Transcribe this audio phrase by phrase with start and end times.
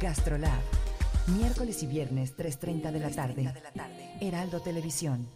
[0.00, 0.60] Gastrolab.
[1.38, 3.52] Miércoles y viernes 3.30 de la tarde.
[4.20, 5.26] Heraldo Televisión.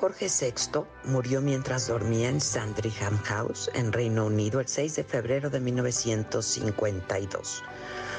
[0.00, 5.50] Jorge VI murió mientras dormía en Sandringham House, en Reino Unido, el 6 de febrero
[5.50, 7.62] de 1952.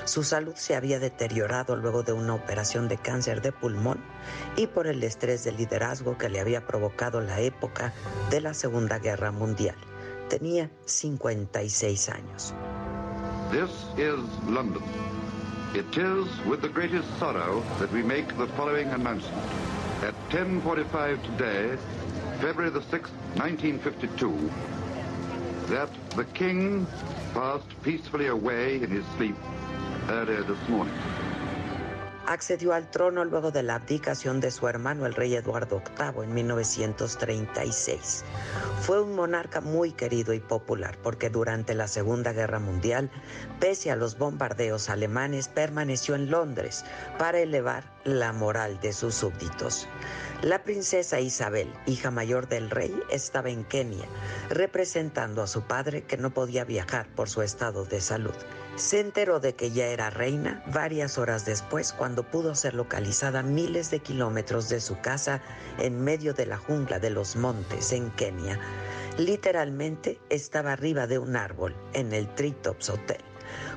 [0.06, 4.00] Su salud se había deteriorado luego de una operación de cáncer de pulmón
[4.56, 7.92] y por el estrés de liderazgo que le había provocado la época
[8.30, 9.76] de la Segunda Guerra Mundial.
[10.30, 12.54] Tenía 56 años.
[13.50, 14.84] This is London.
[15.74, 19.71] It is with the greatest sorrow that we make the following announcement.
[20.02, 21.78] At 10.45 today,
[22.40, 24.52] February the 6th, 1952,
[25.68, 26.88] that the King
[27.36, 29.36] passed peacefully away in his sleep
[30.10, 30.96] earlier this morning.
[32.32, 36.34] Accedió al trono luego de la abdicación de su hermano el rey Eduardo VIII en
[36.34, 38.24] 1936.
[38.80, 43.12] Fue un monarca muy querido y popular porque durante la Segunda Guerra Mundial,
[43.60, 46.86] pese a los bombardeos alemanes, permaneció en Londres
[47.20, 49.90] para elevar la moral de sus súbditos.
[50.42, 54.08] La princesa Isabel, hija mayor del rey, estaba en Kenia,
[54.50, 58.36] representando a su padre que no podía viajar por su estado de salud.
[58.76, 63.92] Se enteró de que ya era reina varias horas después cuando pudo ser localizada miles
[63.92, 65.42] de kilómetros de su casa
[65.78, 68.60] en medio de la jungla de los montes en Kenia.
[69.18, 73.22] Literalmente estaba arriba de un árbol en el Treetops Hotel,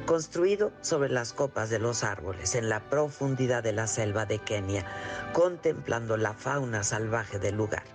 [0.06, 4.86] construido sobre las copas de los árboles en la profundidad de la selva de Kenia,
[5.32, 7.93] contemplando la fauna salvaje del lugar.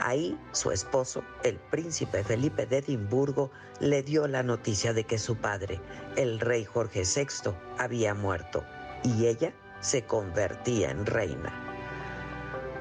[0.00, 5.36] Ahí su esposo, el príncipe Felipe de Edimburgo, le dio la noticia de que su
[5.36, 5.80] padre,
[6.16, 8.64] el rey Jorge VI, había muerto
[9.02, 11.52] y ella se convertía en reina.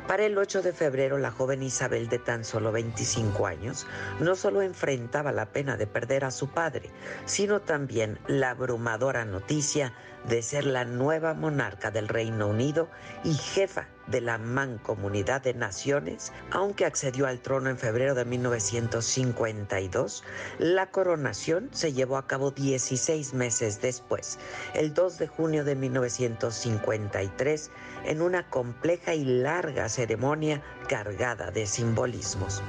[0.08, 3.88] Para el 8 de febrero, la joven Isabel de tan solo 25 años
[4.20, 6.92] no solo enfrentaba la pena de perder a su padre,
[7.26, 9.94] sino también la abrumadora noticia
[10.28, 12.88] de ser la nueva monarca del Reino Unido
[13.24, 20.24] y jefa de la Mancomunidad de Naciones, aunque accedió al trono en febrero de 1952,
[20.60, 24.40] la coronación se llevó a cabo 16 meses después,
[24.74, 27.72] el 2 de junio de 1953,
[28.06, 32.62] en una compleja y larga ceremonia cargada de simbolismos.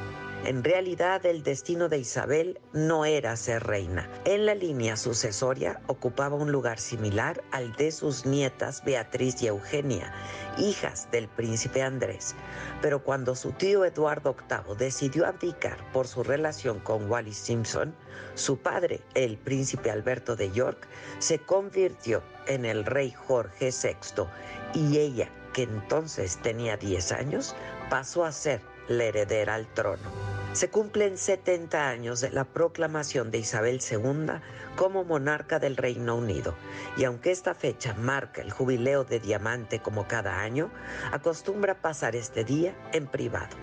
[0.47, 4.09] En realidad el destino de Isabel no era ser reina.
[4.25, 10.15] En la línea sucesoria ocupaba un lugar similar al de sus nietas Beatriz y Eugenia,
[10.57, 12.37] hijas del príncipe Andrés.
[12.81, 17.93] Pero cuando su tío Eduardo VIII decidió abdicar por su relación con Wallis Simpson,
[18.37, 20.87] su padre, el príncipe Alberto de York,
[21.19, 24.29] se convirtió en el rey Jorge VI
[24.75, 27.57] y ella, que entonces tenía 10 años,
[27.91, 30.36] pasó a ser la heredera al trono.
[30.57, 34.41] Se cumplen 70 años de la proclamación de Isabel II
[34.75, 36.55] como monarca del Reino Unido
[36.97, 40.71] y aunque esta fecha marca el jubileo de diamante como cada año,
[41.13, 43.55] acostumbra pasar este día en privado.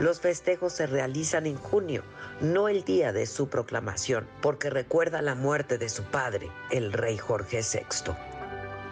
[0.00, 2.02] Los festejos se realizan en junio,
[2.40, 7.18] no el día de su proclamación, porque recuerda la muerte de su padre, el rey
[7.18, 8.37] Jorge VI.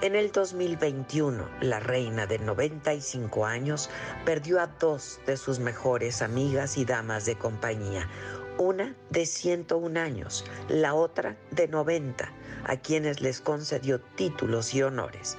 [0.03, 3.89] En el 2021, la reina de 95 años
[4.27, 8.07] perdió a dos de sus mejores amigas y damas de compañía,
[8.59, 12.31] una de 101 años, la otra de 90,
[12.65, 15.39] a quienes les concedió títulos y honores.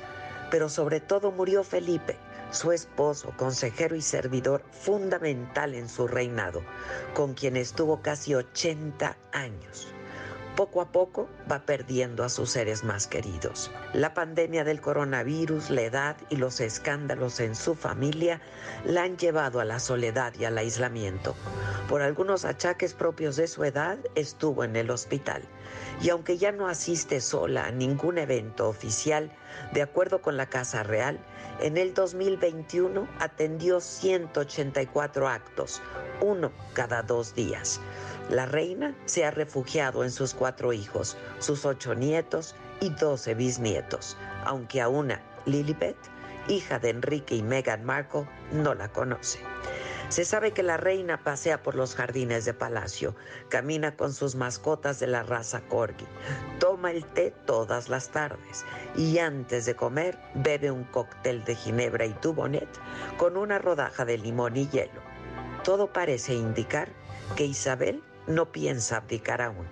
[0.50, 2.18] Pero sobre todo murió Felipe,
[2.50, 6.64] su esposo, consejero y servidor fundamental en su reinado,
[7.14, 9.94] con quien estuvo casi 80 años
[10.58, 13.72] poco a poco va perdiendo a sus seres más queridos.
[13.94, 18.42] La pandemia del coronavirus, la edad y los escándalos en su familia
[18.84, 21.36] la han llevado a la soledad y al aislamiento.
[21.88, 25.44] Por algunos achaques propios de su edad, estuvo en el hospital.
[26.02, 29.32] Y aunque ya no asiste sola a ningún evento oficial,
[29.74, 31.20] de acuerdo con la Casa Real,
[31.60, 35.82] en el 2021 atendió 184 actos,
[36.22, 37.80] uno cada dos días.
[38.30, 44.18] La reina se ha refugiado en sus cuatro hijos, sus ocho nietos y doce bisnietos,
[44.44, 45.96] aunque a una, Lilibet,
[46.50, 49.40] hija de Enrique y Meghan Markle, no la conoce.
[50.10, 53.16] Se sabe que la reina pasea por los jardines de palacio,
[53.50, 56.06] camina con sus mascotas de la raza corgi,
[56.60, 58.66] toma el té todas las tardes
[58.96, 62.70] y antes de comer bebe un cóctel de ginebra y tubonet
[63.18, 65.02] con una rodaja de limón y hielo.
[65.64, 66.90] Todo parece indicar
[67.36, 69.68] que Isabel no piensa abdicar aún.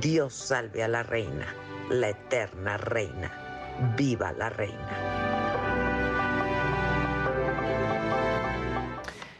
[0.00, 1.54] Dios salve a la reina.
[1.90, 3.30] la eterna reina.
[3.96, 5.14] ¡Viva la reina!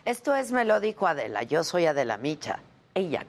[0.04, 2.60] Esto es Me lo dijo Adela, yo soy Adela Micha
[2.94, 3.24] y ya.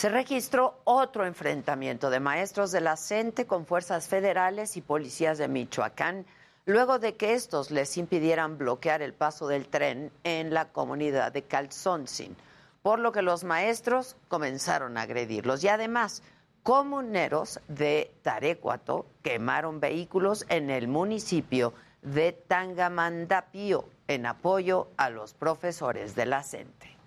[0.00, 5.46] Se registró otro enfrentamiento de maestros de la CENTE con fuerzas federales y policías de
[5.46, 6.24] Michoacán,
[6.64, 11.42] luego de que estos les impidieran bloquear el paso del tren en la comunidad de
[11.42, 12.34] Calzoncin,
[12.80, 15.62] por lo que los maestros comenzaron a agredirlos.
[15.64, 16.22] Y además,
[16.62, 26.14] comuneros de Tarecuato quemaron vehículos en el municipio de Tangamandapio en apoyo a los profesores
[26.14, 26.99] de la CENTE.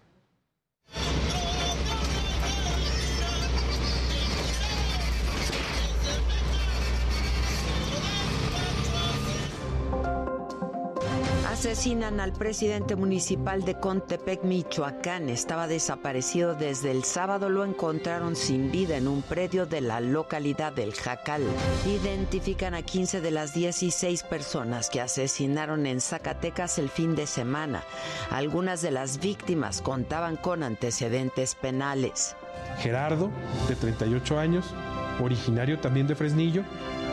[11.54, 15.30] Asesinan al presidente municipal de Contepec, Michoacán.
[15.30, 17.48] Estaba desaparecido desde el sábado.
[17.48, 21.44] Lo encontraron sin vida en un predio de la localidad del Jacal.
[21.86, 27.84] Identifican a 15 de las 16 personas que asesinaron en Zacatecas el fin de semana.
[28.32, 32.36] Algunas de las víctimas contaban con antecedentes penales.
[32.80, 33.30] Gerardo,
[33.70, 34.74] de 38 años,
[35.22, 36.64] originario también de Fresnillo,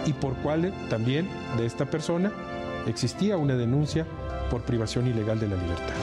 [0.06, 1.28] y por cual también
[1.58, 2.32] de esta persona
[2.86, 4.06] existía una denuncia
[4.50, 5.94] por privación ilegal de la libertad.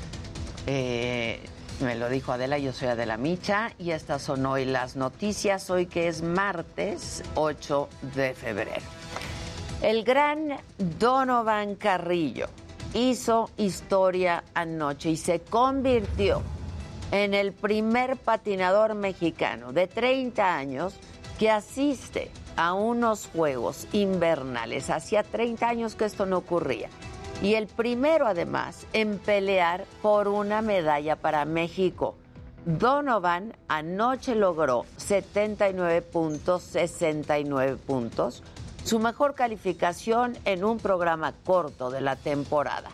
[0.67, 1.41] eh,
[1.81, 5.87] Me lo dijo Adela, yo soy Adela Micha y estas son hoy las noticias, hoy
[5.87, 8.87] que es martes 8 de febrero.
[9.83, 10.57] El gran
[10.99, 12.49] Donovan Carrillo
[12.95, 16.43] hizo historia anoche y se convirtió
[17.13, 20.95] en el primer patinador mexicano de 30 años
[21.39, 24.89] que asiste a unos Juegos Invernales.
[24.89, 26.89] Hacía 30 años que esto no ocurría
[27.43, 32.15] y el primero además en pelear por una medalla para México.
[32.65, 38.43] Donovan anoche logró 79.69 puntos,
[38.85, 42.89] su mejor calificación en un programa corto de la temporada.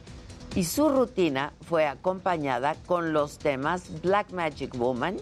[0.54, 5.16] Y su rutina fue acompañada con los temas Black Magic Woman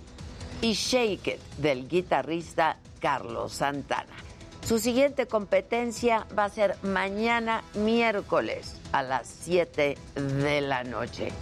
[0.61, 4.30] y Shake It del guitarrista Carlos Santana.
[4.67, 11.33] Su siguiente competencia va a ser mañana miércoles a las 7 de la noche.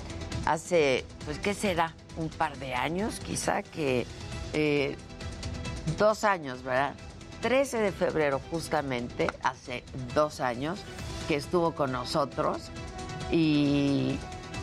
[0.46, 1.94] Hace, pues, ¿qué será?
[2.16, 4.06] Un par de años, quizá que
[4.54, 4.96] eh,
[5.98, 6.94] dos años, ¿verdad?
[7.42, 9.84] 13 de febrero, justamente, hace
[10.14, 10.80] dos años,
[11.28, 12.70] que estuvo con nosotros
[13.30, 14.18] y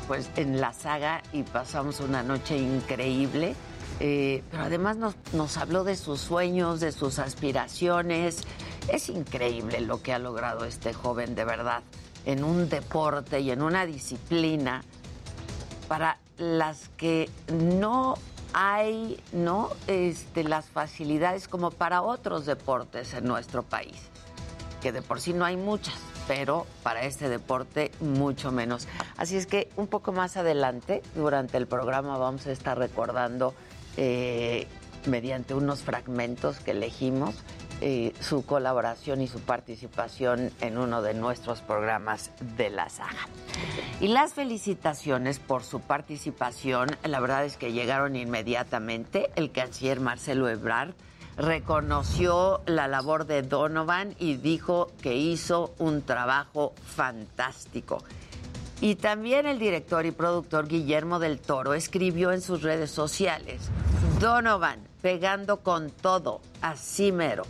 [0.08, 3.56] pues en la saga y pasamos una noche increíble.
[4.00, 8.42] Eh, pero además nos, habló de sus sueños, de sus aspiraciones.
[8.88, 11.82] Es increíble lo que ha logrado este joven, de verdad
[12.26, 14.84] en un deporte y en una disciplina
[15.88, 18.16] para las que no
[18.54, 23.98] hay no este, las facilidades como para otros deportes en nuestro país,
[24.82, 25.96] que de por sí no hay muchas,
[26.28, 28.88] pero para este deporte mucho menos.
[29.18, 33.54] Así es que un poco más adelante, durante el programa, vamos a estar recordando
[33.98, 34.68] eh,
[35.08, 37.36] mediante unos fragmentos que elegimos
[37.82, 43.28] eh, su colaboración y su participación en uno de nuestros programas de la saga.
[44.00, 49.30] Y las felicitaciones por su participación, la verdad es que llegaron inmediatamente.
[49.36, 50.94] El canciller Marcelo Ebrard
[51.36, 58.02] reconoció la labor de Donovan y dijo que hizo un trabajo fantástico.
[58.82, 63.70] Y también el director y productor Guillermo del Toro escribió en sus redes sociales,
[64.20, 67.44] Donovan pegando con todo, así mero.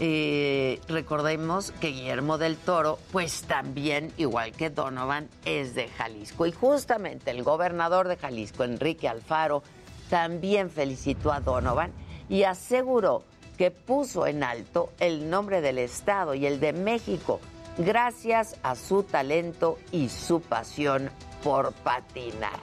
[0.00, 6.44] Eh, recordemos que Guillermo del Toro, pues también, igual que Donovan, es de Jalisco.
[6.44, 9.62] Y justamente el gobernador de Jalisco, Enrique Alfaro,
[10.10, 11.92] también felicitó a Donovan
[12.28, 13.22] y aseguró
[13.56, 17.40] que puso en alto el nombre del Estado y el de México
[17.78, 21.10] gracias a su talento y su pasión
[21.42, 22.58] por patinar.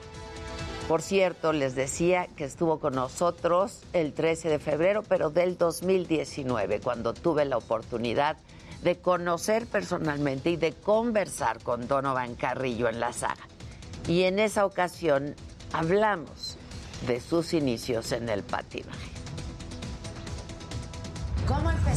[0.88, 6.80] Por cierto, les decía que estuvo con nosotros el 13 de febrero, pero del 2019,
[6.80, 8.36] cuando tuve la oportunidad
[8.82, 13.46] de conocer personalmente y de conversar con Donovan Carrillo en la saga.
[14.08, 15.36] Y en esa ocasión
[15.72, 16.56] hablamos
[17.06, 19.19] de sus inicios en el patinaje.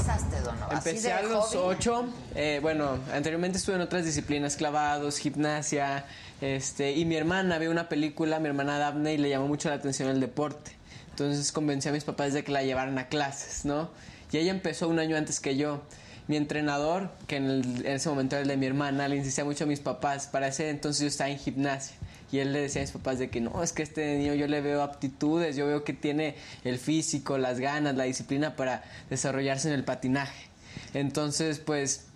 [0.03, 0.77] ¿Cómo empezaste, Donovan?
[0.77, 2.05] Empecé a los ocho.
[2.36, 6.05] Eh, bueno, anteriormente estuve en otras disciplinas, clavados, gimnasia,
[6.41, 9.75] este, y mi hermana vio una película, mi hermana Daphne, y le llamó mucho la
[9.75, 10.72] atención el deporte.
[11.12, 13.91] Entonces convencí a mis papás de que la llevaran a clases, ¿no?
[14.31, 15.81] Y ella empezó un año antes que yo.
[16.27, 19.67] Mi entrenador, que en, ese momento era el de mi hermana, le insistía mucho a
[19.67, 20.27] mis papás.
[20.27, 21.95] Para ese entonces yo estaba en gimnasia.
[22.34, 24.48] Y él le decía a mis papás de que no, es que este niño yo
[24.48, 29.68] le veo aptitudes, yo veo que tiene el físico, las ganas, la disciplina para desarrollarse
[29.68, 30.48] en el patinaje.
[30.96, 32.08] Entonces, pues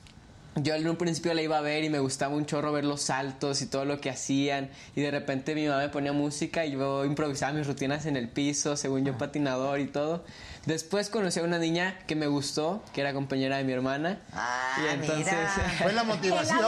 [0.56, 3.04] yo en un principio la iba a ver y me gustaba un chorro ver los
[3.04, 6.72] saltos y todo lo que hacían y de repente mi mamá me ponía música y
[6.72, 10.26] yo improvisaba mis rutinas en el piso, según yo patinador y todo.
[10.68, 14.20] Después conocí a una niña que me gustó, que era compañera de mi hermana.
[14.34, 15.34] Ah, y entonces
[15.82, 16.60] fue la motivación.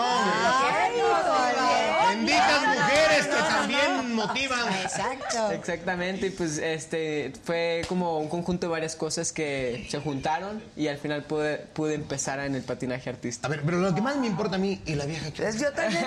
[2.08, 4.74] Benditas mujeres que también motivan.
[4.82, 5.52] Exacto.
[5.52, 10.88] Exactamente, y pues este fue como un conjunto de varias cosas que se juntaron y
[10.88, 13.48] al final pude, pude empezar en el patinaje artístico.
[13.48, 15.74] A ver, pero lo que más me importa a mí y la vieja que yo
[15.74, 16.06] también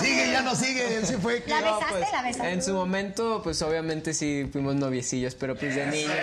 [0.00, 1.42] Sigue, ya no sigue, se fue.
[1.46, 1.84] ¿La besaste?
[1.90, 2.52] pues, ¿La besaste?
[2.52, 6.16] En su momento, pues obviamente sí fuimos noviecillos, pero pues de niños.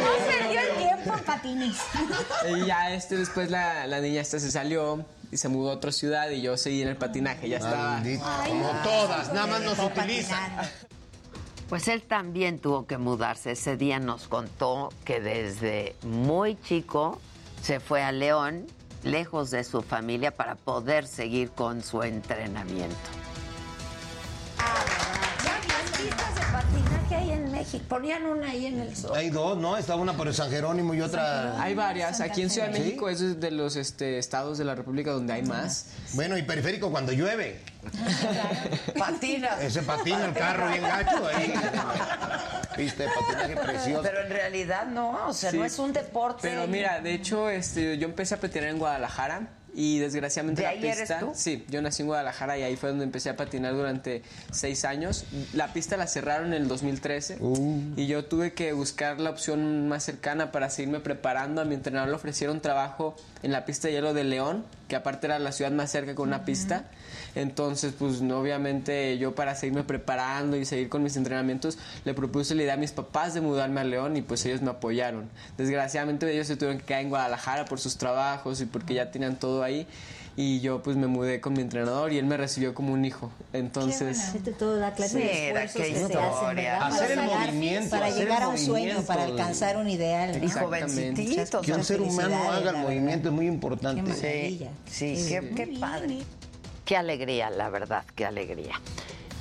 [0.00, 1.76] No perdió el tiempo en patines.
[2.48, 5.92] Y ya este después la, la niña esta se salió y se mudó a otra
[5.92, 7.92] ciudad y yo seguí en el patinaje, ya estaba.
[7.92, 8.24] Maldito.
[8.46, 10.52] Como todas, nada más nos utilizan.
[11.68, 13.52] Pues él también tuvo que mudarse.
[13.52, 17.20] Ese día nos contó que desde muy chico
[17.60, 18.66] se fue a León,
[19.02, 22.96] lejos de su familia, para poder seguir con su entrenamiento.
[24.58, 25.15] ¿Ya
[27.66, 27.84] México?
[27.88, 29.12] Ponían una ahí en el sol.
[29.14, 29.76] Hay dos, ¿no?
[29.76, 31.60] Está una por San Jerónimo y otra.
[31.60, 32.20] Hay varias.
[32.20, 32.80] Aquí en Ciudad de ¿Sí?
[32.82, 35.86] México es de los este, estados de la República donde hay más.
[36.14, 37.60] Bueno, y periférico cuando llueve.
[38.98, 39.60] Patinas.
[39.62, 41.54] Ese patina el carro bien gacho ahí.
[42.76, 44.02] Pista de patinaje precioso.
[44.02, 45.58] Pero en realidad no, o sea, Sí.
[45.58, 46.40] no es un deporte.
[46.42, 50.70] Pero mira, de hecho, este, yo empecé a patinar en Guadalajara y desgraciadamente ¿De la
[50.72, 51.20] ahí eres pista.
[51.20, 51.32] tú?
[51.34, 55.26] Sí, yo nací en Guadalajara y ahí fue donde empecé a patinar durante seis años.
[55.52, 57.38] La pista la cerraron en el 2013
[57.96, 61.60] y yo tuve que buscar la opción más cercana para seguirme preparando.
[61.60, 65.26] A mi entrenador le ofrecieron trabajo en la pista de hielo de León, que aparte
[65.26, 66.86] era la ciudad más cerca con una pista.
[67.36, 72.54] Entonces, pues no, obviamente yo para seguirme preparando y seguir con mis entrenamientos, le propuse
[72.54, 75.28] la idea a mis papás de mudarme a León y pues ellos me apoyaron.
[75.58, 79.36] Desgraciadamente ellos se tuvieron que quedar en Guadalajara por sus trabajos y porque ya tenían
[79.38, 79.86] todo ahí.
[80.38, 83.30] Y yo pues me mudé con mi entrenador y él me recibió como un hijo.
[83.54, 84.18] Entonces...
[84.20, 86.72] Hacerte toda la clase de Mira, esfuerzos qué que se hacen, historia.
[86.72, 86.82] ¿verdad?
[86.88, 89.88] Hacer el Para llegar- movimiento, Para hacer llegar el a un sueño, para alcanzar un
[89.88, 90.38] ideal.
[90.38, 90.44] ¿no?
[90.46, 91.62] Y jovencititos.
[91.64, 92.82] Que un ser humano haga el verdad.
[92.82, 94.02] movimiento es muy Qué importante.
[94.02, 94.70] maravilla.
[94.90, 96.18] Sí, sí, qué, qué padre.
[96.86, 98.80] Qué alegría, la verdad, qué alegría.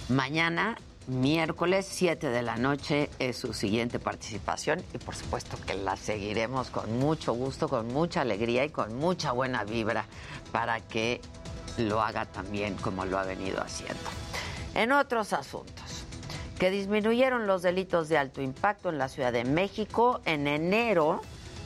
[0.09, 0.75] Mañana,
[1.05, 6.71] miércoles, 7 de la noche, es su siguiente participación y por supuesto que la seguiremos
[6.71, 10.05] con mucho gusto, con mucha alegría y con mucha buena vibra
[10.51, 11.21] para que
[11.77, 14.09] lo haga también como lo ha venido haciendo.
[14.73, 16.03] En otros asuntos,
[16.57, 21.21] que disminuyeron los delitos de alto impacto en la Ciudad de México en enero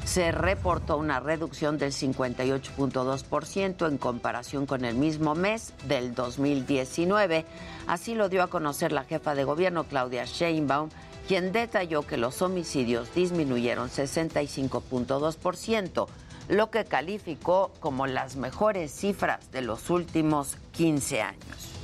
[0.09, 7.45] se reportó una reducción del 58.2% en comparación con el mismo mes del 2019.
[7.85, 10.89] Así lo dio a conocer la jefa de gobierno Claudia Sheinbaum,
[11.27, 16.07] quien detalló que los homicidios disminuyeron 65.2%,
[16.47, 21.75] lo que calificó como las mejores cifras de los últimos 15 años.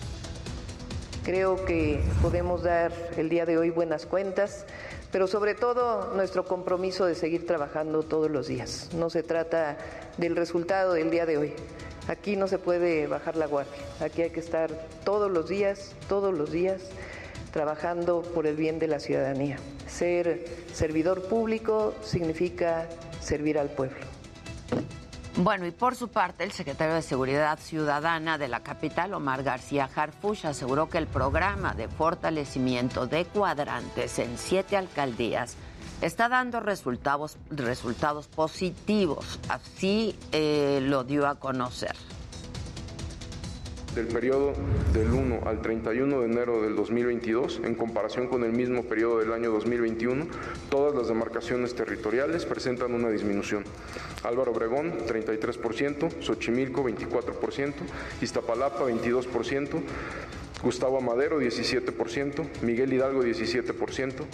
[1.24, 4.66] Creo que podemos dar el día de hoy buenas cuentas
[5.12, 8.90] pero sobre todo nuestro compromiso de seguir trabajando todos los días.
[8.94, 9.78] No se trata
[10.18, 11.54] del resultado del día de hoy.
[12.08, 13.74] Aquí no se puede bajar la guardia.
[14.00, 14.70] Aquí hay que estar
[15.04, 16.82] todos los días, todos los días,
[17.52, 19.58] trabajando por el bien de la ciudadanía.
[19.88, 22.88] Ser servidor público significa
[23.22, 24.06] servir al pueblo.
[25.38, 29.90] Bueno, y por su parte, el secretario de Seguridad Ciudadana de la capital, Omar García
[29.94, 35.58] Harfush, aseguró que el programa de fortalecimiento de cuadrantes en siete alcaldías
[36.02, 39.42] está dando resultados, resultados positivos.
[39.50, 41.96] Así eh, lo dio a conocer
[43.96, 44.54] del periodo
[44.94, 49.32] del 1 al 31 de enero del 2022, en comparación con el mismo periodo del
[49.32, 50.28] año 2021,
[50.70, 53.64] todas las demarcaciones territoriales presentan una disminución.
[54.24, 57.74] Álvaro Obregón, 33%, Xochimilco, 24%,
[58.22, 59.82] Iztapalapa, 22%,
[60.62, 64.26] Gustavo Amadero, 17%, Miguel Hidalgo, 17%.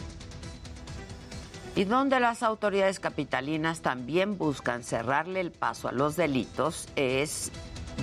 [1.76, 7.52] Y donde las autoridades capitalinas también buscan cerrarle el paso a los delitos es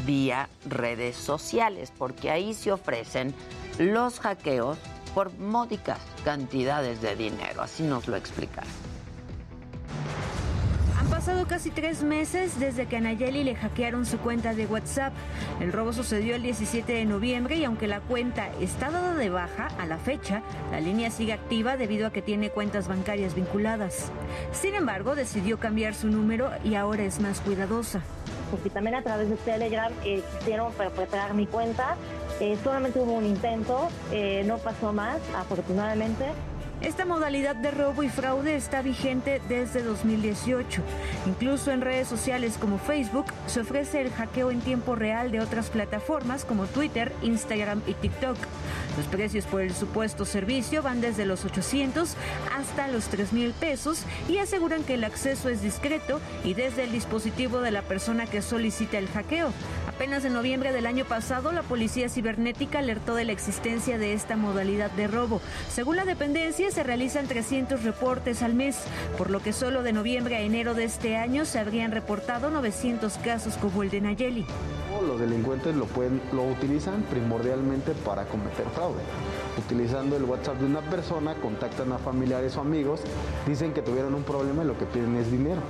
[0.07, 3.35] vía redes sociales, porque ahí se ofrecen
[3.79, 4.79] los hackeos
[5.15, 7.63] por módicas cantidades de dinero.
[7.63, 8.71] Así nos lo explicaron.
[10.99, 15.13] Han pasado casi tres meses desde que a Nayeli le hackearon su cuenta de WhatsApp.
[15.61, 19.69] El robo sucedió el 17 de noviembre y aunque la cuenta está dada de baja
[19.79, 24.11] a la fecha, la línea sigue activa debido a que tiene cuentas bancarias vinculadas.
[24.53, 28.03] Sin embargo, decidió cambiar su número y ahora es más cuidadosa
[28.51, 31.97] porque también a través de Telegram eh, quisieron perpetrar mi cuenta.
[32.41, 36.25] Eh, solamente hubo un intento, eh, no pasó más, afortunadamente.
[36.81, 40.81] Esta modalidad de robo y fraude está vigente desde 2018.
[41.27, 45.71] Incluso en redes sociales como Facebook se ofrece el hackeo en tiempo real de otras
[45.71, 48.37] plataformas como Twitter, Instagram y TikTok.
[48.97, 52.15] Los precios por el supuesto servicio van desde los 800
[52.57, 56.93] hasta los 3 mil pesos y aseguran que el acceso es discreto y desde el
[56.93, 59.53] dispositivo de la persona que solicita el hackeo.
[59.89, 64.37] Apenas en noviembre del año pasado, la Policía Cibernética alertó de la existencia de esta
[64.37, 65.41] modalidad de robo.
[65.73, 68.77] Según la dependencia, se realizan 300 reportes al mes,
[69.17, 73.19] por lo que solo de noviembre a enero de este año se habrían reportado 900
[73.19, 74.47] casos como el de Nayeli.
[75.07, 79.01] Los delincuentes lo, pueden, lo utilizan primordialmente para cometer fraude.
[79.57, 83.01] Utilizando el WhatsApp de una persona, contactan a familiares o amigos,
[83.47, 85.61] dicen que tuvieron un problema y lo que piden es dinero.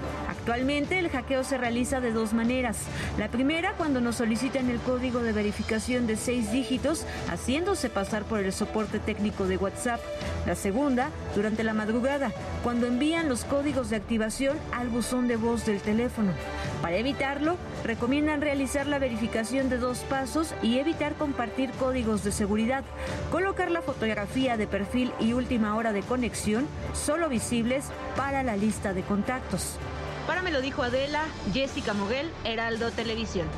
[0.48, 2.78] Actualmente el hackeo se realiza de dos maneras.
[3.18, 8.40] La primera cuando nos solicitan el código de verificación de seis dígitos haciéndose pasar por
[8.40, 10.00] el soporte técnico de WhatsApp.
[10.46, 12.32] La segunda durante la madrugada
[12.62, 16.32] cuando envían los códigos de activación al buzón de voz del teléfono.
[16.80, 22.84] Para evitarlo, recomiendan realizar la verificación de dos pasos y evitar compartir códigos de seguridad.
[23.30, 27.84] Colocar la fotografía de perfil y última hora de conexión solo visibles
[28.16, 29.76] para la lista de contactos.
[30.28, 33.48] Para me lo dijo Adela, Jessica Moguel, Heraldo Televisión.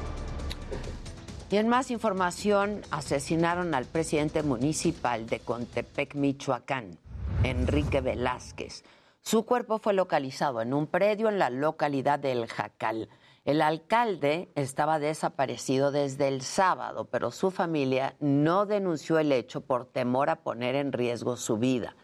[1.50, 6.96] Y en más información, asesinaron al presidente municipal de Contepec, Michoacán,
[7.42, 8.84] Enrique Velázquez.
[9.20, 13.08] Su cuerpo fue localizado en un predio en la localidad de El Jacal.
[13.44, 19.86] El alcalde estaba desaparecido desde el sábado, pero su familia no denunció el hecho por
[19.86, 21.96] temor a poner en riesgo su vida.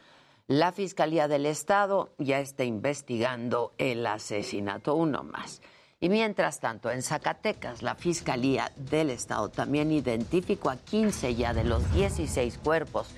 [0.49, 5.61] La Fiscalía del Estado ya está investigando el asesinato, uno más.
[5.99, 11.65] Y mientras tanto, en Zacatecas, la Fiscalía del Estado también identificó a 15 ya de
[11.65, 13.09] los 16 cuerpos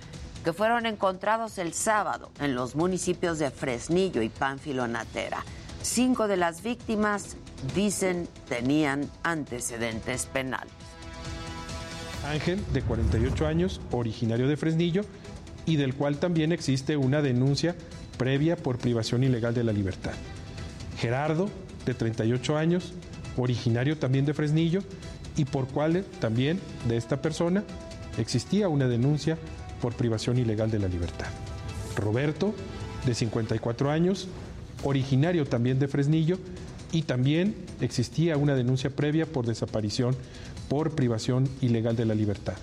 [0.43, 5.45] que fueron encontrados el sábado en los municipios de Fresnillo y Pánfilo Natera.
[5.83, 7.37] Cinco de las víctimas,
[7.75, 10.73] dicen, tenían antecedentes penales.
[12.25, 15.03] Ángel, de 48 años, originario de Fresnillo,
[15.69, 17.77] y del cual también existe una denuncia
[18.17, 20.13] previa por privación ilegal de la libertad.
[20.99, 21.51] Gerardo,
[21.85, 22.95] de 38 años,
[23.37, 24.81] originario también de Fresnillo,
[25.37, 27.65] y por cual también de esta persona
[28.17, 29.37] existía una denuncia
[29.83, 31.27] por privación ilegal de la libertad.
[31.97, 32.55] Roberto,
[33.05, 34.27] de 54 años,
[34.85, 36.39] originario también de Fresnillo,
[36.93, 40.17] y también existía una denuncia previa por desaparición
[40.71, 42.55] por privación ilegal de la libertad.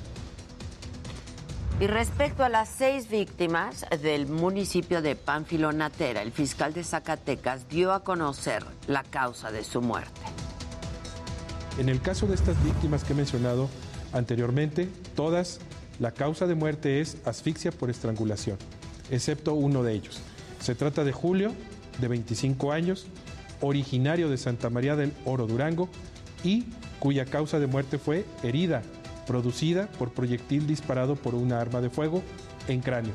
[1.78, 7.92] Y respecto a las seis víctimas del municipio de Panfilonatera, el fiscal de Zacatecas dio
[7.92, 10.22] a conocer la causa de su muerte.
[11.78, 13.70] En el caso de estas víctimas que he mencionado
[14.14, 15.60] anteriormente, todas,
[16.00, 18.58] la causa de muerte es asfixia por estrangulación,
[19.12, 20.22] excepto uno de ellos.
[20.62, 21.52] Se trata de Julio,
[22.00, 23.08] de 25 años,
[23.60, 25.90] originario de Santa María del Oro Durango
[26.42, 26.68] y
[27.00, 28.82] cuya causa de muerte fue herida
[29.26, 32.24] producida por proyectil disparado por una arma de fuego
[32.68, 33.14] en cráneo.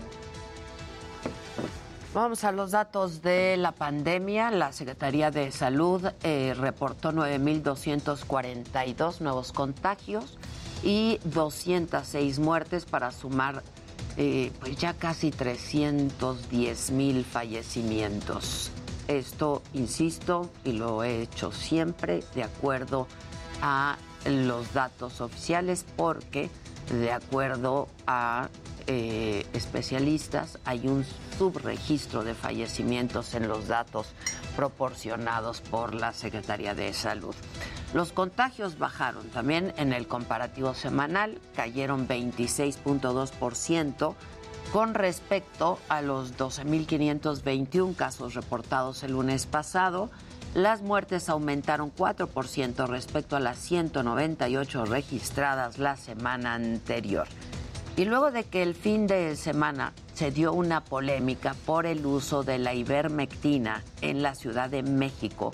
[2.12, 4.50] Vamos a los datos de la pandemia.
[4.50, 10.36] La Secretaría de Salud eh, reportó 9.242 nuevos contagios
[10.82, 13.62] y 206 muertes para sumar
[14.16, 18.72] eh, pues ya casi 310 mil fallecimientos.
[19.06, 23.06] Esto, insisto, y lo he hecho siempre de acuerdo
[23.62, 26.48] a los datos oficiales porque
[26.90, 28.48] de acuerdo a
[28.86, 31.04] eh, especialistas hay un
[31.38, 34.08] subregistro de fallecimientos en los datos
[34.56, 37.34] proporcionados por la Secretaría de Salud.
[37.94, 44.14] Los contagios bajaron también en el comparativo semanal, cayeron 26.2%
[44.72, 50.10] con respecto a los 12.521 casos reportados el lunes pasado
[50.54, 57.28] las muertes aumentaron 4% respecto a las 198 registradas la semana anterior.
[57.96, 62.42] Y luego de que el fin de semana se dio una polémica por el uso
[62.42, 65.52] de la ivermectina en la Ciudad de México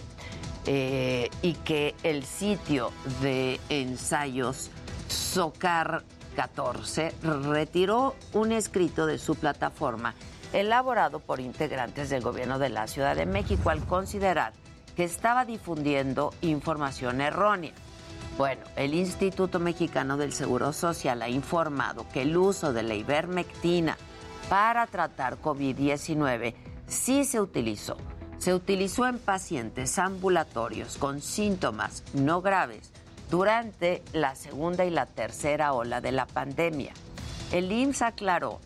[0.66, 4.70] eh, y que el sitio de ensayos
[5.08, 6.04] Socar
[6.34, 10.14] 14 retiró un escrito de su plataforma
[10.52, 14.52] elaborado por integrantes del gobierno de la Ciudad de México al considerar
[14.96, 17.72] que estaba difundiendo información errónea.
[18.38, 23.96] Bueno, el Instituto Mexicano del Seguro Social ha informado que el uso de la ivermectina
[24.48, 26.54] para tratar COVID-19
[26.86, 27.96] sí se utilizó.
[28.38, 32.90] Se utilizó en pacientes ambulatorios con síntomas no graves
[33.30, 36.92] durante la segunda y la tercera ola de la pandemia.
[37.52, 38.60] El IMSS aclaró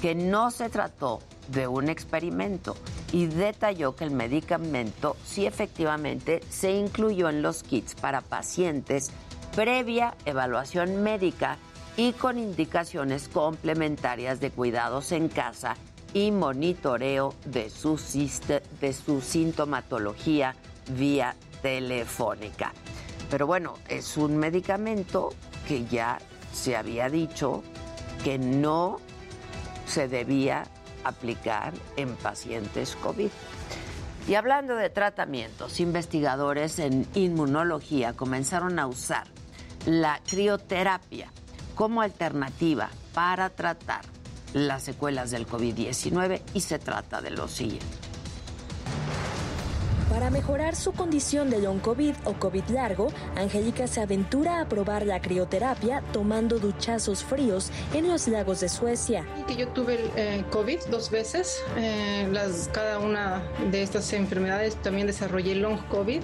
[0.00, 2.76] que no se trató de un experimento
[3.16, 9.10] y detalló que el medicamento sí efectivamente se incluyó en los kits para pacientes
[9.54, 11.56] previa evaluación médica
[11.96, 15.78] y con indicaciones complementarias de cuidados en casa
[16.12, 17.98] y monitoreo de su,
[18.82, 20.54] de su sintomatología
[20.90, 22.74] vía telefónica.
[23.30, 25.30] Pero bueno, es un medicamento
[25.66, 26.18] que ya
[26.52, 27.62] se había dicho
[28.22, 29.00] que no
[29.86, 30.64] se debía
[31.08, 33.30] aplicar en pacientes COVID.
[34.28, 39.26] Y hablando de tratamientos, investigadores en inmunología comenzaron a usar
[39.86, 41.30] la crioterapia
[41.76, 44.02] como alternativa para tratar
[44.52, 48.05] las secuelas del COVID-19 y se trata de lo siguiente.
[50.10, 55.04] Para mejorar su condición de long COVID o COVID largo, Angélica se aventura a probar
[55.04, 59.24] la crioterapia tomando duchazos fríos en los lagos de Suecia.
[59.58, 63.42] Yo tuve eh, COVID dos veces, eh, las, cada una
[63.72, 66.22] de estas enfermedades también desarrollé long COVID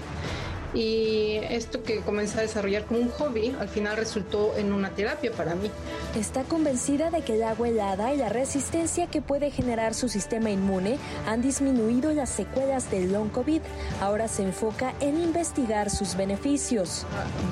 [0.75, 5.33] y esto que comencé a desarrollar como un hobby al final resultó en una terapia
[5.33, 5.71] para mí.
[6.17, 10.51] Está convencida de que el agua helada y la resistencia que puede generar su sistema
[10.51, 13.61] inmune han disminuido las secuelas del long COVID.
[14.01, 17.07] Ahora se enfoca en investigar sus beneficios.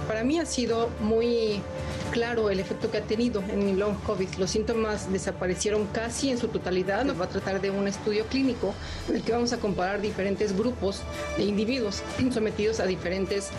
[0.07, 1.63] Para mí ha sido muy
[2.11, 4.29] claro el efecto que ha tenido en mi long COVID.
[4.39, 7.05] Los síntomas desaparecieron casi en su totalidad.
[7.05, 8.75] Nos va a tratar de un estudio clínico
[9.09, 11.03] en el que vamos a comparar diferentes grupos
[11.37, 13.51] de individuos sometidos a diferentes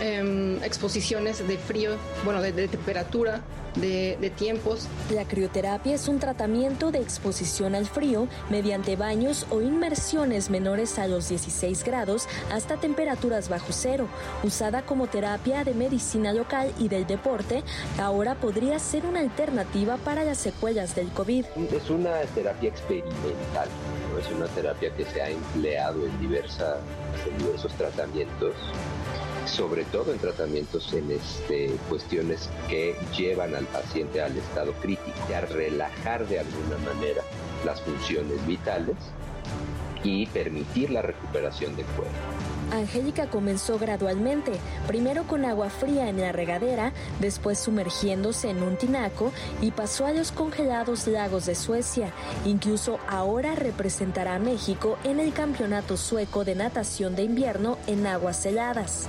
[0.00, 1.92] Em, exposiciones de frío,
[2.24, 3.42] bueno, de, temperatura,
[3.76, 4.88] de, de, tiempos.
[5.10, 11.06] La crioterapia es un tratamiento de exposición al frío mediante baños o inmersiones menores a
[11.06, 14.08] los 16 grados hasta temperaturas bajo cero.
[14.42, 17.62] Usada como terapia de medicina local y del deporte,
[17.98, 21.44] ahora podría ser una alternativa para las secuelas del COVID.
[21.72, 23.68] Es una terapia experimental,
[24.10, 24.18] ¿no?
[24.18, 26.78] es una terapia que se ha empleado en, diversas,
[27.30, 28.54] en diversos tratamientos
[29.46, 35.40] sobre todo en tratamientos en este, cuestiones que llevan al paciente al estado crítico, a
[35.42, 37.22] relajar de alguna manera
[37.64, 38.96] las funciones vitales
[40.02, 42.53] y permitir la recuperación del cuerpo.
[42.72, 44.52] Angélica comenzó gradualmente,
[44.86, 50.12] primero con agua fría en la regadera, después sumergiéndose en un tinaco y pasó a
[50.12, 52.12] los congelados lagos de Suecia.
[52.44, 58.44] Incluso ahora representará a México en el Campeonato Sueco de Natación de Invierno en aguas
[58.46, 59.08] heladas.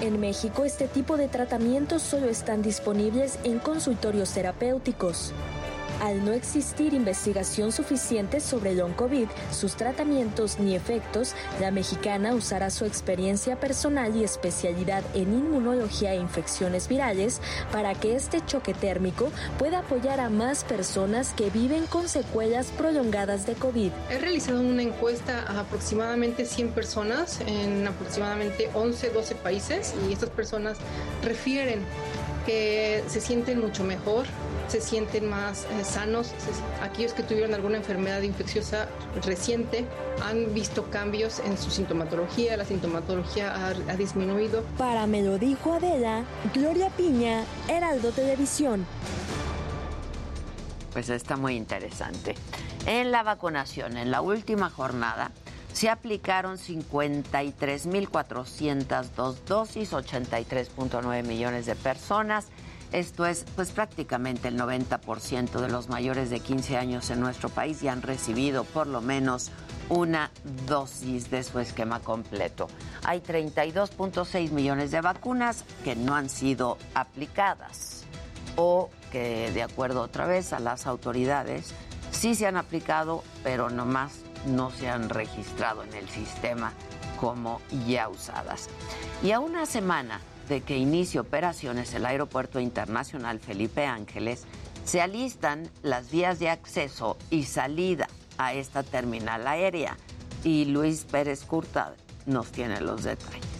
[0.00, 5.32] En México este tipo de tratamientos solo están disponibles en consultorios terapéuticos.
[6.00, 12.68] Al no existir investigación suficiente sobre el COVID, sus tratamientos ni efectos, la mexicana usará
[12.70, 17.40] su experiencia personal y especialidad en inmunología e infecciones virales
[17.72, 23.46] para que este choque térmico pueda apoyar a más personas que viven con secuelas prolongadas
[23.46, 23.90] de COVID.
[24.10, 30.30] He realizado una encuesta a aproximadamente 100 personas en aproximadamente 11, 12 países y estas
[30.30, 30.76] personas
[31.22, 31.80] refieren
[32.46, 34.24] que se sienten mucho mejor,
[34.68, 36.32] se sienten más eh, sanos.
[36.80, 38.88] Aquellos que tuvieron alguna enfermedad infecciosa
[39.24, 39.84] reciente
[40.22, 44.62] han visto cambios en su sintomatología, la sintomatología ha, ha disminuido.
[44.78, 48.86] Para Me lo dijo Adela, Gloria Piña, Heraldo Televisión.
[50.92, 52.36] Pues está muy interesante.
[52.86, 55.32] En la vacunación, en la última jornada,
[55.76, 62.46] se aplicaron 53.402 dosis, 83.9 millones de personas.
[62.92, 67.82] Esto es pues prácticamente el 90% de los mayores de 15 años en nuestro país
[67.82, 69.50] y han recibido por lo menos
[69.90, 70.30] una
[70.66, 72.68] dosis de su esquema completo.
[73.04, 78.04] Hay 32.6 millones de vacunas que no han sido aplicadas
[78.56, 81.74] o que de acuerdo otra vez a las autoridades
[82.12, 86.72] sí se han aplicado, pero nomás no se han registrado en el sistema
[87.20, 88.68] como ya usadas.
[89.22, 94.44] Y a una semana de que inicie operaciones el Aeropuerto Internacional Felipe Ángeles,
[94.84, 99.96] se alistan las vías de acceso y salida a esta terminal aérea.
[100.44, 101.94] Y Luis Pérez Curta
[102.26, 103.55] nos tiene los detalles.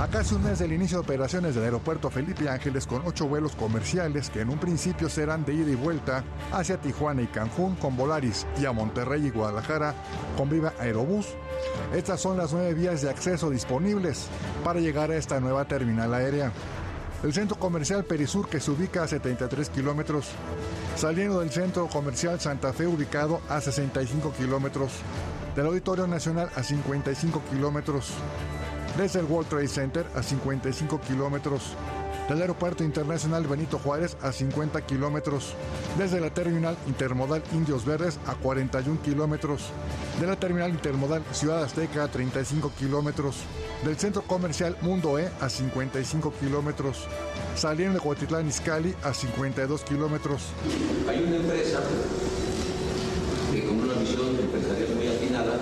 [0.00, 3.54] A casi un mes del inicio de operaciones del aeropuerto Felipe Ángeles con ocho vuelos
[3.54, 7.96] comerciales que en un principio serán de ida y vuelta hacia Tijuana y Cancún con
[7.96, 9.94] Volaris y a Monterrey y Guadalajara
[10.36, 11.28] con Viva Aerobús.
[11.94, 14.26] Estas son las nueve vías de acceso disponibles
[14.64, 16.50] para llegar a esta nueva terminal aérea.
[17.22, 20.26] El centro comercial Perisur que se ubica a 73 kilómetros,
[20.96, 24.90] saliendo del centro comercial Santa Fe ubicado a 65 kilómetros,
[25.54, 28.12] del Auditorio Nacional a 55 kilómetros,
[28.96, 31.74] desde el World Trade Center a 55 kilómetros,
[32.28, 35.54] del Aeropuerto Internacional Benito Juárez a 50 kilómetros,
[35.98, 39.70] desde la Terminal Intermodal Indios Verdes a 41 kilómetros,
[40.20, 43.36] de la Terminal Intermodal Ciudad Azteca a 35 kilómetros,
[43.84, 47.06] del Centro Comercial Mundo E a 55 kilómetros,
[47.56, 50.42] saliendo de Huatitlán Izcalli a 52 kilómetros.
[51.08, 51.80] Hay una empresa
[53.52, 55.60] que con una visión empresarial muy atinada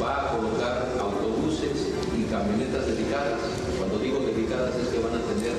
[0.00, 1.21] va a colocar y
[2.32, 3.44] camionetas dedicadas.
[3.76, 5.52] Cuando digo dedicadas es que van a tener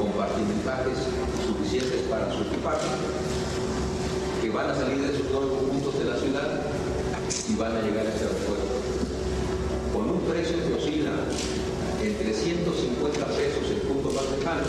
[0.00, 0.96] compartimentajes
[1.44, 2.88] suficientes para su equipaje,
[4.40, 6.48] que van a salir de esos nuevos puntos de la ciudad
[7.20, 8.80] y van a llegar a este aeropuerto.
[9.92, 11.12] Con un precio que oscila
[12.00, 14.64] entre 150 pesos el punto más lejano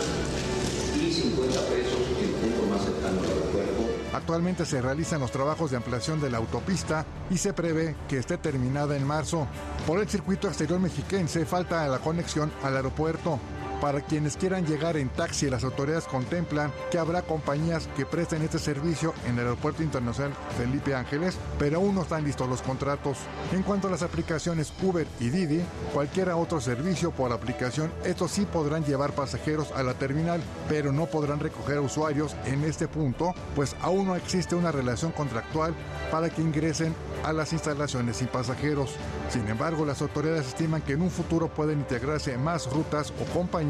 [0.99, 3.76] y 50 pesos el punto más cercano al aeropuerto.
[4.13, 8.37] Actualmente se realizan los trabajos de ampliación de la autopista y se prevé que esté
[8.37, 9.47] terminada en marzo.
[9.85, 13.39] Por el circuito exterior mexiquense falta la conexión al aeropuerto.
[13.81, 18.57] Para quienes quieran llegar en taxi, las autoridades contemplan que habrá compañías que presten este
[18.57, 23.19] servicio en el Aeropuerto Internacional Felipe Ángeles, pero aún no están listos los contratos.
[23.53, 25.61] En cuanto a las aplicaciones Uber y Didi,
[25.93, 31.05] cualquier otro servicio por aplicación, estos sí podrán llevar pasajeros a la terminal, pero no
[31.05, 35.75] podrán recoger usuarios en este punto, pues aún no existe una relación contractual
[36.11, 38.95] para que ingresen a las instalaciones sin pasajeros.
[39.29, 43.66] Sin embargo, las autoridades estiman que en un futuro pueden integrarse más rutas o compañías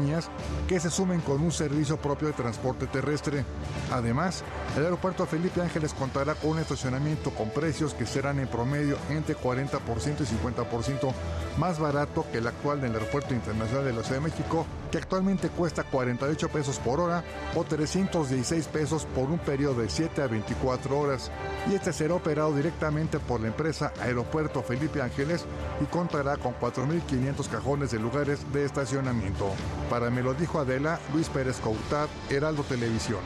[0.68, 3.44] que se sumen con un servicio propio de transporte terrestre.
[3.90, 4.44] Además,
[4.76, 9.36] el aeropuerto Felipe Ángeles contará con un estacionamiento con precios que serán en promedio entre
[9.36, 9.78] 40%
[10.20, 11.12] y 50%
[11.58, 15.48] más barato que el actual del Aeropuerto Internacional de la Ciudad de México, que actualmente
[15.48, 20.98] cuesta 48 pesos por hora o 316 pesos por un periodo de 7 a 24
[20.98, 21.30] horas.
[21.70, 25.44] Y este será operado directamente por la empresa Aeropuerto Felipe Ángeles
[25.82, 29.50] y contará con 4.500 cajones de lugares de estacionamiento.
[29.90, 33.20] Para Me lo dijo Adela, Luis Pérez Coutat, Heraldo Televisión.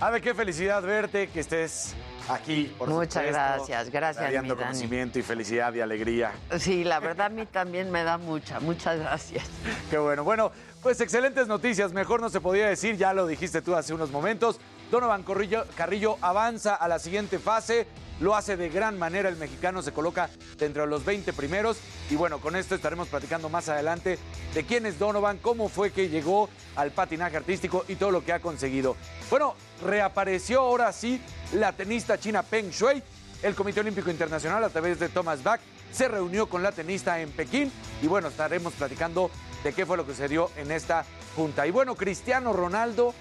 [0.00, 1.94] Ave, qué felicidad verte, que estés
[2.28, 2.72] aquí.
[2.78, 4.66] Por Muchas supuesto, gracias, gracias, mi Dando Dani.
[4.68, 6.32] conocimiento y felicidad y alegría.
[6.58, 9.44] Sí, la verdad a mí también me da mucha, muchas gracias.
[9.90, 10.22] Qué bueno.
[10.24, 11.92] Bueno, pues excelentes noticias.
[11.92, 14.60] Mejor no se podía decir, ya lo dijiste tú hace unos momentos.
[14.90, 17.86] Donovan Carrillo, avanza a la siguiente fase.
[18.20, 19.28] Lo hace de gran manera.
[19.28, 21.78] El mexicano se coloca dentro de los 20 primeros.
[22.10, 24.18] Y bueno, con esto estaremos platicando más adelante
[24.54, 28.32] de quién es Donovan, cómo fue que llegó al patinaje artístico y todo lo que
[28.32, 28.96] ha conseguido.
[29.30, 31.20] Bueno, reapareció ahora sí
[31.52, 33.02] la tenista china Peng Shuai.
[33.42, 35.60] El Comité Olímpico Internacional, a través de Thomas Bach,
[35.92, 37.70] se reunió con la tenista en Pekín.
[38.02, 39.30] Y bueno, estaremos platicando
[39.62, 41.04] de qué fue lo que sucedió en esta
[41.36, 41.66] junta.
[41.66, 43.14] Y bueno, Cristiano Ronaldo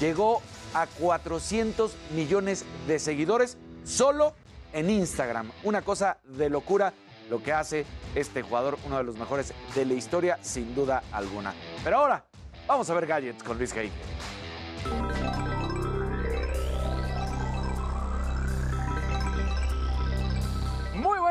[0.00, 0.42] llegó
[0.74, 4.34] a 400 millones de seguidores solo
[4.72, 5.50] en Instagram.
[5.64, 6.92] Una cosa de locura
[7.28, 11.54] lo que hace este jugador, uno de los mejores de la historia, sin duda alguna.
[11.84, 12.24] Pero ahora,
[12.66, 13.90] vamos a ver gadgets con Luis Hay.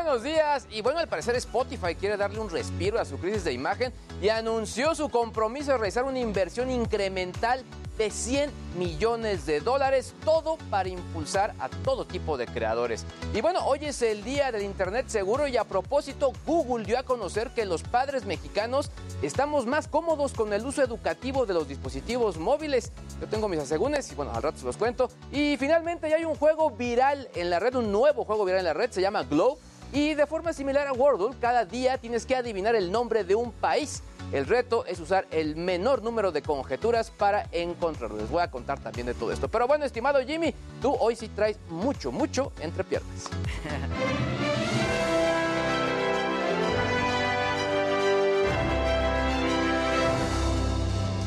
[0.03, 3.51] Buenos días y bueno, al parecer Spotify quiere darle un respiro a su crisis de
[3.51, 7.65] imagen y anunció su compromiso de realizar una inversión incremental
[7.97, 13.05] de 100 millones de dólares, todo para impulsar a todo tipo de creadores.
[13.33, 17.03] Y bueno, hoy es el día del Internet seguro y a propósito, Google dio a
[17.03, 22.37] conocer que los padres mexicanos estamos más cómodos con el uso educativo de los dispositivos
[22.37, 22.93] móviles.
[23.19, 25.09] Yo tengo mis asegúnes y bueno, al rato se los cuento.
[25.29, 28.65] Y finalmente ya hay un juego viral en la red, un nuevo juego viral en
[28.65, 29.57] la red, se llama Glow.
[29.91, 33.51] Y de forma similar a Wordle, cada día tienes que adivinar el nombre de un
[33.51, 34.03] país.
[34.31, 38.17] El reto es usar el menor número de conjeturas para encontrarlo.
[38.17, 39.47] Les voy a contar también de todo esto.
[39.47, 43.29] Pero bueno, estimado Jimmy, tú hoy sí traes mucho, mucho entre piernas.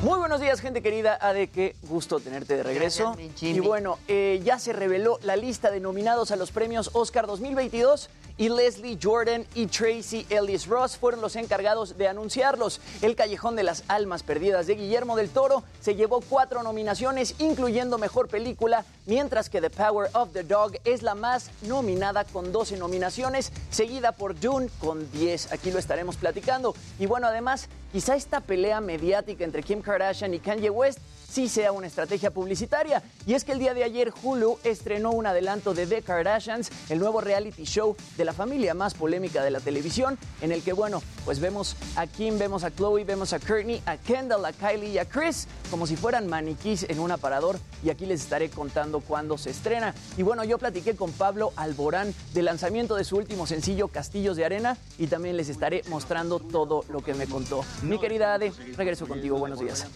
[0.03, 1.17] Muy buenos días, gente querida.
[1.21, 3.15] Ade, qué gusto tenerte de regreso.
[3.17, 7.29] Gracias, y bueno, eh, ya se reveló la lista de nominados a los premios Oscar
[7.29, 12.81] 2022 y Leslie Jordan y Tracy Ellis Ross fueron los encargados de anunciarlos.
[13.01, 17.97] El Callejón de las Almas Perdidas de Guillermo del Toro se llevó cuatro nominaciones, incluyendo
[17.97, 22.77] Mejor Película, mientras que The Power of the Dog es la más nominada con 12
[22.77, 25.53] nominaciones, seguida por Dune con 10.
[25.53, 26.75] Aquí lo estaremos platicando.
[26.99, 30.99] Y bueno, además, quizá esta pelea mediática entre Kim Kardashian y Kanye West
[31.33, 33.03] sí sea una estrategia publicitaria.
[33.27, 36.99] Y es que el día de ayer Hulu estrenó un adelanto de The Kardashians, el
[36.99, 41.03] nuevo reality show de la familia más polémica de la televisión, en el que, bueno,
[41.25, 44.99] pues vemos a Kim, vemos a Chloe, vemos a Courtney, a Kendall, a Kylie y
[44.99, 47.59] a Chris, como si fueran maniquís en un aparador.
[47.83, 49.95] Y aquí les estaré contando cuándo se estrena.
[50.19, 54.45] Y bueno, yo platiqué con Pablo Alborán del lanzamiento de su último sencillo, Castillos de
[54.45, 57.65] Arena, y también les estaré mostrando todo lo que me contó.
[57.83, 59.39] Mi querida Ade, regreso contigo.
[59.39, 59.87] Buenos días.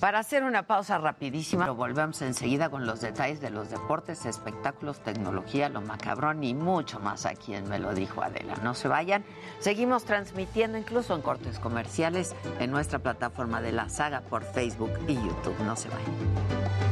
[0.00, 5.00] Para hacer una pausa rapidísima, lo volvemos enseguida con los detalles de los deportes, espectáculos,
[5.00, 8.54] tecnología, lo macabrón y mucho más aquí en Me lo dijo Adela.
[8.62, 9.24] No se vayan.
[9.58, 15.16] Seguimos transmitiendo incluso en cortes comerciales en nuestra plataforma de la saga por Facebook y
[15.16, 15.58] YouTube.
[15.66, 16.89] No se vayan.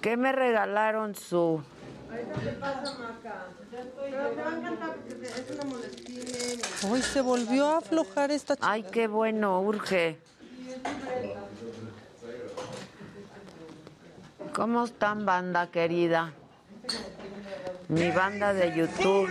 [0.00, 1.62] ¿Qué me regalaron su.
[6.90, 8.70] Hoy se volvió a aflojar esta chica.
[8.70, 10.18] Ay, qué bueno, urge.
[14.54, 16.32] ¿Cómo están, banda querida?
[17.88, 19.30] Mi banda de YouTube.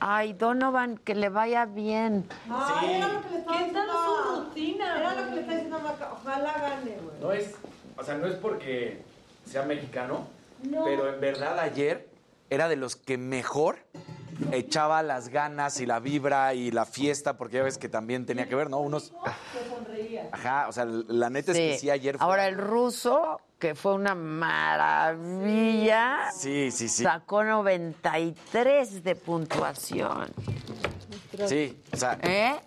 [0.00, 2.26] Ay, Donovan, que le vaya bien.
[2.50, 3.82] Ay, era lo que le estaba diciendo.
[3.92, 4.98] su rutina?
[4.98, 5.78] Era lo que le estaba diciendo.
[6.22, 7.20] Ojalá gane, güey.
[7.20, 7.54] No es,
[7.96, 9.02] o sea, no es porque
[9.44, 10.26] sea mexicano,
[10.62, 10.84] No.
[10.84, 12.08] pero en verdad ayer
[12.48, 13.78] era de los que mejor
[14.52, 18.48] echaba las ganas y la vibra y la fiesta, porque ya ves que también tenía
[18.48, 18.78] que ver, ¿no?
[18.80, 19.12] Unos...
[19.54, 19.99] Que.
[20.32, 22.24] Ajá, o sea, la neta es que sí ayer fue...
[22.26, 24.14] Ahora el ruso, que fue una
[25.14, 27.02] maravilla, Sí, sí, sí.
[27.04, 30.32] sacó 93 de puntuación.
[31.46, 32.58] Sí, o sea, ¿Eh?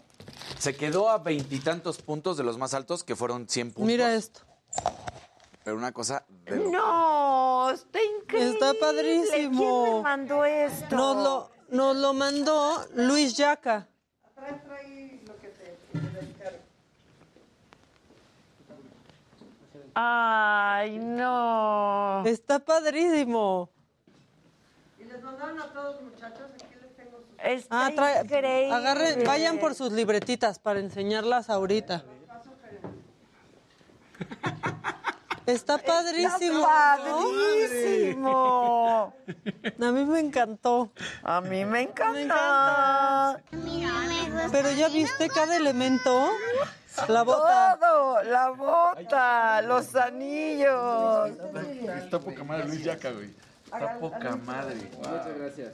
[0.58, 3.88] se quedó a veintitantos puntos de los más altos, que fueron 100 puntos.
[3.88, 4.42] Mira esto.
[5.64, 8.52] Pero una cosa de No, está increíble.
[8.52, 9.84] Está padrísimo.
[9.84, 10.96] ¿Quién me mandó esto?
[10.96, 13.88] Nos lo, nos lo mandó Luis Yaca.
[14.36, 15.78] Trae, trae lo que te,
[16.40, 16.62] te
[19.96, 22.24] Ay, no.
[22.26, 23.70] Está padrísimo.
[25.00, 26.48] Y les mandaron a todos, muchachos.
[26.56, 27.28] Aquí les tengo sus...
[27.40, 28.72] Está Ah, trae, increíble.
[28.74, 32.04] agarren, vayan por sus libretitas para enseñarlas ahorita.
[35.46, 36.60] Está padrísimo.
[36.62, 37.18] Está ¿no?
[37.18, 39.14] padrísimo.
[39.80, 40.92] A mí me encantó.
[41.22, 43.42] A mí me encanta.
[43.52, 44.50] Me encanta.
[44.54, 46.30] Pero ya viste cada elemento.
[47.08, 47.78] La bota.
[47.80, 51.32] Todo, la bota, los anillos.
[52.04, 53.34] Está poca madre Luis Yaca, güey.
[53.66, 54.76] Está poca madre.
[54.98, 55.74] Muchas gracias.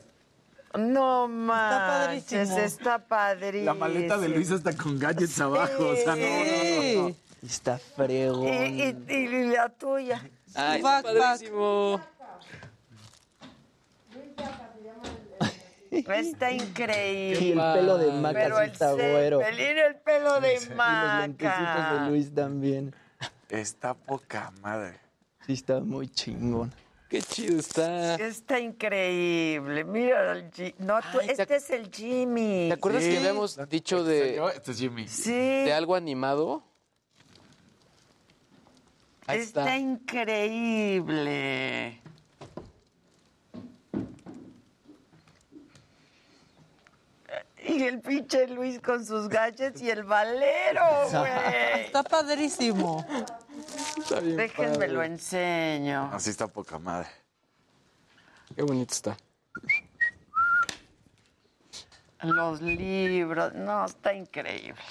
[0.78, 2.58] No manches, padrísimo.
[2.60, 3.66] está padrísimo.
[3.66, 7.16] La maleta de Luis está con gadgets abajo, o sea, no, no, no, no.
[7.44, 8.48] Está fregón.
[8.48, 10.22] Y, y- y la tuya.
[10.54, 11.18] Ay, Backpack.
[11.18, 12.00] padrísimo.
[15.92, 17.42] Está increíble.
[17.46, 19.42] Y el pelo de Maca Pero sí el está güero.
[19.42, 22.04] El pelo de Y los lentecitos Maca.
[22.04, 22.96] de Luis también.
[23.50, 25.00] Está poca madre.
[25.46, 26.72] Sí, está muy chingón.
[27.10, 28.16] Qué chido está.
[28.16, 29.84] Está increíble.
[29.84, 32.68] Mira el Ji- No, tú- este es el Jimmy.
[32.68, 35.08] ¿Te acuerdas que habíamos dicho de, Este es Jimmy.
[35.08, 35.32] Sí.
[35.32, 36.64] de algo animado?
[39.26, 39.78] Ahí Está está.
[40.90, 42.00] increíble.
[47.70, 51.86] Y el pinche Luis con sus gadgets y el valero, güey.
[51.86, 53.06] Está padrísimo.
[53.98, 56.10] Está bien Déjenme lo enseño.
[56.12, 57.10] Así está poca madre.
[58.56, 59.18] Qué bonito está.
[62.24, 63.54] Los libros.
[63.54, 64.82] No, está increíble.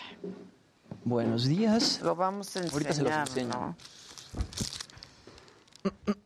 [1.04, 2.00] Buenos días.
[2.00, 3.76] Lo vamos a Ahorita se los enseñar, enseño.
[5.84, 6.16] ¿no?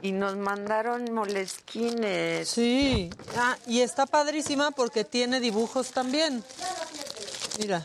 [0.00, 2.48] Y nos mandaron molesquines.
[2.48, 3.10] Sí.
[3.36, 6.44] Ah, y está padrísima porque tiene dibujos también.
[7.58, 7.84] Mira.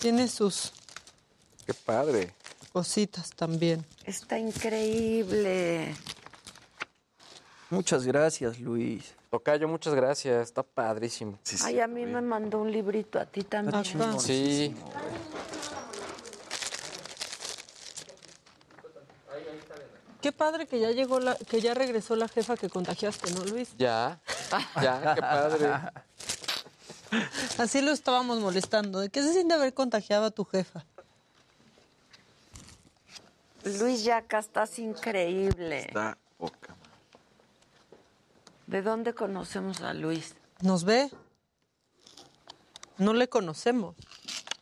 [0.00, 0.72] Tiene sus
[1.64, 2.34] Qué padre.
[2.72, 3.86] cositas también.
[4.04, 5.94] Está increíble.
[7.70, 9.14] Muchas gracias, Luis.
[9.30, 10.48] Tocayo, muchas gracias.
[10.48, 11.38] Está padrísimo.
[11.64, 13.84] Ay, a mí me mandó un librito, a ti también.
[14.18, 14.74] Sí.
[20.22, 23.70] Qué padre que ya llegó la, que ya regresó la jefa que contagiaste, ¿no, Luis?
[23.76, 24.20] Ya.
[24.80, 25.70] Ya, qué padre.
[27.58, 29.00] Así lo estábamos molestando.
[29.00, 30.84] ¿De qué se siente haber contagiado a tu jefa?
[33.64, 35.80] Luis Yaca, estás increíble.
[35.80, 36.76] Está poca
[38.66, 40.34] ¿De dónde conocemos a Luis?
[40.60, 41.10] ¿Nos ve?
[42.96, 43.96] No le conocemos.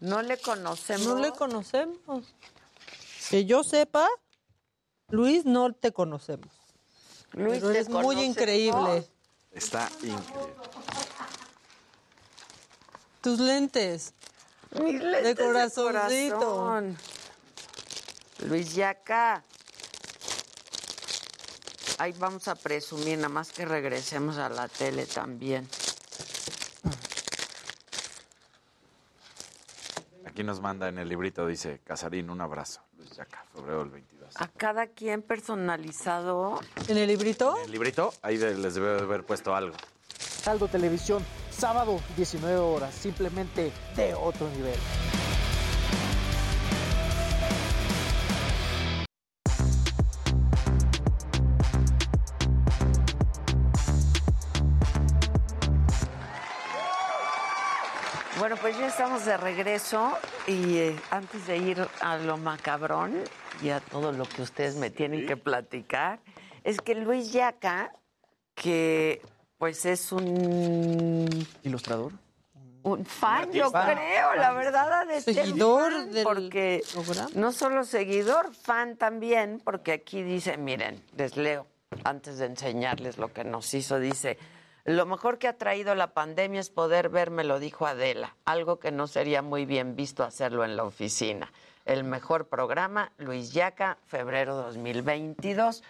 [0.01, 1.07] No le conocemos.
[1.07, 2.35] No le conocemos.
[3.29, 4.09] Que yo sepa,
[5.11, 6.49] Luis, no te conocemos.
[7.33, 9.07] Luis, Pero ¿te eres muy increíble.
[9.53, 10.55] Está increíble.
[13.21, 14.15] Tus lentes.
[14.81, 16.39] Mis lentes de corazoncito.
[16.39, 16.97] corazón.
[18.47, 19.45] Luis Yaca.
[21.99, 25.69] Ahí vamos a presumir, nada más que regresemos a la tele también.
[30.25, 32.81] Aquí nos manda en el librito, dice Casarín, un abrazo.
[33.01, 34.35] Luis Yaca, febrero del 22.
[34.37, 36.61] A cada quien personalizado.
[36.87, 37.57] ¿En el librito?
[37.57, 39.75] En el librito, ahí les debe de haber puesto algo.
[40.19, 44.79] Saldo Televisión, sábado 19 horas, simplemente de otro nivel.
[59.01, 60.13] Estamos de regreso
[60.47, 63.15] y eh, antes de ir a lo macabrón
[63.63, 66.21] y a todo lo que ustedes me tienen que platicar,
[66.65, 67.95] es que Luis Yaca,
[68.55, 69.23] que
[69.57, 71.27] pues es un,
[71.63, 72.13] ¿Ilustrador?
[72.83, 73.97] un fan, yo Fan.
[73.97, 77.31] creo, la verdad, ha de Seguidor fan, del porque programa.
[77.37, 81.67] no solo seguidor, fan también, porque aquí dice, miren, les leo
[82.05, 84.37] antes de enseñarles lo que nos hizo, dice,
[84.85, 88.79] lo mejor que ha traído la pandemia es poder ver, me lo dijo Adela, algo
[88.79, 91.53] que no sería muy bien visto hacerlo en la oficina.
[91.85, 95.83] El mejor programa, Luis Yaca, febrero 2022.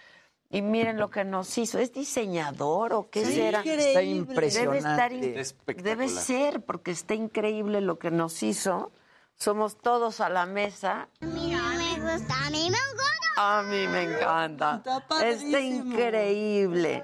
[0.53, 1.79] Y miren lo que nos hizo.
[1.79, 3.59] ¿Es diseñador o qué Sí, será?
[3.59, 3.87] increíble.
[3.87, 4.79] Está impresionante.
[4.81, 5.97] Debe, estar in- Está espectacular.
[5.97, 8.91] debe ser, porque está increíble lo que nos hizo.
[9.35, 11.07] Somos todos a la mesa.
[11.21, 13.37] Mira, me gusta, a mí me encanta.
[13.37, 14.81] A mí me encanta.
[14.85, 17.03] Está Está increíble.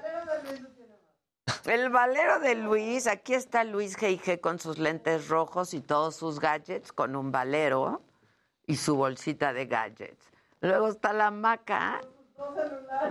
[1.68, 4.40] El valero de Luis, aquí está Luis G.I.G.
[4.40, 8.00] con sus lentes rojos y todos sus gadgets con un valero
[8.66, 10.30] y su bolsita de gadgets.
[10.62, 12.00] Luego está la maca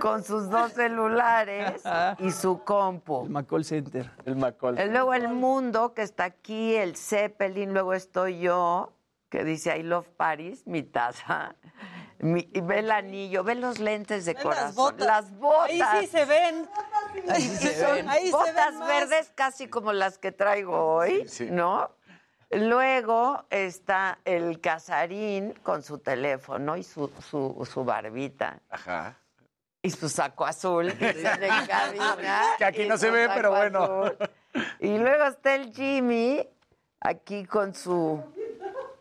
[0.00, 1.82] con sus dos celulares
[2.18, 3.26] y su compu.
[3.26, 4.10] El McCall Center.
[4.24, 4.76] El McCall.
[4.76, 8.92] Eh, Luego el mundo que está aquí, el Zeppelin, luego estoy yo,
[9.28, 11.54] que dice I love Paris, mi taza.
[12.20, 14.64] Mi- y ve el anillo, ve los lentes de corazón.
[14.66, 15.06] las botas.
[15.06, 15.68] Las botas.
[15.70, 16.68] Ahí sí se ven.
[17.28, 17.42] Ahí
[18.26, 18.88] se botas ven más.
[18.88, 21.90] verdes casi como las que traigo hoy, ¿no?
[22.50, 28.60] Luego está el casarín con su teléfono y su, su, su barbita.
[28.70, 29.16] Ajá.
[29.82, 33.84] Y su saco azul, que aquí y no se ve, pero bueno.
[33.84, 34.16] azul.
[34.80, 36.44] Y luego está el Jimmy,
[37.00, 38.20] aquí con su...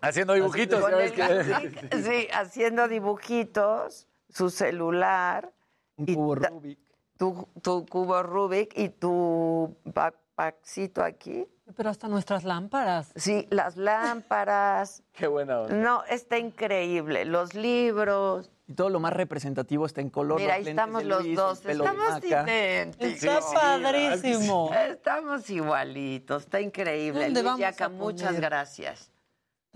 [0.02, 0.84] Haciendo dibujitos.
[0.91, 5.52] el- que- sí, haciendo dibujitos, su celular.
[5.98, 6.80] Un y cubo ta- Rubik.
[7.18, 11.48] Tu, tu cubo Rubik y tu back- Paxito aquí.
[11.76, 13.12] Pero hasta nuestras lámparas.
[13.16, 15.02] Sí, las lámparas.
[15.14, 15.74] Qué buena onda.
[15.76, 17.26] No, está increíble.
[17.26, 18.52] Los libros.
[18.68, 20.39] Y todo lo más representativo está en color.
[20.39, 21.66] Mira, ahí estamos los Luis, dos.
[21.66, 23.24] Estamos idénticos.
[23.24, 24.70] Está padrísimo.
[24.76, 26.43] Estamos igualitos.
[26.43, 27.24] Está increíble.
[27.24, 29.12] ¿Dónde Luis vamos Yaca, muchas gracias.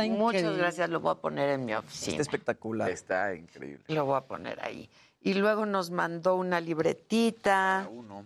[0.04, 0.90] Está Muchas gracias.
[0.90, 2.12] Lo voy a poner en mi oficina.
[2.12, 2.90] Está espectacular.
[2.90, 3.84] Está increíble.
[3.88, 4.90] Lo voy a poner ahí.
[5.22, 7.88] Y luego nos mandó una libretita.
[7.92, 8.26] Uno.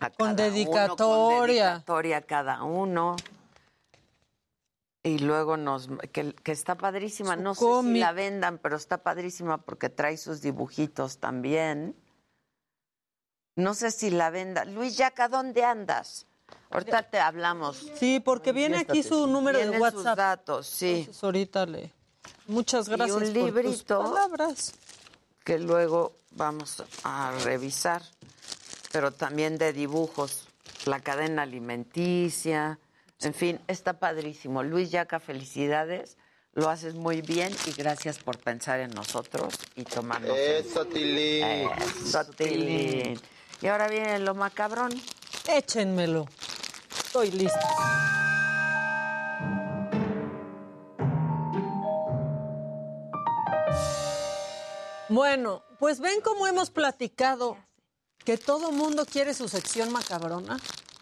[0.00, 0.96] a Con cada uno, dedicatoria.
[0.96, 3.16] con dedicatoria a cada uno.
[5.02, 8.98] Y luego nos, que, que está padrísima, Su no sé si la vendan, pero está
[9.02, 11.94] padrísima porque trae sus dibujitos también.
[13.54, 14.64] No sé si la venda.
[14.64, 16.26] Luis Yaca, ¿dónde andas?
[16.74, 17.86] Ahorita te hablamos.
[17.98, 20.16] Sí, porque viene aquí su número de Vienen sus WhatsApp.
[20.18, 20.90] datos, sí.
[21.00, 21.90] Entonces, ahorita le.
[22.46, 23.98] Muchas Y gracias un por tus librito.
[24.02, 24.72] palabras.
[25.44, 28.02] que luego vamos a revisar,
[28.92, 30.48] pero también de dibujos,
[30.86, 32.78] la cadena alimenticia,
[33.20, 34.62] en fin, está padrísimo.
[34.62, 36.16] Luis Yaca, felicidades,
[36.54, 40.36] lo haces muy bien y gracias por pensar en nosotros y tomarnos.
[40.36, 41.68] Eso, Tilín.
[42.04, 43.20] Eso, Tilín.
[43.60, 44.90] Y ahora viene lo macabrón.
[45.48, 46.26] Échenmelo.
[47.14, 47.60] Estoy lista.
[55.08, 57.56] Bueno, pues ven cómo hemos platicado
[58.24, 60.58] que todo mundo quiere su sección macabrona.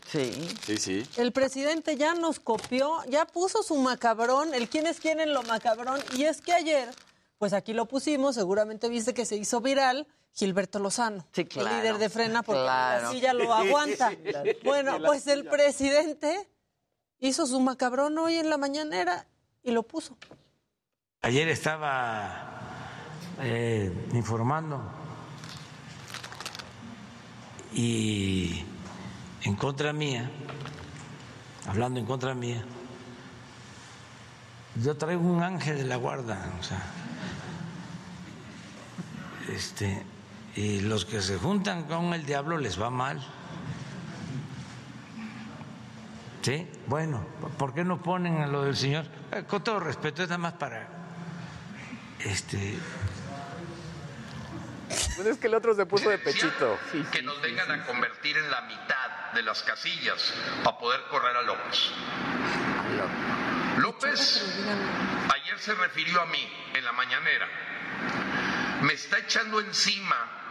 [0.07, 0.51] Sí.
[0.67, 1.07] Sí, sí.
[1.17, 5.99] El presidente ya nos copió, ya puso su macabrón, el quienes quieren lo macabrón.
[6.15, 6.91] Y es que ayer,
[7.39, 11.69] pues aquí lo pusimos, seguramente viste que se hizo viral, Gilberto Lozano, Sí, claro.
[11.69, 13.03] el líder de Frena, porque Claro.
[13.07, 14.13] la silla lo aguanta.
[14.65, 16.49] Bueno, pues el presidente
[17.19, 19.27] hizo su macabrón hoy en la mañanera
[19.63, 20.17] y lo puso.
[21.21, 22.49] Ayer estaba
[23.41, 24.83] eh, informando
[27.73, 28.65] y
[29.43, 30.31] en contra mía,
[31.67, 32.65] hablando en contra mía,
[34.77, 36.83] yo traigo un ángel de la guarda, o sea,
[39.55, 40.03] este,
[40.55, 43.25] y los que se juntan con el diablo les va mal.
[46.43, 46.69] ¿Sí?
[46.87, 47.25] Bueno,
[47.57, 49.07] ¿por qué no ponen a lo del Señor?
[49.31, 50.89] Eh, Con todo respeto, es nada más para
[52.19, 52.77] este
[55.17, 56.79] Pues es que el otro se puso de pechito.
[57.13, 60.35] que nos vengan a convertir en la mitad de las casillas
[60.65, 61.91] para poder correr a López.
[63.79, 64.65] López
[65.33, 67.47] ayer se refirió a mí en la mañanera.
[68.83, 70.42] Me está echando encima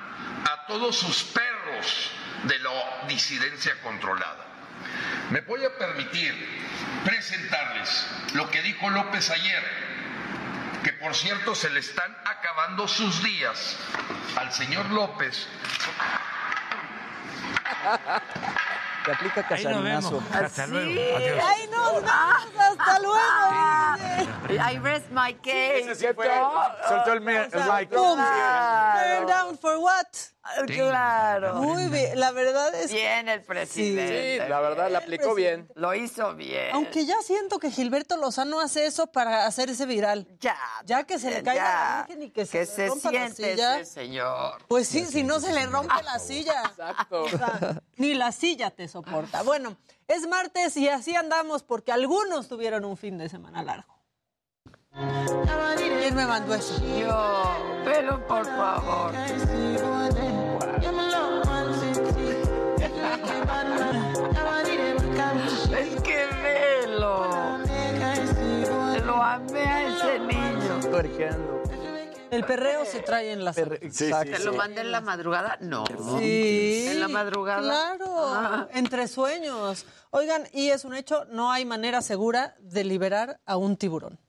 [0.45, 2.11] a todos sus perros
[2.43, 2.71] de la
[3.07, 4.45] disidencia controlada.
[5.29, 6.33] Me voy a permitir
[7.05, 9.63] presentarles lo que dijo López ayer,
[10.83, 13.77] que por cierto se le están acabando sus días
[14.35, 15.47] al señor López
[19.05, 20.23] Te aplica casarinazo.
[20.31, 20.91] Hasta luego.
[21.17, 21.43] Adiós.
[21.43, 22.11] ¡Ay, nos vemos!
[22.59, 24.31] ¡Hasta luego!
[24.49, 25.79] I rest my case.
[25.79, 26.27] Ese sí fue,
[26.87, 27.21] soltó el.
[27.49, 29.17] Claro.
[29.17, 30.30] Turn down for what?
[30.65, 31.55] Claro.
[31.55, 34.39] Muy bien, la verdad es Bien el presidente.
[34.43, 35.67] Sí, la verdad, la aplicó bien.
[35.75, 36.69] Lo hizo bien.
[36.73, 40.27] Aunque ya siento que Gilberto Lozano hace eso para hacerse viral.
[40.39, 40.57] Ya.
[40.85, 41.63] Ya que se le caiga ya.
[41.63, 43.79] la virgen y que se, Que le se rompa la siente silla.
[43.79, 44.65] ese señor.
[44.67, 46.63] Pues sí, si no se le rompe la silla.
[46.69, 47.23] Exacto.
[47.23, 49.43] O sea, ni la silla te soporta.
[49.43, 49.77] Bueno,
[50.07, 54.00] es martes y así andamos porque algunos tuvieron un fin de semana largo.
[56.11, 56.81] ¿Quién me mandó eso?
[56.99, 59.13] Yo, pero por favor.
[65.71, 67.29] Es que velo.
[69.05, 70.79] Lo amé a ese niño.
[70.89, 71.63] Tuerqueando.
[72.29, 73.51] El perreo se trae en la.
[73.51, 74.37] Exacto.
[74.37, 75.57] ¿Te lo mandé en la madrugada?
[75.61, 75.85] No.
[76.19, 76.87] Sí.
[76.89, 77.61] ¿En la madrugada?
[77.61, 78.05] Claro.
[78.17, 78.67] Ah.
[78.73, 79.85] Entre sueños.
[80.09, 84.19] Oigan, y es un hecho, no hay manera segura de liberar a un tiburón.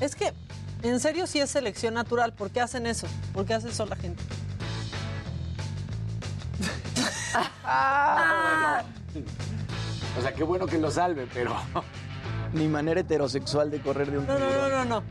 [0.00, 0.32] Es que,
[0.82, 2.32] en serio, sí es selección natural.
[2.34, 3.06] ¿Por qué hacen eso?
[3.32, 4.22] ¿Por qué hace eso la gente?
[7.64, 8.82] Ah,
[10.18, 11.54] O sea, qué bueno que lo salve, pero.
[12.54, 14.88] Ni manera heterosexual de correr de un No, no, no, tiburón.
[14.88, 15.06] no, no.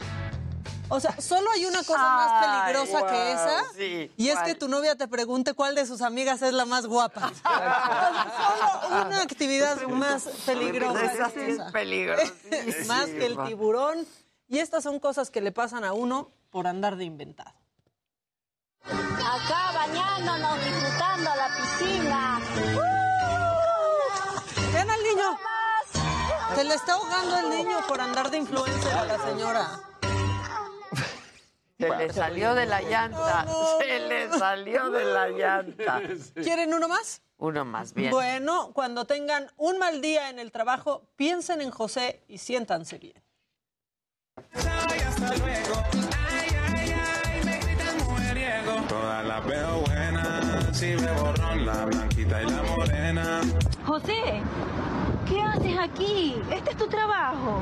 [0.87, 3.63] O sea, solo hay una cosa más Ay, peligrosa wow, que esa.
[3.75, 4.45] sí, y es ¿cuál?
[4.45, 7.31] que tu novia te pregunte cuál de sus amigas es la más guapa.
[8.89, 11.03] Solo una actividad más peligrosa.
[11.05, 12.85] Esa sí es peligrosísima.
[12.87, 14.05] más que el tiburón.
[14.47, 17.53] Y estas son cosas que le pasan a uno por andar de inventado.
[18.83, 22.39] Acá bañándonos, disfrutando la piscina.
[24.71, 25.37] Vean al niño.
[26.55, 29.79] Se le está ahogando el niño por andar de influencer a la señora.
[31.79, 33.45] Se le salió de la llanta.
[33.79, 36.01] Se le salió de la llanta.
[36.35, 37.21] ¿Quieren uno más?
[37.37, 38.11] Uno más bien.
[38.11, 43.24] Bueno, cuando tengan un mal día en el trabajo, piensen en José y siéntanse bien.
[45.25, 45.83] Hasta luego.
[46.29, 46.95] Ay, ay,
[47.25, 48.73] ay, me gritan mujeriego.
[48.87, 53.41] Todas las veo buenas, si me borrón la blanquita y la morena.
[53.85, 54.41] José,
[55.27, 56.35] ¿qué haces aquí?
[56.51, 57.61] Este es tu trabajo.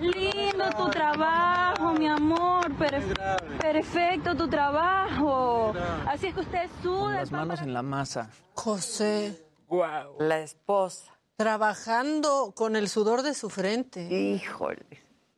[0.00, 2.70] Lindo tu trabajo, mi amor.
[2.78, 5.74] Perf- perfecto tu trabajo.
[6.06, 7.16] Así es que usted suda.
[7.16, 8.30] Las manos en la masa.
[8.54, 9.44] José.
[9.68, 10.16] Wow.
[10.18, 11.12] La esposa.
[11.36, 14.02] Trabajando con el sudor de su frente.
[14.10, 14.86] Híjole.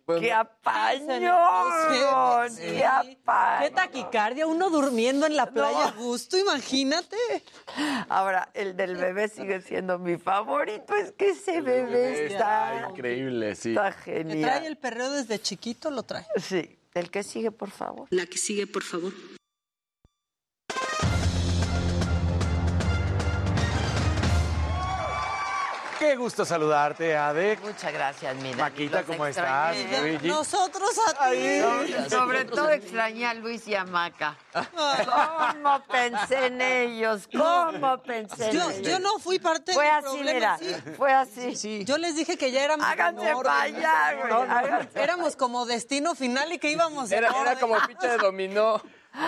[0.05, 1.09] Pues ¡Qué apaño!
[2.59, 3.61] ¡Qué apaño!
[3.63, 4.47] ¡Qué taquicardia!
[4.47, 7.17] Uno durmiendo en la playa a gusto, imagínate.
[8.09, 10.95] Ahora, el del bebé sigue siendo mi favorito.
[10.95, 13.71] Es que ese bebé está, Increíble, sí.
[13.71, 14.65] está Que trae genial.
[14.67, 16.27] el perreo desde chiquito, lo trae.
[16.37, 16.79] Sí.
[16.95, 18.07] El que sigue, por favor.
[18.11, 19.13] La que sigue, por favor.
[26.03, 27.57] Qué gusto saludarte, Ade.
[27.63, 28.57] Muchas gracias, mi Dani.
[28.57, 29.83] Maquita, Los ¿cómo extrañé.
[29.83, 30.29] estás, Luigi?
[30.29, 31.61] Nosotros a ti.
[31.61, 34.37] Sobre, sobre todo extrañé a Luis y a Maca.
[35.55, 37.29] ¿Cómo pensé en ellos?
[37.33, 38.89] ¿Cómo pensé en Yo, ellos?
[38.89, 40.35] yo no fui parte Fue del así, problema.
[40.35, 40.59] mira.
[40.59, 40.91] sí.
[40.97, 41.85] Fue así.
[41.85, 43.53] Yo les dije que ya éramos Háganse en orden.
[43.53, 44.79] pa' allá, güey, No, no.
[44.97, 48.83] Éramos como destino final y que íbamos Era, era como ficha de dominó.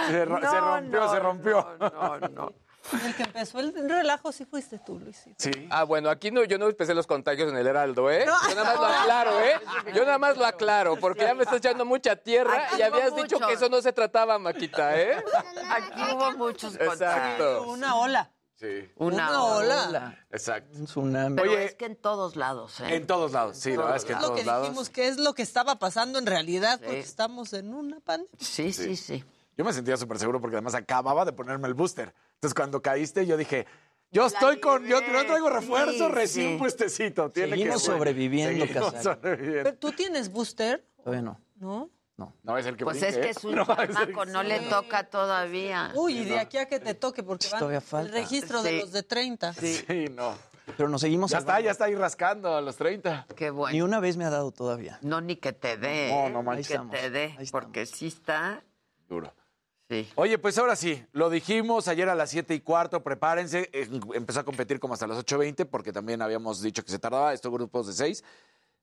[0.08, 1.76] Se, ro- se No, rompió, no, se rompió.
[1.78, 2.52] No, no.
[2.92, 5.24] El que empezó el relajo sí fuiste tú, Luis.
[5.38, 5.50] Sí.
[5.70, 8.26] Ah, bueno, aquí no, yo no empecé los contagios en el Heraldo, ¿eh?
[8.26, 8.34] No.
[8.48, 9.60] Yo nada más lo aclaro, ¿eh?
[9.94, 13.14] Yo nada más lo aclaro, porque ya me estás echando mucha tierra Aquí y habías
[13.16, 15.16] dicho que eso no se trataba, Maquita, ¿eh?
[15.70, 17.00] Aquí hubo muchos contagios.
[17.00, 17.62] Exacto.
[17.68, 18.30] Una ola.
[18.56, 18.88] Sí.
[18.96, 19.88] Una, Una ola.
[19.88, 20.26] ola.
[20.30, 20.78] Exacto.
[20.78, 21.36] Un tsunami.
[21.36, 22.94] Pero Oye, es que en todos lados, ¿eh?
[22.96, 24.62] En todos lados, sí, la verdad es que en Es lo que todos lados.
[24.68, 26.84] dijimos que es lo que estaba pasando en realidad, Sí.
[26.84, 28.30] porque estamos en una pandemia.
[28.38, 29.24] Sí, sí, sí.
[29.56, 32.12] Yo me sentía súper seguro porque además acababa de ponerme el booster.
[32.34, 33.66] Entonces cuando caíste yo dije,
[34.10, 36.58] yo estoy con, yo, yo traigo refuerzo sí, recién sí.
[36.58, 37.30] puestecito.
[37.30, 39.62] Tiene Seguimos que, sobreviviendo, Seguimos sobreviviendo.
[39.64, 41.40] Pero tú tienes booster, Todavía no.
[41.56, 41.90] ¿no?
[42.44, 43.30] No es el que Pues brinque, es que ¿eh?
[43.30, 45.90] es un No, es el chamaco, que- no le toca todavía.
[45.96, 48.12] Uy, y de aquí a que te toque, porque van Todavía el falta.
[48.12, 49.52] registro de los de 30.
[49.54, 50.34] Sí, no.
[50.76, 51.64] Pero nos seguimos Ya está, salvando.
[51.66, 53.26] ya está ahí rascando a los 30.
[53.36, 53.72] Qué bueno.
[53.74, 54.98] Ni una vez me ha dado todavía.
[55.02, 56.08] No, ni que te dé.
[56.10, 56.30] No, ¿eh?
[56.30, 56.68] no Ni manches.
[56.68, 58.62] que estamos, te dé, porque sí está.
[59.08, 59.34] Duro.
[60.16, 63.70] Oye, pues ahora sí, lo dijimos ayer a las 7 y cuarto, prepárense.
[64.14, 67.52] Empezó a competir como hasta las 8.20 porque también habíamos dicho que se tardaba, estos
[67.52, 68.24] grupos de seis.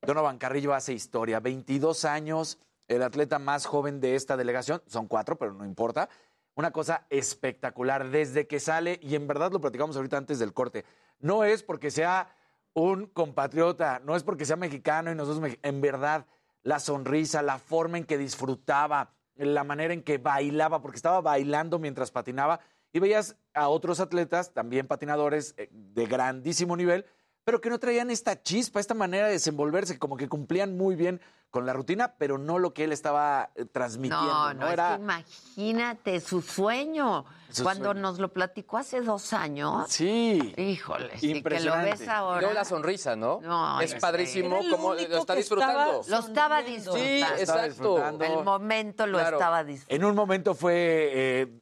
[0.01, 2.57] Donovan Carrillo hace historia, 22 años,
[2.87, 6.09] el atleta más joven de esta delegación, son cuatro, pero no importa.
[6.55, 10.85] Una cosa espectacular desde que sale, y en verdad lo platicamos ahorita antes del corte,
[11.19, 12.35] no es porque sea
[12.73, 16.25] un compatriota, no es porque sea mexicano y nosotros, en verdad,
[16.63, 21.79] la sonrisa, la forma en que disfrutaba, la manera en que bailaba, porque estaba bailando
[21.79, 22.59] mientras patinaba,
[22.93, 27.05] y veías a otros atletas, también patinadores eh, de grandísimo nivel,
[27.43, 31.21] pero que no traían esta chispa, esta manera de desenvolverse, como que cumplían muy bien
[31.49, 34.25] con la rutina, pero no lo que él estaba eh, transmitiendo.
[34.25, 34.91] No, No, no, era.
[34.91, 37.25] es que imagínate su sueño.
[37.49, 37.99] Su Cuando sueño.
[38.01, 39.85] nos lo platicó hace dos años.
[39.89, 40.53] Sí.
[40.55, 41.89] Híjole, y que lo Impresionante.
[41.91, 42.39] ves ahora.
[42.39, 43.41] luego la sonrisa, ¿no?
[43.41, 45.99] No, es es- padrísimo el cómo único lo está disfrutando.
[46.01, 47.03] estaba- Lo estaba disfrutando.
[47.05, 47.65] Sí, Estaba exacto.
[47.67, 48.23] disfrutando.
[48.23, 49.35] El momento lo Claro.
[49.37, 50.05] estaba disfrutando.
[50.05, 51.60] En un momento fue eh,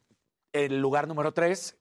[0.52, 1.78] el lugar número 3.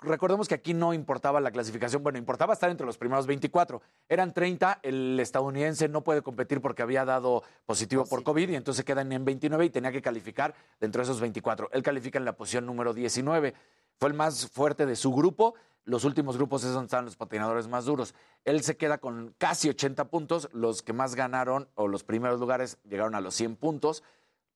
[0.00, 3.82] recordemos que aquí no importaba la clasificación, bueno, importaba estar entre los primeros 24.
[4.08, 8.84] Eran 30, el estadounidense no puede competir porque había dado positivo por COVID y entonces
[8.84, 11.70] quedan en 29 y tenía que calificar dentro de esos 24.
[11.72, 13.54] Él califica en la posición número 19.
[13.98, 15.54] Fue el más fuerte de su grupo.
[15.84, 18.14] Los últimos grupos es donde estaban los patinadores más duros.
[18.44, 20.48] Él se queda con casi 80 puntos.
[20.52, 24.04] Los que más ganaron o los primeros lugares llegaron a los 100 puntos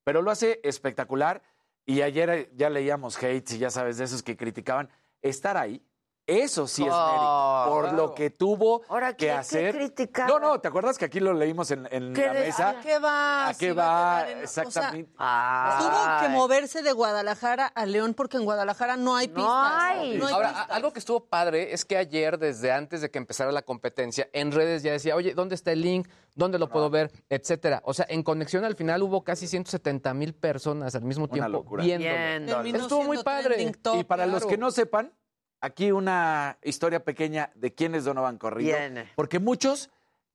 [0.06, 1.42] pero lo hace espectacular.
[1.87, 4.91] Y ayer eh, ya leíamos hates y ya sabes de esos que criticaban.
[5.22, 5.82] Estar ahí,
[6.26, 7.64] eso sí es mérito.
[7.68, 7.96] Por claro.
[7.96, 9.92] lo que tuvo Ahora, que ¿qué- qué hacer.
[10.28, 12.68] no, no, ¿te acuerdas que aquí lo leímos en, en ¿Qué la mesa?
[12.70, 13.48] ¿A qué va?
[13.48, 14.18] ¿A qué va?
[14.20, 15.12] a quedar en- o sea, Exactamente.
[15.16, 19.72] Tuvo que moverse de Guadalajara a León porque en Guadalajara no hay No pistas.
[19.74, 20.18] hay.
[20.18, 20.70] No hay Ahora, pistas.
[20.70, 24.52] algo que estuvo padre es que ayer, desde antes de que empezara la competencia, en
[24.52, 26.08] redes ya decía, oye, ¿dónde está el link?
[26.34, 27.10] ¿Dónde lo puedo ver?
[27.30, 27.80] Etcétera.
[27.84, 32.62] O sea, en conexión al final hubo casi 170 mil personas al mismo tiempo viéndolo.
[32.78, 33.72] Estuvo muy padre.
[33.80, 35.12] top, y para los que no sepan,
[35.61, 38.76] aquí una historia pequeña de quién es Donovan Corrillo.
[38.76, 39.11] Viene.
[39.16, 39.90] Porque muchos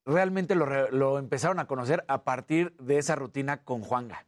[0.06, 4.26] realmente lo, re- lo empezaron a conocer a partir de esa rutina con Juanga.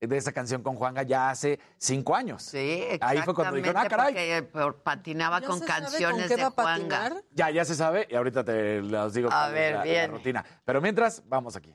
[0.00, 2.42] De esa canción con Juanga ya hace cinco años.
[2.42, 4.12] Sí, Ahí fue cuando dijeron, ah, caray.
[4.12, 6.98] porque, eh, patinaba ¿Ya con se sabe canciones con qué de va a Juanga.
[6.98, 7.24] patinar?
[7.30, 10.44] Ya, ya se sabe y ahorita te los digo A ver, la- rutina.
[10.64, 11.72] Pero mientras, vamos aquí.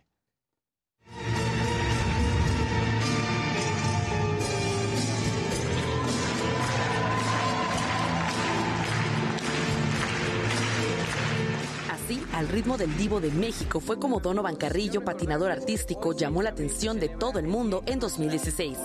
[12.38, 16.99] Al ritmo del Divo de México fue como Donovan Carrillo, patinador artístico, llamó la atención
[16.99, 18.77] de todo el mundo en 2016.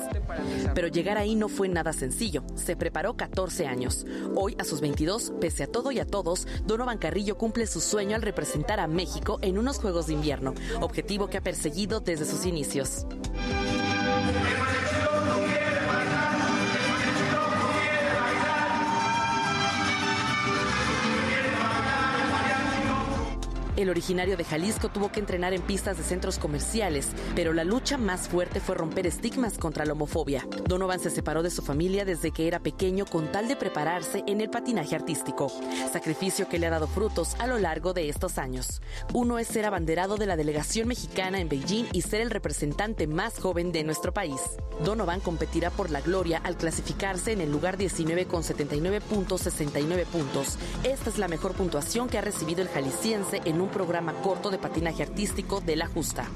[0.74, 2.44] Pero llegar ahí no fue nada sencillo.
[2.54, 4.06] Se preparó 14 años.
[4.34, 8.16] Hoy, a sus 22, pese a todo y a todos, Donovan Carrillo cumple su sueño
[8.16, 12.46] al representar a México en unos Juegos de Invierno, objetivo que ha perseguido desde sus
[12.46, 13.06] inicios.
[23.82, 27.98] El originario de Jalisco tuvo que entrenar en pistas de centros comerciales, pero la lucha
[27.98, 30.46] más fuerte fue romper estigmas contra la homofobia.
[30.68, 34.40] Donovan se separó de su familia desde que era pequeño con tal de prepararse en
[34.40, 35.50] el patinaje artístico,
[35.92, 38.82] sacrificio que le ha dado frutos a lo largo de estos años.
[39.14, 43.40] Uno es ser abanderado de la delegación mexicana en Beijing y ser el representante más
[43.40, 44.40] joven de nuestro país.
[44.84, 50.56] Donovan competirá por la gloria al clasificarse en el lugar 19 con 79.69 puntos.
[50.84, 54.58] Esta es la mejor puntuación que ha recibido el jalisciense en un programa corto de
[54.58, 56.28] patinaje artístico de la justa.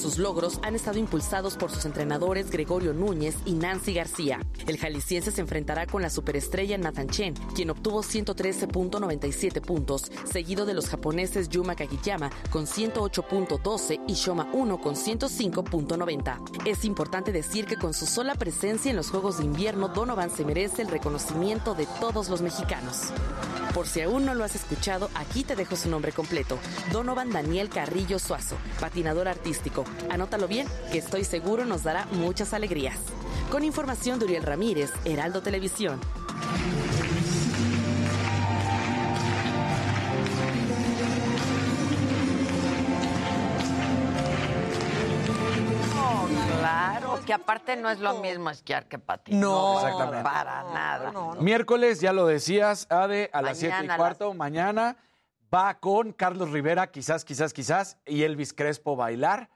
[0.00, 4.40] Sus logros han estado impulsados por sus entrenadores Gregorio Núñez y Nancy García.
[4.66, 10.74] El jalisciense se enfrentará con la superestrella Nathan Chen, quien obtuvo 113.97 puntos, seguido de
[10.74, 16.66] los japoneses Yuma Kagiyama con 108.12 y Shoma 1 con 105.90.
[16.66, 20.44] Es importante decir que con su sola presencia en los Juegos de Invierno, Donovan se
[20.44, 23.12] merece el reconocimiento de todos los mexicanos.
[23.74, 26.58] Por si aún no lo has escuchado, aquí te dejo su nombre completo.
[26.92, 29.84] Donovan Daniel Carrillo Suazo, patinador artístico.
[30.10, 32.98] Anótalo bien, que estoy seguro nos dará muchas alegrías.
[33.50, 36.00] Con información de Uriel Ramírez, Heraldo Televisión.
[46.58, 49.40] Claro, que aparte no es lo mismo esquiar que patinar.
[49.40, 50.24] No, exactamente.
[50.24, 51.12] Para nada.
[51.38, 54.34] Miércoles, ya lo decías, Ade, a las 7 Mañana y cuarto.
[54.34, 54.96] Mañana
[55.54, 59.50] va con Carlos Rivera, quizás, quizás, quizás, y Elvis Crespo bailar.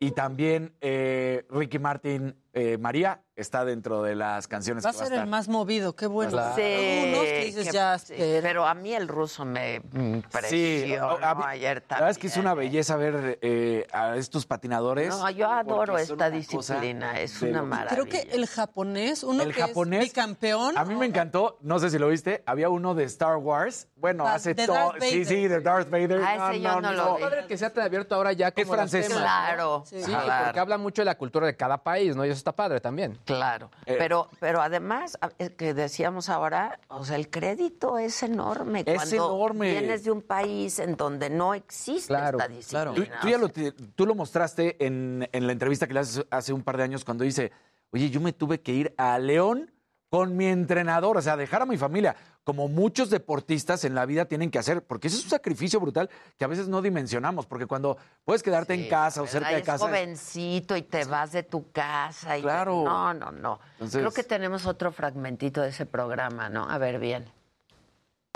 [0.00, 4.98] Y también eh, Ricky Martin eh, María está dentro de las canciones Va a que
[4.98, 5.24] va a ser estar.
[5.24, 6.30] el más movido, qué bueno.
[6.30, 6.54] Claro.
[6.54, 7.98] Sí, Algunos que dices que- ya.
[7.98, 12.10] sí, pero a mí el ruso me impresionó Sí, a- a mí- ayer La verdad
[12.10, 12.70] es que es una también.
[12.70, 15.08] belleza ver eh, a estos patinadores.
[15.08, 17.90] No, yo adoro esta disciplina, es una maravilla.
[17.94, 20.02] Creo que el japonés, uno el que japonés.
[20.04, 20.78] es bicampeón.
[20.78, 23.88] A mí me encantó, no sé si lo viste, había uno de Star Wars.
[23.96, 24.92] Bueno, Ah, hace todo.
[25.00, 26.20] Sí, sí, de Darth Vader.
[26.24, 27.22] Ah, ese yo no lo vi.
[27.22, 29.08] Padre que sea tan abierto ahora ya como Es francés.
[29.08, 29.86] Claro, ¿no?
[29.86, 30.44] Sí, claro.
[30.44, 32.24] porque habla mucho de la cultura de cada país, ¿no?
[32.24, 33.18] Y eso está padre también.
[33.24, 38.84] Claro, Eh, pero, pero además, es que decíamos ahora, o sea, el crédito es enorme
[38.86, 39.70] Es cuando enorme.
[39.70, 42.94] vienes de un país en donde no existe Claro, esta disciplina.
[42.94, 46.52] Tú, tú ya lo, tú lo mostraste en, en la entrevista que le haces hace
[46.52, 47.50] un par de años cuando dice,
[47.92, 49.70] oye, yo me tuve que ir a León
[50.14, 54.26] con mi entrenador, o sea, dejar a mi familia, como muchos deportistas en la vida
[54.26, 56.08] tienen que hacer, porque ese es un sacrificio brutal
[56.38, 59.84] que a veces no dimensionamos, porque cuando puedes quedarte en casa o cerca de casa...
[59.88, 62.38] jovencito y te vas de tu casa.
[62.38, 62.84] Y te- Claro.
[62.84, 63.58] No, no, no.
[63.72, 66.70] Entonces- Creo que tenemos otro fragmentito de ese programa, ¿no?
[66.70, 67.24] A ver, bien.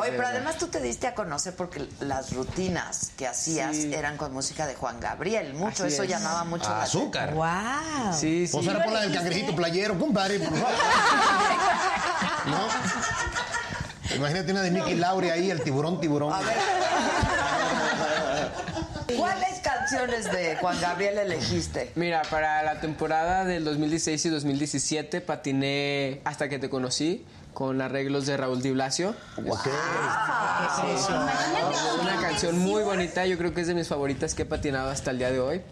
[0.01, 4.33] Oye, pero además tú te diste a conocer porque las rutinas que hacías eran con
[4.33, 5.55] música de Juan Gabriel.
[5.55, 6.09] Mucho Así eso es.
[6.09, 7.35] llamaba mucho la Azúcar.
[7.35, 8.15] ¡Wow!
[8.15, 8.53] Sí, sí.
[8.53, 10.73] Pues ahora ponla del cangrejito playero, compadre, por favor.
[12.47, 14.15] ¿No?
[14.15, 16.33] Imagínate una de Nicky Laure ahí, el tiburón, tiburón.
[19.17, 21.91] ¿Cuáles canciones de Juan Gabriel elegiste?
[21.97, 27.27] Mira, para la temporada del 2016 y 2017 patiné Hasta que te conocí
[27.59, 29.17] con arreglos de Raúl Di Blasio.
[29.35, 29.43] Sí.
[32.01, 35.11] Una canción muy bonita, yo creo que es de mis favoritas que he patinado hasta
[35.11, 35.63] el día de hoy.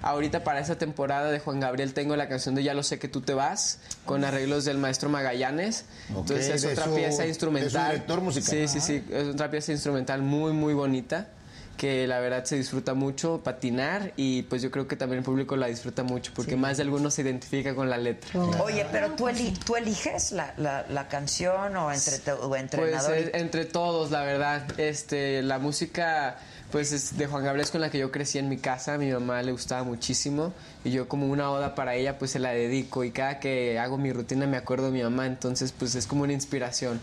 [0.00, 3.08] Ahorita para esta temporada de Juan Gabriel tengo la canción de Ya lo sé que
[3.08, 5.84] tú te vas con arreglos del maestro Magallanes.
[6.08, 7.90] Entonces es otra su- pieza instrumental.
[7.90, 8.50] director musical.
[8.50, 11.28] Sí, sí, sí, es otra pieza instrumental muy muy bonita
[11.76, 15.56] que la verdad se disfruta mucho patinar y pues yo creo que también el público
[15.56, 18.38] la disfruta mucho porque más de algunos se identifica con la letra.
[18.62, 23.18] Oye, pero tú, eli- tú eliges la, la- la canción o entre tu Pues entrenador.
[23.18, 24.78] y- eh, entre todos, la verdad.
[24.80, 26.38] Este, la música
[26.72, 28.98] pues es de Juan Gabriel es con la que yo crecí en mi casa, a
[28.98, 30.52] mi mamá le gustaba muchísimo
[30.84, 33.98] y yo como una oda para ella pues se la dedico y cada que hago
[33.98, 37.00] mi rutina me acuerdo de mi mamá, entonces pues es como una inspiración.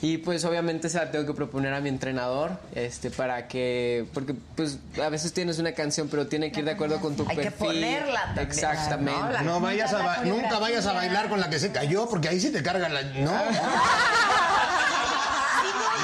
[0.00, 4.32] Y pues obviamente se la tengo que proponer a mi entrenador, este, para que, porque
[4.54, 7.34] pues a veces tienes una canción pero tiene que ir de acuerdo con tu Hay
[7.36, 7.66] que perfil.
[7.66, 9.42] ponerla también, Exactamente.
[9.42, 12.38] No vayas a ba- nunca vayas a bailar con la que se cayó, porque ahí
[12.40, 13.02] sí te carga la.
[13.02, 13.32] No.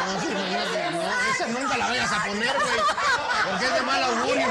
[0.06, 1.02] No, sí, imagínate, no,
[1.34, 2.78] esa nunca la vayas a poner, güey.
[3.50, 4.46] Porque es de mal augurio.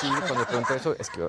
[0.00, 1.20] Sí, cuando pregunto eso es que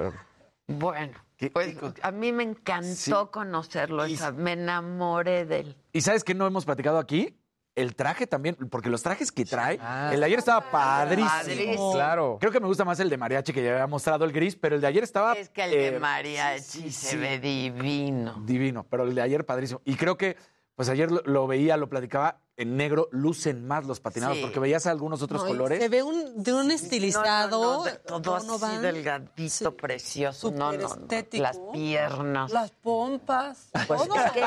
[0.68, 1.14] Bueno,
[1.52, 5.78] pues a mí me encantó conocerlo, esa- me enamoré de él.
[5.92, 7.38] ¿Y sabes qué no hemos platicado aquí?
[7.76, 9.80] el traje también, porque los trajes que trae,
[10.12, 11.28] el de ayer estaba padrísimo.
[11.28, 11.94] Padrísimo.
[11.94, 12.38] Claro.
[12.40, 14.76] Creo que me gusta más el de mariachi que ya había mostrado el gris, pero
[14.76, 18.40] el de ayer estaba Es que el de eh, mariachi se ve divino.
[18.46, 19.82] divino, pero el de ayer padrísimo.
[19.86, 20.38] Y creo que,
[20.76, 24.44] pues ayer lo, lo veía, lo platicaba, en negro lucen más los patinados, Sí.
[24.44, 25.80] porque veías algunos otros No, colores.
[25.80, 27.62] Se ve un, de un estilizado.
[27.62, 30.52] No, no, no, de- todo así delgadito, precioso.
[30.52, 30.90] No, no, no.
[30.90, 31.44] superestético.
[31.44, 32.52] Las piernas.
[32.52, 33.70] Las pompas.
[33.88, 34.16] Pues todo.
[34.16, 34.44] es que-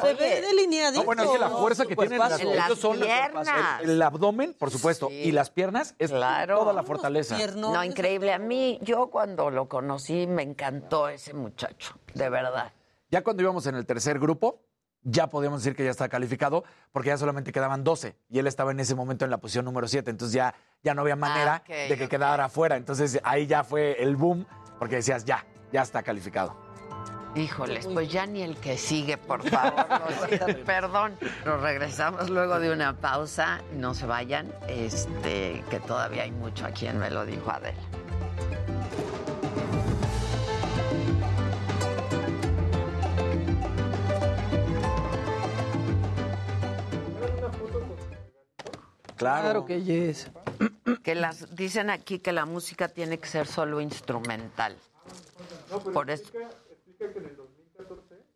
[0.00, 1.00] se ve delineadito.
[1.02, 3.48] No, bueno, es que la fuerza que tienen las, En las son piernas.
[3.82, 6.58] El, el abdomen, por supuesto, y las piernas es Claro.
[6.60, 7.36] toda la fortaleza.
[7.56, 8.32] No, increíble.
[8.32, 12.72] A mí, yo cuando lo conocí, me encantó ese muchacho, de verdad.
[13.10, 14.65] Ya cuando íbamos en el tercer grupo,
[15.06, 18.72] ya podíamos decir que ya estaba calificado, porque ya solamente quedaban 12 y él estaba
[18.72, 21.88] en ese momento en la posición número 7, entonces ya, ya no había manera ok,
[21.88, 22.76] de que quedara afuera.
[22.76, 24.46] Entonces ahí ya fue el boom,
[24.78, 26.56] porque decías, ya, ya está calificado.
[27.36, 29.84] Híjoles, pues ya ni el que sigue, por favor.
[30.64, 31.16] Perdón.
[31.44, 33.60] Nos regresamos luego de una pausa.
[33.74, 37.78] No se vayan, este, que todavía hay mucho aquí en Me lo dijo Adela.
[49.16, 49.64] Claro.
[49.64, 50.30] que yes.
[51.02, 54.76] Que las dicen aquí que la música tiene que ser solo instrumental.
[55.92, 56.24] Por eso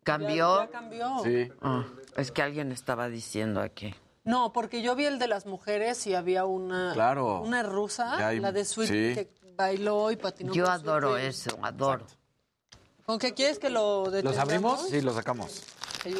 [0.03, 0.61] cambió.
[0.61, 1.23] Ya cambió.
[1.61, 1.85] Ah,
[2.17, 3.93] es que alguien estaba diciendo aquí.
[4.23, 7.41] No, porque yo vi el de las mujeres y había una, Claro.
[7.41, 9.15] una rusa, hay- la de Sweet, sí.
[9.15, 10.53] que bailó y patinó.
[10.53, 12.05] Yo adoro Sweet eso, adoro.
[13.05, 14.39] ¿Con qué quieres que lo ¿Los detengamos?
[14.39, 14.89] abrimos?
[14.89, 15.63] Sí, los sacamos.
[16.03, 16.11] Te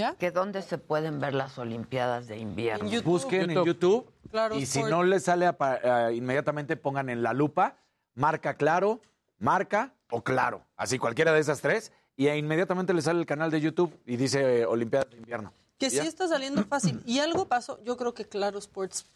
[0.00, 0.14] ¿Ya?
[0.14, 2.86] ¿Que dónde se pueden ver las Olimpiadas de invierno?
[2.86, 3.10] En YouTube.
[3.12, 3.66] Busquen en YouTube.
[3.66, 7.76] YouTube Claro, y si no les sale eh, inmediatamente pongan en la lupa
[8.14, 9.00] marca claro,
[9.38, 13.60] marca o claro, así cualquiera de esas tres y inmediatamente les sale el canal de
[13.60, 15.52] YouTube y dice eh, Olimpiadas de invierno.
[15.78, 16.04] Que ¿Y sí ya?
[16.04, 17.02] está saliendo fácil.
[17.06, 19.06] Y algo pasó, yo creo que Claro Sports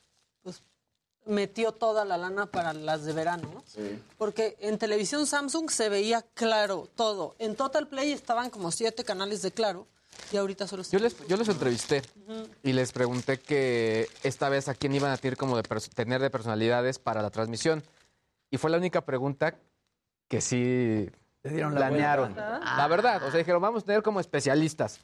[0.42, 0.62] pues,
[1.26, 3.62] metió toda la lana para las de verano, ¿no?
[4.16, 7.34] Porque en televisión Samsung se veía claro todo.
[7.38, 9.86] En Total Play estaban como siete canales de Claro
[10.32, 12.02] y ahorita solo Yo les, yo los entrevisté
[12.62, 15.62] y les pregunté que esta vez a quién iban a tener como de
[15.94, 17.82] tener de personalidades para la transmisión.
[18.50, 19.54] Y fue la única pregunta
[20.28, 21.10] que sí
[21.42, 22.34] dieron la planearon.
[22.34, 22.60] vuelta.
[22.76, 25.00] La verdad, o sea, dijeron, vamos a tener como especialistas.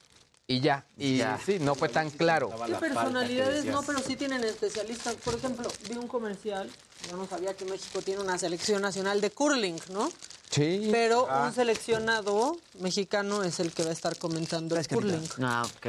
[0.47, 1.39] Y ya, y Ya.
[1.39, 2.51] sí, no fue tan claro.
[2.67, 3.83] ¿Qué personalidades no?
[3.85, 5.15] Pero sí tienen especialistas.
[5.17, 6.69] Por ejemplo, vi un comercial,
[7.09, 10.09] yo no sabía que México tiene una selección nacional de curling, ¿no?
[10.51, 10.89] Sí.
[10.91, 11.47] Pero Ah.
[11.47, 15.23] un seleccionado mexicano es el que va a estar comentando el curling.
[15.43, 15.87] Ah, ok.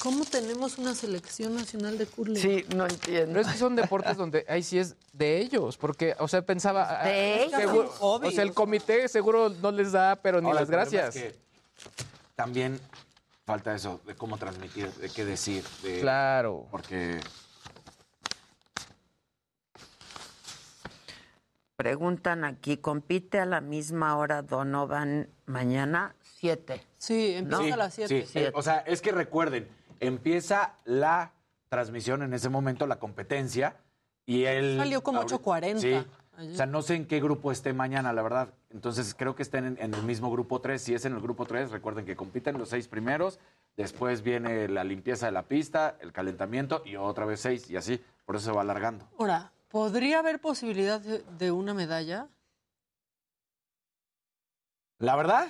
[0.00, 2.36] ¿Cómo tenemos una selección nacional de curling?
[2.42, 3.28] Sí, no entiendo.
[3.32, 7.00] Pero es que son deportes donde ahí sí es de ellos, porque, o sea, pensaba...
[7.00, 7.58] ah, ¿De ellos?
[7.58, 11.16] seguro- o sea, el comité seguro no les da, pero ni Ahora, las gracias.
[11.16, 11.34] es que
[12.36, 12.78] también
[13.46, 15.64] falta eso, de cómo transmitir, de qué decir.
[15.82, 16.66] de- Claro.
[16.70, 17.18] Porque
[21.76, 26.14] Preguntan aquí, ¿compite a la misma hora Donovan mañana?
[26.20, 26.80] Siete.
[26.98, 28.26] Sí, empieza Sí, a las 7.
[28.26, 29.66] sí, eh, o sea, es que recuerden,
[29.98, 31.32] empieza la
[31.68, 33.76] transmisión en ese momento, la competencia,
[34.24, 34.76] y él...
[34.78, 35.94] Salió como ahorita- 8:40 Sí.
[35.94, 36.06] ayer.
[36.52, 38.54] O sea, no sé en qué grupo esté mañana, la verdad.
[38.70, 40.80] Entonces, creo que estén en, en el mismo grupo 3.
[40.82, 43.38] Si es en el grupo 3, recuerden que compiten los seis primeros,
[43.76, 48.00] después viene la limpieza de la pista, el calentamiento y otra vez seis, y así.
[48.26, 49.06] Por eso se va alargando.
[49.18, 52.28] Ahora, ¿podría haber posibilidad de, de una medalla?
[55.00, 55.48] La verdad,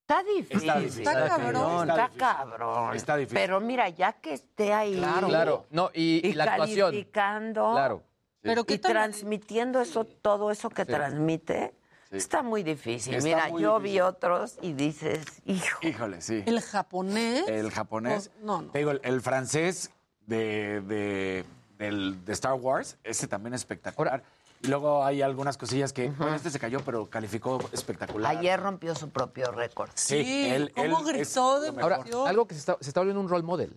[0.00, 0.56] Está difícil.
[0.68, 1.00] Está difícil.
[1.06, 1.88] Está cabrón.
[1.88, 2.18] Está, difícil.
[2.18, 2.96] cabrón.
[2.96, 3.38] Está difícil.
[3.38, 4.96] Pero mira, ya que esté ahí.
[4.98, 6.90] Claro, no, y, y Y la actuación.
[6.90, 7.70] calificando.
[7.72, 8.02] Claro.
[8.42, 11.74] Pero ¿qué y transmitiendo eso, todo eso que transmite,
[12.10, 12.16] Sí.
[12.16, 13.14] está muy difícil.
[13.14, 13.94] Está Mira, muy yo difícil.
[13.94, 15.78] vi otros y dices, hijo.
[15.86, 16.42] híjole, sí.
[16.44, 17.46] ¿El japonés?
[17.48, 18.30] El japonés.
[18.42, 18.70] Oh, no, no.
[18.72, 19.90] Te digo, el, el francés
[20.26, 21.44] de, de,
[21.82, 24.22] del- de Star Wars, ese también es espectacular.
[24.62, 28.36] Y luego hay algunas cosillas que, bueno, este se cayó, pero calificó espectacular.
[28.36, 29.90] Ayer rompió su propio récord.
[29.94, 31.68] Sí, Sí, él, ¿cómo él gritó de.
[31.82, 33.76] Ahora, algo que se está, se está volviendo un role model.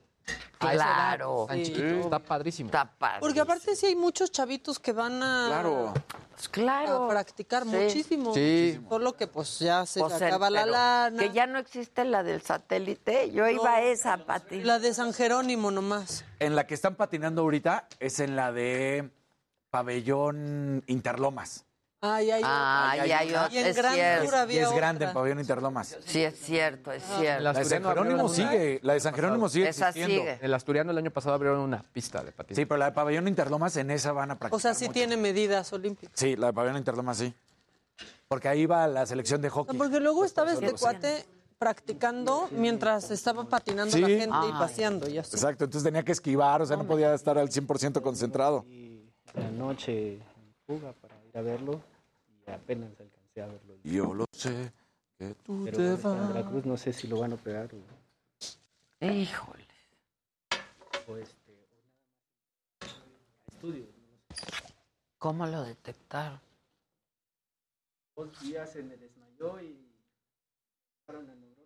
[0.60, 0.86] A esa edad,
[1.18, 1.46] Claro.
[1.48, 1.66] tan Sí.
[1.66, 2.68] chiquito, Está padrísimo.
[2.70, 3.20] Está padre.
[3.20, 5.94] Porque aparte sí hay muchos chavitos que van a, Claro.
[6.32, 7.06] Pues claro.
[7.06, 7.70] a practicar Sí.
[7.70, 8.34] muchísimo.
[8.34, 8.80] Sí.
[8.90, 11.20] Solo que pues ya se Pues el- acaba la lana.
[11.20, 13.32] Que ya no existe la del satélite.
[13.32, 14.62] Yo iba a esa, Pati.
[14.64, 16.26] La de San Jerónimo nomás.
[16.40, 19.10] En la que están patinando ahorita es en la de
[19.70, 21.65] Pabellón Interlomas.
[22.14, 23.08] Ay, hay Ah, otra.
[23.08, 24.52] y hay otra, Y en es cierto.
[24.52, 25.98] Y es grande en Pabellón Interlomas.
[26.06, 27.18] Sí, es cierto, es Ah.
[27.20, 27.44] cierto.
[27.44, 30.24] La de San Jerónimo sigue, la de San Jerónimo sigue Esa existiendo.
[30.24, 30.40] sigue.
[30.42, 32.62] El asturiano el año pasado abrieron una pista de patinaje.
[32.62, 34.94] Sí, pero la de Pabellón Interlomas en esa van a practicar O sea, sí mucho.
[34.94, 36.18] tiene medidas olímpicas.
[36.20, 37.34] Sí, la de Pabellón Interlomas sí.
[38.28, 39.74] Porque ahí va la selección de hockey.
[39.74, 41.26] No, porque luego estaba este cuate
[41.58, 44.02] practicando mientras estaba patinando Sí.
[44.02, 44.52] la gente y Ay.
[44.60, 45.36] paseando y así.
[45.36, 48.66] Exacto, entonces tenía que esquivar, o sea, no podía estar al 100% concentrado.
[49.34, 50.24] la noche en
[50.66, 51.95] fuga para ir a verlo y
[52.52, 53.78] apenas alcancé a verlo.
[53.84, 54.72] Yo lo sé,
[55.18, 56.28] que tú Pero te vas.
[56.34, 59.66] Veracruz no sé si lo van a operar o, Híjole.
[61.08, 64.56] o este, o nada más no sé.
[65.18, 66.40] ¿Cómo lo detectaron?
[68.16, 69.92] Dos días se me desmayó y
[71.06, 71.66] fueron al neurólogo.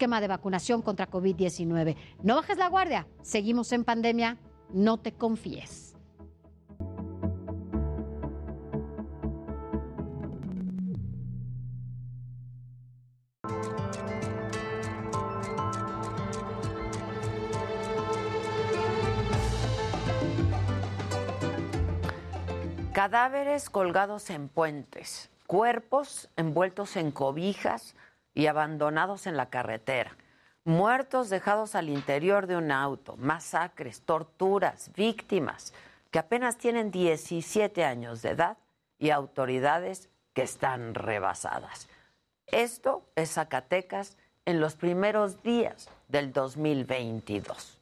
[0.00, 1.94] Esquema de vacunación contra COVID-19.
[2.22, 3.06] No bajes la guardia.
[3.20, 4.38] Seguimos en pandemia.
[4.70, 5.94] No te confíes.
[22.94, 27.94] Cadáveres colgados en puentes, cuerpos envueltos en cobijas
[28.34, 30.16] y abandonados en la carretera,
[30.64, 35.72] muertos dejados al interior de un auto, masacres, torturas, víctimas
[36.10, 38.58] que apenas tienen 17 años de edad
[38.98, 41.88] y autoridades que están rebasadas.
[42.46, 47.78] Esto es Zacatecas en los primeros días del 2022.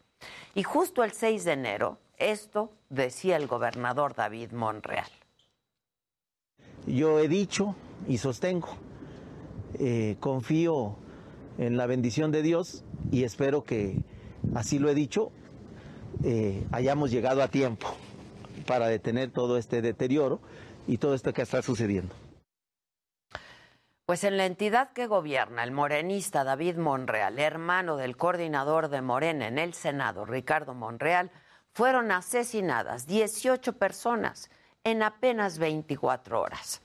[0.55, 5.11] Y justo el 6 de enero, esto decía el gobernador David Monreal.
[6.87, 7.75] Yo he dicho
[8.07, 8.77] y sostengo,
[9.79, 10.97] eh, confío
[11.59, 14.03] en la bendición de Dios y espero que,
[14.55, 15.33] así lo he dicho,
[16.25, 17.89] eh, hayamos llegado a tiempo
[18.67, 20.41] para detener todo este deterioro
[20.87, 22.15] y todo esto que está sucediendo.
[24.07, 29.49] Pues en la entidad que gobierna el morenista David Monreal, hermano del coordinador de Morena
[29.49, 31.31] en el Senado, Ricardo Monreal,
[31.75, 34.51] fueron asesinadas 18 personas
[34.83, 36.81] en apenas 24 horas.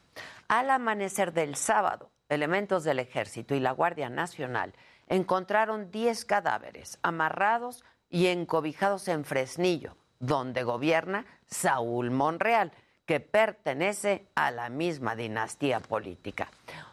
[0.50, 4.74] Al amanecer del sábado, elementos del Ejército y la Guardia Nacional
[5.08, 12.72] encontraron 10 cadáveres amarrados y encobijados en Fresnillo, donde gobierna Saúl Monreal,
[13.06, 16.50] que pertenece a la misma dinastía política.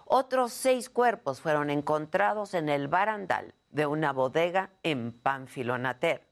[0.07, 6.26] Otros seis cuerpos fueron encontrados en el barandal de una bodega en Panfilonater,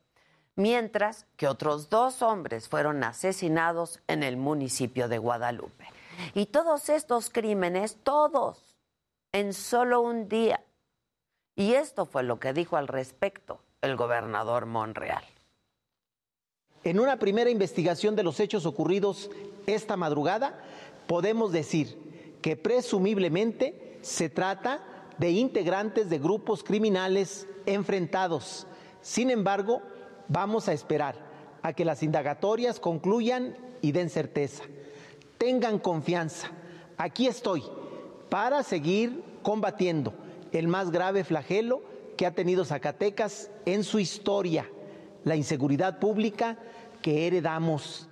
[0.56, 5.86] mientras que otros dos hombres fueron asesinados en el municipio de Guadalupe.
[6.34, 8.67] Y todos estos crímenes, todos,
[9.32, 10.64] en solo un día.
[11.54, 15.24] Y esto fue lo que dijo al respecto el gobernador Monreal.
[16.84, 19.30] En una primera investigación de los hechos ocurridos
[19.66, 20.58] esta madrugada,
[21.06, 24.80] podemos decir que presumiblemente se trata
[25.18, 28.66] de integrantes de grupos criminales enfrentados.
[29.02, 29.82] Sin embargo,
[30.28, 31.16] vamos a esperar
[31.62, 34.64] a que las indagatorias concluyan y den certeza.
[35.36, 36.50] Tengan confianza.
[36.96, 37.64] Aquí estoy
[38.28, 40.14] para seguir combatiendo
[40.52, 41.82] el más grave flagelo
[42.16, 44.68] que ha tenido Zacatecas en su historia,
[45.24, 46.58] la inseguridad pública
[47.00, 48.08] que heredamos.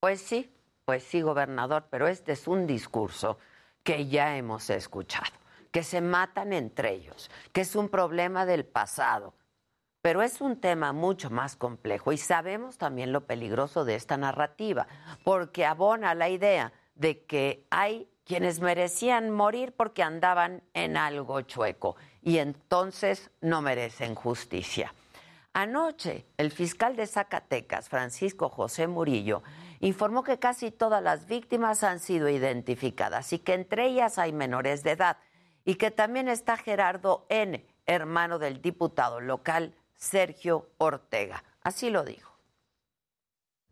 [0.00, 0.52] Pues sí,
[0.84, 3.38] pues sí, gobernador, pero este es un discurso
[3.82, 5.32] que ya hemos escuchado,
[5.70, 9.34] que se matan entre ellos, que es un problema del pasado.
[10.02, 14.86] Pero es un tema mucho más complejo y sabemos también lo peligroso de esta narrativa,
[15.24, 21.96] porque abona la idea de que hay quienes merecían morir porque andaban en algo chueco
[22.22, 24.94] y entonces no merecen justicia.
[25.52, 29.42] Anoche, el fiscal de Zacatecas, Francisco José Murillo,
[29.78, 34.82] informó que casi todas las víctimas han sido identificadas y que entre ellas hay menores
[34.82, 35.18] de edad
[35.64, 41.44] y que también está Gerardo N., hermano del diputado local Sergio Ortega.
[41.62, 42.34] Así lo dijo.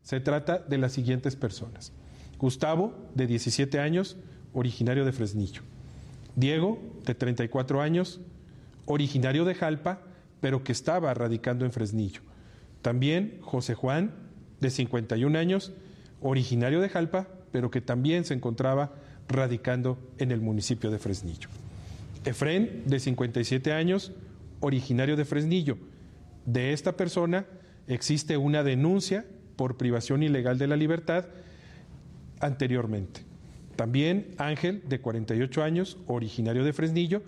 [0.01, 1.91] Se trata de las siguientes personas.
[2.37, 4.17] Gustavo, de 17 años,
[4.53, 5.61] originario de Fresnillo.
[6.35, 8.21] Diego, de 34 años,
[8.85, 10.01] originario de Jalpa,
[10.41, 12.21] pero que estaba radicando en Fresnillo.
[12.81, 14.11] También José Juan,
[14.59, 15.73] de 51 años,
[16.21, 18.91] originario de Jalpa, pero que también se encontraba
[19.27, 21.49] radicando en el municipio de Fresnillo.
[22.25, 24.11] Efren, de 57 años,
[24.59, 25.77] originario de Fresnillo.
[26.45, 27.45] De esta persona
[27.87, 29.25] existe una denuncia
[29.55, 31.25] por privación ilegal de la libertad
[32.39, 33.21] anteriormente.
[33.75, 37.23] También Ángel, de 48 años, originario de Fresnillo,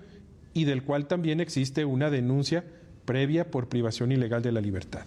[0.53, 2.63] y del cual también existe una denuncia
[3.05, 5.05] previa por privación ilegal de la libertad.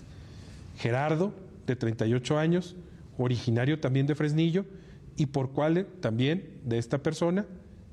[0.77, 1.33] Gerardo,
[1.67, 2.77] de 38 años,
[3.17, 4.65] originario también de Fresnillo,
[5.17, 7.47] y por cual también de esta persona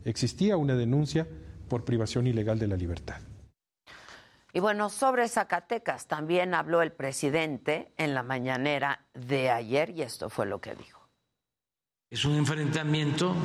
[0.05, 1.27] existía una denuncia
[1.67, 3.17] por privación ilegal de la libertad.
[4.53, 10.29] Y bueno, sobre Zacatecas también habló el presidente en la mañanera de ayer y esto
[10.29, 11.04] fue lo que dijo.
[12.11, 13.35] Es un enfrentamiento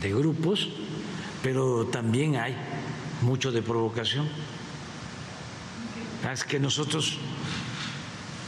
[0.00, 0.70] de grupos,
[1.42, 2.56] pero también hay
[3.20, 4.26] mucho de provocación.
[6.32, 7.18] Es que nosotros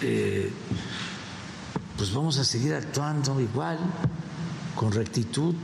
[0.00, 0.50] eh,
[1.96, 3.78] pues vamos a seguir actuando igual,
[4.74, 5.54] con rectitud,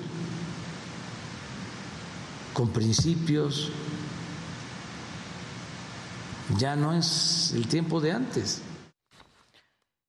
[2.53, 3.71] con principios.
[6.59, 8.63] Ya no es el tiempo de antes.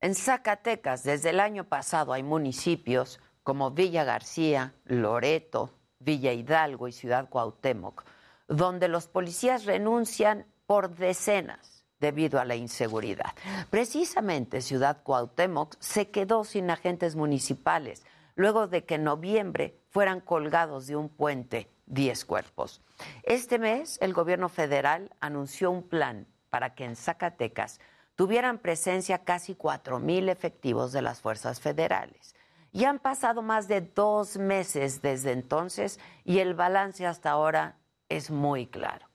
[0.03, 6.91] En Zacatecas, desde el año pasado, hay municipios como Villa García, Loreto, Villa Hidalgo y
[6.91, 8.03] Ciudad Cuauhtémoc,
[8.49, 13.31] donde los policías renuncian por decenas debido a la inseguridad.
[13.69, 18.03] Precisamente Ciudad Cuauhtémoc se quedó sin agentes municipales
[18.35, 22.81] luego de que en noviembre fueran colgados de un puente 10 cuerpos.
[23.23, 27.79] Este mes el gobierno federal anunció un plan para que en Zacatecas
[28.15, 32.35] tuvieran presencia casi cuatro mil efectivos de las fuerzas federales.
[32.71, 37.77] Y han pasado más de dos meses desde entonces y el balance hasta ahora
[38.09, 39.07] es muy claro,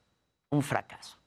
[0.50, 1.18] un fracaso.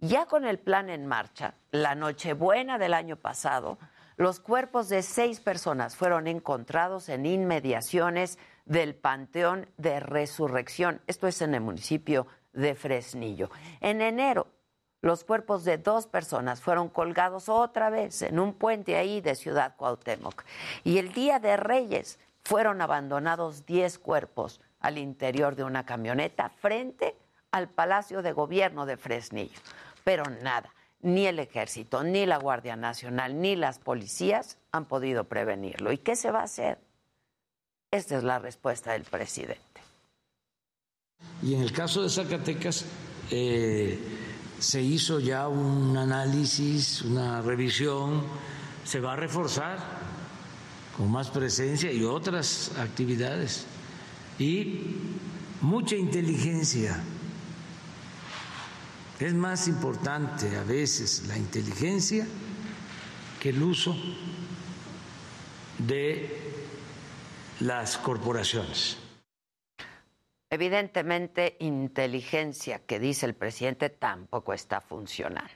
[0.00, 3.78] Ya con el plan en marcha, la Nochebuena del año pasado,
[4.16, 11.00] los cuerpos de seis personas fueron encontrados en inmediaciones del Panteón de Resurrección.
[11.06, 13.50] Esto es en el municipio de Fresnillo.
[13.80, 14.48] En enero,
[15.06, 19.76] los cuerpos de dos personas fueron colgados otra vez en un puente ahí de Ciudad
[19.76, 20.42] Cuauhtémoc.
[20.82, 27.16] Y el día de Reyes fueron abandonados diez cuerpos al interior de una camioneta frente
[27.52, 29.60] al Palacio de Gobierno de Fresnillo.
[30.02, 35.92] Pero nada, ni el ejército, ni la Guardia Nacional, ni las policías han podido prevenirlo.
[35.92, 36.78] ¿Y qué se va a hacer?
[37.92, 39.62] Esta es la respuesta del presidente.
[41.42, 42.84] Y en el caso de Zacatecas,
[43.30, 44.25] eh,
[44.58, 48.22] se hizo ya un análisis, una revisión,
[48.84, 49.78] se va a reforzar
[50.96, 53.66] con más presencia y otras actividades.
[54.38, 54.96] Y
[55.60, 57.02] mucha inteligencia
[59.18, 62.26] es más importante a veces la inteligencia
[63.40, 63.96] que el uso
[65.78, 66.40] de
[67.60, 68.98] las corporaciones.
[70.50, 75.52] Evidentemente, inteligencia que dice el presidente tampoco está funcionando.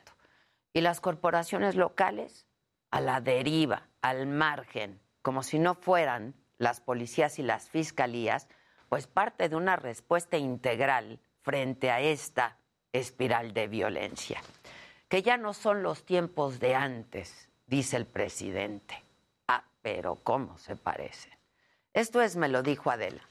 [0.73, 2.47] Y las corporaciones locales
[2.91, 8.49] a la deriva, al margen, como si no fueran las policías y las fiscalías,
[8.89, 12.59] pues parte de una respuesta integral frente a esta
[12.93, 14.43] espiral de violencia,
[15.09, 19.03] que ya no son los tiempos de antes, dice el presidente.
[19.47, 21.31] Ah, pero ¿cómo se parece?
[21.93, 23.30] Esto es, me lo dijo Adela.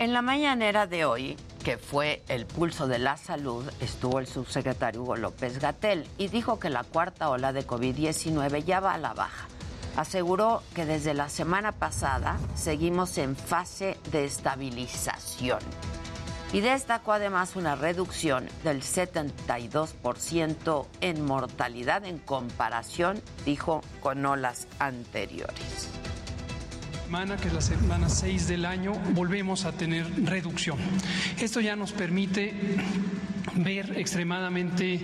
[0.00, 5.02] En la mañanera de hoy, que fue el pulso de la salud, estuvo el subsecretario
[5.02, 9.14] Hugo López Gatel y dijo que la cuarta ola de COVID-19 ya va a la
[9.14, 9.48] baja.
[9.96, 15.58] Aseguró que desde la semana pasada seguimos en fase de estabilización.
[16.52, 25.88] Y destacó además una reducción del 72% en mortalidad en comparación, dijo, con olas anteriores
[27.10, 30.78] semana, que es la semana 6 del año, volvemos a tener reducción.
[31.40, 32.54] Esto ya nos permite
[33.56, 35.00] ver extremadamente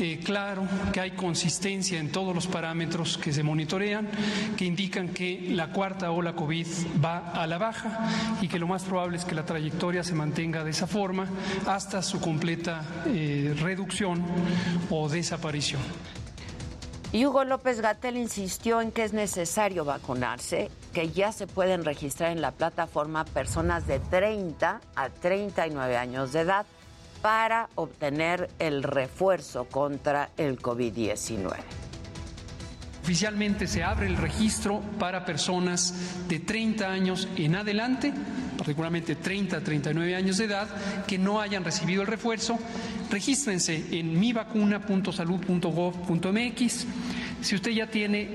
[0.00, 4.06] eh, claro que hay consistencia en todos los parámetros que se monitorean,
[4.54, 6.66] que indican que la cuarta ola COVID
[7.02, 8.06] va a la baja
[8.42, 11.26] y que lo más probable es que la trayectoria se mantenga de esa forma
[11.66, 14.22] hasta su completa eh, reducción
[14.90, 15.80] o desaparición.
[17.12, 22.30] Y Hugo López Gatel insistió en que es necesario vacunarse, que ya se pueden registrar
[22.30, 26.66] en la plataforma personas de 30 a 39 años de edad
[27.20, 31.89] para obtener el refuerzo contra el COVID-19.
[33.10, 35.92] Oficialmente se abre el registro para personas
[36.28, 38.12] de 30 años en adelante,
[38.56, 40.68] particularmente 30 a 39 años de edad,
[41.08, 42.56] que no hayan recibido el refuerzo.
[43.10, 46.86] Regístrense en mivacuna.salud.gov.mx.
[47.42, 48.28] Si usted ya tiene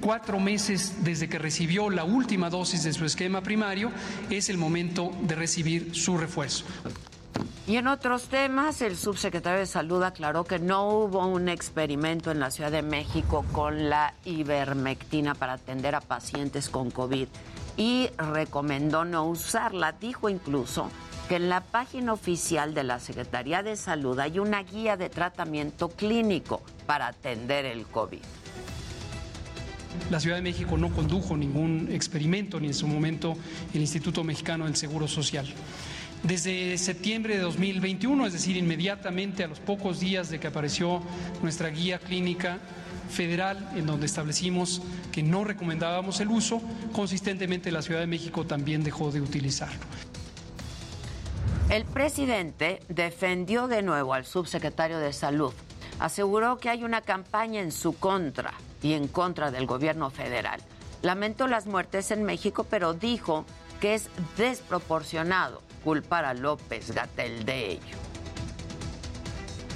[0.00, 3.92] cuatro meses desde que recibió la última dosis de su esquema primario,
[4.28, 6.64] es el momento de recibir su refuerzo.
[7.66, 12.38] Y en otros temas, el subsecretario de Salud aclaró que no hubo un experimento en
[12.38, 17.26] la Ciudad de México con la ivermectina para atender a pacientes con COVID
[17.78, 19.92] y recomendó no usarla.
[19.92, 20.90] Dijo incluso
[21.28, 25.88] que en la página oficial de la Secretaría de Salud hay una guía de tratamiento
[25.88, 28.20] clínico para atender el COVID.
[30.10, 33.36] La Ciudad de México no condujo ningún experimento, ni en su momento
[33.72, 35.46] el Instituto Mexicano del Seguro Social.
[36.24, 41.02] Desde septiembre de 2021, es decir, inmediatamente a los pocos días de que apareció
[41.42, 42.60] nuestra guía clínica
[43.10, 44.80] federal, en donde establecimos
[45.12, 46.62] que no recomendábamos el uso,
[46.94, 49.84] consistentemente la Ciudad de México también dejó de utilizarlo.
[51.68, 55.52] El presidente defendió de nuevo al subsecretario de Salud.
[55.98, 60.62] Aseguró que hay una campaña en su contra y en contra del gobierno federal.
[61.02, 63.44] Lamentó las muertes en México, pero dijo
[63.78, 67.98] que es desproporcionado culpar a López Gatel de ello.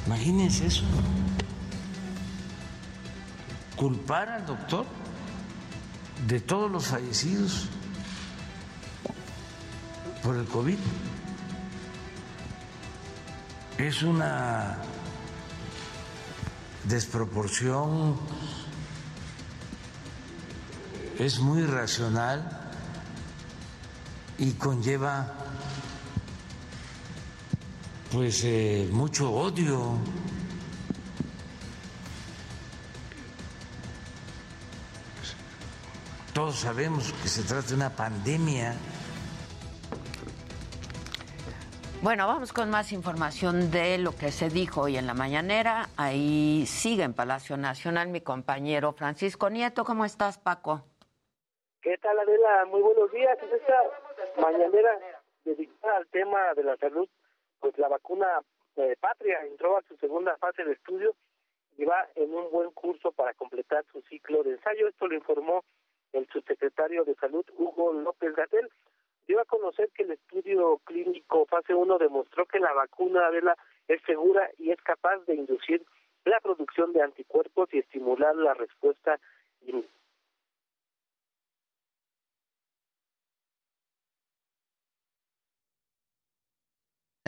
[0.06, 0.85] Imagínense eso.
[3.76, 4.86] Culpar al doctor
[6.26, 7.68] de todos los fallecidos
[10.22, 10.78] por el COVID
[13.76, 14.78] es una
[16.85, 18.16] desproporción,
[21.18, 22.59] es muy racional
[24.39, 25.47] y conlleva
[28.12, 29.98] pues eh, mucho odio.
[36.32, 38.74] Todos sabemos que se trata de una pandemia.
[42.01, 45.89] Bueno, vamos con más información de lo que se dijo hoy en la mañanera.
[45.97, 49.85] Ahí sigue en Palacio Nacional mi compañero Francisco Nieto.
[49.85, 50.85] ¿Cómo estás, Paco?
[51.82, 52.66] ¿Qué tal, Adela?
[52.70, 53.36] Muy buenos días.
[53.43, 54.90] En esta mañanera
[55.44, 57.09] dedicada al tema de la salud,
[57.60, 58.40] pues la vacuna
[58.76, 61.14] eh, Patria entró a su segunda fase de estudio
[61.76, 64.89] y va en un buen curso para completar su ciclo de ensayo.
[64.89, 65.64] Esto lo informó
[66.12, 68.68] el subsecretario de Salud, Hugo López Gatel
[69.28, 73.56] dio a conocer que el estudio clínico fase 1 demostró que la vacuna de la
[73.86, 75.85] es segura y es capaz de inducir
[76.24, 79.20] la producción de anticuerpos y estimular la respuesta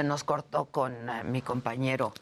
[0.00, 2.14] Se nos cortó con eh, mi compañero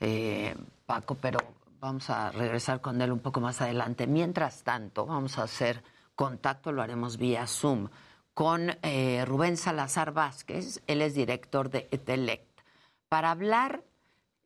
[0.00, 0.54] eh,
[0.86, 1.38] Paco, pero
[1.80, 4.06] vamos a regresar con él un poco más adelante.
[4.06, 5.82] Mientras tanto, vamos a hacer
[6.14, 7.90] contacto, lo haremos vía Zoom
[8.32, 12.62] con eh, Rubén Salazar Vázquez, él es director de ETELECT,
[13.10, 13.84] para hablar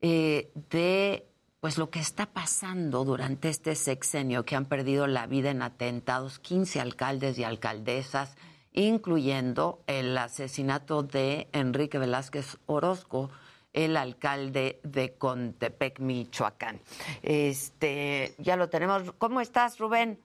[0.01, 1.29] de
[1.61, 6.41] pues lo que está pasando durante este sexenio, que han perdido la vida en atentados
[6.41, 8.37] 15 alcaldes y alcaldesas,
[8.73, 13.31] incluyendo el asesinato de Enrique Velázquez Orozco,
[13.73, 16.81] el alcalde de Contepec, Michoacán.
[17.23, 19.13] Este, ya lo tenemos.
[19.19, 20.19] ¿Cómo estás, Rubén?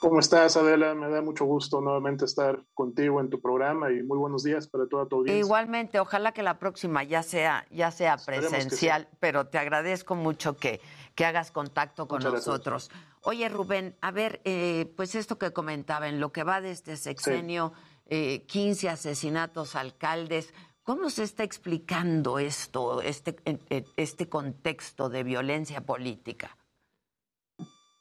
[0.00, 0.94] ¿Cómo estás, Adela?
[0.94, 4.86] Me da mucho gusto nuevamente estar contigo en tu programa y muy buenos días para
[4.86, 5.44] toda tu audiencia.
[5.44, 10.80] Igualmente, ojalá que la próxima ya sea, ya sea presencial, pero te agradezco mucho que,
[11.16, 12.92] que hagas contacto con nosotros.
[13.30, 16.96] Oye, Rubén, a ver, eh, pues esto que comentaba, en lo que va de este
[16.96, 17.74] sexenio,
[18.06, 20.54] eh, 15 asesinatos alcaldes.
[20.82, 23.36] ¿Cómo se está explicando esto, este,
[23.98, 26.56] este contexto de violencia política?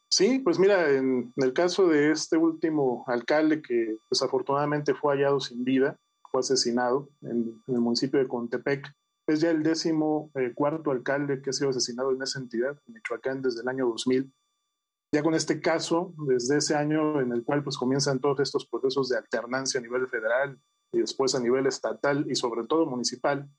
[0.10, 5.66] Sí, pues mira, en, el caso de este último alcalde que desafortunadamente fue hallado sin
[5.66, 5.98] vida,
[6.32, 8.95] fue asesinado en, el municipio de Contepec,
[9.28, 12.94] es ya el décimo eh, cuarto alcalde que ha sido asesinado en esa entidad, en
[12.94, 14.32] Michoacán, desde el año 2000.
[15.14, 19.08] Ya con este caso, desde ese año en el cual pues comienzan todos estos procesos
[19.10, 20.60] de alternancia a nivel federal
[20.92, 23.50] y después a nivel estatal y sobre todo municipal,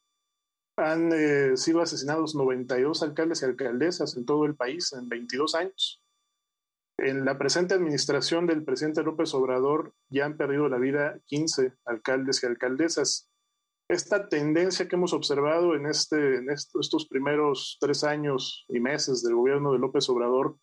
[0.76, 6.02] han eh, sido asesinados 92 alcaldes y alcaldesas en todo el país en 22 años.
[6.98, 12.42] En la presente administración del presidente López Obrador ya han perdido la vida 15 alcaldes
[12.42, 13.30] y alcaldesas.
[13.88, 19.34] Esta tendencia que hemos observado en, este, en estos primeros tres años y meses del
[19.34, 20.58] gobierno de López Obrador,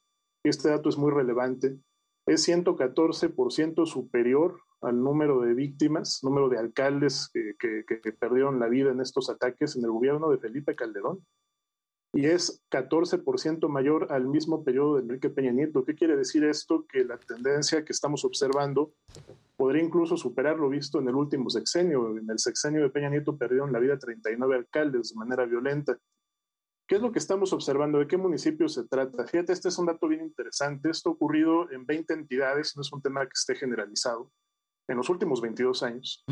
[0.49, 1.79] este dato es muy relevante,
[2.27, 9.01] es 114% superior al número de víctimas, número de alcaldes que, perdieron la vida en
[9.01, 11.25] estos ataques en el gobierno de Felipe Calderón
[12.13, 15.83] y es 14% mayor al mismo periodo de Enrique Peña Nieto.
[15.83, 16.85] ¿Qué quiere decir esto?
[16.87, 18.93] Que la tendencia que estamos observando
[19.57, 22.17] podría incluso superar lo visto en el último sexenio.
[22.17, 25.97] En el sexenio de Peña Nieto perdieron la vida 39 alcaldes de manera violenta.
[26.87, 27.97] ¿Qué es lo que estamos observando?
[27.97, 29.25] ¿De qué municipio se trata?
[29.25, 30.89] Fíjate, este es un dato bien interesante.
[30.89, 34.31] Esto ha ocurrido en 20 entidades, no es un tema que esté generalizado
[34.87, 36.23] en los últimos 22 años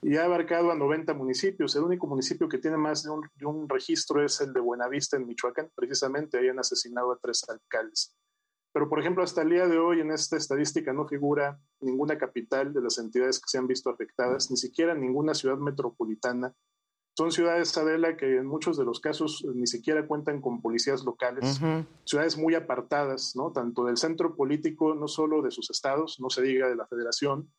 [0.00, 1.76] y ha abarcado a 90 municipios.
[1.76, 5.70] El único municipio que tiene más de un, registro es el de Buenavista en Michoacán.
[5.74, 8.16] Precisamente ahí han asesinado a tres alcaldes.
[8.72, 12.72] Pero, por ejemplo, hasta el día de hoy en esta estadística no figura ninguna capital
[12.72, 16.54] de las entidades que se han visto afectadas, ni siquiera ninguna ciudad metropolitana.
[17.16, 21.60] Son ciudades, Adela, que en muchos de los casos ni siquiera cuentan con policías locales,
[22.04, 23.52] ciudades muy apartadas, ¿no?
[23.52, 27.50] Tanto del centro político, no solo de sus estados, no se diga de la federación,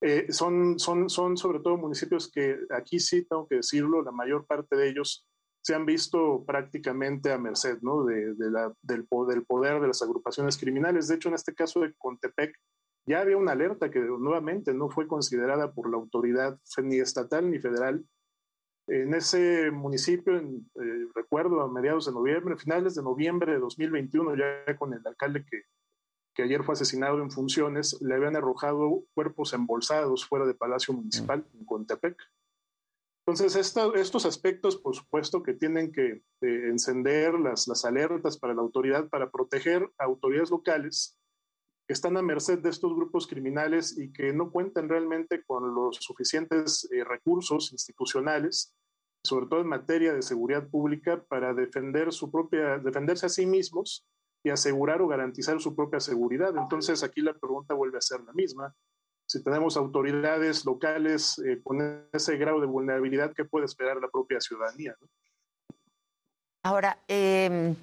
[0.00, 4.46] eh, son, son, son sobre todo municipios que aquí sí tengo que decirlo, la mayor
[4.46, 5.26] parte de ellos
[5.60, 8.04] se han visto prácticamente a merced ¿no?
[8.04, 11.08] de, la, del, del, poder de las agrupaciones criminales.
[11.08, 12.54] De hecho, en este caso de Contepec,
[13.06, 17.58] ya había una alerta que nuevamente no fue considerada por la autoridad ni estatal ni
[17.58, 18.04] federal.
[18.88, 24.76] En ese municipio, eh, recuerdo a mediados de noviembre, finales de noviembre de 2021, ya
[24.78, 25.64] con el alcalde que,
[26.34, 31.46] que ayer fue asesinado en funciones, le habían arrojado cuerpos embolsados fuera de Palacio Municipal
[31.52, 32.16] en Contepec.
[33.26, 38.62] Entonces, estos aspectos, por supuesto, que tienen que eh, encender las, las alertas para la
[38.62, 41.18] autoridad, para proteger a autoridades locales
[41.88, 45.96] que están a merced de estos grupos criminales y que no cuentan realmente con los
[45.96, 48.74] suficientes eh, recursos institucionales,
[49.24, 54.06] sobre todo en materia de seguridad pública, para defender su propia, defenderse a sí mismos
[54.44, 56.54] y asegurar o garantizar su propia seguridad.
[56.58, 58.74] Entonces aquí la pregunta vuelve a ser la misma.
[59.26, 64.42] Si tenemos autoridades locales eh, con ese grado de vulnerabilidad, ¿qué puede esperar la propia
[64.42, 64.94] ciudadanía?
[66.62, 67.74] Ahora, em,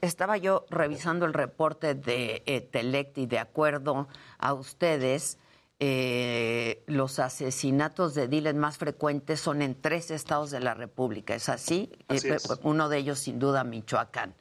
[0.00, 4.08] estaba yo revisando el reporte de eh, Telect y de acuerdo
[4.38, 5.38] a ustedes,
[5.78, 11.34] eh, los asesinatos de Diles más frecuentes son en tres estados de la República.
[11.34, 11.92] ¿Es así?
[12.08, 12.48] así es.
[12.62, 14.34] Uno de ellos, sin duda, Michoacán.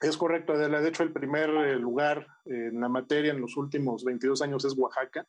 [0.00, 0.80] Es correcto, Adela.
[0.80, 4.76] De hecho, el primer eh, lugar en la materia en los últimos 22 años es
[4.76, 5.26] Oaxaca.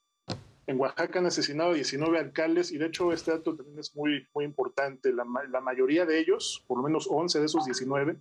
[0.67, 4.45] En Oaxaca han asesinado 19 alcaldes y de hecho este dato también es muy, muy
[4.45, 5.11] importante.
[5.11, 8.17] La, la mayoría de ellos, por lo menos 11 de esos 19,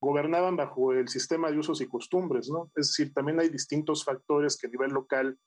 [0.00, 2.70] gobernaban bajo el sistema de usos y costumbres, ¿no?
[2.76, 5.38] Es decir, también hay distintos factores que a nivel local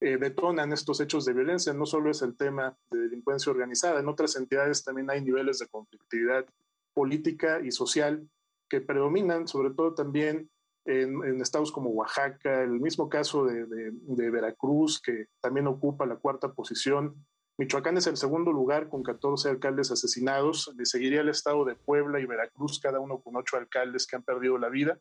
[0.00, 1.72] eh, detonan estos hechos de violencia.
[1.72, 5.68] No solo es el tema de delincuencia organizada, en otras entidades también hay niveles de
[5.68, 6.46] conflictividad
[6.94, 8.28] política y social
[8.68, 10.50] que predominan, sobre todo también
[10.86, 17.26] en, estados como Oaxaca, el mismo caso de, Veracruz, que también ocupa la cuarta posición.
[17.58, 20.70] Michoacán es el segundo lugar con 14 alcaldes asesinados.
[20.76, 24.22] Le seguiría el estado de Puebla y Veracruz, cada uno con ocho alcaldes que han
[24.22, 24.98] perdido la vida.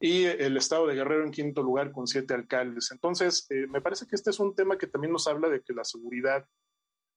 [0.00, 2.90] Y el estado de Guerrero en quinto lugar con siete alcaldes.
[2.92, 5.74] Entonces, eh, me parece que este es un tema que también nos habla de que
[5.74, 6.46] la seguridad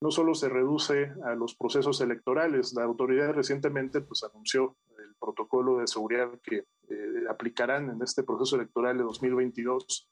[0.02, 2.74] no solo se reduce a los procesos electorales.
[2.74, 8.56] La autoridad recientemente pues, anunció el protocolo de seguridad que eh, aplicarán en este proceso
[8.56, 10.10] electoral de 2022,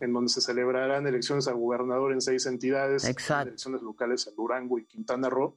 [0.00, 4.84] en donde se celebrarán elecciones a gobernador en seis entidades, elecciones locales en Durango y
[4.84, 5.56] Quintana Roo.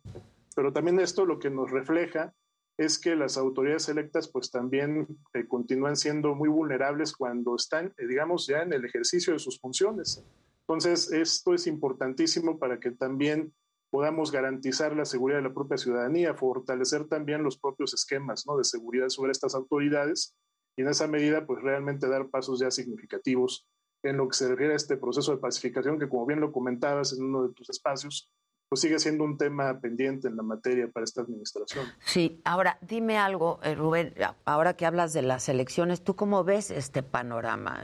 [0.56, 2.34] Pero también esto lo que nos refleja
[2.78, 8.06] es que las autoridades electas pues también eh, continúan siendo muy vulnerables cuando están, eh,
[8.08, 10.24] digamos, ya en el ejercicio de sus funciones.
[10.62, 13.54] Entonces, esto es importantísimo para que también
[13.90, 18.58] podamos garantizar la seguridad de la propia ciudadanía, fortalecer también los propios esquemas ¿no?
[18.58, 20.36] de seguridad sobre estas autoridades
[20.76, 23.66] y en esa medida pues realmente dar pasos ya significativos
[24.10, 27.14] en lo que se refiere a este proceso de pacificación que, como bien lo comentabas
[27.14, 28.32] en uno de tus espacios,
[28.69, 31.86] pues sigue siendo un tema pendiente en la materia para esta administración.
[32.06, 34.14] Sí, ahora dime algo, eh, Rubén,
[34.45, 37.84] ahora que hablas de las elecciones, ¿tú cómo ves este panorama?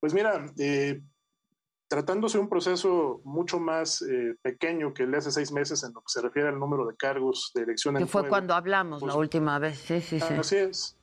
[0.00, 1.02] Pues mira, eh,
[1.88, 5.92] tratándose de un proceso mucho más eh, pequeño que el de hace seis meses en
[5.94, 9.12] lo que se refiere al número de cargos de elección Que fue cuando hablamos pues,
[9.12, 10.34] la última vez, sí, sí, sí.
[10.34, 10.98] Así es.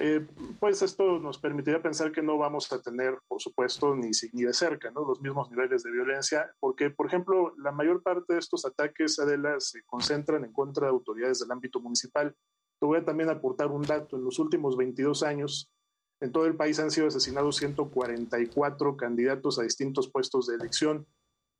[0.00, 0.26] Eh,
[0.58, 4.54] pues esto nos permitiría pensar que no vamos a tener, por supuesto, ni, ni de
[4.54, 9.18] cerca los mismos niveles de violencia, porque, por ejemplo, la mayor parte de estos ataques,
[9.18, 12.34] Adela, se concentran en contra de autoridades del ámbito municipal.
[12.80, 14.16] Te voy a también aportar un dato.
[14.16, 15.70] En los últimos 22 años,
[16.20, 21.06] en todo el país han sido asesinados 144 candidatos a distintos puestos de elección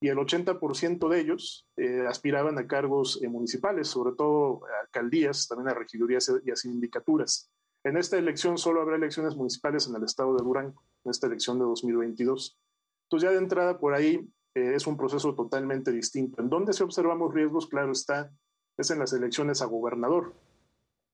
[0.01, 5.47] y el 80% de ellos eh, aspiraban a cargos eh, municipales, sobre todo a alcaldías,
[5.47, 7.51] también a regidurías y a sindicaturas.
[7.85, 11.59] En esta elección solo habrá elecciones municipales en el estado de Durango, en esta elección
[11.59, 12.59] de 2022.
[13.05, 16.41] Entonces ya de entrada por ahí eh, es un proceso totalmente distinto.
[16.41, 18.31] En donde se observamos riesgos, claro está,
[18.77, 20.35] es en las elecciones a gobernador.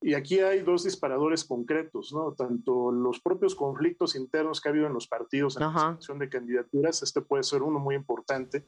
[0.01, 2.32] Y aquí hay dos disparadores concretos, ¿no?
[2.32, 6.28] Tanto los propios conflictos internos que ha habido en los partidos en la selección de
[6.28, 8.65] candidaturas, este puede ser uno muy importante.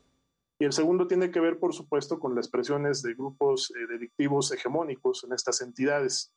[0.58, 4.50] Y el segundo tiene que ver, por supuesto, con las presiones de grupos eh, delictivos
[4.52, 6.32] hegemónicos en estas entidades.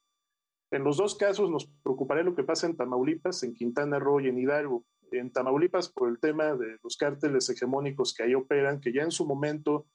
[0.74, 4.28] En los dos casos nos preocuparía lo que pasa en Tamaulipas, en Quintana Roo y
[4.28, 4.84] en Hidalgo.
[5.12, 9.12] En Tamaulipas por el tema de los cárteles hegemónicos que ahí operan, que ya en
[9.12, 9.86] su momento,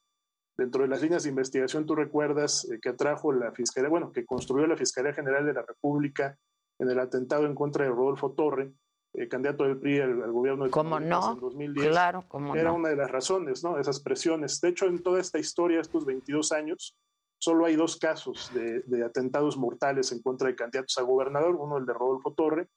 [0.55, 4.25] dentro de las líneas de investigación, tú recuerdas eh, que atrajo la Fiscalía, bueno, que
[4.25, 6.39] construyó la Fiscalía General de la República
[6.79, 8.71] en el atentado en contra de Rodolfo Torre,
[9.15, 11.33] eh, candidato del PRI al, al gobierno de ¿Cómo no?
[11.33, 11.89] en 2010.
[11.89, 12.75] Claro, cómo Era no.
[12.75, 13.77] una de las razones, ¿no?
[13.77, 14.61] Esas presiones.
[14.61, 16.95] De hecho, en toda esta historia, estos 22 años,
[17.39, 21.85] solo hay dos casos de, atentados mortales en contra de candidatos a gobernador, uno el
[21.85, 22.67] de Rodolfo Torre,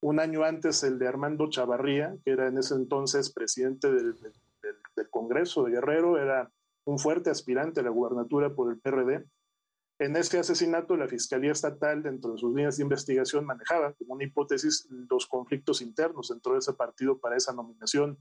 [0.00, 4.16] un año antes el de Armando Chavarría, que era en ese entonces presidente del-
[4.96, 6.50] del Congreso de Guerrero, era
[6.84, 9.24] un fuerte aspirante a la gubernatura por el PRD.
[10.00, 14.24] En este asesinato, la Fiscalía Estatal, dentro de sus líneas de investigación, manejaba como una
[14.24, 18.16] hipótesis los conflictos internos dentro de ese partido para esa nominación.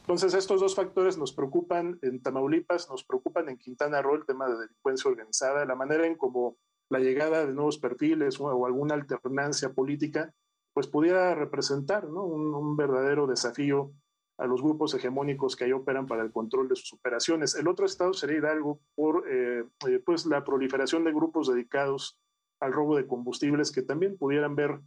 [0.00, 4.48] Entonces, estos dos factores nos preocupan en Tamaulipas, nos preocupan en Quintana Roo, el tema
[4.48, 6.56] de delincuencia organizada, la manera en cómo
[6.88, 10.34] la llegada de nuevos perfiles o, alguna alternancia política,
[10.74, 12.24] pues pudiera representar ¿no?
[12.24, 13.92] un, un verdadero desafío
[14.38, 17.54] a los grupos hegemónicos que ahí operan para el control de sus operaciones.
[17.54, 22.18] El otro estado sería Hidalgo por eh, eh, pues la proliferación de grupos dedicados
[22.60, 24.80] al robo de combustibles que también pudieran ver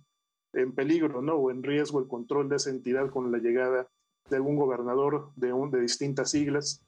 [0.54, 1.36] en peligro ¿no?
[1.36, 3.88] o en riesgo el control de esa entidad con la llegada
[4.30, 6.82] de algún gobernador de, un, de distintas siglas.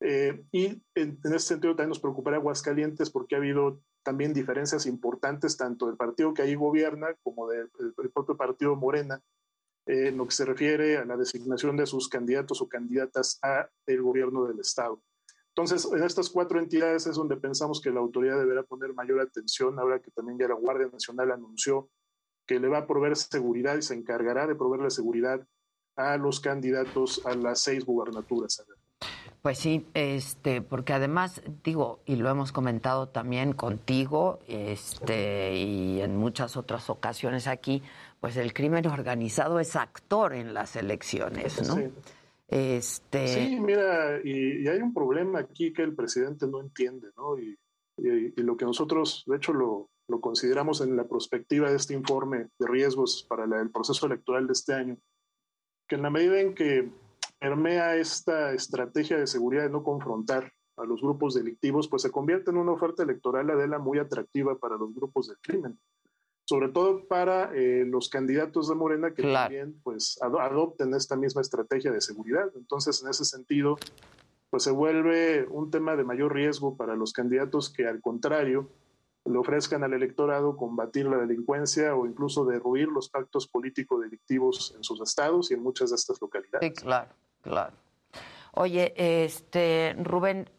[0.00, 4.86] Eh, y en, en ese sentido también nos preocuparía Aguascalientes porque ha habido también diferencias
[4.86, 7.70] importantes tanto del partido que ahí gobierna como del
[8.12, 9.20] propio partido Morena
[9.86, 13.68] eh, en lo que se refiere a la designación de sus candidatos o candidatas a
[13.86, 15.00] el gobierno del Estado.
[15.54, 19.78] Entonces, en estas cuatro entidades es donde pensamos que la autoridad deberá poner mayor atención,
[19.78, 21.90] ahora que también ya la Guardia Nacional anunció
[22.46, 25.46] que le va a proveer seguridad y se encargará de proveerle seguridad
[25.96, 28.64] a los candidatos a las seis gubernaturas.
[29.42, 36.16] Pues sí, este, porque además digo, y lo hemos comentado también contigo, este, y en
[36.16, 37.82] muchas otras ocasiones aquí,
[38.20, 41.74] pues el crimen organizado es actor en las elecciones, ¿no?
[41.76, 41.88] Sí.
[42.48, 47.36] Este, Sí, mira, y, y hay un problema aquí que el presidente no entiende, ¿no?
[47.38, 47.58] Y,
[47.98, 51.94] y- y lo que nosotros, de hecho, lo, lo consideramos en la perspectiva de este
[51.94, 54.96] informe de riesgos para la- el proceso electoral de este año,
[55.88, 56.90] que en la medida en que
[57.38, 62.50] permea esta estrategia de seguridad de no confrontar a los grupos delictivos, pues se convierte
[62.50, 65.78] en una oferta electoral, Adela, muy atractiva para los grupos del crimen
[66.44, 71.40] sobre todo para eh, los candidatos de Morena que también pues ado- adopten esta misma
[71.40, 72.50] estrategia de seguridad.
[72.56, 73.76] Entonces, en ese sentido,
[74.50, 78.68] pues se vuelve un tema de mayor riesgo para los candidatos que al contrario
[79.24, 85.00] le ofrezcan al electorado combatir la delincuencia o incluso derruir los pactos político-delictivos en sus
[85.00, 86.68] estados y en muchas de estas localidades.
[86.68, 87.76] Sí, claro, claro.
[88.54, 90.50] Oye, este, Rubén,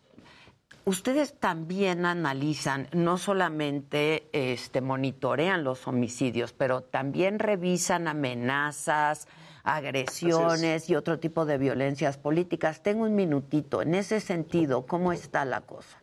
[0.86, 9.28] ustedes también analizan, no solamente este, monitorean los homicidios, pero también revisan amenazas,
[9.64, 12.82] agresiones y otro tipo de violencias políticas.
[12.82, 13.82] Tengo un minutito.
[13.82, 16.03] En ese sentido, ¿cómo está la cosa?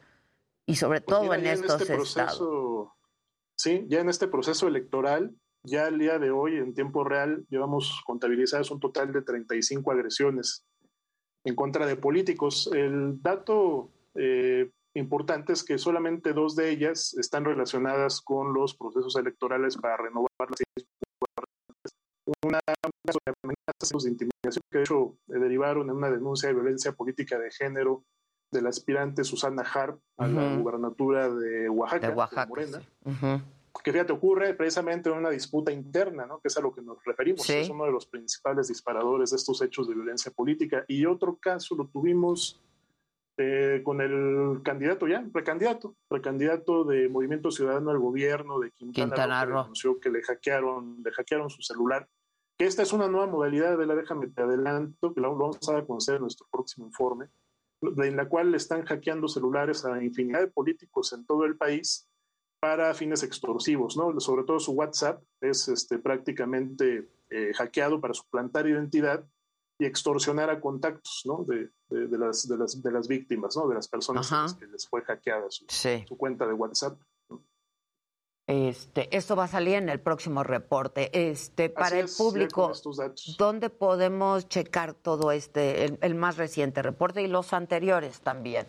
[0.70, 2.38] Y sobre Pues todo mira, en estos este estados.
[2.38, 2.94] proceso,
[3.56, 5.34] Sí, ya en este proceso electoral,
[5.64, 10.64] ya el día de hoy, en tiempo real, llevamos contabilizadas un total de 35 agresiones
[11.44, 12.70] en contra de políticos.
[12.72, 19.14] El dato eh, importante es que solamente dos de ellas están relacionadas con los procesos
[19.16, 20.86] electorales para renovar las seis.
[22.46, 26.48] Una un caso de amenaza actos de intimidación que de hecho derivaron en una denuncia
[26.48, 28.04] de violencia política de género
[28.50, 30.62] de la aspirante Susana Harp a la Ujú.
[30.62, 32.82] gubernatura de Oaxaca, De Oaxaca, Morena.
[33.04, 33.42] Ujú.
[33.84, 36.40] Que fíjate, ocurre precisamente en una disputa interna, ¿no?
[36.40, 37.42] que es a lo que nos referimos.
[37.42, 37.54] Sí.
[37.54, 40.84] Es uno de los principales disparadores de estos hechos de violencia política.
[40.88, 42.60] Y otro caso lo tuvimos
[43.36, 49.44] eh, con el candidato ya, precandidato, precandidato de Movimiento Ciudadano al gobierno de Quintana, Quintana
[49.44, 49.62] Roo, que Roo.
[49.62, 52.06] denunció que le hackearon, le hackearon su celular.
[52.58, 55.82] Que esta es una nueva modalidad de la déjame te adelanto, que la vamos a
[55.86, 57.28] conocer en nuestro próximo informe,
[57.82, 62.06] en la cual están hackeando celulares a infinidad de políticos en todo el país
[62.60, 64.18] para fines extorsivos, ¿no?
[64.20, 69.24] Sobre todo su WhatsApp es este, prácticamente eh, hackeado para suplantar identidad
[69.78, 71.44] y extorsionar a contactos, ¿no?
[71.44, 73.66] De, de- de las, de, las, de las víctimas, ¿no?
[73.66, 74.42] De las personas a Ajá.
[74.44, 76.04] las que les fue hackeada su, Sí.
[76.06, 77.00] su cuenta de WhatsApp.
[78.50, 81.30] Este, esto va a salir en el próximo reporte.
[81.30, 82.72] Este, para Así el es, público.
[83.38, 88.66] ¿dónde podemos checar todo este, el, el más reciente reporte y los anteriores también,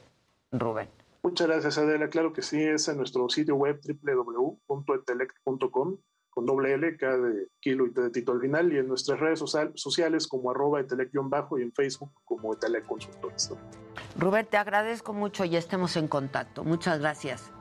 [0.51, 0.87] Rubén?
[1.23, 2.09] Muchas gracias, Adela.
[2.09, 5.97] Claro que sí, es en nuestro sitio web www.etelect.com
[6.29, 9.19] con doble L, K de kilo y T de Tito al final, y en nuestras
[9.19, 13.49] redes social- sociales como arroba etelec-bajo y en Facebook como Etelec Consultores.
[13.51, 13.57] ¿no?
[14.17, 16.63] Rubén, te agradezco mucho y estemos en contacto.
[16.63, 17.51] Muchas gracias.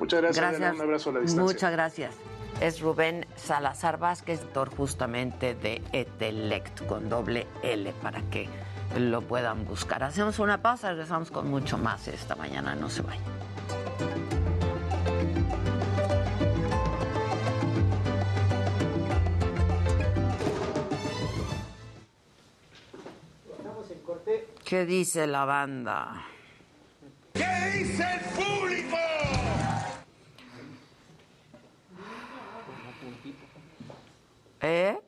[0.00, 0.74] Muchas gracias.
[0.74, 1.42] Un abrazo a la distancia.
[1.42, 2.14] Muchas gracias.
[2.60, 8.48] Es Rubén Salazar Vázquez, doctor justamente de Etelect con doble L para que
[8.96, 10.04] lo puedan buscar.
[10.04, 12.74] Hacemos una pausa, regresamos con mucho más esta mañana.
[12.74, 13.24] No se vayan.
[24.64, 26.24] ¿Qué dice la banda?
[27.34, 27.44] ¿Qué
[27.74, 28.96] dice el público?
[34.64, 34.98] ¿Eh?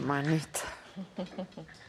[0.00, 0.60] Manita.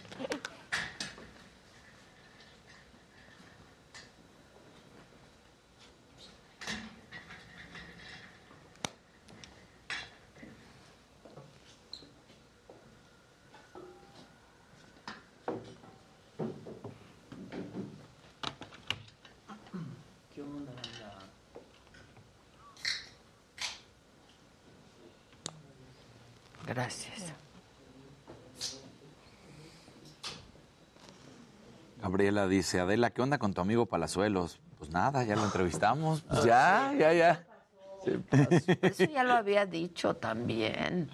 [20.37, 21.17] ¿Qué onda, banda?
[26.67, 27.33] Gracias.
[32.17, 34.59] Gabriela dice, Adela, ¿qué onda con tu amigo Palazuelos?
[34.79, 36.23] Pues nada, ya lo entrevistamos.
[36.23, 37.45] Pues ya, ya, ya.
[38.81, 41.11] Eso ya lo había dicho también.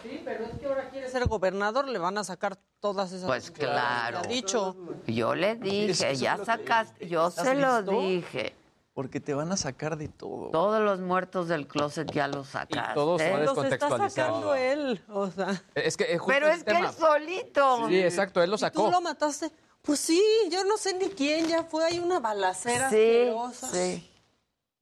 [0.00, 3.26] Sí, pero es que ahora quiere ser gobernador, le van a sacar todas esas.
[3.26, 4.18] Pues claro.
[4.18, 4.76] Ha dicho.
[5.08, 8.54] Yo le dije, ya sacaste, yo se lo dije.
[8.94, 10.50] Porque te van a sacar de todo.
[10.50, 12.94] Todos los muertos del closet ya los sacaste.
[12.94, 15.02] todo se va a Los está sacando él.
[15.08, 15.60] O sea.
[15.74, 16.86] Es que, eh, justo Pero el es que tema.
[16.86, 17.88] él solito.
[17.88, 18.84] Sí, exacto, él lo ¿Y sacó.
[18.84, 19.50] tú lo mataste?
[19.82, 23.30] Pues sí, yo no sé ni quién, ya fue ahí una balacera Sí,
[23.72, 24.06] sí.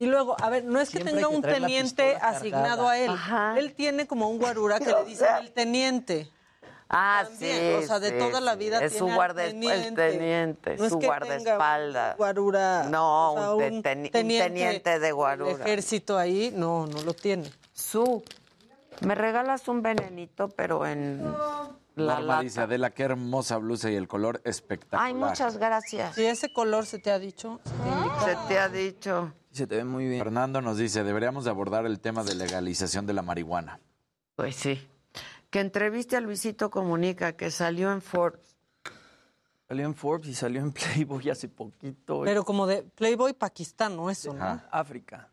[0.00, 2.90] Y luego, a ver, no es que tenga que un teniente asignado cargada.
[2.90, 3.10] a él.
[3.10, 3.58] Ajá.
[3.58, 6.30] Él tiene como un guarura que le dicen el teniente.
[6.90, 7.84] Ah, También, sí.
[7.84, 8.58] o sea, de sí, toda la sí.
[8.60, 10.10] vida Es su tiene al guarda, el teniente.
[10.10, 12.16] teniente, No es su guardaespaldas.
[12.16, 12.84] Guarura.
[12.84, 15.52] No, o sea, un, teniente, de guarura.
[15.52, 17.50] ejército ahí, no, no lo tiene.
[17.74, 18.22] Su,
[19.02, 21.22] me regalas un venenito, pero en
[22.00, 22.42] la Norma lata.
[22.42, 25.06] dice, Adela, qué hermosa blusa y el color espectacular.
[25.06, 26.14] Ay, muchas gracias.
[26.14, 28.20] Si ese color se te ha dicho, se te indica.
[28.20, 29.32] Se te ha dicho.
[29.50, 30.22] Se te ve muy bien.
[30.22, 33.80] Fernando nos dice, deberíamos de abordar el tema de legalización de la marihuana.
[34.36, 34.88] Pues sí.
[35.50, 38.56] Que entreviste a Luisito Comunica, que salió en Forbes.
[39.66, 42.22] Salió en Forbes y salió en Playboy hace poquito.
[42.24, 44.44] Pero como de Playboy pakistano, eso, ¿no?
[44.44, 44.68] Ajá.
[44.70, 45.30] África.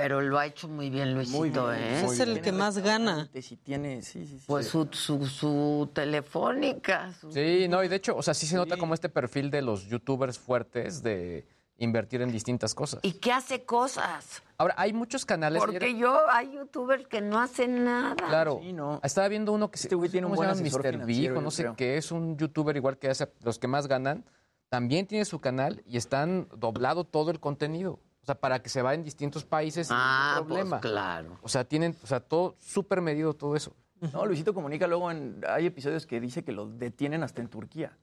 [0.00, 2.04] Pero lo ha hecho muy bien Luisito, Muy bien, ¿eh?
[2.04, 3.28] es el que más gana.
[3.40, 4.44] Sí, tiene, sí, sí, sí.
[4.46, 7.12] Pues su, su, su telefónica.
[7.20, 9.62] su- Sí, no, y de hecho, o sea, sí se nota como este perfil de
[9.62, 11.46] los youtubers fuertes de
[11.78, 13.00] invertir en distintas cosas.
[13.02, 14.42] Y que hace cosas.
[14.58, 15.60] Ahora, hay muchos canales.
[15.60, 18.16] Porque yo, hay youtubers que no hacen nada.
[18.16, 18.60] Claro.
[19.02, 21.06] Estaba viendo uno que Este güey tiene un ¿cómo se buen Mr.
[21.06, 24.24] Big o no sé qué, es un youtuber igual que hace los que más ganan.
[24.68, 28.00] También tiene su canal y están doblado todo el contenido.
[28.28, 30.80] O sea, para que se va en distintos países sin Ah, ningún problema.
[30.80, 31.38] pues claro.
[31.40, 33.74] O sea, tienen, o sea, todo súper medido todo eso.
[34.12, 35.40] No, Luisito comunica luego en.
[35.48, 37.96] Hay episodios que dice que lo detienen hasta en Turquía.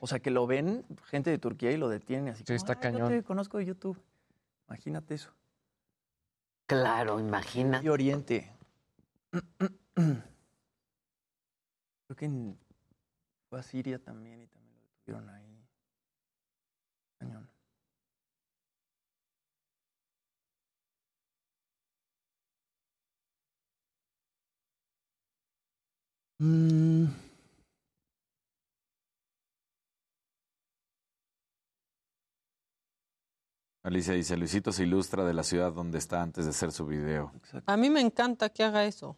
[0.00, 2.44] O sea, que lo ven gente de Turquía y lo detienen así.
[2.46, 3.08] Sí, está "Ay, yo cañón.
[3.08, 3.98] te conozco de YouTube.
[4.68, 5.30] Imagínate eso.
[6.66, 7.78] Claro, imagínate.
[7.78, 8.52] Medio Oriente.
[9.94, 10.22] Creo
[12.16, 12.58] que en-
[13.48, 15.64] fue a Siria también y también lo detuvieron ahí.
[17.18, 17.48] Cañón.
[26.44, 27.06] Mm,
[33.82, 37.32] Alicia dice, Luisito se ilustra de la ciudad donde está antes de hacer su video.
[37.64, 39.16] A mí me encanta que haga eso.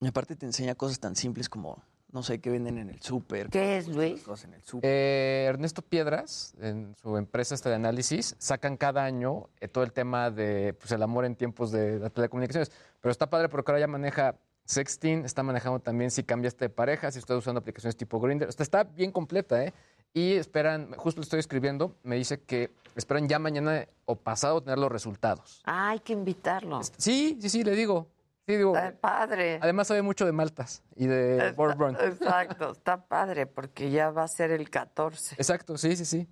[0.00, 1.82] Y aparte te enseña cosas tan simples como,
[2.12, 3.48] no sé, qué venden en el súper.
[3.48, 4.22] ¿Qué es, Luis?
[4.22, 4.90] Cosas en el súper.
[4.90, 9.94] Eh, Ernesto Piedras, en su empresa esta de análisis, sacan cada año eh, todo el
[9.94, 12.70] tema de pues, el amor en tiempos de las telecomunicaciones.
[13.00, 14.36] Pero está padre porque ahora ya maneja
[14.66, 18.48] sexting, está manejando también si cambiaste de pareja, si estás usando aplicaciones tipo Grindr.
[18.48, 19.72] O sea, está bien completa, ¿eh?
[20.12, 24.78] Y esperan, justo lo estoy escribiendo, me dice que esperan ya mañana o pasado tener
[24.78, 25.62] los resultados.
[25.64, 26.80] Ah, hay que invitarlo.
[26.96, 28.08] Sí, sí, sí, le digo.
[28.46, 28.76] Sí, digo.
[28.76, 29.58] Está padre.
[29.60, 31.96] Además sabe mucho de maltas y de bourbon.
[32.00, 35.34] Exacto, está padre porque ya va a ser el 14.
[35.34, 36.28] Exacto, sí, sí, sí.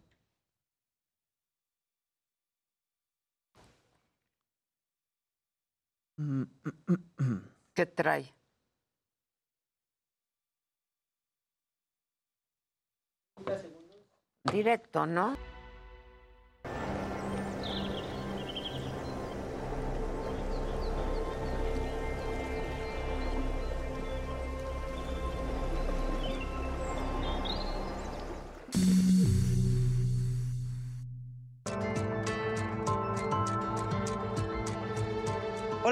[7.74, 8.32] ¿Qué trae?
[14.44, 15.53] Directo, ¿no?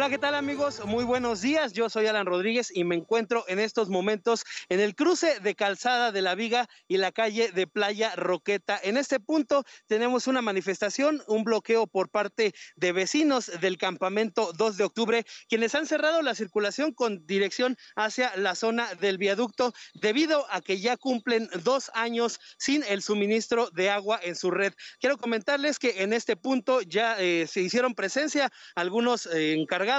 [0.02, 0.84] Hola, ¿qué tal amigos?
[0.84, 1.74] Muy buenos días.
[1.74, 6.10] Yo soy Alan Rodríguez y me encuentro en estos momentos en el cruce de Calzada
[6.10, 8.80] de la Viga y la calle de Playa Roqueta.
[8.82, 14.76] En este punto tenemos una manifestación, un bloqueo por parte de vecinos del campamento 2
[14.76, 20.46] de octubre, quienes han cerrado la circulación con dirección hacia la zona del viaducto debido
[20.50, 24.72] a que ya cumplen dos años sin el suministro de agua en su red.
[24.98, 29.91] Quiero comentarles que en este punto ya eh, se hicieron presencia algunos eh, encargados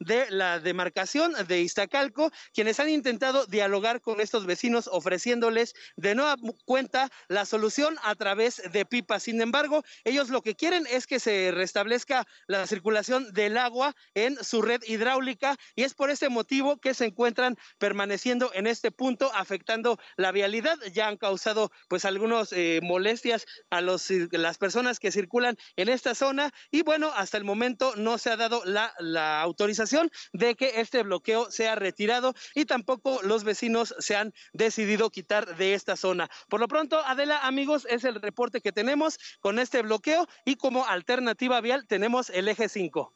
[0.00, 6.36] de la demarcación de Iztacalco, quienes han intentado dialogar con estos vecinos ofreciéndoles de nueva
[6.64, 9.22] cuenta la solución a través de pipas.
[9.22, 14.42] Sin embargo, ellos lo que quieren es que se restablezca la circulación del agua en
[14.42, 19.30] su red hidráulica y es por este motivo que se encuentran permaneciendo en este punto
[19.32, 20.76] afectando la vialidad.
[20.92, 26.14] Ya han causado pues algunas eh, molestias a los, las personas que circulan en esta
[26.14, 30.80] zona y bueno, hasta el momento no se ha dado la, la autorización de que
[30.80, 36.28] este bloqueo sea retirado y tampoco los vecinos se han decidido quitar de esta zona.
[36.48, 40.86] Por lo pronto, Adela, amigos, es el reporte que tenemos con este bloqueo y como
[40.86, 43.15] alternativa vial tenemos el eje 5.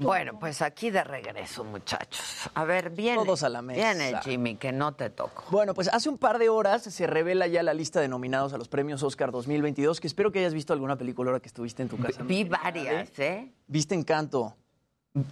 [0.00, 2.50] Bueno, pues aquí de regreso, muchachos.
[2.54, 3.22] A ver, viene.
[3.22, 3.92] Todos a la mesa.
[3.92, 5.44] Viene, Jimmy, que no te toco.
[5.50, 8.58] Bueno, pues hace un par de horas se revela ya la lista de nominados a
[8.58, 11.88] los premios Oscar 2022, que espero que hayas visto alguna película ahora que estuviste en
[11.88, 12.22] tu casa.
[12.22, 13.52] Vi varias, ¿eh?
[13.66, 14.56] ¿Viste Encanto?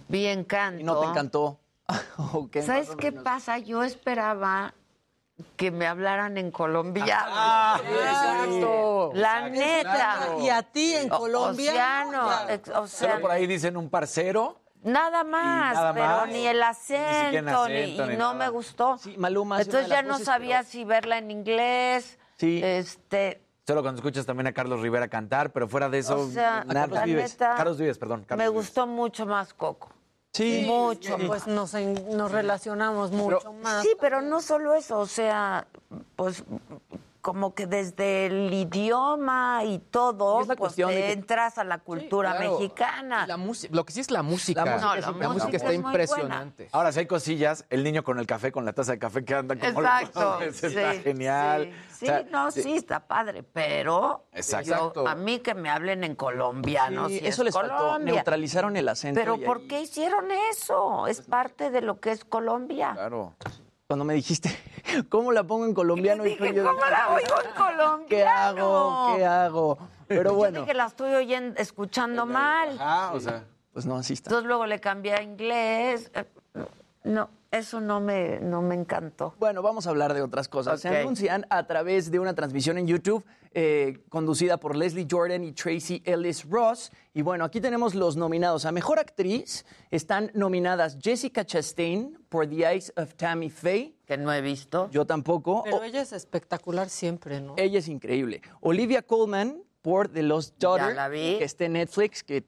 [0.07, 0.79] Vi Encanto.
[0.79, 1.59] ¿Y no te encantó?
[2.61, 3.57] ¿Sabes qué pasa?
[3.57, 4.75] Yo esperaba
[5.55, 7.21] que me hablaran en colombiano.
[7.27, 9.11] Ah, exacto.
[9.13, 9.59] La Exacto.
[9.59, 10.43] neta.
[10.43, 11.71] Y a ti en O- Colombia.
[11.71, 14.59] Océano, ex- Solo por ahí dicen un parcero.
[14.81, 16.27] Nada más, nada pero más.
[16.29, 18.45] ni el acento, en ni, acento, y ni no nada.
[18.45, 18.97] me gustó.
[19.17, 22.17] Maluma hace Entonces ya no sabía si verla en inglés.
[22.37, 22.61] Sí.
[22.63, 26.63] Este, Solo cuando escuchas también a Carlos Rivera cantar, pero fuera de eso, O sea,
[26.65, 26.87] nada.
[26.87, 28.23] la neta, Carlos Vives, perdón.
[28.25, 28.65] Carlos me Vives.
[28.67, 29.89] gustó mucho más Coco.
[30.39, 30.63] Sí.
[30.65, 31.17] Mucho.
[31.27, 33.83] Pues nos, en- nos relacionamos mucho más.
[33.83, 35.67] Sí, pero no solo eso, o sea,
[36.15, 36.43] pues
[37.21, 41.11] como que desde el idioma y todo, Y es la pues cuestión de te que-
[41.11, 42.59] entras a la cultura claro.
[42.59, 43.27] mecana.
[43.27, 43.37] La
[43.71, 44.63] lo que sí es la música.
[44.65, 45.87] La música No, es la súper música música es está buena.
[45.89, 46.69] impresionante.
[46.71, 49.35] Ahora, si hay cosillas, el niño con el café, con la taza de café que
[49.35, 50.21] anda como Exacto.
[50.21, 51.73] loco, ese está sí, genial.
[51.91, 54.93] Sí, O sea, no, sí, está padre, pero Exacto.
[54.95, 57.99] yo- a mí que me hablen en colombiano, Sí, si eso es les faltó.
[57.99, 59.19] Neutralizaron el acento.
[59.19, 61.07] Pero ¿por ahí- qué hicieron eso?
[61.07, 62.91] Es parte de lo que es Colombia.
[62.93, 63.33] Claro.
[63.89, 64.55] Cuando me dijiste,
[65.09, 66.21] ¿cómo la pongo en colombiano?
[66.23, 68.05] Dije, Hijo, yo- ¿cómo la oigo en colombiano?
[68.07, 69.15] ¿Qué hago?
[69.15, 69.77] ¿Qué hago?
[70.07, 70.59] Pero Yo bueno.
[70.59, 72.77] dije, la estoy oyendo, escuchando mal.
[72.79, 73.45] Ah, o sea.
[73.73, 74.29] Pues no, así está.
[74.29, 76.11] Entonces luego le cambié a inglés.
[76.13, 76.23] Eh,
[77.03, 79.33] No, eso no me, no me encantó.
[79.39, 80.81] Bueno, vamos a hablar de otras cosas.
[80.81, 80.95] Se Ok.
[80.97, 83.23] anuncian a través de una transmisión en YouTube
[83.55, 86.91] eh, conducida por Leslie Jordan y Tracy Ellis Ross.
[87.15, 89.65] Y bueno, aquí tenemos los nominados a Mejor Actriz.
[89.89, 93.95] Están nominadas Jessica Chastain por The Eyes of Tammy Faye.
[94.05, 94.87] Que no he visto.
[94.91, 95.63] Yo tampoco.
[95.63, 97.55] Pero O- ella es espectacular siempre, ¿no?
[97.57, 98.41] ella es increíble.
[98.61, 101.37] Olivia Colman por The Lost Daughter, la vi.
[101.39, 102.43] que está en Netflix, que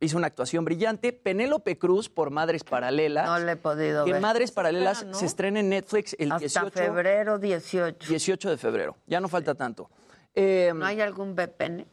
[0.00, 1.12] hizo una actuación brillante.
[1.12, 3.26] Penélope Cruz por Madres Paralelas.
[3.26, 4.20] No le he podido que ver.
[4.22, 5.18] Madres Se Paralelas espera, ¿no?
[5.18, 8.08] se estrena en Netflix el Hasta 18, febrero 18.
[8.08, 8.96] 18 de febrero.
[9.06, 9.90] Ya no falta tanto.
[10.34, 11.86] Eh, ¿No hay algún VPN?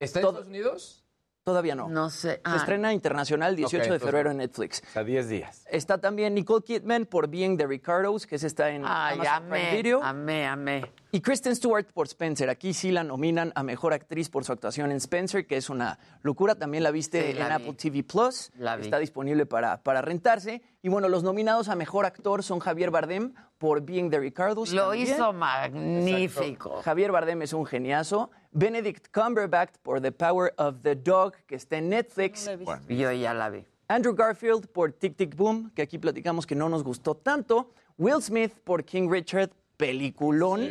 [0.00, 1.00] ¿Está en Estados Unidos?
[1.44, 1.88] Todavía no.
[1.90, 2.36] No sé.
[2.36, 4.82] Se Ah, estrena internacional 18 Ok, de febrero en Netflix.
[4.88, 5.66] O sea, 10 días.
[5.70, 9.66] Está también Nicole Kidman por Being the Ricardos, que se está en Ay, Amazon Prime
[9.68, 10.02] amé, Video.
[10.02, 10.92] amé, amé.
[11.14, 12.50] Y Kristen Stewart por Spencer.
[12.50, 15.96] Aquí sí la nominan a Mejor Actriz por su actuación en Spencer, que es una
[16.22, 16.56] locura.
[16.56, 17.52] También la viste Sí, en vi.
[17.52, 18.50] Apple TV Plus.
[18.58, 18.82] La vi.
[18.82, 20.60] Está disponible para, para rentarse.
[20.82, 24.72] Y bueno, los nominados a Mejor Actor son Javier Bardem por Being the Ricardos.
[24.72, 25.06] Lo también.
[25.06, 26.82] hizo magnífico.
[26.82, 28.32] Javier Bardem es un geniazo.
[28.50, 32.50] Benedict Cumberbatch por The Power of the Dog, que está en Netflix.
[32.88, 33.64] Yo ya la vi.
[33.86, 37.70] Andrew Garfield por Tic Tic Boom, que aquí platicamos que no nos gustó tanto.
[37.98, 40.68] Will Smith por King Richard, peliculón.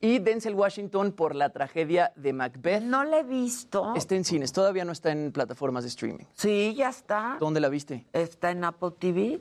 [0.00, 2.82] Y Denzel Washington por la tragedia de Macbeth.
[2.82, 3.94] No la he visto.
[3.96, 6.24] Está en cines, todavía no está en plataformas de streaming.
[6.34, 7.36] Sí, ya está.
[7.40, 8.06] ¿Dónde la viste?
[8.12, 9.40] Está en Apple TV.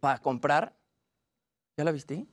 [0.00, 0.74] ¿Para comprar?
[1.76, 2.26] ¿Ya la viste?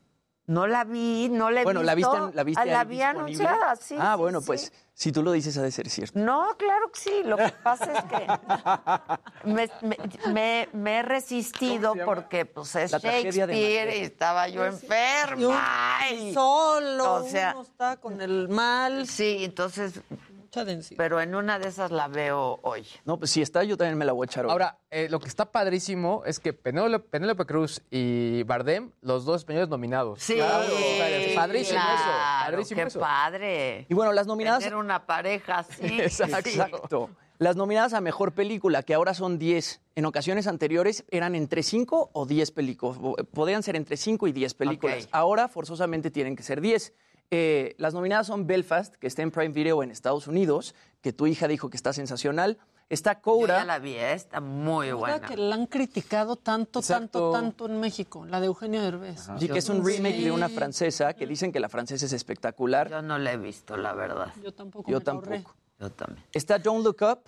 [0.47, 2.11] No la vi, no la he bueno, la visto.
[2.11, 3.45] viste, en- la viste Ah, la vi disponible?
[3.47, 3.95] anunciada, sí.
[3.97, 4.47] Ah, sí, bueno, sí.
[4.47, 6.19] pues si tú lo dices ha de ser cierto.
[6.19, 7.21] No, claro que sí.
[7.23, 8.27] Lo que pasa es que
[9.45, 9.97] me, me-
[10.33, 15.99] me- me he resistido porque pues es La Shakespeare y estaba yo enferma.
[16.09, 19.07] Y y- solo, o sea, uno está con el mal.
[19.07, 20.01] Sí, entonces,
[20.53, 20.97] Mucha densidad.
[20.97, 22.85] pero en una de esas la veo hoy.
[23.05, 24.51] No, pues si está, yo también me la voy a echar hoy.
[24.51, 29.37] Ahora, eh, lo que está padrísimo es que Penélope, Penélope Cruz y Bardem, los dos
[29.37, 30.19] españoles nominados.
[30.21, 30.65] Sí, Claro,
[31.35, 32.51] padrísimo claro, eso.
[32.51, 32.99] Padrísimo qué eso.
[32.99, 33.85] padre.
[33.87, 34.59] Y bueno, las nominadas...
[34.59, 36.01] Tener una pareja así.
[36.01, 37.09] Exacto.
[37.37, 39.81] Las nominadas a Mejor Película, que ahora son 10.
[39.95, 42.97] En ocasiones anteriores eran entre 5 o 10 películas.
[43.33, 45.07] Podían ser entre 5 y 10 películas.
[45.13, 46.93] Ahora forzosamente tienen que ser 10.
[47.31, 51.27] Eh, las nominadas son Belfast, que está en Prime Video en Estados Unidos, que tu
[51.27, 52.57] hija dijo que está sensacional.
[52.89, 53.59] Está Yo Coura.
[53.59, 54.11] ya la vi, ¿eh?
[54.11, 55.27] está muy ¿Verdad buena.
[55.29, 57.31] que la han criticado tanto, Exacto.
[57.31, 58.25] tanto, tanto en México?
[58.25, 59.29] La de Eugenio Derbez.
[59.39, 62.89] Y que es un remake de una francesa, que dicen que la francesa es espectacular.
[62.89, 64.33] Yo no la he visto, la verdad.
[64.43, 65.29] Yo tampoco Yo me ahorré.
[65.37, 65.55] tampoco.
[65.79, 66.25] Yo también.
[66.33, 67.21] Está Don't Look Up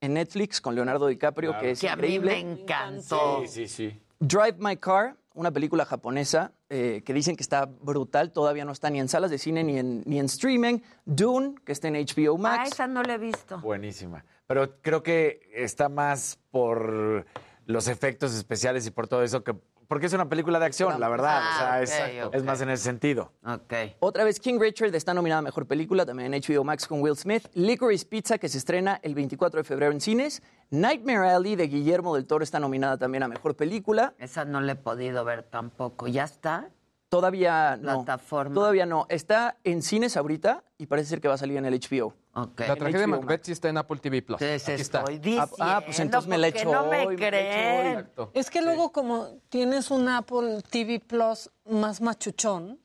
[0.00, 2.42] en Netflix con Leonardo DiCaprio, que es Que a mí increíble.
[2.42, 3.42] me encantó.
[3.42, 4.00] Sí, sí, sí.
[4.18, 8.90] Drive My Car, una película japonesa eh, que dicen que está brutal, todavía no está
[8.90, 10.80] ni en salas de cine ni en, ni en streaming.
[11.04, 12.72] Dune, que está en HBO Ah, Max.
[12.72, 13.60] esa no la he visto.
[13.60, 14.24] Buenísima.
[14.48, 17.26] Pero creo que está más por
[17.66, 19.54] los efectos especiales y por todo eso que.
[19.88, 21.40] Porque es una película de acción, la verdad.
[21.42, 23.32] Ah, o sea, ok, es, más en ese sentido.
[23.44, 23.72] Ok.
[24.00, 27.16] Otra vez King Richard está nominada a Mejor Película, también en HBO Max con Will
[27.16, 27.46] Smith.
[27.54, 30.42] Licorice Pizza, que se estrena el 24 de febrero en cines.
[30.70, 34.14] Nightmare Alley de Guillermo del Toro está nominada también a Mejor Película.
[34.18, 36.08] Esa no la he podido ver tampoco.
[36.08, 36.70] ¿Ya está?
[37.08, 38.02] Todavía no.
[38.04, 38.54] Plataforma.
[38.54, 39.06] Todavía no.
[39.08, 42.12] Está en cines ahorita y parece ser que va a salir en el HBO.
[42.34, 44.40] La tragedia de Macbeth sí está en Apple TV Plus.
[44.42, 45.04] Entonces Aquí está.
[45.04, 47.86] diciendo, Ah, pues entonces me la echo no me hoy, me la echo creen.
[47.86, 47.92] hoy.
[47.92, 48.30] Exacto.
[48.34, 52.78] Es que luego como tienes un Apple TV Plus más machuchón,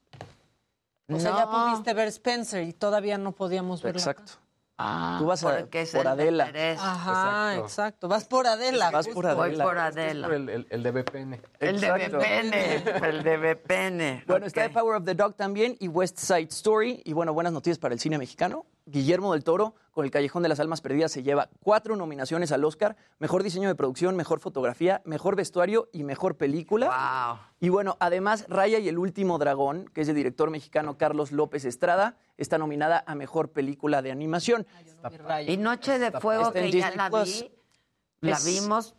[1.09, 1.51] o sea, ya No.
[1.71, 4.01] pudiste ver Spencer y todavía no podíamos verlo.
[4.01, 4.23] acá.
[4.83, 6.51] Ah, Tú vas a- por el de Adela.
[6.79, 8.07] Ajá, exacto.
[8.07, 8.89] Vas por Adela.
[8.91, 9.63] Vas por Adela.
[9.63, 10.27] Voy por Adela.
[10.27, 11.39] por el, el- el de VPN.
[11.59, 12.17] El de Exacto.
[12.17, 13.05] VPN.
[13.07, 14.23] El de VPN.
[14.27, 17.01] Bueno, está The Power of the Dog también y West Side Story.
[17.05, 18.65] Y bueno, buenas noticias para el cine mexicano.
[18.85, 22.63] Guillermo del Toro, con El Callejón de las Almas Perdidas, se lleva cuatro nominaciones al
[22.63, 22.95] Oscar.
[23.19, 26.87] Mejor diseño de producción, mejor fotografía, mejor vestuario y mejor película.
[26.87, 27.39] Wow.
[27.59, 31.65] Y bueno, además, Raya y el último dragón, que es del director mexicano Carlos López
[31.65, 34.65] Estrada, está nominada a mejor película de animación.
[35.47, 37.41] Y Noche de Fuego, que ya la Plus.
[37.41, 37.51] vi.
[38.29, 38.95] La vimos.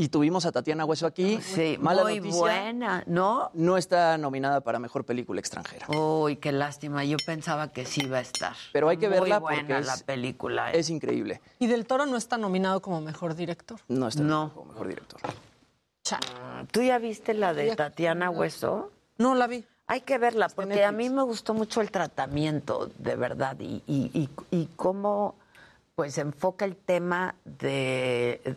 [0.00, 1.40] Y tuvimos a Tatiana Hueso aquí.
[1.42, 3.50] Sí, Mala muy noticia, buena, ¿no?
[3.52, 5.88] No está nominada para mejor película extranjera.
[5.88, 7.04] Uy, qué lástima.
[7.04, 8.54] Yo pensaba que sí iba a estar.
[8.72, 10.70] Pero hay que Muy verla buena porque la es- película.
[10.72, 10.78] ¿eh?
[10.78, 11.40] Es increíble.
[11.58, 13.80] Y Del Toro no está nominado como mejor director.
[13.88, 14.52] No está No.
[14.54, 15.20] como mejor director.
[16.04, 16.20] Cha.
[16.70, 18.92] ¿Tú ya viste la de Tatiana Hueso?
[19.16, 19.64] No la vi.
[19.88, 24.10] Hay que verla, porque a mí me gustó mucho el tratamiento, de verdad, y, y,
[24.14, 25.34] y, y cómo
[25.96, 28.54] pues enfoca el tema de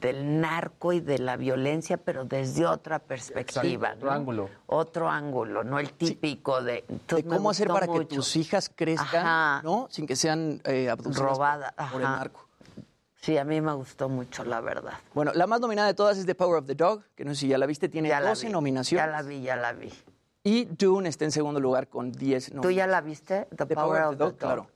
[0.00, 3.88] del narco y de la violencia, pero desde otra perspectiva.
[3.88, 4.14] Exacto, otro ¿no?
[4.14, 4.50] ángulo.
[4.66, 6.84] Otro ángulo, no el típico de...
[7.08, 9.60] De cómo hacer para que tus hijas crezcan, Ajá.
[9.64, 9.88] ¿no?
[9.90, 12.48] Sin que sean eh, abducidas Robadas, por, por el narco.
[13.16, 14.94] Sí, a mí me gustó mucho, la verdad.
[15.14, 17.40] Bueno, la más nominada de todas es The Power of the Dog, que no sé
[17.42, 19.06] si ya la viste, tiene Ya la 12 vi, nominaciones.
[19.06, 19.92] Ya la vi, ya la vi.
[20.44, 22.76] Y Dune está en segundo lugar con 10 ¿Tú nominaciones.
[22.76, 23.46] ya la viste?
[23.56, 24.36] The, The Power, of the Dog.
[24.38, 24.66] claro.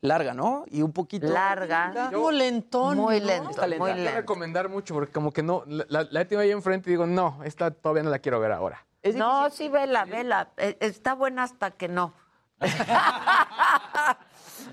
[0.00, 0.64] Larga, ¿no?
[0.70, 1.26] Y un poquito...
[1.26, 2.10] Larga.
[2.12, 2.96] Como lentón.
[2.98, 3.26] Muy ¿no?
[3.26, 3.78] lento, lenta.
[3.78, 4.16] muy Hay que lento.
[4.20, 7.40] recomendar mucho porque como que no, la, la, la tengo ahí enfrente y digo, no,
[7.44, 8.84] esta todavía no la quiero ver ahora.
[9.14, 10.50] No, sí, vela, vela.
[10.56, 12.12] Eh, Está buena hasta que no.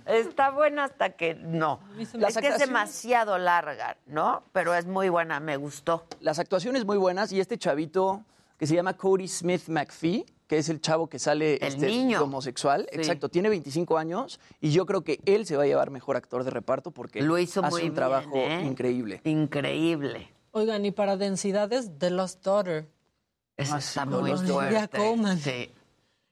[0.06, 1.80] Está buena hasta que no.
[1.96, 4.44] me- Es que es demasiado larga, ¿no?
[4.52, 6.06] Pero es muy buena, me gustó.
[6.20, 8.24] Las actuaciones muy buenas y este chavito
[8.58, 12.22] que se llama Cody Smith McPhee, que es el chavo que sale El este, niño.
[12.24, 12.98] homosexual, Sí.
[13.00, 16.44] exacto, tiene 25 años y yo creo que él se va a llevar mejor actor
[16.44, 18.62] de reparto porque Lo hizo hace muy un bien, trabajo ¿eh?
[18.64, 19.22] increíble.
[19.24, 20.32] Increíble.
[20.52, 22.88] Oigan, y para densidades, The Lost Daughter.
[23.58, 25.16] Esa Ah, está sí, muy fuerte.
[25.38, 25.72] Sí.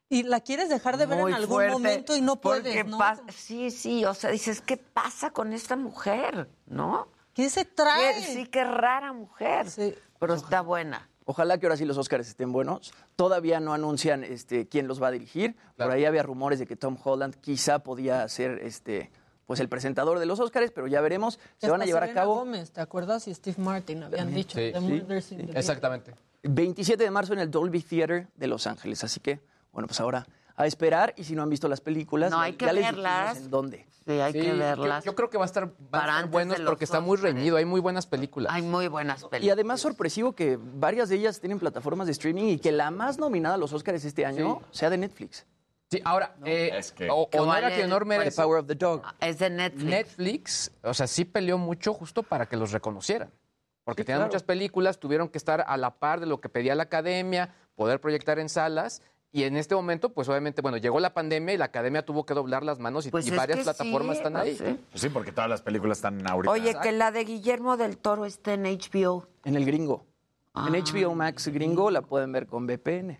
[0.09, 2.99] Y la quieres dejar de ver Muy en algún fuerte, momento y no puedes, ¿no?
[3.35, 6.49] Sí, sí, o sea, dices, ¿qué pasa con esta mujer?
[6.67, 7.07] ¿No?
[7.33, 8.13] ¿Qué se trae?
[8.15, 9.65] Qué- sí, qué rara mujer.
[10.19, 11.09] Pero está buena.
[11.25, 12.93] Ojalá que ahora sí los Oscars estén buenos.
[13.15, 15.55] Todavía no anuncian este, quién los va a dirigir.
[15.77, 19.11] Por ahí había rumores de que Tom Holland quizá podía ser este,
[19.45, 21.39] pues el presentador de los Oscars, pero ya veremos.
[21.57, 23.27] Se van a llevar a cabo Gómez, ¿te acuerdas?
[23.27, 24.57] Y Steve Martin habían dicho.
[24.57, 24.85] Sí, The sí.
[24.85, 25.57] Murders in the Building.
[25.59, 26.15] Exactamente.
[26.43, 29.03] 27 de marzo en el Dolby Theater de Los Ángeles.
[29.03, 29.39] Así que,
[29.71, 30.25] bueno, pues ahora
[30.55, 31.13] a esperar.
[31.17, 33.37] Y si no han visto las películas, No, ya- hay que ya les verlas.
[33.37, 33.87] en dónde.
[34.05, 35.03] Sí, hay Sí, que yo- verlas.
[35.05, 37.65] Yo, creo que va a estar, van a estar buenos porque está muy reñido, hay
[37.65, 38.51] muy buenas películas.
[38.53, 39.43] Hay muy buenas películas.
[39.43, 43.17] Y además sorpresivo que varias de ellas tienen plataformas de streaming y que la más
[43.17, 45.45] nominada a los Oscars este año sea de Netflix.
[45.89, 48.41] Sí, ahora, eh, que- o- Que honor a vale quien honor The merece.
[48.41, 49.03] Power of the Dog.
[49.21, 49.85] Es de Netflix.
[49.89, 53.29] Netflix, o sea, sí peleó mucho justo para que los reconocieran.
[53.85, 54.29] Porque Sí, tenían claro.
[54.29, 57.99] muchas películas, tuvieron que estar a la par de lo que pedía la academia, poder
[58.01, 59.01] proyectar en salas.
[59.35, 62.35] Y en este momento, pues obviamente, bueno, llegó la pandemia y la academia tuvo que
[62.35, 64.55] doblar las manos y, Pues y es varias que plataformas sí, están ahí.
[64.55, 64.79] sí.
[64.91, 66.51] Pues sí, porque todas las películas están ahorita.
[66.51, 69.27] Oye, que la de Guillermo del Toro está en HBO.
[69.43, 70.05] En el gringo.
[70.55, 70.79] En Ah.
[70.85, 73.19] HBO Max gringo la pueden ver con VPN.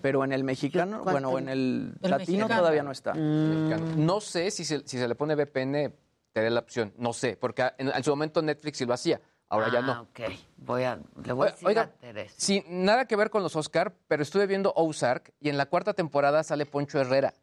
[0.00, 2.60] Pero en el mexicano, ¿Cuál bueno, en el, El latino mexicano.
[2.60, 3.12] todavía no está.
[3.14, 5.94] No sé si se, si se le pone VPN,
[6.32, 6.94] te da la opción.
[6.96, 9.20] No sé, porque en, en su momento Netflix sí lo hacía,
[9.54, 10.02] ahora ya Ah, no.
[10.02, 10.20] ok.
[10.58, 12.34] Voy a, le voy a decir Oiga, a Teresa.
[12.36, 15.94] Sin nada que ver con los Oscar, pero estuve viendo Ozark y en la cuarta
[15.94, 17.34] temporada sale Poncho Herrera.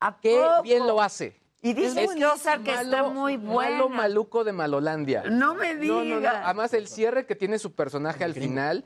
[0.00, 0.62] ¿A Qué poco?
[0.62, 1.40] bien lo hace.
[1.62, 3.70] Y dice Es que Ozark está muy buena.
[3.72, 5.24] Malo maluco de Malolandia.
[5.30, 6.16] No me No, no, no.
[6.18, 6.36] digas.
[6.44, 8.84] Además, el cierre que tiene su personaje al final,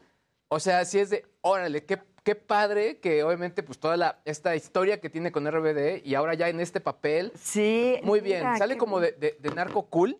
[0.49, 4.55] o sea, sí es de, órale, qué, qué padre que obviamente pues toda la, esta
[4.57, 7.99] historia que tiene con RBD y ahora ya en este papel, Sí.
[8.03, 8.41] muy bien.
[8.41, 10.17] mira, Sale como de, de- de narco cool,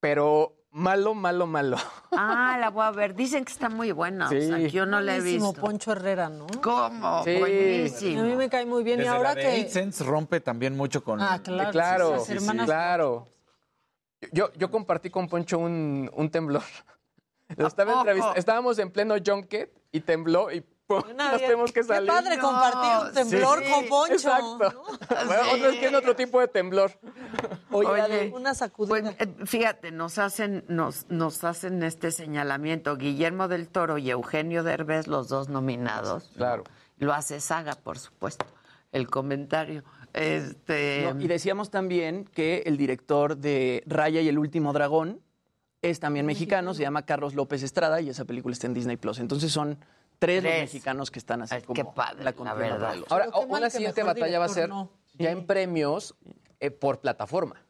[0.00, 1.76] pero malo, malo, malo.
[2.18, 3.14] Ah, la voy a ver.
[3.14, 4.28] Dicen que está muy buena.
[4.28, 4.36] Sí.
[4.36, 5.60] O sea, que yo no la he Buenísimo, visto.
[5.66, 6.46] Poncho Herrera, ¿no?
[6.62, 7.22] ¿Cómo?
[7.24, 7.36] Sí.
[7.36, 8.22] A Buenísimo.
[8.22, 8.98] mí me cae muy bien.
[8.98, 9.54] Desde y ahora la de que...
[9.54, 11.20] Eight Sense rompe también mucho con...
[11.20, 11.70] Ah, claro.
[11.72, 13.26] claro, hermanas- claro.
[14.32, 16.62] Yo, yo compartí con Poncho un, un temblor.
[17.56, 18.04] Lo estaba
[18.34, 20.64] Estábamos en pleno junket y tembló y.
[20.88, 22.08] Una nos tenemos que Qué salir.
[22.08, 24.14] padre compartir un temblor sí, con Poncho.
[24.14, 24.72] Exacto.
[24.72, 25.26] ¿no?
[25.26, 26.92] Bueno, otros tienen otro tipo de temblor.
[27.70, 28.88] Oye, Oye, Una sacudida.
[28.88, 32.96] Pues, eh, fíjate, nos hacen, nos, nos hacen este señalamiento.
[32.96, 36.30] Guillermo del Toro y Eugenio Derbez, los dos nominados.
[36.36, 36.64] Claro.
[36.98, 38.46] Lo hace Saga, por supuesto.
[38.92, 39.84] El comentario.
[40.14, 41.12] Este.
[41.12, 45.20] no, y decíamos también que el director de Raya y el último dragón
[45.82, 49.18] es también mexicano, se llama Carlos López Estrada y esa película está en Disney Plus.
[49.18, 49.78] Entonces son
[50.18, 52.94] tres, los mexicanos que están así Ay, como qué padre, la la verdad.
[52.96, 54.90] los- Ahora, una siguiente batalla va a ser no.
[55.14, 56.14] ya en premios
[56.60, 57.62] eh, por plataforma.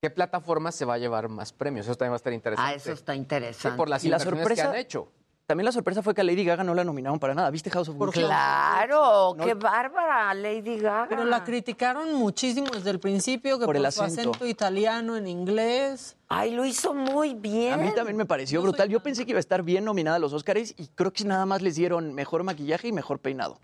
[0.00, 1.86] ¿Qué plataforma se va a llevar más premios?
[1.86, 2.72] Eso también va a estar interesante.
[2.72, 3.76] Ah, eso está Sí, interesante.
[3.76, 5.12] por las Y la sorpresa- que han hecho.
[5.50, 7.50] También la sorpresa fue que a Lady Gaga no la nominaron para nada.
[7.50, 8.20] ¿Viste House of Gucci?
[8.20, 11.06] Claro, No- qué bárbara, Lady Gaga.
[11.08, 14.30] Pero la criticaron muchísimo desde el principio, que Por por, el su acento.
[14.30, 16.16] acento italiano en inglés.
[16.28, 17.72] Ay, lo hizo muy bien.
[17.72, 18.88] A mí también me pareció brutal.
[18.88, 21.44] Yo pensé que iba a estar bien nominada a los Oscars y creo que nada
[21.46, 23.58] más les dieron mejor maquillaje y mejor peinado.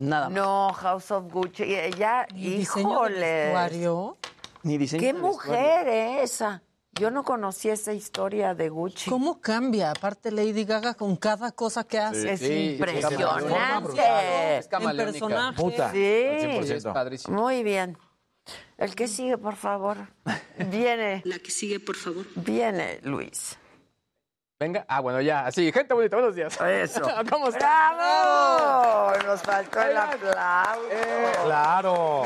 [0.00, 0.36] Nada más.
[0.36, 1.62] No, House of Gucci.
[1.62, 3.20] Ella, Y diseño de híjole.
[3.44, 4.16] vestuario.
[4.64, 5.32] Ni diseño Qué de vestuario.
[5.36, 6.60] mujer eh, esa.
[6.98, 9.08] Yo no conocía esa historia de Gucci.
[9.08, 9.90] ¿Cómo cambia?
[9.92, 12.32] Aparte Lady Gaga con cada cosa que hace.
[12.32, 14.58] Es Sí, sí, impresionante.
[14.58, 15.26] Es camaleónica.
[15.26, 15.92] En personaje.
[15.92, 16.46] Sí.
[16.46, 16.64] 100%.
[16.64, 17.40] Sí, es padrísimo.
[17.40, 17.96] Muy bien.
[18.76, 19.96] El que sigue, por favor.
[20.56, 21.22] Viene.
[21.24, 22.24] La que sigue, por favor.
[22.34, 23.56] Viene, Luis.
[24.58, 24.84] Venga.
[24.88, 25.46] Ah, bueno, ya.
[25.46, 26.60] Así, gente bonita, buenos días.
[26.60, 27.02] Eso.
[27.30, 27.96] ¿Cómo están?
[27.96, 29.12] ¡Bravo!
[29.24, 30.88] Nos faltó el aplauso.
[31.44, 32.22] Claro.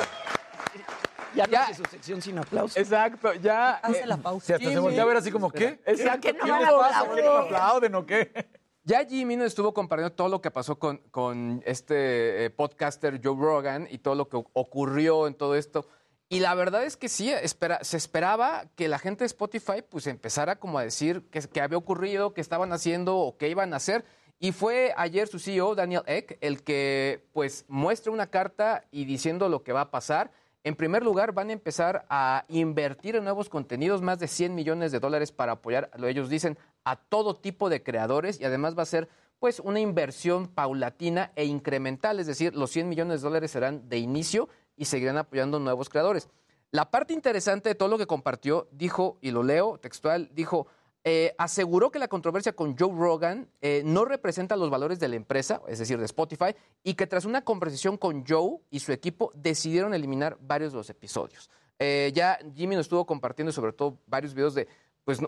[1.35, 1.59] Ya, Ya.
[1.61, 2.77] no hace su sección sin aplausos.
[2.77, 3.73] Exacto, ya.
[3.77, 4.47] Hace eh, la pausa.
[4.47, 5.81] Si hasta se voltea a ver así como, ¿qué?
[5.87, 6.21] Exacto.
[6.29, 7.01] ¿Qué no ¿qué van a pasa?
[7.01, 7.07] aplaudir?
[7.07, 8.47] ¿Por qué no me aplauden o qué?
[8.85, 13.37] Ya Jimmy nos estuvo compartiendo todo lo que pasó con, con este eh, podcaster Joe
[13.39, 15.87] Rogan y todo lo que ocurrió en todo esto.
[16.29, 20.07] Y la verdad es que sí, espera- se esperaba que la gente de Spotify pues
[20.07, 23.77] empezara como a decir que, que había ocurrido, que estaban haciendo o que iban a
[23.77, 24.05] hacer.
[24.41, 29.49] Y fue ayer su CEO, Daniel Eck, el que pues muestra una carta y diciendo
[29.49, 30.33] lo que va a pasar.
[30.65, 34.93] En primer lugar, van a empezar a invertir en nuevos contenidos, más de 100 millones
[34.93, 38.83] de dólares para apoyar, lo ellos dicen, a todo tipo de creadores y además va
[38.83, 39.09] a ser
[39.41, 43.99] pues una inversión paulatina e incremental, es decir, los 100 millones de dólares serán de
[43.99, 46.29] inicio y seguirán apoyando nuevos creadores.
[46.71, 50.69] La parte interesante de todo lo que compartió, dijo, y lo leo textual, dijo,
[51.05, 55.16] eh, aseguró que la controversia con Joe Rogan eh, no representa los valores de la
[55.16, 56.55] empresa, es decir, de Spotify,
[56.85, 60.91] y que tras una conversación con Joe y su equipo decidieron eliminar varios de los
[60.91, 61.51] episodios.
[61.79, 64.69] Eh, ya Jimmy nos estuvo compartiendo sobre todo varios videos de,
[65.05, 65.19] pues,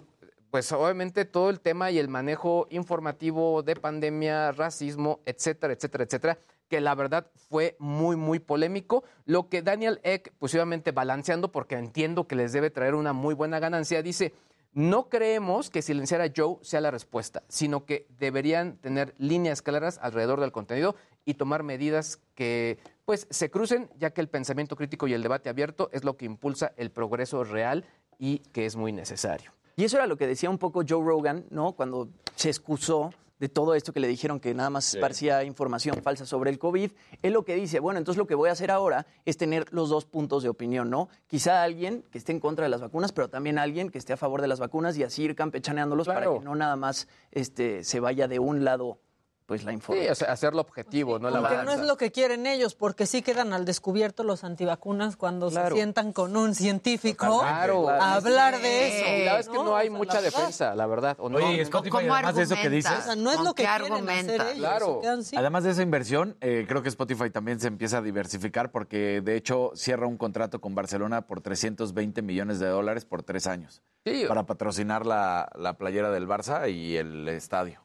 [0.52, 6.38] pues obviamente todo el tema y el manejo informativo de pandemia, racismo, etcétera, etcétera, etcétera,
[6.68, 9.02] que la verdad fue muy, muy polémico.
[9.24, 10.56] Lo que Daniel Eck, pues
[10.92, 14.32] balanceando, porque entiendo que les debe traer una muy buena ganancia, dice,
[14.74, 19.98] no creemos que silenciar a Joe sea la respuesta, sino que deberían tener líneas claras
[20.02, 25.06] alrededor del contenido y tomar medidas que pues se crucen, ya que el pensamiento crítico
[25.06, 27.84] y el debate abierto es lo que impulsa el progreso real
[28.18, 29.52] y que es muy necesario.
[29.76, 31.72] Y eso era lo que decía un poco Joe Rogan, ¿no?
[31.72, 36.26] Cuando se excusó de todo esto que le dijeron que nada más parecía información falsa
[36.26, 36.90] sobre el COVID.
[37.22, 39.88] Él lo que dice, bueno, entonces lo que voy a hacer ahora es tener los
[39.88, 41.08] dos puntos de opinión, ¿no?
[41.26, 44.16] Quizá alguien que esté en contra de las vacunas, pero también alguien que esté a
[44.16, 48.00] favor de las vacunas y así ir campechaneándolos para que no nada más este, se
[48.00, 48.98] vaya de un lado,
[49.46, 50.12] pues la Sí, información.
[50.12, 53.20] o sea, hacerlo objetivo, no la Porque no es lo que quieren ellos, porque sí
[53.22, 57.88] quedan al descubierto los antivacunas cuando se sientan con un científico Claro.
[57.90, 59.06] a hablar de eso.
[59.06, 60.38] Y la verdad es que no hay O sea, mucha la verdad.
[60.38, 61.16] defensa, la verdad.
[61.20, 61.36] ¿o no?
[61.38, 62.92] Oye, Spotify, ¿Cómo además de eso que dices.
[62.98, 65.00] O sea, no es ¿Con lo que quieren hacer ellos, Claro.
[65.36, 69.36] Además de esa inversión, eh, creo que Spotify también se empieza a diversificar porque de
[69.36, 74.24] hecho cierra un contrato con Barcelona por 320 millones de dólares por tres años Sí.
[74.28, 77.83] para patrocinar la, la playera del Barça y el estadio.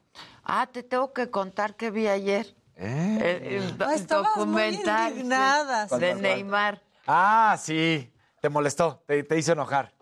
[0.52, 2.56] Ah, te tengo que contar que vi ayer.
[2.74, 3.60] ¿Eh?
[3.60, 5.28] El, Ah, muy documental
[6.00, 6.14] de.
[6.16, 6.82] Neymar.
[7.06, 9.94] Ah, sí, te molestó, te, te hizo enojar.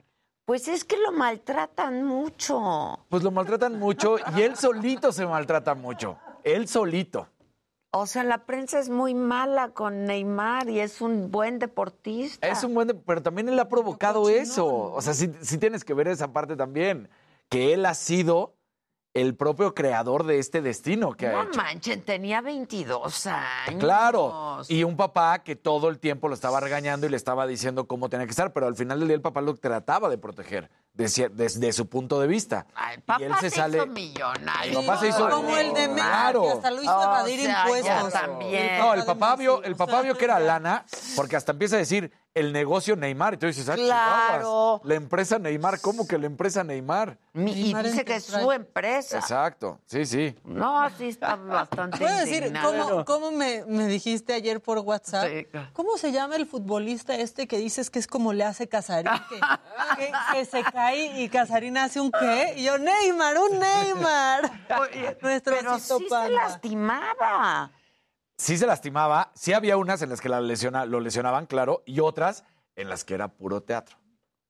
[0.46, 3.04] Pues es que lo maltratan mucho.
[3.10, 6.16] Pues lo maltratan mucho y él solito se maltrata mucho.
[6.44, 7.28] Él solito.
[7.90, 12.48] O sea, la prensa es muy mala con Neymar y es un buen deportista.
[12.48, 14.66] Es un buen, pero también él ha provocado eso.
[14.66, 17.10] O sea, sí, sí tienes que ver esa parte también,
[17.50, 18.57] que él ha sido
[19.20, 21.56] el propio creador de este destino que ha No hecho.
[21.60, 23.80] manchen, tenía 22 años.
[23.80, 27.86] Claro, y un papá que todo el tiempo lo estaba regañando y le estaba diciendo
[27.86, 30.70] cómo tenía que estar, pero al final del día el papá lo trataba de proteger
[30.98, 32.66] desde, desde su punto de vista.
[33.06, 33.78] Papá y él se, se sale.
[33.78, 34.80] hizo millonario.
[34.80, 36.42] El papá se hizo Como el de Messi, Claro.
[36.42, 38.12] que hasta lo hizo O evadir sea, impuestos.
[38.12, 38.78] también.
[38.80, 40.84] No, el papá vio, el papá vio que era lana,
[41.16, 43.34] porque hasta empieza a decir el negocio Neymar.
[43.34, 44.80] Y tú dices, ah, Claro.
[44.84, 47.18] La empresa Neymar, ¿cómo que la empresa Neymar?
[47.32, 49.18] Mi- y dice que es su empresa.
[49.18, 50.36] Exacto, sí, sí.
[50.44, 55.28] No, sí está bastante ¿Puedo decir cómo, cómo me, me dijiste ayer por WhatsApp?
[55.28, 55.46] Sí.
[55.72, 59.12] ¿Cómo se llama el futbolista este que dices que es como le hace Casarín?
[59.28, 59.40] Que,
[59.96, 62.54] que- que se cae y Casarín hace un qué?
[62.56, 64.50] Y yo, Neymar, un Neymar.
[65.22, 67.70] Nuestro Pero sí se lastimaba.
[68.36, 71.98] Sí se lastimaba, sí había unas en las que la lesiona, lo lesionaban, claro, y
[72.00, 72.44] otras
[72.76, 73.96] en las que era puro teatro.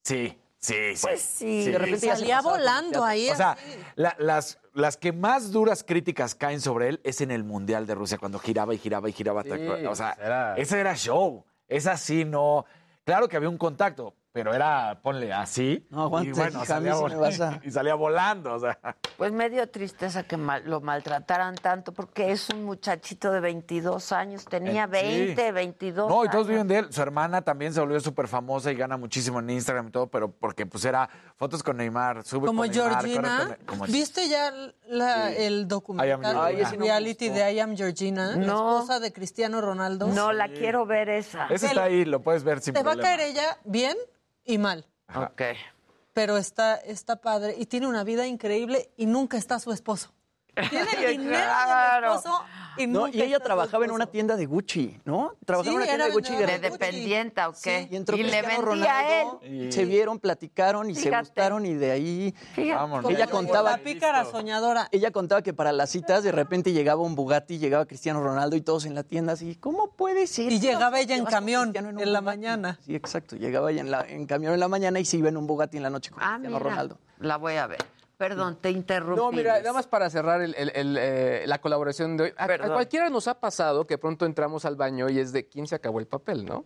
[0.05, 1.01] Sí, sí, sí.
[1.03, 1.65] Pues sí.
[1.65, 1.71] Sí.
[1.73, 3.31] De repente salía volando ahí.
[3.31, 3.57] O sea,
[3.95, 7.95] la- las, las que más duras críticas caen sobre él es en el Mundial de
[7.95, 9.43] Rusia, cuando giraba y giraba y giraba.
[9.43, 9.51] Sí,
[9.89, 11.45] o sea, era- ese era show.
[11.67, 12.67] Esa sí no.
[13.05, 15.85] Claro que había un contacto, pero era, ponle así.
[15.91, 18.55] No, aguanta, y bueno, salía, sí a- y salía volando.
[18.55, 18.79] O sea.
[19.17, 24.13] Pues me dio tristeza que mal- lo maltrataran tanto porque es un muchachito de 22
[24.13, 25.35] años, tenía Eh, sí.
[25.35, 26.49] 20, 22 No, y todos años.
[26.51, 26.93] viven de él.
[26.93, 30.31] Su hermana también se volvió súper famosa y gana muchísimo en Instagram y todo, pero
[30.31, 33.39] porque pues era fotos con Neymar, sube Como con Neymar, corre Georgina.
[33.39, 34.53] con Ne- como- ¿Viste ya
[34.87, 35.35] la- Sí.
[35.39, 36.45] el I am documental Georgina.
[36.45, 38.27] Ay, ese no me reality de I Am Georgina?
[38.29, 38.79] La No.
[38.79, 40.07] esposa de Cristiano Ronaldo.
[40.07, 41.47] No, la quiero ver esa.
[41.49, 43.97] Ese está ahí, lo puedes ver sin Te va a caer ella bien
[44.49, 44.85] y mal.
[45.15, 45.43] Ok.
[46.15, 50.13] Pero está, está padre y tiene una vida increíble y nunca está su esposo.
[50.71, 52.07] Tiene el dinero Claro.
[52.09, 52.45] del esposo
[52.79, 55.33] y, No, y ella trabajaba en una tienda de Gucci, ¿no?
[55.45, 56.33] Trabajaba Sí, en una tienda de Gucci.
[56.33, 57.89] y de ¿De dependienta o qué?
[57.91, 59.27] Y entró le Cristiano vendía a él.
[59.43, 63.11] Ronaldo, se vieron, platicaron y se gustaron y de ahí Vámonos.
[63.11, 64.89] Ella contaba La pícara soñadora.
[64.93, 68.61] ella contaba que para las citas de repente llegaba un Bugatti, llegaba Cristiano Ronaldo y
[68.61, 70.53] todos en la tienda así, ¿cómo puede ser?
[70.53, 72.25] Y ¿Qué llegaba ella en camión en la Bugatti.
[72.25, 72.79] mañana.
[72.85, 75.37] Sí, exacto, llegaba ella en, la, en camión en la mañana y se iba en
[75.37, 76.99] un Bugatti en la noche con Ah, Cristiano mira, Ronaldo.
[77.21, 77.79] la voy a ver.
[78.19, 79.17] Perdón, te interrumpí.
[79.21, 82.35] No, mira, nada más para cerrar el- el- el, eh, la colaboración de hoy.
[82.37, 85.77] A, cualquiera nos ha pasado que pronto entramos al baño y es de quién se
[85.77, 86.65] acabó el papel, ¿no?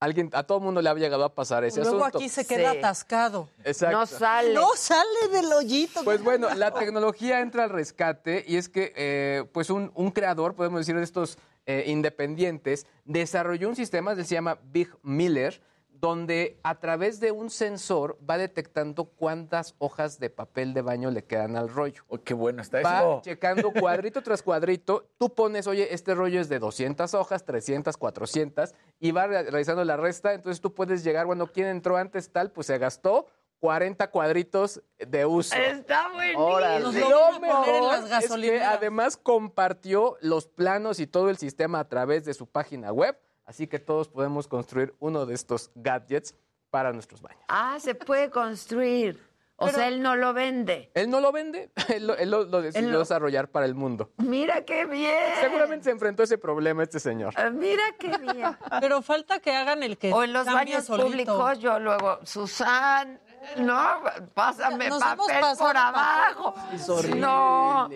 [0.00, 2.18] Alguien, a todo mundo le ha llegado a pasar ese Luego asunto.
[2.18, 2.78] aquí se queda Sí.
[2.78, 3.48] atascado.
[3.62, 3.96] Exacto.
[3.98, 4.54] No sale.
[4.54, 6.02] No sale del hoyito.
[6.02, 10.56] Pues bueno, la tecnología entra al rescate y es que eh, pues un, un creador,
[10.56, 15.62] podemos decir, de estos eh, independientes, desarrolló un sistema que se llama Big Miller,
[16.02, 21.22] donde a través de un sensor va detectando cuántas hojas de papel de baño le
[21.22, 22.02] quedan al rollo.
[22.08, 23.20] Oh, qué bueno está Va eso.
[23.22, 25.06] checando cuadrito tras cuadrito.
[25.16, 29.84] Tú pones, oye, este rollo es de 200 hojas, 300, 400, y va re- realizando
[29.84, 30.34] la resta.
[30.34, 32.50] Entonces tú puedes llegar, bueno, ¿quién entró antes tal?
[32.50, 33.28] Pues se gastó
[33.60, 35.54] 40 cuadritos de uso.
[35.54, 36.58] Está buenísimo.
[36.58, 38.74] Lo mejor las es que gasolineras.
[38.76, 43.16] además compartió los planos y todo el sistema a través de su página web,
[43.46, 46.34] así que todos podemos construir uno de estos gadgets
[46.70, 47.42] para nuestros baños.
[47.48, 49.30] Ah, se puede construir.
[49.56, 50.90] O Pero- sea, él no lo vende.
[50.94, 53.74] Él no lo vende, él lo, él lo- lo decidió Él lo- desarrollar para el
[53.76, 54.10] mundo.
[54.16, 55.14] Mira qué bien.
[55.40, 57.32] Seguramente se enfrentó a ese problema este señor.
[57.36, 58.56] Ah, Mira qué bien.
[58.80, 61.06] Pero falta que hagan el que O en los baños solito.
[61.06, 63.20] públicos, yo luego, Susan,
[63.58, 64.00] no,
[64.34, 66.54] pásame Nos papel por abajo.
[66.72, 67.20] Es horrible.
[67.20, 67.88] No.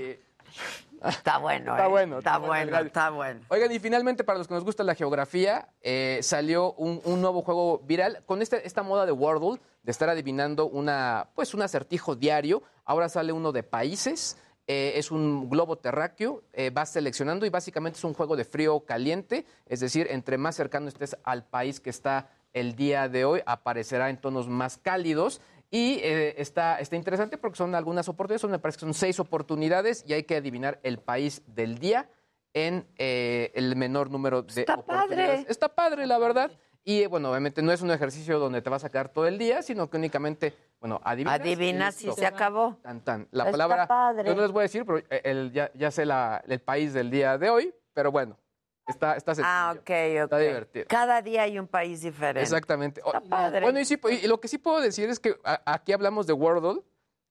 [1.05, 1.89] Está bueno, Está eh.
[1.89, 2.19] bueno.
[2.19, 3.41] Está bueno, bueno, está bueno.
[3.49, 7.43] Oigan, y finalmente, para los que nos gusta la geografía, eh, salió un, un nuevo
[7.43, 12.17] juego viral con este- esta moda de Wordle, de estar adivinando una, pues, un acertijo
[12.17, 12.63] diario.
[12.85, 14.37] Ahora sale uno de países.
[14.69, 18.75] eh, es un globo terráqueo, eh, vas seleccionando y básicamente es un juego de frío
[18.75, 23.25] o caliente, es decir, entre más cercano estés al país que está el día de
[23.25, 25.41] hoy, aparecerá en tonos más cálidos.
[25.71, 29.19] Y eh, está, está interesante porque son algunas oportunidades, son, me parece que son seis
[29.21, 32.09] oportunidades y hay que adivinar el país del día
[32.55, 35.37] en eh, el menor número de Está oportunidades.
[35.41, 35.47] padre.
[35.51, 36.51] Está padre, la verdad.
[36.85, 39.39] Y eh, bueno, obviamente no es un ejercicio donde te vas a quedar todo el
[39.39, 41.41] día, sino que únicamente, bueno, adivinas.
[41.41, 42.17] Adivinas listo.
[42.21, 42.77] se acabó.
[42.83, 43.27] Tan, tan.
[43.33, 44.29] La Está palabra, padre.
[44.29, 46.93] yo no les voy a decir, pero eh, el- ya, ya sé la- el país
[46.95, 48.39] del día de hoy, pero bueno,
[48.87, 49.49] está, está sencillo.
[49.53, 49.91] Ah, ok, ok.
[49.91, 50.85] Está divertido.
[50.89, 52.41] Cada día hay un país diferente.
[52.43, 53.01] Exactamente.
[53.05, 53.61] Está padre.
[53.63, 56.33] Bueno, y, sí, y lo que sí puedo decir es que a- aquí hablamos de
[56.33, 56.83] Wordle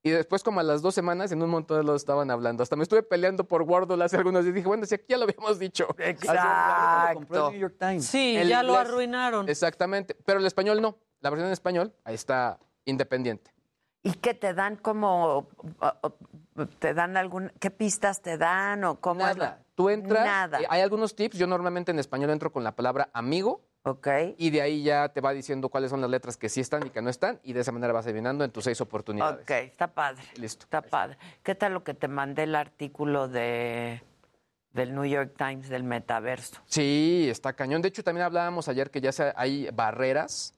[0.03, 2.61] y después como a las dos semanas en un montón de los estaban hablando.
[2.61, 5.17] Hasta me estuve peleando por Wordle hace algunos días y dije, bueno, si aquí ya
[5.17, 5.87] lo habíamos dicho.
[5.97, 7.51] Exacto.
[7.51, 8.05] New York Times.
[8.05, 9.49] Sí, El ya lo arruinaron.
[9.49, 10.97] Exactamente, pero el español no.
[11.21, 13.51] La versión en español, ahí está independiente.
[14.03, 15.47] ¿Y qué te dan como,
[16.79, 19.61] te dan algún, qué pistas te dan o cómo es la- Nada.
[19.75, 20.61] Tú entras, Nada.
[20.61, 21.37] eh, hay algunos tips.
[21.37, 23.61] Yo normalmente en español entro con la palabra amigo.
[23.83, 24.07] Ok.
[24.37, 26.89] Y de ahí ya te va diciendo cuáles son las letras que sí están y
[26.89, 27.39] que no están.
[27.43, 29.41] Y de esa manera vas adivinando en tus seis oportunidades.
[29.43, 30.23] Ok, está padre.
[30.37, 30.63] Listo.
[30.63, 31.17] Está padre.
[31.43, 34.01] ¿Qué tal lo que te mandé el artículo de
[34.71, 36.61] del New York Times del metaverso?
[36.65, 37.81] Sí, está cañón.
[37.83, 40.54] De hecho, también hablábamos ayer que ya hay barreras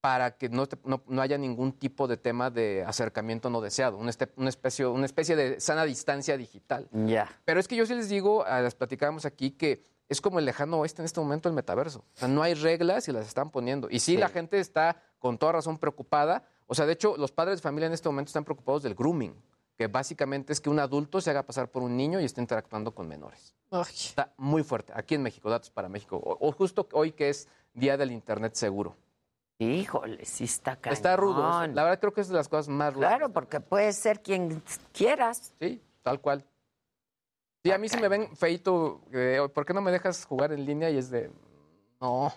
[0.00, 3.96] para que no, te- no- no haya ningún tipo de tema de acercamiento no deseado,
[3.96, 6.88] una, este- una especie, una especie de sana distancia digital.
[6.92, 7.28] Ya.
[7.44, 10.78] Pero es que yo sí les digo, les platicábamos aquí, que es como el lejano
[10.78, 11.98] oeste en este momento el metaverso.
[12.14, 13.88] O sea, no hay reglas y las están poniendo.
[13.90, 16.44] Y sí, la gente está con toda razón preocupada.
[16.66, 19.34] O sea, de hecho, los padres de familia en este momento están preocupados del grooming,
[19.76, 22.94] que básicamente es que un adulto se haga pasar por un niño y esté interactuando
[22.94, 23.54] con menores.
[24.08, 24.92] Está muy fuerte.
[24.96, 26.16] Aquí en México, datos para México.
[26.16, 28.96] O, o justo hoy que es Día del Internet Seguro.
[29.58, 30.94] Híjole, sí está cañón.
[30.94, 31.42] Está rudo.
[31.66, 33.10] La verdad creo que es de las cosas más rudas.
[33.10, 34.62] Claro, porque puede ser quien
[34.92, 35.52] quieras.
[35.60, 36.44] Sí, tal cual.
[37.64, 40.64] Sí, a mí sí me ven feito, eh, ¿por qué no me dejas jugar en
[40.64, 40.90] línea?
[40.90, 41.30] Y es de,
[42.00, 42.32] no.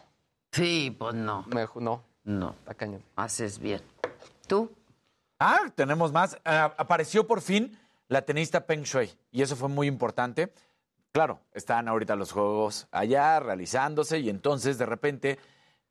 [0.52, 1.46] Sí, pues no.
[1.76, 2.04] no.
[2.24, 2.56] No.
[2.60, 3.04] Está cañón.
[3.16, 3.82] Haces bien.
[4.48, 4.72] ¿Tú?
[5.40, 6.38] Ah, tenemos más.
[6.44, 7.78] Ah, apareció por fin
[8.08, 10.54] la tenista Peng Shuai y eso fue muy importante.
[11.12, 15.40] Claro, están ahorita los juegos allá realizándose y entonces de repente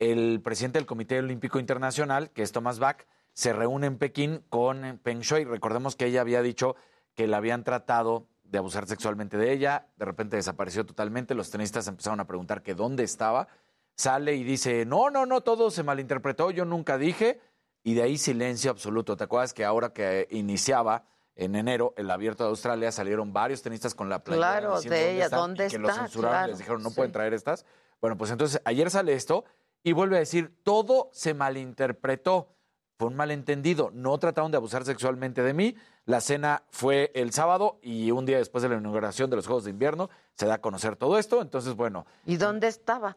[0.01, 4.98] el presidente del Comité Olímpico Internacional, que es Thomas Bach, se reúne en Pekín con
[5.02, 5.44] Peng Shuai.
[5.44, 6.74] Recordemos que ella había dicho
[7.14, 11.86] que la habían tratado de abusar sexualmente de ella, de repente desapareció totalmente, los tenistas
[11.86, 13.47] empezaron a preguntar que dónde estaba,
[13.94, 17.40] sale y dice, no, no, no, todo se malinterpretó, yo nunca dije,
[17.85, 19.16] y de ahí silencio absoluto.
[19.16, 21.05] ¿Te acuerdas que ahora que iniciaba
[21.36, 25.12] en enero el abierto de Australia salieron varios tenistas con la playera Claro, diciendo de
[25.12, 25.40] ella, están?
[25.40, 26.02] ¿dónde y que los está?
[26.02, 26.97] censuraron, Claro, les dijeron, no sí.
[26.97, 27.64] pueden traer estas.
[28.01, 29.44] Bueno, pues entonces ayer sale esto
[29.82, 32.55] y vuelve a decir, todo se malinterpretó.
[32.98, 33.90] Fue un malentendido.
[33.94, 35.74] No trataron de abusar sexualmente de mí.
[36.05, 39.65] La cena fue el sábado y un día después de la inauguración de los Juegos
[39.65, 41.40] de Invierno se da a conocer todo esto.
[41.40, 43.16] Entonces, bueno, ¿Y dónde estaba?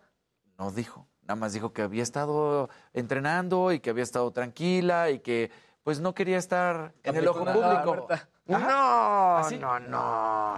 [0.57, 1.07] no dijo.
[1.23, 5.51] Nada más dijo que había estado entrenando y que había estado tranquila y que
[5.83, 8.07] pues no quería estar en el ojo público.
[8.45, 9.57] No, ¿Así?
[9.57, 10.55] no, no.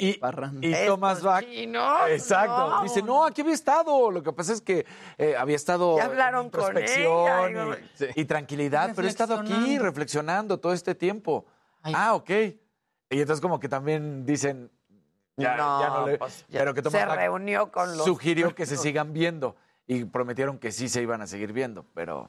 [0.00, 0.18] Y,
[0.62, 1.44] y Thomas Bach.
[1.44, 2.68] cochino, Exacto.
[2.70, 2.82] no.
[2.82, 4.10] Dice, no, aquí había estado.
[4.10, 4.86] Lo que pasa es que
[5.18, 7.78] eh, había estado Ya hablaron en con introspección ella,
[8.16, 10.58] y, y tranquilidad, pero he estado aquí Reflexionando.
[10.60, 11.44] todo este tiempo.
[11.82, 12.30] Ah, ok.
[12.30, 14.70] Y entonces como que también dicen,
[15.36, 18.04] ya, No, ya no le- pues, ya pero que Thomas se Bach reunió con los-
[18.06, 19.56] sugirió que se sigan viendo.
[19.86, 22.28] y prometieron que sí se iban a seguir viendo, pero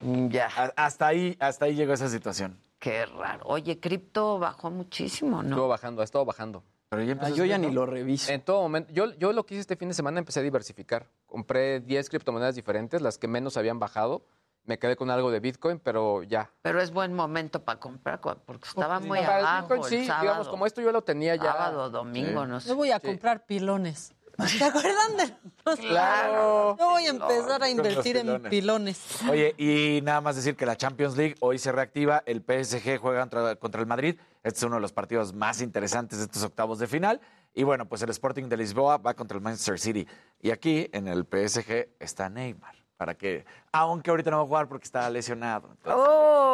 [0.00, 0.46] ya.
[0.76, 2.58] hasta ahí, hasta ahí llegó esa situación.
[2.78, 3.44] Qué raro.
[3.46, 5.48] Oye, cripto bajó muchísimo, ¿no?
[5.50, 6.62] Estuvo bajando, ha estado bajando.
[6.88, 8.30] Pero ya Ah, yo ya ni lo reviso.
[8.32, 8.92] En todo momento.
[8.92, 11.06] Yo, yo lo que hice este fin de semana empecé a diversificar.
[11.26, 14.24] Compré 10 criptomonedas diferentes, las que menos habían bajado.
[14.64, 16.50] Me quedé con algo de Bitcoin, pero ya.
[16.62, 20.06] Pero es buen momento para comprar porque estaba muy Para el abajo Bitcoin, el sí,
[20.06, 20.22] sábado.
[20.22, 21.52] digamos, como esto yo lo tenía ya.
[21.52, 22.68] Sábado, domingo, no sé.
[22.68, 24.12] Yo voy a comprar pilones.
[24.46, 25.34] ¿Se acuerdan de
[25.64, 26.76] los Claro.
[26.78, 28.50] Yo voy a empezar a invertir en pilones.
[28.50, 28.98] pilones.
[29.30, 33.20] Oye, y nada más decir que la Champions League hoy se reactiva, el PSG juega
[33.20, 36.78] contra, contra el Madrid, este es uno de los partidos más interesantes de estos octavos
[36.78, 37.20] de final,
[37.54, 40.06] y bueno, pues el Sporting de Lisboa va contra el Manchester City,
[40.40, 44.68] y aquí en el PSG está Neymar, para que, aunque ahorita no va a jugar
[44.68, 46.04] porque está lesionado, entonces,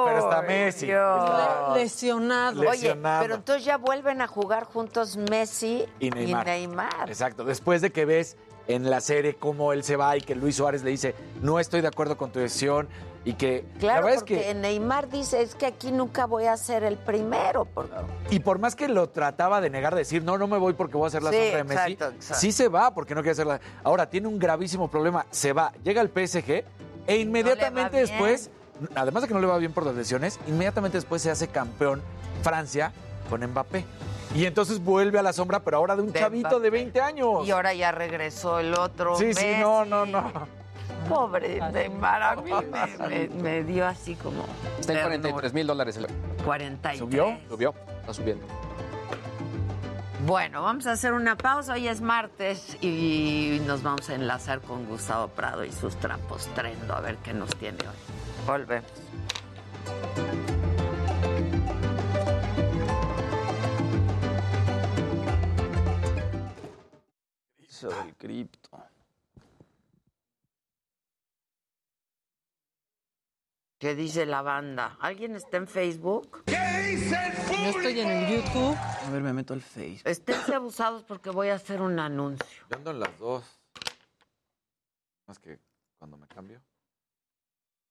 [0.04, 0.86] pero está Messi.
[0.86, 1.76] Dios.
[1.76, 2.60] Lesionado.
[2.60, 3.22] Oye, Lesionado.
[3.22, 6.46] pero entonces ya vuelven a jugar juntos Messi y Neymar.
[6.46, 7.08] Neymar.
[7.08, 7.44] Exacto.
[7.44, 8.36] Después de que ves
[8.66, 11.80] en la serie cómo él se va y que Luis Suárez le dice, no estoy
[11.80, 12.88] de acuerdo con tu decisión
[13.24, 16.56] y que la Claro, verdad es que Neymar dice, es que aquí nunca voy a
[16.56, 17.64] ser el primero.
[17.66, 17.94] Porque...
[18.30, 21.04] y por más que lo trataba de negar, decir, no, no me voy porque voy
[21.04, 22.40] a hacer la Sí, sombra de Messi, exacto, exacto.
[22.40, 23.60] sí se va porque no quiere hacerla.
[23.84, 26.64] Ahora, tiene un gravísimo problema, se va, llega al PSG
[27.06, 28.50] e inmediatamente después,
[28.94, 32.02] además de que no le va bien por las lesiones, inmediatamente después se hace campeón
[32.42, 32.92] Francia
[33.30, 33.84] con Mbappé.
[34.34, 36.62] Y entonces vuelve a la sombra, pero ahora de un De chavito Mbappé.
[36.64, 37.46] de 20 años.
[37.46, 39.14] Y ahora ya regresó el otro.
[39.16, 40.32] Sí, sí, no, no, no.
[41.08, 44.44] Pobre Neymar, a mí me, me- me dio así como...
[44.80, 45.20] Está en ternura.
[45.20, 45.96] 43 mil dólares.
[45.96, 46.06] el-
[46.44, 46.98] 43.
[46.98, 47.38] ¿Subió?
[47.48, 48.46] Subió, está subiendo.
[50.26, 51.72] Bueno, vamos a hacer una pausa.
[51.72, 56.94] Hoy es martes y nos vamos a enlazar con Gustavo Prado y sus trampos trendo
[56.94, 58.46] a ver qué nos tiene hoy.
[58.46, 58.90] Volvemos.
[67.58, 68.70] Eso del cripto.
[73.82, 74.96] ¿Qué dice la banda?
[75.00, 76.44] ¿Alguien está en Facebook?
[76.46, 78.76] Yo estoy en el YouTube.
[78.76, 80.08] A ver, me meto al Facebook.
[80.08, 82.64] Esténse abusados porque voy a hacer un anuncio.
[82.70, 83.44] Yo ando en las dos.
[85.26, 85.58] Más que
[85.98, 86.62] cuando me cambio.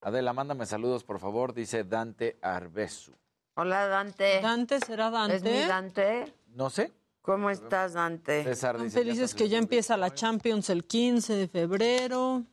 [0.00, 3.12] Adela, mándame saludos, por favor, dice Dante Arbesu.
[3.56, 4.40] Hola, Dante.
[4.40, 5.36] Dante, ¿será Dante?
[5.36, 6.32] ¿Es mi Dante?
[6.54, 6.90] No sé.
[7.20, 8.44] ¿Cómo estás, Dante?
[8.44, 12.44] César Están dice, que ya empieza la Champions el 15 de febrero.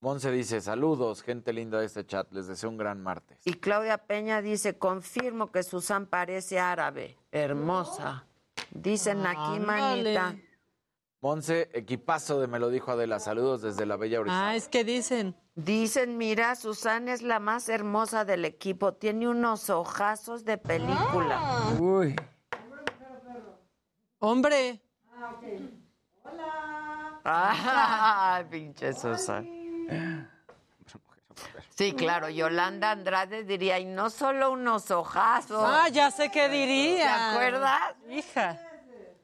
[0.00, 3.38] Monse dice, saludos, gente linda de este chat, les deseo un gran martes.
[3.44, 7.16] Y Claudia Peña dice, confirmo que Susan parece árabe.
[7.32, 8.26] Hermosa.
[8.70, 10.36] Dicen aquí, manita.
[11.22, 14.50] Monse, equipazo de me lo dijo Adela, saludos desde la bella Orizaba.
[14.50, 15.34] Ah, es que dicen.
[15.54, 18.92] Dicen, mira, Susan es la más hermosa del equipo.
[18.92, 21.72] Tiene unos ojazos de película.
[21.80, 22.14] Uy.
[24.18, 24.82] Hombre.
[27.24, 29.55] Ah, pinche Susan.
[31.76, 35.62] Sí, claro, Yolanda Andrade diría, y no solo unos ojazos.
[35.62, 37.04] Ah, ya sé qué diría.
[37.04, 37.80] ¿Te acuerdas?
[38.08, 38.58] Hija.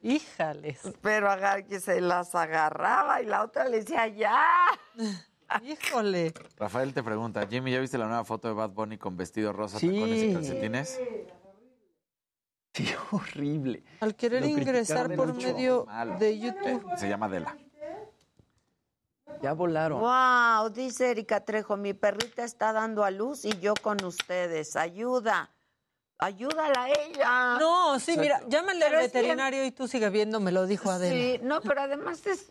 [0.03, 0.81] Híjales.
[1.01, 4.45] Pero agar- que se las agarraba y la otra le decía, ya.
[5.63, 6.35] Híjole.
[6.59, 9.79] Rafael te pregunta, Jimmy, ¿ya viste la nueva foto de Bad Bunny con vestido rosa,
[9.79, 9.89] Sí.
[9.89, 11.01] tacones y calcetines?
[12.75, 13.83] Sí, horrible.
[14.01, 15.47] Al querer Lo ingresar por mucho.
[15.55, 16.19] medio Mal.
[16.19, 16.85] de YouTube.
[16.97, 17.57] Se llama Adela.
[19.41, 20.01] Ya volaron.
[20.01, 24.77] Wow, dice Erika Trejo, mi perrita está dando a luz y yo con ustedes.
[24.77, 25.51] Ayuda.
[26.19, 27.59] Ayúdala a ella.
[27.59, 31.15] No, sí, mira, llámale al bien- veterinario y tú sigue viendo, me lo dijo Adela.
[31.15, 32.47] Sí, no, pero además es...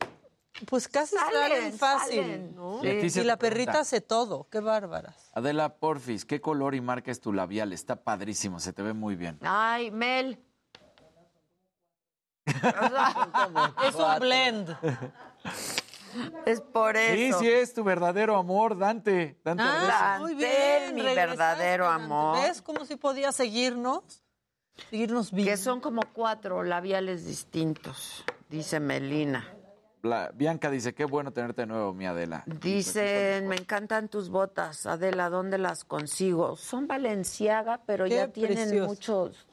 [0.68, 2.56] Pues casi Salen, salen fácil, salen.
[2.56, 2.82] ¿no?
[2.82, 3.20] Sí.
[3.22, 5.32] Y la perrita hace todo, qué bárbaras.
[5.34, 7.72] Adela Porfis, ¿qué color y marca es tu labial?
[7.72, 9.40] Está padrísimo, se te ve muy bien.
[9.42, 10.38] Ay, Mel.
[13.88, 14.76] Es un blend.
[16.46, 17.40] Es por Sí, eso.
[17.40, 19.40] sí es tu verdadero amor, Dante.
[19.44, 19.64] Dante.
[19.66, 20.96] Ah, Dante, muy bien.
[20.96, 22.04] mi verdadero Dante.
[22.06, 22.38] amor.
[22.42, 24.24] ¿Ves cómo si podía seguirnos?
[24.90, 25.48] Seguirnos bien.
[25.48, 29.48] Que son como cuatro labiales distintos, dice Melina.
[30.02, 32.44] Bla- Bianca dice, qué bueno tenerte de nuevo, mi Adela.
[32.48, 36.56] Dicen, me encantan tus botas, Adela, ¿dónde las consigo?
[36.56, 38.88] Son Valenciaga, pero Qué ya tienen precioso.
[38.90, 39.48] muchos,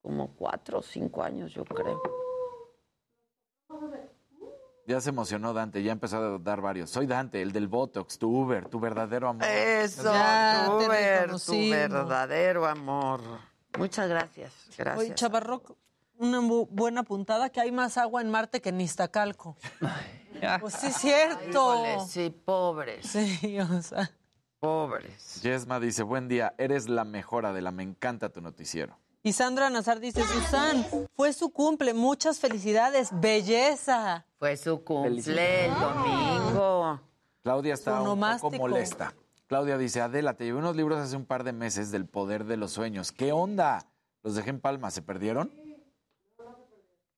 [0.00, 2.00] como cuatro o cinco años, yo creo.
[4.86, 6.90] Ya se emocionó Dante, ya empezó a dar varios.
[6.90, 9.44] Soy Dante, el del Botox, tu Uber, tu verdadero amor.
[9.48, 13.20] Eso, Ya tu, ver- tu verdadero amor.
[13.78, 14.98] Muchas gracias, gracias.
[14.98, 15.76] Oye, Chavarroc,
[16.18, 19.56] una bu- buena puntada que hay más agua en Marte que en Iztacalco.
[20.60, 21.48] Pues sí, es cierto.
[21.48, 24.10] Híjole, sí, pobres, Sí, o sea.
[24.60, 25.40] pobres.
[25.42, 28.98] Yesma dice, buen día, eres la mejor Adela, me encanta tu noticiero.
[29.26, 30.84] Y Sandra Nazar dice, Susan,
[31.16, 34.26] fue su cumple, muchas felicidades, belleza.
[34.38, 37.00] Fue su cumple el domingo.
[37.42, 39.14] Claudia está un poco molesta.
[39.46, 42.58] Claudia dice, Adela, te llevé unos libros hace un par de meses del poder de
[42.58, 43.12] los sueños.
[43.12, 43.86] ¿Qué onda?
[44.22, 44.90] ¿Los dejé en Palma?
[44.90, 45.50] ¿Se perdieron?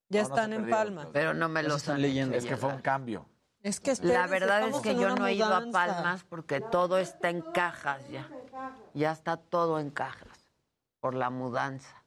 [0.09, 1.09] Ya No, no están en Palma.
[1.13, 2.37] Pero no me los están leyendo.
[2.37, 3.27] Es que fue un cambio.
[3.65, 5.73] Es que La verdad es que yo no he ido a.
[5.73, 8.31] Palmas porque todo está en cajas ya.
[8.95, 10.36] Ya está todo en cajas
[11.07, 12.03] por la mudanza.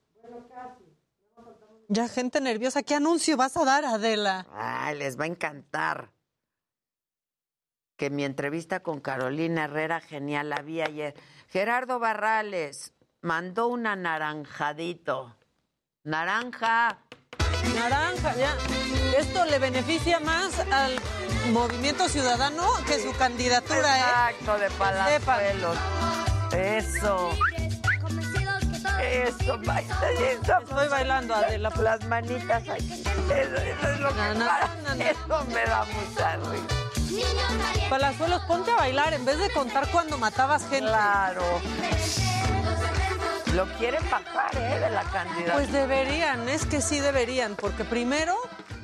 [1.88, 4.46] Ya gente nerviosa, ¿qué anuncio vas a dar, Adela?
[4.52, 6.12] Ay, les va a encantar.
[7.96, 11.16] Que mi entrevista con Carolina Herrera, genial, la vi ayer.
[11.48, 15.34] Gerardo Barrales mandó un anaranjadito.
[16.04, 16.98] Naranja.
[17.74, 18.54] Naranja, ya.
[19.18, 21.00] Esto le beneficia más al
[21.54, 24.02] Movimiento Ciudadano que su candidatura, ¿eh?
[24.02, 25.78] Exacto, de palazuelos.
[26.52, 27.30] Eso.
[29.02, 30.50] Eso, ba- eso.
[30.60, 31.72] Estoy bailando, Adela.
[31.82, 33.04] Las manitas aquí.
[33.04, 34.96] Eso, eso es lo que Na, na, pasa.
[35.10, 37.90] Eso me da mucha risa.
[37.90, 40.88] Palazuelos, ponte a bailar en vez de contar cuando matabas gente.
[40.90, 41.42] Claro.
[43.56, 44.80] Lo quieren bajar, ¿eh?
[44.80, 45.54] De la candidatura.
[45.56, 48.36] Pues deberían, es que sí deberían, porque primero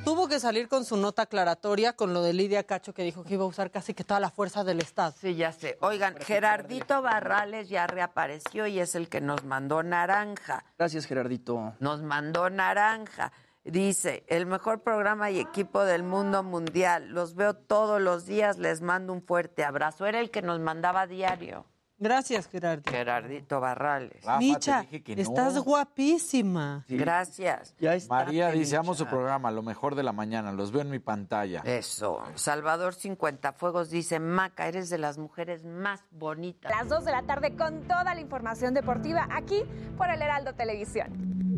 [0.05, 3.33] tuvo que salir con su nota aclaratoria con lo de Lidia Cacho que dijo que
[3.33, 5.13] iba a usar casi que toda la fuerza del Estado.
[5.19, 5.77] Sí, ya sé.
[5.81, 10.63] Oigan, Gerardito Barrales ya reapareció y es el que nos mandó naranja.
[10.77, 11.73] Gracias, Gerardito.
[11.79, 13.31] Nos mandó naranja.
[13.63, 17.09] Dice, el mejor programa y equipo del mundo mundial.
[17.09, 20.05] Los veo todos los días, les mando un fuerte abrazo.
[20.05, 21.65] Era el que nos mandaba diario.
[21.97, 22.89] Gracias, Gerardo.
[22.89, 24.23] Gerardito Barrales.
[24.37, 26.83] Micha, estás guapísima.
[26.89, 27.75] Gracias.
[28.09, 31.61] María dice, amo su programa, lo mejor de la mañana, los veo en mi pantalla.
[31.65, 32.21] Eso.
[32.35, 36.71] Salvador 50 Fuegos dice, Maca, eres de las mujeres más bonitas.
[36.71, 39.63] Las 2 de la tarde con toda la información deportiva aquí
[39.97, 41.54] por el Heraldo Televisión.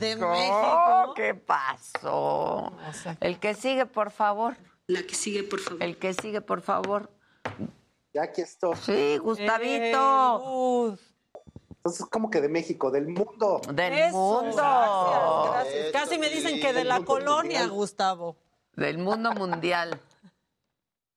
[0.00, 1.12] De No, México.
[1.14, 2.72] ¿Qué pasó?
[3.20, 4.56] El que sigue, por favor.
[4.86, 5.82] La que sigue, por favor.
[5.82, 7.10] El que sigue, por favor.
[8.12, 8.74] Ya aquí estoy.
[8.76, 10.96] Sí, Gustavito.
[11.76, 13.60] Entonces, como que de México, del mundo.
[13.72, 14.56] Del Eso, mundo.
[14.56, 15.92] Gracias, gracias.
[15.92, 17.70] Casi me dicen que de Del la mundo colonia, mundial.
[17.70, 18.36] Gustavo.
[18.76, 20.00] Del mundo mundial.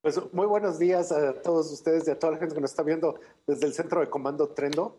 [0.02, 2.82] Pues muy buenos días a todos ustedes y a toda la gente que nos está
[2.82, 4.96] viendo desde el centro de comando Trendo.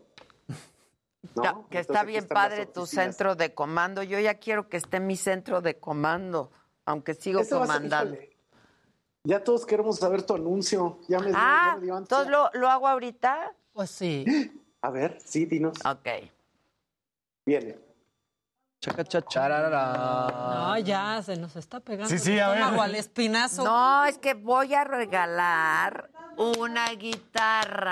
[1.34, 1.42] ¿No?
[1.42, 4.02] Ya, que Entonces, está bien padre tu centro de comando.
[4.02, 6.50] Yo ya quiero que esté mi centro de comando,
[6.84, 8.16] aunque sigo ser- comandando.
[9.24, 11.00] Ya todos queremos saber tu anuncio.
[11.08, 12.04] Ya me, ya Ah, me dio ansia.
[12.16, 13.52] entonces lo, lo hago ahorita.
[13.72, 14.24] Pues sí.
[14.82, 15.74] A ver, sí, dinos.
[15.84, 16.08] Ok.
[17.44, 17.78] Viene.
[18.80, 19.48] Chaca, cha, cha.
[20.30, 22.58] No, ya, se nos está pegando Sí, sí, el a ver.
[22.58, 23.64] estómago al espinazo.
[23.64, 27.90] No, es que voy a regalar una guitarra.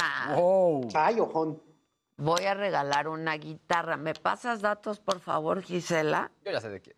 [0.94, 1.60] Ay, ojón.
[2.16, 3.96] Voy a regalar una guitarra.
[3.96, 6.30] ¿Me pasas datos, por favor, Gisela?
[6.44, 6.96] Yo ya sé de quién.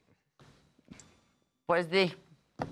[1.67, 2.15] Pues di.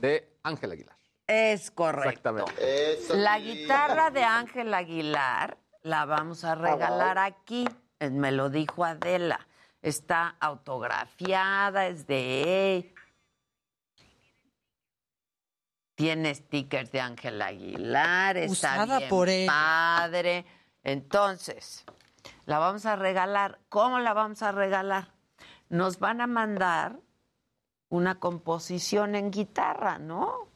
[0.01, 0.97] De Ángel Aguilar.
[1.27, 2.11] Es correcto.
[2.39, 3.17] Exactamente.
[3.17, 7.67] La guitarra de Ángel Aguilar la vamos a regalar aquí.
[7.99, 9.47] Eh, Me lo dijo Adela.
[9.81, 12.95] Está autografiada, es de él.
[15.95, 19.47] Tiene stickers de Ángel Aguilar, está Usada bien por él.
[19.47, 20.45] padre.
[20.83, 21.85] Entonces,
[22.47, 23.61] la vamos a regalar.
[23.69, 25.09] ¿Cómo la vamos a regalar?
[25.69, 27.01] Nos van a mandar
[27.89, 30.49] una composición en guitarra, ¿no?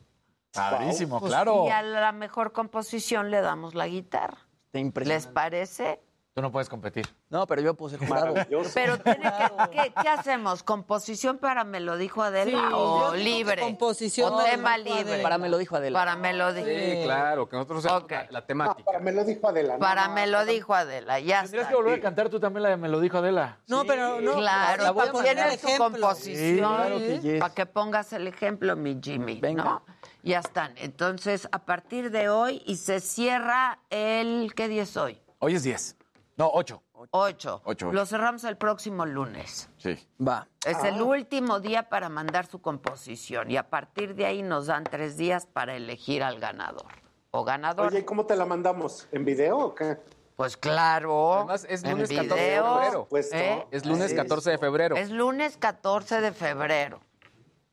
[0.52, 1.64] Padrísimo, Pues, claro.
[1.66, 4.38] Y a la mejor composición le damos la guitarra.
[4.72, 6.02] ¿Les parece?
[6.38, 7.04] Tú no puedes competir.
[7.30, 8.32] No, pero yo puedo ser jurado.
[8.72, 10.62] Pero tiene que, ¿qué, qué hacemos?
[10.62, 13.62] ¿Composición para me lo dijo Adela Sí, o yo digo que libre?
[13.62, 15.10] composición o me lo tema dijo libre.
[15.14, 15.22] Adela.
[15.24, 15.98] Para me lo dijo Adela.
[15.98, 16.68] Para me lo dijo.
[16.68, 18.84] Sí, claro, que nosotros usamos la, la temática.
[18.84, 19.72] Para me lo dijo Adela.
[19.74, 21.70] no, Para no, me lo dijo Adela, ya Tendrías está.
[21.70, 23.58] que volver a cantar tú también la de Me lo dijo Adela.
[23.66, 24.36] No, pero no.
[24.36, 25.86] Claro, la voy a poner tu ejemplo.
[26.06, 27.40] composición, Sí, claro que yes.
[27.40, 29.64] para que pongas el ejemplo, mi Jimmy, Venga.
[29.64, 29.82] ¿no?
[30.22, 30.72] Ya están.
[30.76, 34.52] Entonces, a partir de hoy, y se cierra el...
[34.54, 35.20] ¿Qué día es hoy?
[35.40, 35.96] Hoy es 10.
[36.38, 36.82] No, 8.
[37.10, 37.62] Ocho.
[37.64, 37.92] Ocho.
[37.92, 39.68] Lo cerramos el próximo lunes.
[39.76, 39.98] Sí.
[40.24, 40.46] Va.
[40.64, 44.84] Es el último día para mandar su composición y a partir de ahí nos dan
[44.84, 46.86] tres días para elegir al ganador
[47.32, 47.88] o ganador.
[47.88, 49.08] Oye, ¿y ¿cómo te la mandamos?
[49.10, 49.98] ¿En video o qué?
[50.36, 51.34] Pues claro.
[51.34, 53.06] Además, es en lunes 14 de video, febrero.
[53.10, 53.66] Pues, ¿eh?
[53.72, 54.20] Es lunes Así es.
[54.20, 54.96] 14 de febrero.
[54.96, 57.00] Es lunes 14 de febrero.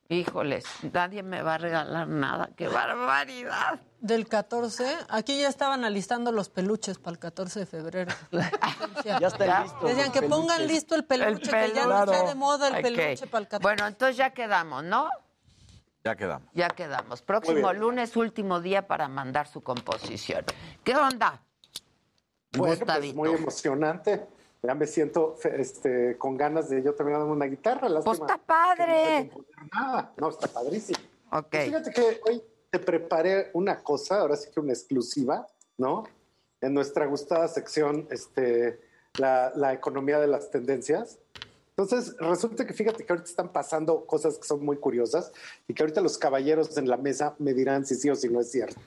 [0.08, 2.50] Híjoles, nadie me va a regalar nada.
[2.56, 3.80] ¡Qué barbaridad!
[4.00, 8.14] Del 14, aquí ya estaban alistando los peluches para el 14 de febrero.
[9.04, 9.86] Ya está listo.
[9.86, 12.12] Decían que pongan listo el peluche, que ya no peluche.
[12.16, 13.62] está de moda el peluche para el 14.
[13.62, 15.08] Bueno, entonces ya quedamos, ¿no?
[16.04, 16.48] Ya quedamos.
[16.54, 17.22] Ya quedamos.
[17.22, 20.44] Próximo lunes, último día para mandar su composición.
[20.82, 21.40] ¿Qué onda?
[22.52, 23.16] Bueno, pues Gustavito.
[23.16, 24.26] muy emocionante.
[24.62, 27.88] Ya me siento este, con ganas de yo también darme una guitarra.
[27.88, 29.30] Lástima Pues está no padre.
[29.32, 30.12] componer nada.
[30.16, 30.98] No, está padrísimo.
[31.30, 31.46] Ok.
[31.50, 35.46] Pues fíjate que hoy te preparé una cosa, ahora sí que una exclusiva,
[35.78, 36.04] ¿no?
[36.60, 38.80] En nuestra gustada sección, este,
[39.18, 41.18] la, la economía de las tendencias.
[41.76, 45.30] Entonces, resulta que fíjate que ahorita están pasando cosas que son muy curiosas
[45.68, 48.40] y que ahorita los caballeros en la mesa me dirán si sí o si no
[48.40, 48.80] es cierto.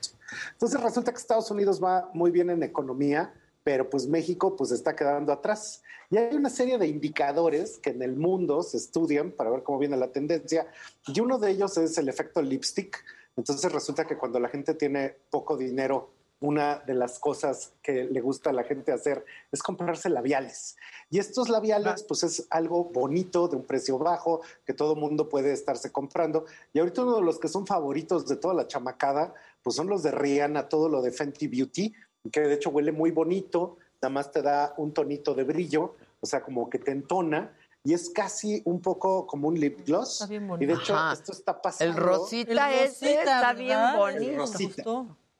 [0.52, 3.32] Entonces, resulta que Estados Unidos va muy bien en economía,
[3.62, 5.82] pero pues México pues está quedando atrás.
[6.10, 9.78] Y hay una serie de indicadores que en el mundo se estudian para ver cómo
[9.78, 10.66] viene la tendencia
[11.06, 13.04] y uno de ellos es el efecto lipstick.
[13.40, 16.10] Entonces resulta que cuando la gente tiene poco dinero,
[16.40, 20.76] una de las cosas que le gusta a la gente hacer es comprarse labiales.
[21.08, 25.54] Y estos labiales, pues es algo bonito, de un precio bajo, que todo mundo puede
[25.54, 26.44] estarse comprando.
[26.74, 30.02] Y ahorita uno de los que son favoritos de toda la chamacada, pues son los
[30.02, 31.94] de Rihanna, todo lo de Fenty Beauty,
[32.30, 36.26] que de hecho huele muy bonito, nada más te da un tonito de brillo, o
[36.26, 37.56] sea, como que te entona.
[37.82, 40.26] Y es casi un poco como un lip gloss.
[40.28, 41.14] Y de hecho, Ajá.
[41.14, 41.96] esto está pasando.
[41.96, 44.36] El rosita ese está bien El bonito.
[44.36, 44.82] rosita.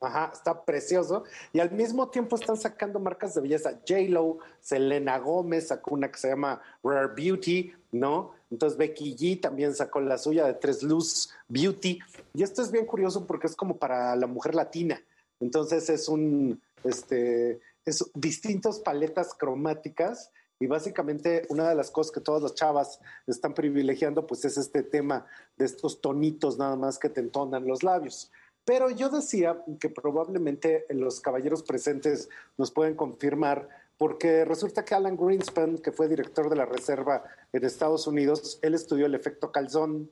[0.01, 1.25] Ajá, está precioso.
[1.53, 3.79] Y al mismo tiempo están sacando marcas de belleza.
[3.87, 8.33] J-Lo, Selena Gómez sacó una que se llama Rare Beauty, ¿no?
[8.51, 11.99] Entonces Becky G también sacó la suya de Tres Luz Beauty.
[12.33, 14.99] Y esto es bien curioso porque es como para la mujer latina.
[15.39, 20.31] Entonces es un, este, es distintas paletas cromáticas
[20.61, 24.83] y básicamente una de las cosas que todas las chavas están privilegiando pues es este
[24.83, 25.27] tema
[25.57, 28.31] de estos tonitos nada más que te entonan los labios.
[28.67, 32.29] Pero yo decía que probablemente los caballeros presentes
[32.59, 37.65] nos pueden confirmar porque resulta que Alan Greenspan, que fue director de la Reserva en
[37.65, 40.11] Estados Unidos, él estudió el efecto calzón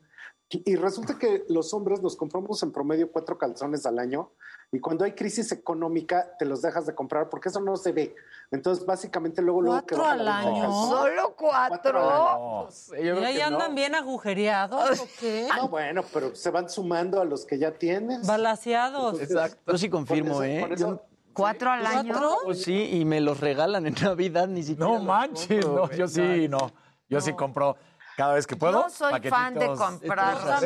[0.51, 4.31] y resulta que los hombres nos compramos en promedio cuatro calzones al año
[4.73, 8.15] y cuando hay crisis económica te los dejas de comprar porque eso no se ve.
[8.51, 10.63] Entonces, básicamente, luego, luego que ¿Cuatro baja al la año?
[10.65, 12.01] calzón- ¿Solo cuatro?
[12.01, 12.69] No,
[12.99, 15.47] ¿Y ahí andan bien agujereados o qué?
[15.55, 18.27] No, bueno, pero se van sumando a los que ya tienes.
[18.27, 19.21] Balaseados.
[19.21, 19.73] Exacto.
[19.73, 20.61] Yo sí confirmo, Por eso- ¿eh?
[20.61, 21.03] por eso- Yo-
[21.35, 22.15] ¿Cuatro al año?
[22.45, 24.91] Pues sí, y me los regalan en Navidad, ni siquiera.
[24.91, 26.73] No manches, compro, no, yo sí, no.
[27.09, 27.77] Yo sí compro
[28.19, 28.83] cada vez que puedo.
[28.83, 30.61] Yo soy fan de comprar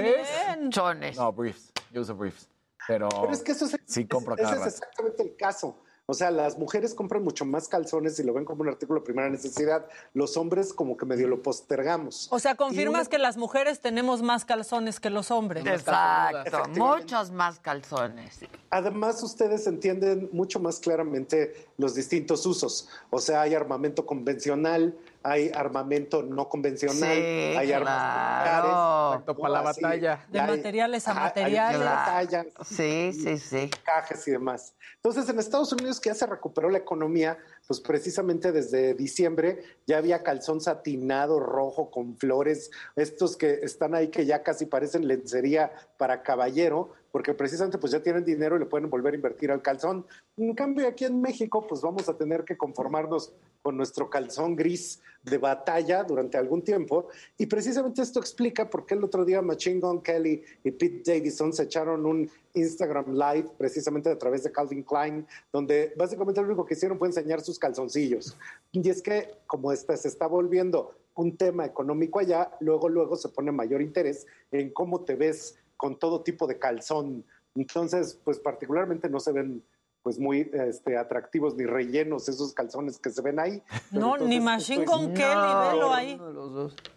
[0.70, 1.16] chones.
[1.18, 1.70] No, briefs.
[1.92, 2.48] Yo uso briefs.
[2.88, 4.70] Pero, Pero es que eso es, sí compro ese cada es rato.
[4.70, 5.76] exactamente el caso.
[6.06, 9.04] O sea, las mujeres compran mucho más calzones y lo ven como un artículo de
[9.04, 9.86] primera necesidad.
[10.14, 12.26] Los hombres como que medio lo postergamos.
[12.32, 15.64] O sea, confirmas que las mujeres tenemos más calzones que los hombres.
[15.64, 18.40] Exacto, muchos más calzones.
[18.70, 22.88] Además, ustedes entienden mucho más claramente los distintos usos.
[23.10, 29.22] O sea, hay armamento convencional, hay armamento no convencional, Sí, hay armas claro.
[29.26, 29.36] ¿no?
[29.36, 30.26] para la Así, batalla.
[30.30, 31.80] De hay- materiales a ajá, hay materiales.
[31.80, 33.70] batallas, Sí, sí, sí.
[33.84, 34.74] cajes y demás.
[34.96, 39.98] Entonces, en Estados Unidos, que ya se recuperó la economía, pues precisamente desde diciembre ya
[39.98, 45.72] había calzón satinado rojo con flores, estos que están ahí que ya casi parecen lencería
[45.98, 49.60] para caballero, porque precisamente pues ya tienen dinero y le pueden volver a invertir al
[49.62, 50.06] calzón.
[50.36, 53.32] En cambio, aquí en México, pues vamos a tener que conformarnos
[53.62, 57.08] con nuestro calzón gris de batalla durante algún tiempo.
[57.38, 61.52] Y precisamente esto explica por qué el otro día Machine Gun Kelly y Pete Davidson
[61.52, 66.66] se echaron un Instagram Live precisamente a través de Calvin Klein, donde básicamente lo único
[66.66, 68.36] que hicieron fue enseñar sus calzoncillos.
[68.72, 73.28] Y es que como esta se está volviendo un tema económico allá, luego, luego se
[73.28, 77.24] pone mayor interés en cómo te ves con todo tipo de calzón.
[77.54, 79.62] Entonces, pues particularmente no se ven
[80.02, 83.62] pues muy este, atractivos ni rellenos esos calzones que se ven ahí.
[83.90, 86.20] Pero No, ni entonces Machine esto es- Gun Kelly, velo ahí.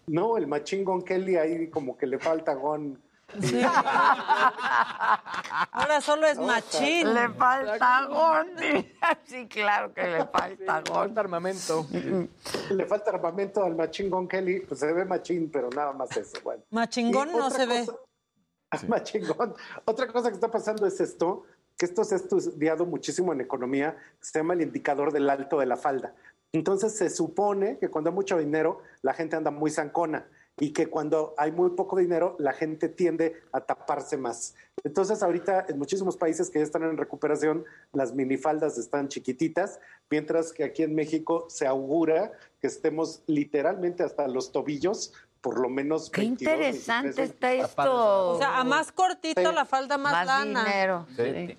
[0.08, 3.00] No, el Machine Gun Kelly ahí como que le falta gon.
[3.42, 3.60] Sí.
[5.72, 7.14] Ahora solo es No, machín.
[7.14, 8.94] Le falta Gondi.
[9.26, 11.20] Sí, claro que le falta Gondi.
[11.20, 11.86] armamento.
[12.70, 16.38] Le falta armamento al Machine Gun Kelly, pues se ve machín, pero nada más eso.
[16.44, 16.64] Bueno.
[16.72, 17.86] Machingón no se ve.
[17.86, 19.54] cosa- Machine Gun.
[19.86, 21.44] Otra cosa que está pasando es esto,
[21.78, 25.60] que esto se ha estudiado muchísimo en economía, que se llama el indicador del alto
[25.60, 26.14] de la falda.
[26.54, 30.26] Entonces se supone que cuando hay mucho dinero, la gente anda muy zancona
[30.58, 34.56] y que cuando hay muy poco dinero, la gente tiende a taparse más.
[34.86, 40.54] Entonces ahorita en muchísimos países que ya están en recuperación, las minifaldas están chiquititas, mientras
[40.54, 42.32] que aquí en México se augura
[42.62, 45.12] que estemos literalmente hasta los tobillos,
[45.42, 48.30] por lo menos Qué 22, interesante 23, está esto.
[48.32, 49.54] O sea, a más cortito Sí.
[49.56, 50.64] la falda más, Más lana.
[50.64, 51.06] dinero.
[51.18, 51.58] Sí.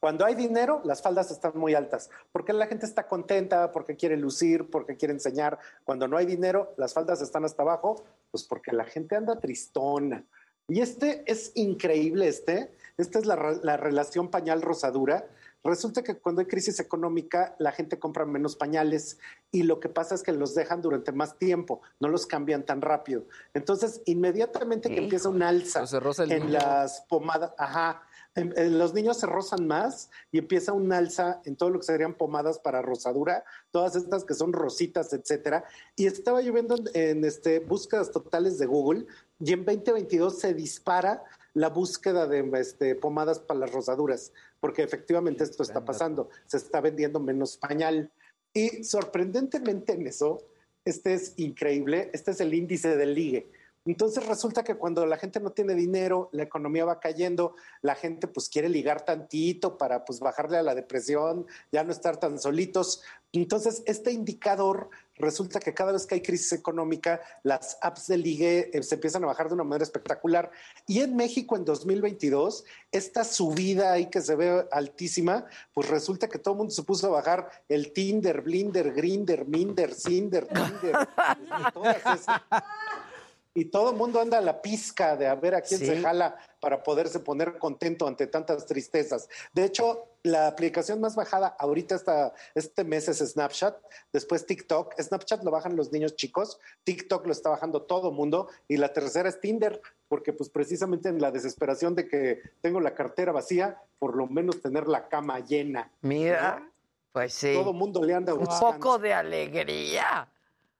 [0.00, 4.16] Cuando hay dinero, las faldas están muy altas, porque la gente está contenta, porque quiere
[4.16, 5.58] lucir, porque quiere enseñar.
[5.84, 10.24] Cuando no hay dinero, las faldas están hasta abajo, pues porque la gente anda tristona.
[10.68, 12.70] Y este es increíble, este.
[12.96, 15.26] Esta es la, la relación pañal-rosadura.
[15.62, 19.18] Resulta que cuando hay crisis económica, la gente compra menos pañales
[19.50, 22.80] y lo que pasa es que los dejan durante más tiempo, no los cambian tan
[22.80, 23.24] rápido.
[23.52, 25.84] Entonces, inmediatamente que empieza un alza
[26.28, 28.02] en las pomadas, ajá,
[28.34, 31.86] en- en los niños se rozan más y empieza un alza en todo lo que
[31.86, 35.64] serían pomadas para rosadura, todas estas que son rositas, etcétera.
[35.96, 39.06] Y estaba yo viendo en, en, este, búsquedas totales de Google
[39.40, 41.24] y en 2022 se dispara
[41.54, 46.80] la búsqueda de este, pomadas para las rosaduras, porque efectivamente esto está pasando, se está
[46.80, 48.10] vendiendo menos pañal.
[48.54, 50.42] Y sorprendentemente en eso,
[50.84, 53.50] este es increíble, este es el índice del ligue.
[53.86, 58.28] Entonces resulta que cuando la gente no tiene dinero, la economía va cayendo, la gente
[58.28, 63.02] pues quiere ligar tantito para pues bajarle a la depresión, ya no estar tan solitos.
[63.32, 68.70] Entonces este indicador resulta que cada vez que hay crisis económica, las apps de ligue
[68.72, 70.50] eh, se empiezan a bajar de una manera espectacular.
[70.86, 76.38] Y en México en 2022, esta subida ahí que se ve altísima, pues resulta que
[76.38, 81.08] todo el mundo se puso a bajar el Tinder, Blinder, Grinder, Minder, Cinder, Tinder,
[81.74, 82.26] todas esas.
[83.52, 85.86] Y todo el mundo anda a la pizca de a ver a quién Sí.
[85.86, 89.28] se jala para poderse poner contento ante tantas tristezas.
[89.52, 93.76] De hecho, la aplicación más bajada ahorita este mes es Snapchat,
[94.12, 94.94] después TikTok.
[95.00, 99.28] Snapchat lo bajan los niños chicos, TikTok lo está bajando todo mundo y la tercera
[99.28, 104.14] es Tinder, porque pues precisamente en la desesperación de que tengo la cartera vacía, por
[104.16, 105.90] lo menos tener la cama llena.
[106.02, 106.70] Mira,
[107.12, 107.52] pues sí.
[107.54, 108.74] Todo el mundo le anda Un buscando.
[108.74, 110.28] poco de alegría.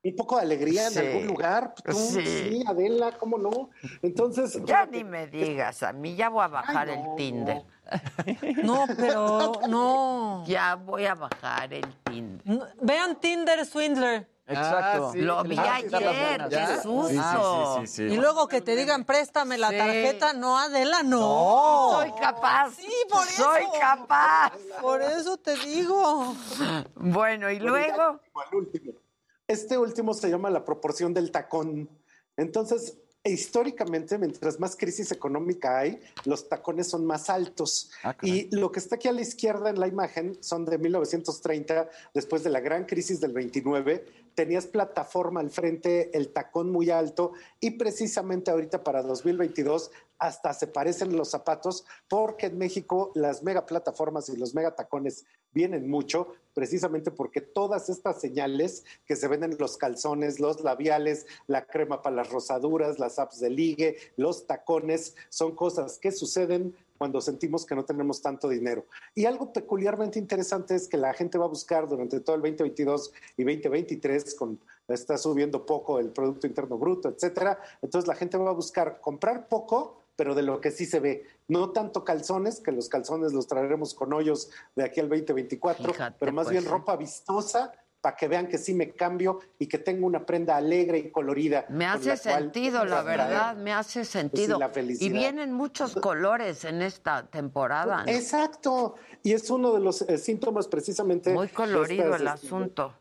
[0.03, 1.75] Un poco de alegría en algún lugar.
[1.83, 2.25] Tú, Sí.
[2.25, 2.63] sí.
[2.67, 3.69] Adela, ¿cómo no?
[4.01, 4.59] Entonces.
[4.65, 7.63] Ya ni me digas, a mí ya voy a bajar Ay, no, el Tinder.
[8.63, 10.43] No, pero no.
[10.47, 12.41] Ya voy a bajar el Tinder.
[12.45, 14.27] No, Vean Tinder Swindler.
[14.47, 15.07] Exacto.
[15.07, 15.19] Ah, sí.
[15.21, 16.49] Lo vi Ah, ayer, buenas.
[16.49, 16.81] qué ¿Ya?
[16.81, 17.07] susto.
[17.07, 18.13] Sí, sí, sí, sí, sí.
[18.13, 20.33] Y luego que te digan, préstame la tarjeta.
[20.33, 21.91] No, Adela, no.
[21.91, 22.71] Soy capaz.
[22.71, 23.43] Sí, por eso.
[23.43, 24.51] Soy capaz.
[24.81, 26.35] Por eso te digo.
[26.95, 28.19] Bueno, y luego.
[28.35, 28.93] Al último.
[29.51, 31.89] Este último se llama la proporción del tacón.
[32.37, 37.91] Entonces, históricamente, mientras más crisis económica hay, los tacones son más altos.
[38.21, 42.45] y lo que está aquí a la izquierda en la imagen son de 1930, después
[42.45, 44.05] de la gran crisis del 29.
[44.35, 49.91] Tenías plataforma al frente, el tacón muy alto, y precisamente ahorita para 2022
[50.21, 55.25] hasta se parecen los zapatos, porque en México las mega plataformas y los mega tacones
[55.51, 61.25] vienen mucho, precisamente porque todas estas señales que se ven en los calzones, los labiales,
[61.47, 66.75] la crema para las rosaduras, las apps de ligue, los tacones, son cosas que suceden
[66.99, 68.85] cuando sentimos que no tenemos tanto dinero.
[69.15, 73.11] Y algo peculiarmente interesante es que la gente va a buscar durante todo el 2022
[73.37, 77.59] y 2023, con, está subiendo poco el Producto Interno Bruto, etcétera.
[77.81, 81.25] Entonces la gente va a buscar comprar poco, pero de lo que sí se ve.
[81.47, 86.15] No tanto calzones, que los calzones los traeremos con hoyos de aquí al 2024, Fíjate,
[86.19, 86.69] pero más pues, bien sí.
[86.69, 87.71] ropa vistosa
[88.01, 91.65] para que vean que sí me cambio y que tengo una prenda alegre y colorida.
[91.69, 94.59] Me hace la cual sentido, la verdad, me hace sentido.
[94.59, 95.11] la y felicidad.
[95.11, 98.03] vienen muchos colores en esta temporada.
[98.03, 98.11] ¿no?
[98.11, 98.93] Exacto.
[99.23, 101.33] Y es uno de los eh, síntomas precisamente.
[101.33, 102.93] Muy colorido estas, el este, asunto.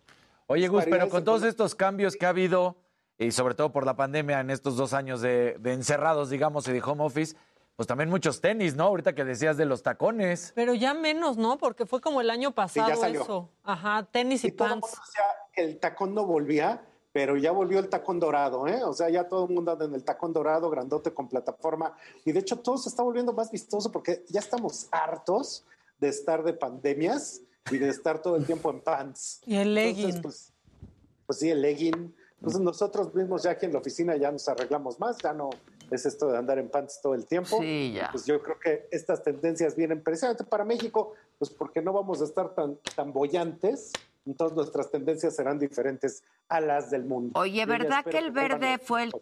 [0.46, 2.76] Oye, Gus, pero con todos estos cambios que ha habido,
[3.20, 6.72] y sobre todo por la pandemia en estos dos años de, de encerrados, digamos, y
[6.72, 7.36] de home office,
[7.76, 8.84] pues también muchos tenis, ¿no?
[8.84, 10.52] Ahorita que decías de los tacones.
[10.54, 11.58] Pero ya menos, ¿no?
[11.58, 13.22] Porque fue como el año pasado salió.
[13.22, 13.50] eso.
[13.62, 14.88] Ajá, tenis y, Y todo el pants.
[14.88, 16.82] mundo decía que el tacón no volvía,
[17.12, 18.82] pero ya volvió el tacón dorado, ¿eh?
[18.84, 21.94] O sea, ya todo el mundo anda en el tacón dorado, grandote con plataforma.
[22.24, 25.66] Y de hecho todo se está volviendo más vistoso porque ya estamos hartos
[25.98, 29.42] de estar de pandemias y de estar todo el tiempo en pants.
[29.44, 30.16] Y el legging.
[30.16, 30.88] Entonces, pues,
[31.26, 32.14] pues sí, el legging.
[32.40, 35.50] Entonces nosotros mismos ya aquí en la oficina ya nos arreglamos más, ya no
[35.90, 37.58] es esto de andar en pants todo el tiempo.
[37.60, 38.08] Sí, ya.
[38.10, 42.24] Pues yo creo que estas tendencias vienen precisamente para México, pues porque no vamos a
[42.24, 43.92] estar tan, tan bollantes,
[44.24, 47.38] entonces nuestras tendencias serán diferentes a las del mundo.
[47.38, 49.12] Oye, ¿verdad que el verde a- fue el,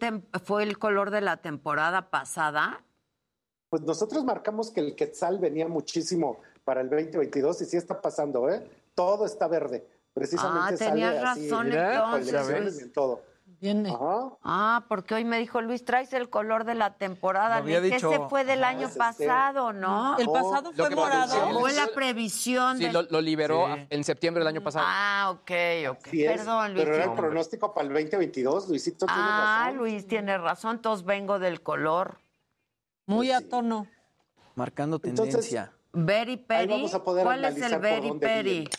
[0.45, 2.83] fue el color de la temporada pasada?
[3.69, 8.49] Pues nosotros marcamos que el quetzal venía muchísimo para el 2022 y sí está pasando,
[8.49, 8.65] ¿eh?
[8.95, 9.85] Todo está verde.
[10.19, 13.23] Precisamente Ah, tenías razón, en entonces, en todo.
[13.61, 13.89] Viene.
[13.89, 14.29] Ajá.
[14.43, 17.57] Ah, porque hoy me dijo Luis, traes el color de la temporada.
[17.57, 18.99] Había dicho- Ese fue del Ah, año es este.
[18.99, 20.17] pasado, ¿no?
[20.17, 21.59] El pasado fue morado.
[21.59, 23.87] Fue la previsión Sí, del- lo, lo liberó Sí.
[23.89, 24.85] en septiembre del año pasado.
[24.87, 25.51] Ah, ok,
[25.89, 26.07] ok.
[26.11, 26.85] Perdón, Luis.
[26.85, 29.77] Pero era el pronóstico para el 2022, Luisito tiene Ah, razón.
[29.77, 32.19] Luis tiene razón, entonces vengo del color.
[33.07, 33.87] Muy a tono.
[34.55, 35.73] Marcando Entonces, tendencia.
[35.91, 36.71] Berry Peri.
[36.71, 38.49] vamos a poder ¿Cuál es analizar el por Berry dónde Peri?
[38.51, 38.69] viene.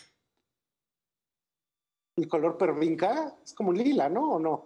[2.15, 4.33] El color pervinca es como lila, ¿no?
[4.33, 4.65] ¿O no?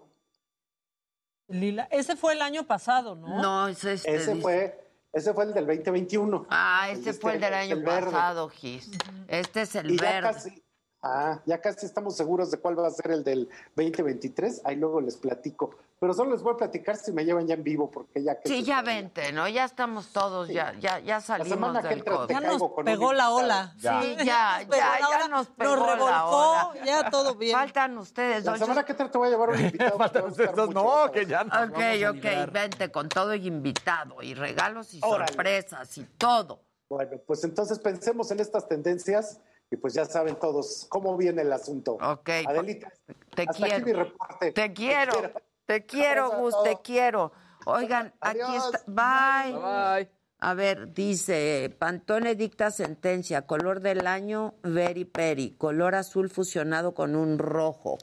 [1.47, 1.87] Lila.
[1.91, 3.41] Ese fue el año pasado, ¿no?
[3.41, 4.05] No, ese es.
[4.05, 6.47] Ese fue, ese fue el del 2021.
[6.49, 8.89] Ah, El este de fue el del el año pasado, Gis.
[9.27, 10.21] Este es el Y ya verde.
[10.33, 10.63] casi,
[11.03, 14.61] ah, ya casi estamos seguros de cuál va a ser el del 2023.
[14.65, 15.75] Ahí luego les platico.
[15.97, 18.49] Pero solo les voy a platicar si me llevan ya en vivo, porque ya que
[18.49, 19.47] Sí, ya vente, ¿no?
[19.47, 22.29] Ya estamos todos, ya, ya, ya salimos semana que del entra te COVID.
[22.33, 23.73] Ya nos pegó la ola.
[23.79, 24.01] Ya.
[24.01, 26.85] Sí, ya, Nos pegó ya, la ya ola, nos pegó Nos la revolcó, ola.
[26.85, 27.53] ya todo bien.
[27.57, 28.59] Faltan ustedes La dos.
[28.59, 29.97] semana que entra te voy a llevar un invitado.
[29.97, 32.09] que te va a gustar mucho, vas a ver.
[32.09, 35.27] Ok, ok, vente con todo y invitado y regalos y Órale.
[35.31, 36.59] sorpresas y todo.
[36.89, 39.39] Bueno, pues entonces pensemos en estas tendencias
[39.71, 41.93] y pues ya saben todos cómo viene el asunto.
[41.93, 42.29] Ok.
[42.47, 42.91] Adelita,
[43.33, 43.73] Te hasta quiero.
[43.75, 44.51] aquí mi reporte.
[44.51, 47.31] Te quiero, te quiero, Abrazo a Gus, te quiero.
[47.65, 48.81] Oigan, aquí está.
[48.87, 49.53] Bye.
[49.53, 50.11] Bye.
[50.39, 57.15] A ver, dice, Pantone dicta sentencia, color del año, very peri, color azul fusionado con
[57.15, 57.97] un rojo.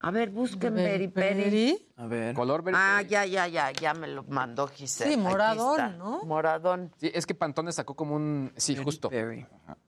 [0.00, 1.88] A ver, busquen very peri.
[1.96, 2.34] A ver.
[2.34, 2.78] Color verde.
[2.80, 5.12] Ah, ya, ya, ya, ya me lo mandó Giselle.
[5.12, 5.96] Sí, moradón.
[5.96, 6.22] ¿no?
[6.24, 6.92] Moradón.
[6.96, 8.52] Sí, es que Pantone sacó como un.
[8.56, 9.08] Sí, justo.
[9.08, 9.78] Ajá.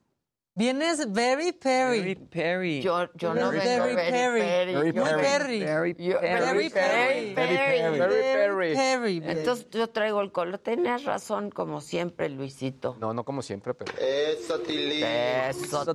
[0.57, 1.99] Vienes very Perry.
[1.99, 2.81] Very Perry.
[2.81, 3.95] Yo, yo no Very vengo Perry.
[3.97, 4.73] very Perry.
[4.73, 5.65] Very Perry.
[5.65, 6.45] Very Perry.
[6.45, 7.35] Very Perry.
[7.35, 8.75] Very Perry.
[8.75, 9.23] Perry.
[9.25, 10.59] Entonces yo traigo el color.
[10.59, 12.97] Tenías razón, como siempre, Luisito.
[13.01, 13.93] No, no como siempre, pero.
[13.99, 14.61] Eso,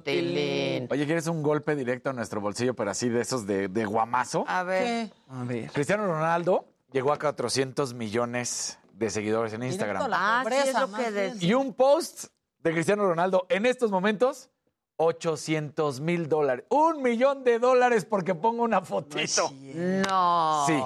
[0.02, 0.88] Tilín.
[0.92, 4.44] Oye, ¿quieres un golpe directo a nuestro bolsillo, pero así de esos de, de guamazo?
[4.46, 4.84] A ver.
[4.84, 5.14] ¿Qué?
[5.30, 5.72] A ver.
[5.72, 10.12] Cristiano Ronaldo llegó a 400 millones de seguidores en Instagram.
[10.12, 11.50] Ah, sí, es lo que decía.
[11.50, 12.26] Y un post
[12.60, 14.50] de Cristiano Ronaldo en estos momentos,
[14.98, 16.66] 800 mil dólares.
[16.70, 19.50] Un millón de dólares porque pongo una fotito.
[19.62, 20.66] No.
[20.68, 20.84] Sí,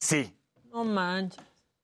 [0.00, 0.36] sí.
[0.72, 1.42] No manches.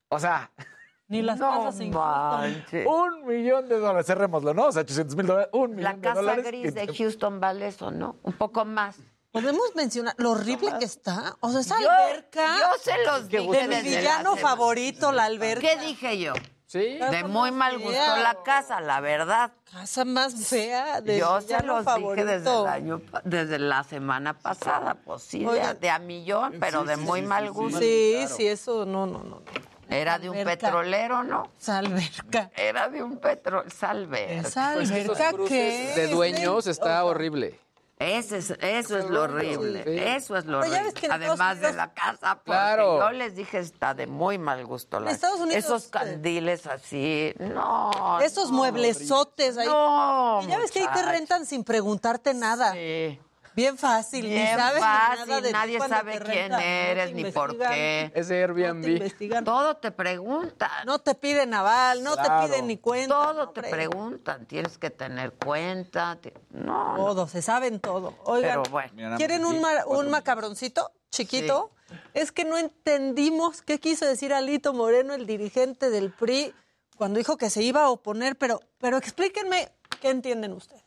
[0.09, 0.51] O sea,
[1.09, 2.41] Ni las No casas en Houston.
[2.41, 2.87] manches.
[2.87, 4.07] un millón de dólares.
[4.07, 4.67] Cerrémoslo, ¿no?
[4.67, 5.51] O sea, 800 mil dólares.
[5.53, 6.45] Un millón La de casa dólares.
[6.47, 8.17] gris que de te- Houston vale eso, ¿no?
[8.25, 8.97] Un poco más.
[9.31, 11.37] ¿Podemos mencionar lo horrible que está?
[11.41, 12.57] O sea, esa Yo- alberca.
[12.59, 15.61] yo se los dije De mi la villano favorito, la alberca.
[15.61, 16.33] ¿Qué dije yo?
[16.81, 16.99] Sí.
[16.99, 18.19] De muy mal gusto fea.
[18.19, 19.53] la casa, la verdad.
[19.71, 22.25] Casa más fea de Yo se los favorito.
[22.27, 25.47] dije desde el año, desde la semana pasada, pues sí,
[25.81, 27.79] de, a millón, pero de muy mal gusto.
[27.79, 29.43] Sí, sí, eso no, no, no.
[29.89, 30.67] Era de un Alberca.
[30.67, 31.49] petrolero, ¿no?
[31.61, 32.51] Esa alberca.
[32.57, 34.39] Era de un petrol, salve.
[34.39, 37.61] Esa Pues que de dueños está horrible.
[37.99, 39.83] Ese es- eso es lo horrible.
[39.85, 39.99] Sí.
[39.99, 40.93] Eso es lo horrible.
[41.11, 42.99] Además de la casa, porque Claro.
[42.99, 45.01] yo les dije está de muy mal gusto.
[45.01, 48.21] la- Estados Unidos, esos candiles así, no.
[48.21, 49.67] Esos no, mueblezotes ahí.
[49.67, 52.73] No, y ya ves que ahí te rentan sin preguntarte nada.
[52.73, 53.19] Sí.
[53.57, 57.57] Bien fácil, ni Bien sabes fácil, nada de nadie sabe quién no eres ni por
[57.57, 58.13] qué.
[58.15, 58.87] Es No te Airbnb.
[58.87, 59.45] investigan.
[59.45, 60.71] Todo te preguntan.
[60.85, 62.43] No te piden aval, no Claro.
[62.47, 63.15] te piden ni cuenta.
[63.15, 63.71] Todo te hombre.
[63.71, 64.45] preguntan.
[64.47, 66.19] Tienes que tener cuenta.
[66.51, 66.97] No, no.
[66.97, 68.15] Todo, se saben todo.
[68.25, 69.17] Oigan, Pero bueno.
[69.17, 71.71] ¿quieren un, aquí, ma- cuatro un macabroncito chiquito?
[72.13, 76.53] Es que no entendimos qué quiso decir Alito Moreno, el dirigente del PRI,
[76.99, 79.71] cuando dijo que se iba a oponer, pero, pero explíquenme
[80.01, 80.83] qué entienden ustedes.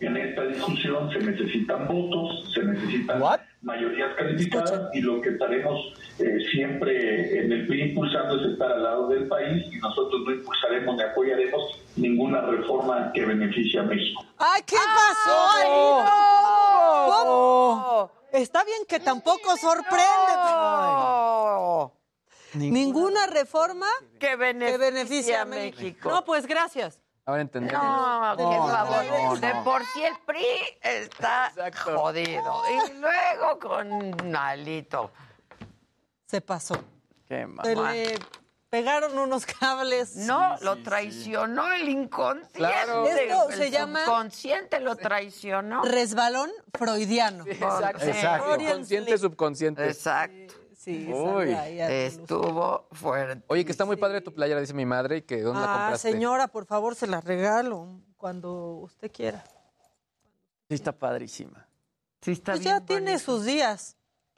[0.00, 3.40] En esta discusión se necesitan votos, se necesitan What?
[3.62, 8.82] mayorías calificadas y lo que estaremos eh, siempre en el PRI impulsando es estar al
[8.82, 14.22] lado del país y nosotros no impulsaremos ni apoyaremos ninguna reforma que beneficie a México.
[14.38, 16.10] ¡Ay, qué pasó, Alito!
[17.12, 18.10] ¿Cómo?
[18.32, 20.32] Está bien que tampoco sorprende.
[20.36, 21.92] No.
[22.54, 23.86] Ninguna reforma
[24.18, 25.80] Que beneficie a a México.
[25.82, 26.10] México.
[26.10, 27.02] No, pues gracias.
[27.26, 27.82] Ahora entendemos.
[27.82, 29.04] No, qué No, favor.
[29.04, 30.46] no, De por sí el PRI
[30.80, 31.98] está Exacto.
[31.98, 32.62] jodido.
[32.70, 35.10] Y luego con Alito.
[36.26, 36.76] Se pasó.
[37.26, 37.66] Qué mal.
[37.66, 38.18] Se le
[38.70, 40.14] pegaron unos cables.
[40.14, 42.58] No, lo traicionó el inconsciente.
[42.58, 43.06] Claro.
[43.08, 45.82] Esto el se llama- subconsciente lo traicionó.
[45.82, 47.44] Resbalón freudiano.
[47.44, 48.04] Exacto.
[48.04, 48.56] Exacto.
[48.56, 49.84] Consciente, subconsciente.
[49.88, 50.54] Exacto.
[50.86, 51.50] Sí, Uy.
[51.52, 53.42] Estuvo fuerte.
[53.48, 55.78] Oye, que está muy padre tu playera, dice mi madre, y que ¿dónde la Ah,
[55.78, 56.12] compraste?
[56.12, 59.42] señora, por favor, se la regalo cuando usted quiera.
[60.68, 61.66] Sí, está padrísima.
[62.22, 63.96] Sí, está Pues bien ya tiene sus días.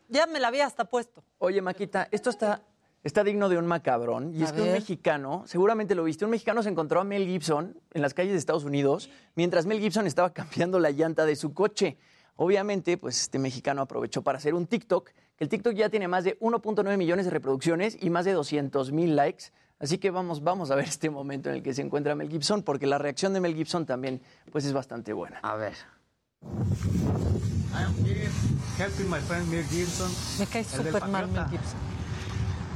[0.09, 1.23] Ya me la había hasta puesto.
[1.37, 2.63] Oye, Maquita, esto está,
[3.05, 4.35] está digno de un macabrón.
[4.35, 7.27] Y A es que un mexicano, seguramente lo viste, un mexicano se encontró a Mel
[7.27, 11.37] Gibson en las calles de Estados Unidos mientras Mel Gibson estaba cambiando la llanta de
[11.37, 11.99] su coche.
[12.37, 16.25] Obviamente, pues este mexicano aprovechó para hacer un TikTok, que el TikTok ya tiene más
[16.25, 19.53] de 1.9 millones de reproducciones y más de 200 mil likes.
[19.79, 22.65] Así que vamos, vamos a ver este momento en el que se encuentra Mel Gibson,
[22.65, 25.39] porque la reacción de Mel Gibson también pues, es bastante buena.
[25.43, 25.75] A ver.
[26.43, 28.29] I am here
[28.77, 30.11] helping my friend Mel Gibson.
[30.41, 31.45] Me cae súper mal Mel.
[31.51, 31.79] Gibson.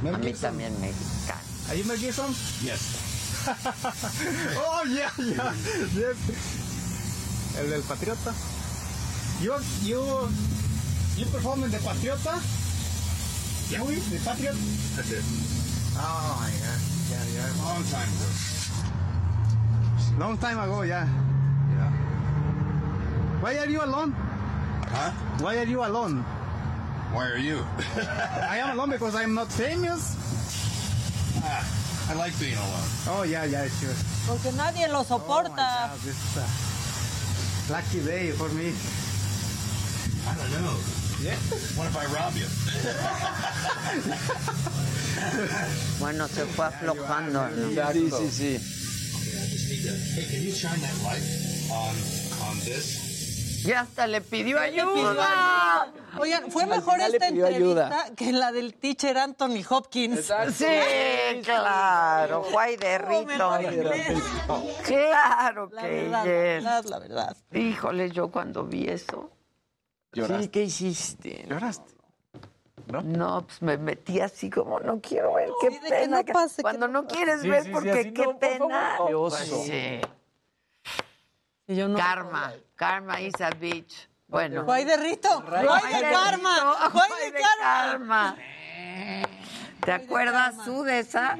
[0.01, 0.49] Mel A mí Gibson.
[0.49, 1.41] también mexicano.
[1.67, 2.29] Are you Mel Gibson?
[2.63, 3.43] Yes.
[4.65, 5.53] oh, yeah, yeah.
[5.93, 6.17] Yes.
[7.59, 8.33] El del Patriota.
[9.41, 9.99] You, you,
[11.17, 12.39] you perform in the Patriota?
[13.77, 14.55] Who is the Patriot?
[14.95, 15.23] That's it.
[15.97, 16.79] Oh my god.
[17.09, 17.49] Yeah, yeah.
[17.63, 18.27] Long time ago.
[20.19, 21.07] Long time ago, yeah.
[21.73, 21.91] Yeah.
[23.41, 24.11] Why are you alone?
[24.89, 25.11] Huh?
[25.41, 26.23] Why are you alone?
[27.13, 27.65] Why are you?
[28.49, 30.15] I am alone because I'm not famous.
[31.43, 32.87] ah, I like being alone.
[33.09, 33.93] Oh yeah, yeah, sure.
[34.27, 35.89] Porque nadie lo soporta.
[35.93, 36.45] Oh, this is a
[37.73, 38.73] lucky day for me.
[40.29, 41.02] I don't know.
[41.23, 41.37] Yeah.
[41.77, 42.47] What if I rob you?
[45.99, 47.47] Bueno, se fue aflojando.
[47.49, 47.69] ¿no?
[47.93, 48.59] Sí, sí, sí.
[53.65, 55.87] Ya hasta le pidió ayuda.
[56.19, 58.05] Oigan, fue mejor esta entrevista ayuda.
[58.17, 60.29] que la del teacher Anthony Hopkins.
[60.53, 60.65] Sí,
[61.43, 63.57] claro, Juay de Rito.
[64.83, 66.29] Claro La que verdad, la yes.
[66.63, 67.37] verdad, la verdad.
[67.53, 69.31] Híjole, yo cuando vi eso.
[70.13, 71.45] Sí, ¿qué hiciste?
[71.49, 71.91] ¿Lloraste?
[72.87, 73.43] ¿No?
[73.45, 76.21] pues me metí así como no quiero ver, qué Sí, de que pena.
[76.21, 78.31] no pase, que Cuando no no quieres Sí, ver sí, sí, porque así, qué no,
[78.31, 78.93] por pena.
[78.97, 79.29] favor.
[79.29, 80.01] Pues sí.
[81.67, 84.09] Y yo no- Karma, karma is a bitch.
[84.27, 84.65] Bueno.
[84.65, 85.41] Guay de Rito.
[85.41, 86.89] Guay de karma.
[86.91, 88.35] Guay de karma.
[88.35, 88.37] karma.
[89.85, 91.37] ¿Te acuerdas tú de esa?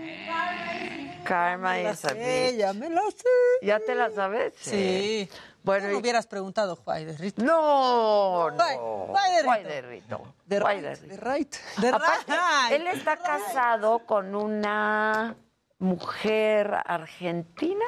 [1.25, 2.57] Karma is a bitch.
[2.57, 3.27] ya me la sé.
[3.65, 4.53] ¿Ya te la sabes?
[4.59, 5.29] Sí.
[5.63, 7.43] Bueno, no y- hubieras preguntado Juay de Rito.
[7.43, 9.07] No, no.
[9.07, 9.69] guay de Rito.
[9.69, 10.33] de Rito.
[10.45, 11.55] De Guay right,
[12.69, 15.35] de él está casado con una
[15.79, 17.83] mujer argentina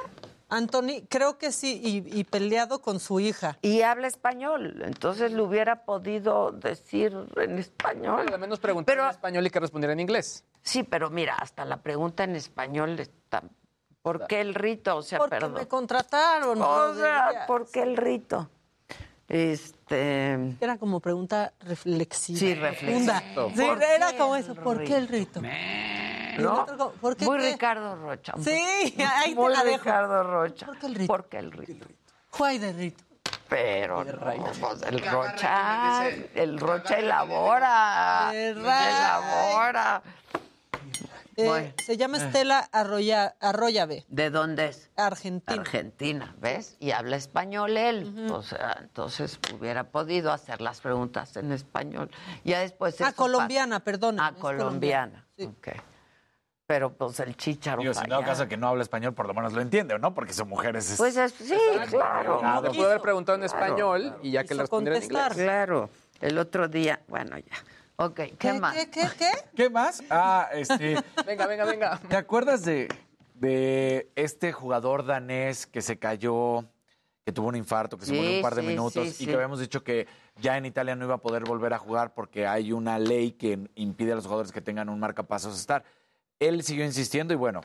[0.47, 3.57] Anthony, creo que sí, y, y peleado con su hija.
[3.63, 4.83] y habla español.
[4.85, 8.27] Entonces le hubiera podido decir en español.
[8.31, 10.45] Al menos preguntar Pero- en español y que respondiera en inglés.
[10.61, 13.41] Sí, pero mira, hasta la pregunta en español está.
[14.06, 14.98] ¿Por qué el rito?
[14.98, 15.53] O sea, Porque perdón.
[15.53, 16.61] me contrataron.
[16.61, 17.45] O sea.
[17.48, 18.48] ¿por qué el rito?
[19.27, 20.56] Este.
[20.61, 22.38] Era como pregunta reflexiva.
[22.38, 23.24] Sí, reflexiva.
[23.34, 23.56] Profunda.
[23.64, 24.53] Sí, ¿Por era qué como el eso.
[24.53, 25.42] ¿Por qué el rito?
[25.43, 26.61] El ¿No?
[26.61, 27.51] otro como, ¿Por qué Muy qué?
[27.53, 28.34] Ricardo Rocha.
[28.43, 29.77] Sí, ahí te Muy la dejo.
[29.80, 30.67] Ricardo Rocha.
[30.67, 31.08] ¿Por qué el rito?
[31.08, 31.88] ¿Por qué el rito?
[32.30, 33.03] Juay de Rito.
[33.50, 34.11] Pero no,
[34.59, 40.03] pues el Rocha, el Rocha elabora, elabora.
[41.38, 41.73] Eh, Bueno.
[41.85, 44.89] Se llama Estela Arroya, Arroyave, ¿De dónde es?
[44.95, 45.61] Argentina.
[45.61, 46.77] Argentina, ¿ves?
[46.80, 48.27] Y habla español él.
[48.31, 52.09] O sea, entonces hubiera podido hacer las preguntas en español.
[52.45, 54.15] Ya después Ah, eso colombiana, perdón.
[54.17, 54.33] pasa.
[54.33, 55.25] Ah, colombiana.
[55.38, 55.45] Sí.
[55.45, 55.67] Ok.
[56.67, 59.53] Pero pues el chícharo Digo, si no, caso que no habla español, por lo menos
[59.53, 60.14] lo entiende, ¿no?
[60.15, 60.89] Porque son mujeres.
[60.89, 61.55] es- Pues es- sí,
[61.89, 62.41] claro.
[62.64, 65.33] Le pudo haber preguntado en Claro, español y ya que le respondiera en inglés.
[65.33, 65.89] Claro.
[66.22, 67.55] El otro día, bueno, ya.
[67.98, 68.75] Ok, ¿qué, ¿Qué, más?
[68.75, 69.32] qué, qué, qué?
[69.56, 70.03] ¿Qué más?
[70.09, 70.98] Ah, este.
[71.25, 71.99] Venga, venga, venga.
[72.09, 72.90] ¿Te acuerdas de,
[73.35, 76.65] de este jugador danés que se cayó,
[77.25, 79.11] que tuvo un infarto, que se Sí, murió un par de sí, minutos sí, y
[79.14, 79.25] sí.
[79.27, 80.07] que habíamos dicho que
[80.41, 83.59] ya en Italia no iba a poder volver a jugar porque hay una ley que
[83.75, 85.85] impide a los jugadores que tengan un marcapasos estar?
[86.40, 87.61] Él siguió insistiendo y bueno,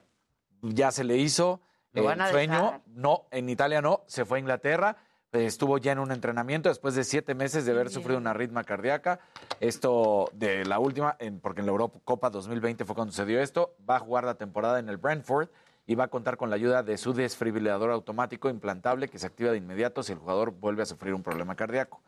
[0.62, 1.60] ya se le hizo
[1.92, 2.54] ¿Lo el van a sueño.
[2.54, 2.80] dejar?
[2.86, 4.96] No, en Italia no, se fue a Inglaterra.
[5.32, 8.64] Eh, Estuvo ya en un entrenamiento después de siete meses de haber sufrido una arritmia
[8.64, 9.20] cardíaca.
[9.60, 13.74] Esto de la última, en- porque en la Eurocopa 2020 fue cuando sucedió esto.
[13.88, 15.48] Va a jugar la temporada en el Brentford
[15.86, 19.50] y va a contar con la ayuda de su desfibrilador automático implantable que se activa
[19.50, 22.00] de inmediato si el jugador vuelve a sufrir un problema cardíaco.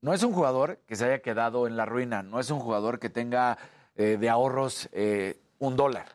[0.00, 2.98] No es un jugador que se haya quedado en la ruina, no es un jugador
[2.98, 3.58] que tenga
[3.96, 6.06] eh, de ahorros eh, un dólar.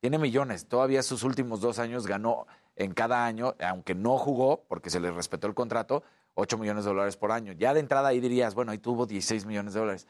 [0.00, 0.68] Tiene millones.
[0.68, 5.10] Todavía sus últimos dos años ganó en cada año, aunque no jugó porque se le
[5.10, 6.02] respetó el contrato,
[6.34, 7.52] 8 millones de dólares por año.
[7.52, 10.06] Ya de entrada ahí dirías, bueno, ahí tuvo 16 millones de dólares.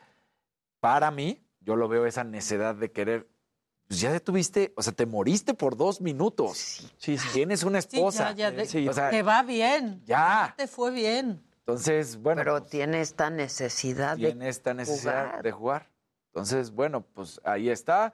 [0.81, 3.29] Para mí, yo lo veo esa necedad de querer.
[3.89, 6.91] Pues ya tuviste, o sea, te moriste por dos minutos.
[6.99, 7.29] Sí, sí.
[7.33, 8.31] Tienes una Sí, esposa.
[8.33, 10.03] ya, ya, de- Sí, o sea, te va bien.
[10.05, 10.53] ya.
[10.57, 11.45] Te fue bien.
[11.61, 12.41] Entonces, bueno.
[12.41, 15.43] Pero tiene esta necesidad tiene de esta necesidad jugar.
[15.43, 15.91] de jugar.
[16.33, 18.13] Entonces, bueno, pues ahí está.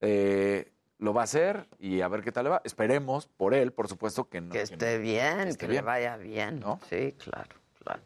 [0.00, 2.60] Eh, lo va a hacer y a ver qué tal le va.
[2.64, 4.52] Esperemos por él, por supuesto, que no.
[4.52, 5.84] que esté bien, esté que le bien.
[5.84, 6.60] vaya bien.
[6.60, 6.78] ¿No?
[6.88, 8.02] Sí, claro, claro.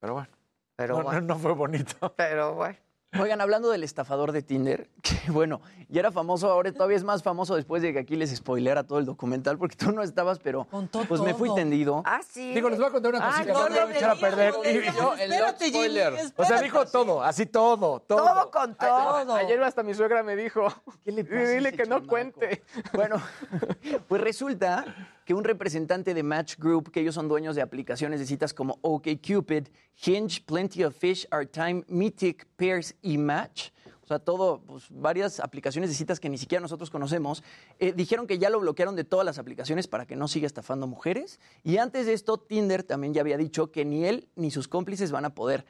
[0.00, 0.28] Pero bueno.
[0.76, 1.20] Pero no, bueno.
[1.20, 2.14] no, no fue bonito.
[2.16, 2.78] Pero bueno.
[3.20, 5.60] Oigan, hablando del estafador de Tinder, que bueno,
[5.90, 8.98] ya era famoso, ahora todavía es más famoso después de que aquí les spoilera todo
[8.98, 10.66] el documental, porque tú no estabas, pero
[11.08, 11.56] pues me fui todo.
[11.56, 12.02] tendido.
[12.06, 12.54] Ah, sí.
[12.54, 13.52] Digo, les voy a contar una Ah, cosita.
[13.52, 14.54] no no lo voy a echar a perder.
[14.54, 14.96] no Y-.
[14.96, 16.14] Yo, el Espérate, spoiler.
[16.36, 18.18] O sea, dijo todo, así todo, todo.
[18.24, 19.34] Todo con todo.
[19.34, 20.66] Ayer hasta mi suegra me dijo,
[21.04, 22.08] ¿Qué le pasa a dile ese que no chamaco?
[22.08, 22.62] cuente.
[22.94, 23.16] Bueno,
[24.08, 24.86] pues resulta
[25.24, 28.78] que un representante de Match Group, que ellos son dueños de aplicaciones de citas como
[28.82, 29.68] OkCupid,
[30.04, 33.70] Hinge, Plenty of Fish, Our Time, Mythic, Pairs y Match,
[34.02, 37.44] o sea, todo, pues, varias aplicaciones de citas que ni siquiera nosotros conocemos,
[37.78, 40.88] eh, dijeron que ya lo bloquearon de todas las aplicaciones para que no siga estafando
[40.88, 41.38] mujeres.
[41.62, 45.12] Y antes de esto, Tinder también ya había dicho que ni él ni sus cómplices
[45.12, 45.64] van a poder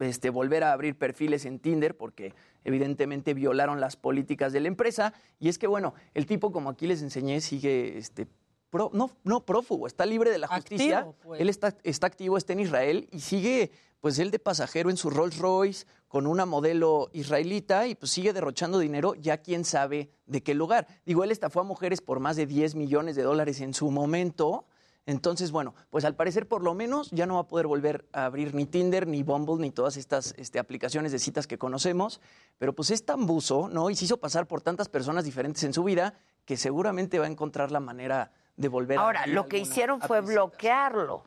[0.00, 5.12] este, volver a abrir perfiles en Tinder porque evidentemente violaron las políticas de la empresa.
[5.38, 8.26] Y es que, bueno, el tipo, como aquí les enseñé, sigue, este,
[8.70, 10.98] pro- no, no prófugo, está libre de la justicia.
[11.00, 11.40] Activo, pues.
[11.40, 15.10] Él está, está activo, está en Israel y sigue, pues él de pasajero en su
[15.10, 20.42] Rolls Royce con una modelo israelita y pues sigue derrochando dinero, ya quién sabe de
[20.42, 20.86] qué lugar.
[21.04, 24.64] Digo, él estafó a mujeres por más de 10 millones de dólares en su momento.
[25.06, 28.26] Entonces, bueno, pues al parecer por lo menos ya no va a poder volver a
[28.26, 32.20] abrir ni Tinder, ni Bumble, ni todas estas este, aplicaciones de citas que conocemos.
[32.58, 33.88] Pero pues es tan buzo, ¿no?
[33.90, 37.28] Y se hizo pasar por tantas personas diferentes en su vida que seguramente va a
[37.30, 38.30] encontrar la manera
[38.60, 41.24] de volver a Ahora, lo que hicieron fue bloquearlo.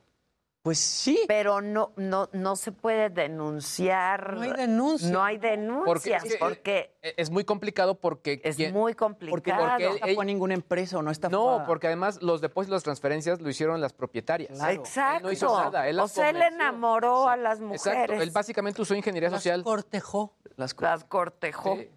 [0.62, 1.20] Pues sí.
[1.28, 4.32] Pero no, no, no se puede denunciar.
[4.32, 5.10] No hay denuncia.
[5.10, 8.40] No hay Porque denuncias, es que- porque E- Es muy complicado porque...
[8.42, 9.68] es quien- muy complicado.
[9.68, 12.82] porque no estafó a ninguna empresa o no está No, porque además los depósitos, las
[12.82, 14.58] transferencias lo hicieron las propietarias.
[14.70, 15.18] Exacto.
[15.18, 15.86] Él no hizo nada.
[15.86, 17.86] Él o sea, él enamoró a las mujeres.
[17.86, 18.14] Exacto.
[18.14, 19.62] Él básicamente usó ingeniería Las social.
[19.64, 20.32] cortejó.
[20.56, 21.76] Las, las cortejó.
[21.76, 21.90] Sí.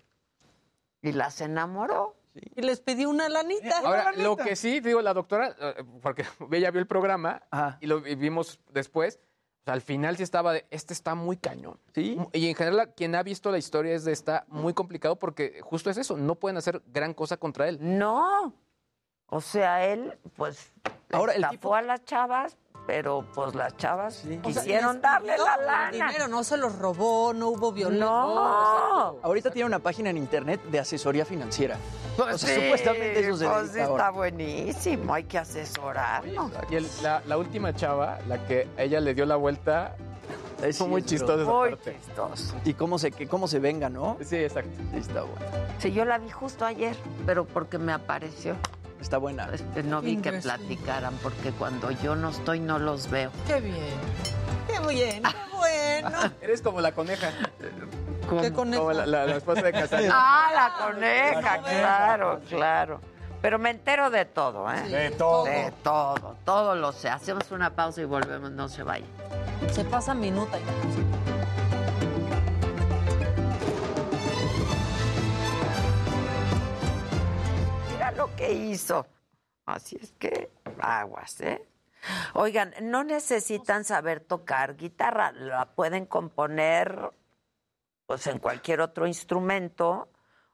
[1.03, 2.16] Y las enamoró.
[2.55, 3.79] Y les pidió una lanita.
[3.79, 7.43] Ahora, lo que sí, digo, la doctora, eh, porque ella vio el programa
[7.79, 9.19] y lo vimos después,
[9.61, 11.79] o sea, al final sí estaba de, este está muy cañón.
[11.93, 12.17] Sí.
[12.33, 15.89] Y en general, quien ha visto la historia es de está muy complicado porque justo
[15.89, 17.77] es eso, no pueden hacer gran cosa contra él.
[17.81, 18.53] No.
[19.29, 20.71] O sea, él, pues,
[21.11, 22.57] Ahora, el estafó a las chavas,
[22.87, 25.91] pero pues las chavas O sea, quisieron darle la lana.
[25.91, 28.05] dinero, no se los robó, no hubo violencia.
[28.07, 29.17] No.
[29.21, 31.77] Ahorita tiene una página en internet de asesoría financiera.
[32.15, 33.81] Pues o sea, sí, supuestamente eso se pues ahora.
[33.83, 36.51] está buenísimo, hay que asesorarnos.
[36.69, 39.95] Y el- la, la última chava, la que ella le dio la vuelta,
[40.63, 41.99] Es fue muy sí, chistoso esa Muy parte.
[42.03, 42.55] chistoso.
[42.65, 44.17] Y cómo se, que, cómo se venga, ¿no?
[44.25, 44.71] Sí, exacto.
[44.91, 45.45] Sí, está bueno.
[45.77, 46.95] Sí, yo la vi justo ayer,
[47.27, 48.55] pero porque me apareció.
[49.01, 49.49] Está buena.
[49.85, 53.31] No vi que platicaran, porque cuando yo no estoy no los veo.
[53.45, 53.75] Qué bien.
[54.67, 56.17] Qué bien, qué bueno.
[56.41, 57.29] Eres como la coneja.
[58.41, 60.09] ¿Qué con Como la, la- la esposa de Casarín.
[60.13, 63.01] Ah, la coneja, claro, claro.
[63.41, 64.81] Pero me entero de todo, ¿eh?
[64.89, 65.45] De todo.
[65.45, 67.07] De todo, todo lo sé.
[67.07, 69.07] Hacemos una pausa y volvemos, no se vayan.
[69.71, 70.57] Se pasa minuta
[78.17, 79.05] lo que hizo.
[79.65, 81.65] Así es que aguas, ¿eh?
[82.33, 87.11] Oigan, no necesitan saber tocar guitarra, la pueden componer
[88.05, 90.09] pues en cualquier otro instrumento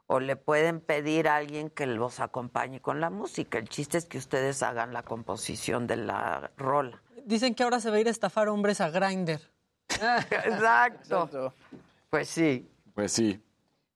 [0.07, 3.59] o le pueden pedir a alguien que los acompañe con la música.
[3.59, 7.01] El chiste es que ustedes hagan la composición de la rola.
[7.25, 9.39] Dicen que ahora se va a ir a estafar hombres a Grinder.
[9.89, 11.53] Exacto.
[12.09, 12.69] Pues sí.
[12.93, 13.41] Pues sí.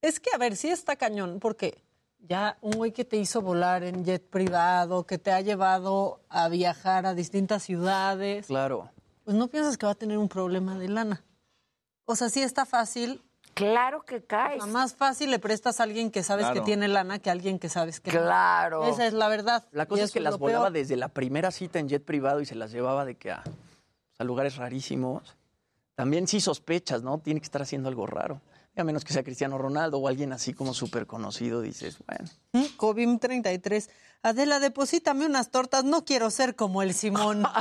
[0.01, 1.83] Es que, a ver, sí está cañón, porque
[2.19, 6.49] ya un güey que te hizo volar en jet privado, que te ha llevado a
[6.49, 8.89] viajar a distintas ciudades, Claro.
[9.23, 11.23] pues no piensas que va a tener un problema de lana.
[12.05, 13.23] O sea, sí está fácil.
[13.53, 14.65] Claro que caes.
[14.67, 16.61] Más fácil le prestas a alguien que sabes Claro.
[16.61, 18.19] que tiene lana que a alguien que sabes que no.
[18.21, 18.85] Claro.
[18.85, 19.65] Esa es la verdad.
[19.71, 20.73] La cosa es que las volaba peor.
[20.73, 23.43] desde la primera cita en jet privado y se las llevaba de que a,
[24.19, 25.35] a lugares rarísimos.
[25.95, 27.17] También sí sospechas, ¿no?
[27.17, 28.41] Tiene que estar haciendo algo raro.
[28.77, 32.25] A menos que sea Cristiano Ronaldo o alguien así como súper conocido, dices, bueno.
[32.53, 33.89] Mm, Cobim 33.
[34.21, 35.83] Adela, deposítame unas tortas.
[35.83, 37.43] No quiero ser como el Simón.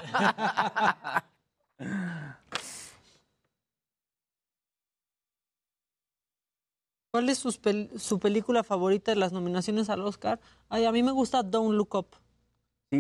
[7.13, 10.41] ¿Cuál es sus pel- su película favorita de las nominaciones al Oscar?
[10.69, 12.09] Ay, a mí me gusta Don't Look Up.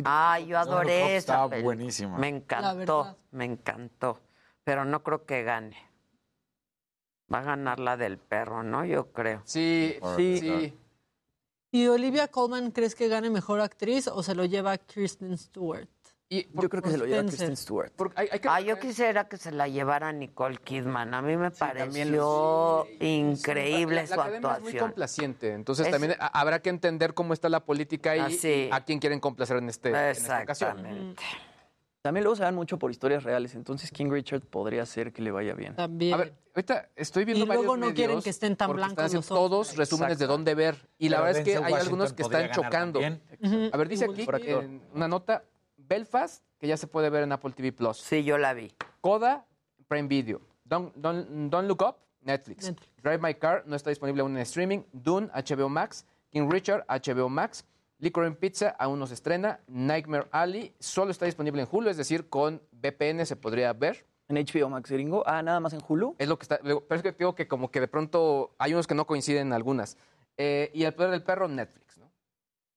[0.05, 1.62] Ay, yo adoré esa Estaba peli.
[1.62, 2.17] buenísima.
[2.19, 4.20] Me encantó, me encantó.
[4.65, 5.77] Pero no creo que gane.
[7.33, 8.85] Va a ganar la del perro, ¿no?
[8.85, 9.43] Yo creo.
[9.45, 10.39] Sí, Sí.
[10.39, 10.79] sí.
[11.73, 15.89] ¿Y Olivia Colman crees que gane mejor actriz o se lo lleva Kristen Stewart?
[16.29, 17.37] Y Yo creo que se lo lleva Spencer.
[17.39, 17.93] Kristen Stewart.
[17.95, 21.15] porque hay, hay que Ah, yo quisiera que se la llevara Nicole Kidman.
[21.15, 24.85] A mí me también pareció increíble la, su la academia es muy actuación.
[24.89, 28.69] complaciente, entonces Es- también ha- habrá que entender cómo está la política y, Ah, sí.
[28.69, 30.71] y a quién quieren complacer en, este, en esta ocasión.
[30.79, 31.23] Exactamente.
[32.07, 35.33] También luego se dan mucho por historias reales, entonces King Richard podría ser que le
[35.33, 35.75] vaya bien.
[35.75, 36.15] También.
[36.15, 39.12] A ver, ahorita estoy viendo Y luego varios no medios quieren que estén tan blancos
[39.12, 39.51] los ojos.
[39.51, 42.23] todos resúmenes de dónde ver y la Pero verdad es que hay Washington algunos que
[42.23, 43.01] están chocando.
[43.01, 45.43] A ver, dice aquí en una nota
[45.76, 47.97] Belfast que ya se puede ver en Apple TV Plus.
[47.97, 48.73] Sí, yo la vi.
[49.01, 49.44] Coda,
[49.89, 50.41] Prime Video.
[50.62, 52.67] Don't, don't, Don't Look Up, Netflix.
[52.67, 53.02] Netflix.
[53.02, 54.85] Drive My Car no está disponible aún en streaming.
[54.93, 56.07] Dune, HBO Max.
[56.31, 57.65] King Richard, HBO Max.
[57.99, 59.60] Licorice Pizza aún no se estrena.
[59.66, 64.07] Nightmare Alley solo está disponible en Hulu, es decir, con VPN se podría ver.
[64.28, 66.16] En HBO Max gringo, ah, nada más en Hulu.
[66.18, 66.58] Es lo que está.
[66.58, 69.52] Pero es que digo que como que de pronto hay unos que no coinciden en
[69.52, 69.97] algunas.
[70.36, 72.10] Eh, y El Poder del Perro, Netflix, ¿no?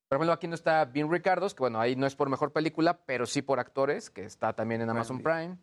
[0.08, 3.00] Por ejemplo, aquí no está Bien Ricardos, que bueno, ahí no es por mejor película,
[3.06, 5.58] pero sí por actores, que está también en Amazon Prime.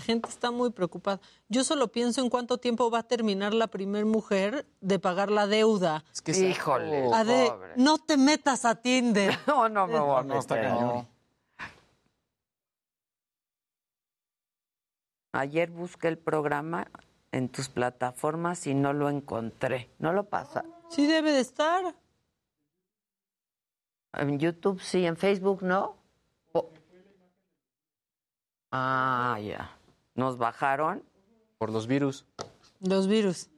[0.00, 1.20] La gente está muy preocupada.
[1.50, 5.46] Yo solo pienso en cuánto tiempo va a terminar la primer mujer de pagar la
[5.46, 6.04] deuda.
[6.10, 7.72] Es que Híjole, A de, pobre.
[7.76, 9.38] no te metas a Tinder.
[9.46, 11.06] No, no me voy a meter.
[15.32, 16.90] Ayer busqué el programa
[17.30, 19.90] en tus plataformas y no lo encontré.
[19.98, 20.64] ¿No lo pasa?
[20.88, 21.94] Sí debe de estar.
[24.14, 25.98] En YouTube sí, en Facebook no.
[28.72, 29.76] Ah, ya.
[30.20, 31.02] Nos bajaron.
[31.56, 32.26] Por los virus.
[32.80, 33.48] Los virus.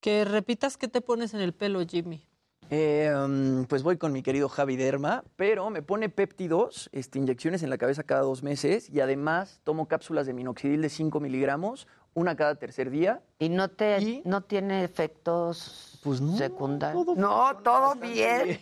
[0.00, 2.26] Que repitas qué te pones en el pelo, Jimmy.
[2.70, 7.62] Eh, um, pues voy con mi querido Javi Derma, pero me pone péptidos, este, inyecciones
[7.62, 11.86] en la cabeza cada dos meses y además tomo cápsulas de minoxidil de 5 miligramos,
[12.14, 13.22] una cada tercer día.
[13.38, 17.14] ¿Y no te no tiene efectos pues no, secundarios?
[17.14, 18.58] no, todo bien.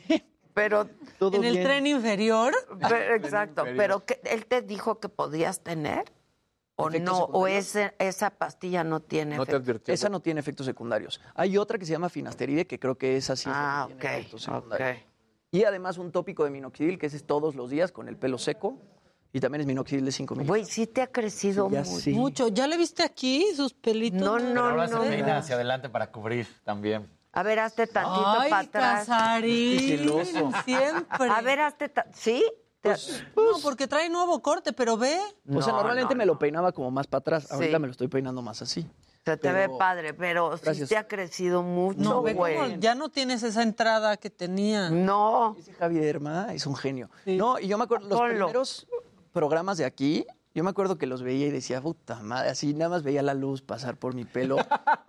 [0.55, 0.89] Pero
[1.20, 2.55] en el tren inferior.
[2.81, 6.05] Pero- exacto, pero que, él te dijo que podías tener
[6.77, 9.83] o ¿Efectos no, o ese- esa pastilla no tiene efectos.
[9.89, 11.20] Esa no tiene efectos secundarios.
[11.35, 14.01] Hay otra que se llama finasteride, que creo que esa sí es la Ah, tiene
[14.01, 14.99] ok, efectos secundarios.
[15.53, 18.39] Y además un tópico de minoxidil, que ese es todos los días con el pelo
[18.39, 18.79] seco.
[19.33, 20.49] Y también es minoxidil de 5 miligramos.
[20.49, 22.01] Güey, sí te ha crecido Ya mucho.
[22.01, 22.12] sí.
[22.12, 22.49] Mucho.
[22.49, 24.20] ¿Ya le viste aquí sus pelitos?
[24.20, 25.33] No, Pero no, ahora se no.
[25.37, 27.09] hacia adelante para cubrir también.
[27.33, 29.07] A ver, hazte tantito Ay, para atrás.
[29.07, 30.10] Casarín,
[30.65, 31.28] siempre.
[31.31, 32.44] A ver, hazte ¿Sí?
[32.81, 32.94] Te-
[33.36, 35.18] no, porque trae nuevo corte, pero ve.
[35.55, 37.52] o sea, normalmente me lo peinaba como más para atrás.
[37.52, 37.81] Ahorita Sí.
[37.81, 38.83] me lo estoy peinando más así.
[39.25, 42.57] Se te Pero- ve padre, pero sí te ha crecido mucho, No, ve güey.
[42.57, 44.89] cómo ya no tienes esa entrada que tenía.
[44.89, 45.57] No.
[45.59, 47.10] Ese Javier Derma es un genio.
[47.26, 48.47] No, y yo me acuerdo, los Ponlo.
[48.47, 48.86] primeros
[49.31, 52.91] programas de aquí, yo me acuerdo que los veía y decía, puta madre, así nada
[52.91, 54.57] más veía la luz pasar por mi pelo.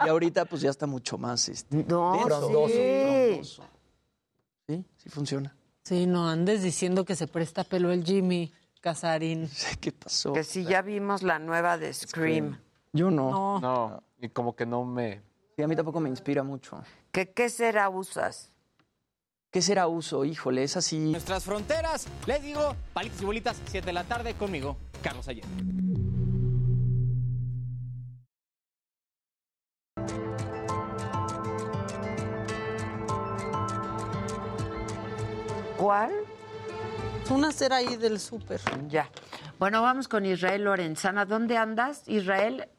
[0.06, 2.74] y ahorita pues ya está mucho más este, No, denso, sí.
[3.34, 3.64] frondoso.
[4.68, 5.56] Sí, sí funciona.
[5.84, 9.50] Sí, no andes diciendo que se presta pelo el Jimmy Casarín.
[9.82, 10.34] ¿Qué pasó?
[10.34, 12.58] Que si ya vimos la nueva de Scream.
[12.94, 13.32] Yo no.
[13.32, 13.60] No.
[13.60, 15.22] No, y como que no me...
[15.56, 16.82] Sí, a mí tampoco me inspira mucho.
[17.12, 18.52] ¿Qué, qué será usas?
[19.52, 20.24] ¿Qué será uso?
[20.24, 20.98] Híjole, es así.
[20.98, 25.44] Nuestras fronteras, les digo, palitos y bolitas, 7 de la tarde conmigo, Carlos Ayer.
[35.78, 36.12] ¿Cuál?
[37.30, 38.62] Una cera ahí del súper.
[38.88, 39.10] Ya.
[39.60, 41.26] Bueno, vamos con Israel Lorenzana.
[41.26, 42.70] ¿Dónde andas, Israel?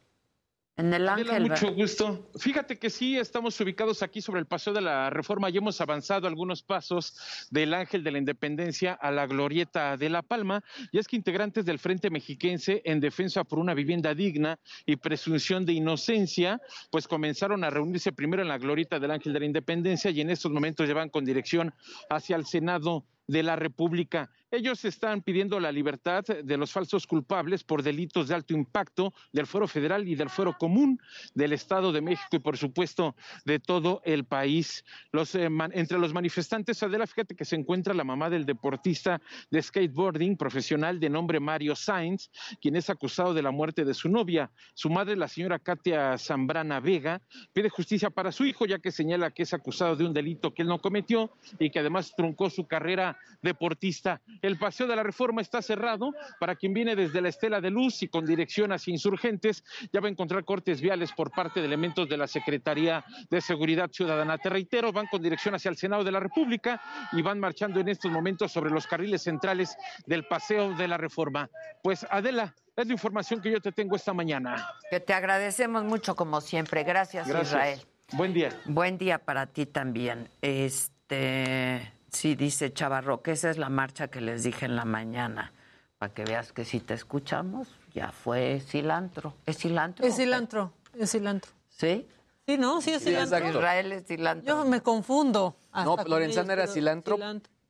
[0.76, 1.50] En el Adela, Ángel.
[1.50, 2.30] mucho gusto.
[2.38, 6.26] Fíjate que sí, estamos ubicados aquí sobre el Paseo de la Reforma y hemos avanzado
[6.26, 10.64] algunos pasos del Ángel de la Independencia a la Glorieta de La Palma.
[10.90, 15.66] Y es que integrantes del Frente Mexiquense en defensa por una vivienda digna y presunción
[15.66, 16.58] de inocencia,
[16.90, 20.30] pues comenzaron a reunirse primero en la Glorieta del Ángel de la Independencia y en
[20.30, 21.74] estos momentos llevan con dirección
[22.08, 24.30] hacia el Senado de la República.
[24.54, 29.46] Ellos están pidiendo la libertad de los falsos culpables por delitos de alto impacto del
[29.46, 31.00] fuero federal y del fuero común
[31.32, 33.16] del Estado de México y, por supuesto,
[33.46, 34.84] de todo el país.
[35.14, 40.36] Eh, entre los manifestantes, Adela, fíjate que se encuentra la mamá del deportista de skateboarding
[40.36, 42.28] profesional de nombre Mario Sainz,
[42.60, 44.50] quien es acusado de la muerte de su novia.
[44.74, 47.22] Su madre, la señora Katia Zambrana Vega,
[47.54, 50.60] pide justicia para su hijo, ya que señala que es acusado de un delito que
[50.60, 54.20] él no cometió y que además truncó su carrera deportista.
[54.42, 58.02] El paseo de la reforma está cerrado para quien viene desde la Estela de Luz
[58.02, 59.64] y con dirección hacia insurgentes.
[59.92, 63.90] Ya va a encontrar cortes viales por parte de elementos de la Secretaría de Seguridad
[63.90, 64.36] Ciudadana.
[64.38, 67.88] Te reitero, van con dirección hacia el Senado de la República y van marchando en
[67.88, 71.48] estos momentos sobre los carriles centrales del paseo de la reforma.
[71.82, 74.66] Pues Adela, es la información que yo te tengo esta mañana.
[74.90, 76.82] Que te agradecemos mucho, como siempre.
[76.82, 77.48] Gracias, Gracias.
[77.52, 77.80] Israel.
[78.12, 78.50] Buen día.
[78.66, 80.28] Buen día para ti también.
[80.42, 85.52] Este, sí, dice Chavarro, que esa es la marcha que les dije en la mañana.
[85.98, 89.34] Para que veas que si te escuchamos, ya fue cilantro.
[89.46, 90.04] ¿Es cilantro?
[90.04, 91.50] Es cilantro, es cilantro.
[91.68, 92.06] ¿Sí?
[92.46, 92.80] Sí, ¿no?
[92.80, 93.36] Sí, es Sí, cilantro.
[93.38, 93.58] exacto.
[93.58, 94.46] Israel es cilantro.
[94.46, 95.56] Yo me confundo.
[95.72, 97.16] No, hasta Lorenzana era cilantro.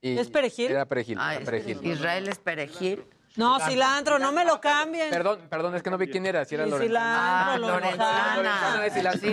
[0.00, 0.70] y ¿Es perejil?
[0.70, 1.18] Era perejil.
[1.20, 1.86] Ah, era es- perejil.
[1.86, 3.04] Israel es perejil.
[3.36, 5.08] No, cilantro, no me lo cambien.
[5.10, 7.54] Perdón, perdón, es que no vi quién era, si era Lorenzana.
[7.56, 8.36] cilantro, Lorenzana.
[8.36, 9.28] Lorenzana es cilantro.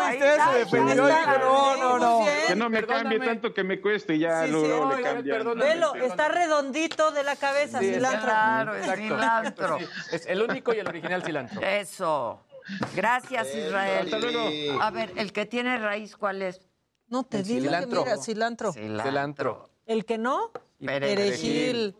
[0.00, 1.08] Está, Se defendió,
[1.38, 2.26] no, no, no.
[2.46, 5.58] Que no me cambie tanto que me cueste y ya Sí, luego sí, le cambian.
[5.58, 8.22] Velo, está redondito de la cabeza, Sí, cilantro.
[8.22, 9.78] Claro, cilantro.
[10.10, 11.60] Es el único y el original cilantro.
[11.60, 12.40] Eso.
[12.94, 14.04] Gracias, Israel.
[14.06, 14.82] Hasta luego.
[14.82, 16.60] A ver, el que tiene raíz, ¿cuál es?
[17.08, 18.04] No te digo que cilantro.
[18.04, 18.72] mira, cilantro.
[18.72, 19.68] Cilantro.
[19.84, 21.94] El que no, Perejil.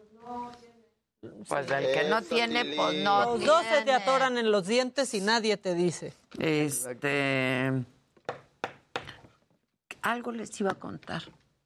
[1.48, 3.92] Pues el que no tiene, pues no Los dos se te tiene.
[3.92, 6.12] atoran en los dientes y nadie te dice.
[6.38, 7.70] Este.
[10.02, 11.22] Algo les iba a contar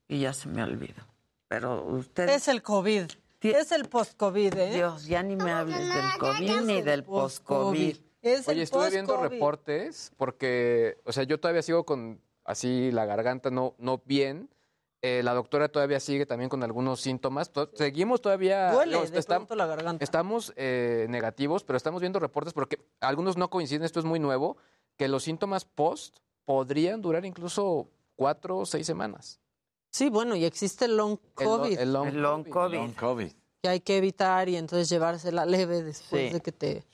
[0.08, 1.02] y ya se me olvidó.
[1.48, 2.42] Pero ustedes.
[2.42, 3.10] Es el COVID.
[3.40, 4.74] Es el post-COVID, ¿eh?
[4.74, 7.96] Dios, ya ni me hables del COVID ni del post-COVID.
[8.22, 9.32] Es Oye, el estuve viendo post-COVID.
[9.32, 14.50] reportes porque, o sea, yo todavía sigo con así la garganta no, no bien.
[15.08, 17.50] Eh, la doctora todavía sigue también con algunos síntomas.
[17.52, 18.72] To- Seguimos todavía.
[18.72, 20.02] Duele de la garganta.
[20.02, 24.56] Estamos eh, negativos, pero estamos viendo reportes porque algunos no coinciden, esto es muy nuevo,
[24.96, 29.38] que los síntomas post podrían durar incluso cuatro o seis semanas.
[29.90, 31.78] Sí, bueno, y existe el long El lo- COVID.
[31.78, 32.76] el long El long COVID.
[32.76, 33.30] Long COVID.
[33.62, 36.32] que hay que evitar y entonces llevársela leve después Sí.
[36.34, 36.84] de que te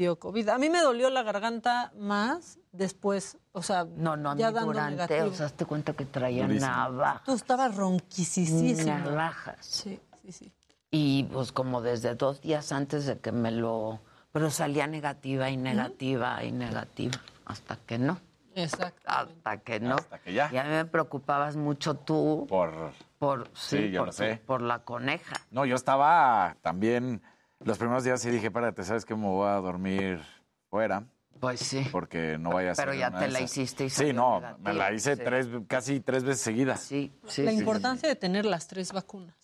[0.00, 0.48] dio COVID.
[0.48, 4.92] A mí me dolió la garganta más después, o sea, No, no, ya dando durante,
[5.02, 5.26] negativo.
[5.28, 6.70] o sea, hazte cuenta que traía Durísimo.
[6.72, 7.22] navaja.
[7.24, 8.98] Tú estabas ronquisísima.
[8.98, 9.58] Navajas.
[9.64, 10.52] Sí, sí, sí.
[10.90, 14.00] Y pues como desde dos días antes de que me lo...
[14.32, 17.20] Pero salía negativa y negativa y negativa.
[17.46, 18.20] Hasta que no.
[18.54, 19.00] Exacto.
[19.06, 19.96] Hasta que no.
[19.96, 20.48] Hasta que ya.
[20.52, 22.92] Y a mí me preocupabas mucho tú Por.
[23.18, 24.40] por, sí, Sí, yo por, lo sé.
[24.46, 25.34] por la coneja.
[25.50, 27.22] No, yo estaba también.
[27.60, 29.14] Los primeros días sí dije, espérate, ¿sabes qué?
[29.14, 30.20] Me voy a dormir
[30.68, 31.04] fuera.
[31.38, 31.86] Pues sí.
[31.92, 32.86] Porque no vaya a ser.
[32.86, 35.22] Pero ya te la hiciste y Sí, no, negativa, me la hice sí.
[35.24, 36.80] tres, casi tres veces seguidas.
[36.80, 37.42] Sí, sí.
[37.42, 39.36] la sí, importancia de tener las tres vacunas.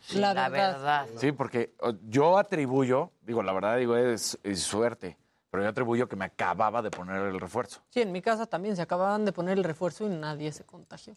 [0.00, 0.18] sí.
[0.18, 0.72] la la verdad.
[1.06, 1.06] verdad.
[1.18, 1.74] Sí, porque
[2.08, 5.18] yo atribuyo, digo, la verdad digo, es, es suerte,
[5.50, 7.82] pero yo atribuyo que me acababa de poner el refuerzo.
[7.90, 11.16] Sí, en mi casa también se acababan de poner el refuerzo y nadie se contagió.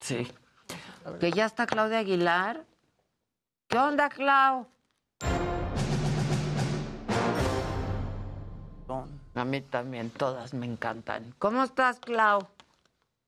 [0.00, 0.30] Sí.
[1.20, 2.64] Que ya está Claudia Aguilar.
[3.72, 4.66] ¿Qué onda, Clau?
[9.34, 11.34] A mí también, todas me encantan.
[11.38, 12.46] ¿Cómo estás, Clau?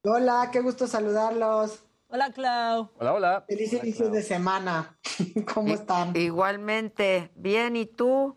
[0.03, 1.83] Hola, qué gusto saludarlos.
[2.09, 2.91] Hola, Clau.
[2.99, 3.45] Hola, hola.
[3.49, 4.99] Feliz inicio de semana.
[5.55, 6.15] ¿Cómo están?
[6.15, 7.33] Igualmente.
[7.37, 8.37] Bien, ¿y tú?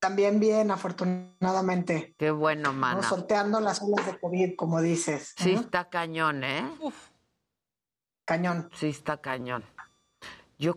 [0.00, 2.14] También bien, afortunadamente.
[2.18, 2.78] Qué bueno, ¿no?
[2.78, 3.02] mana.
[3.02, 5.32] Sorteando las olas de COVID, como dices.
[5.38, 6.70] Sí está cañón, ¿eh?
[8.26, 8.68] Cañón.
[8.74, 9.64] Sí está cañón.
[10.62, 10.76] Yo,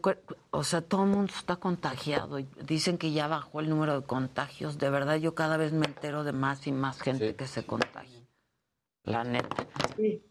[0.50, 2.38] o sea, todo el mundo está contagiado.
[2.64, 4.80] Dicen que ya bajó el número de contagios.
[4.80, 8.20] De verdad, yo cada vez me entero de más y más gente que se contagia.
[9.04, 9.68] La neta.
[9.96, 10.26] Sí,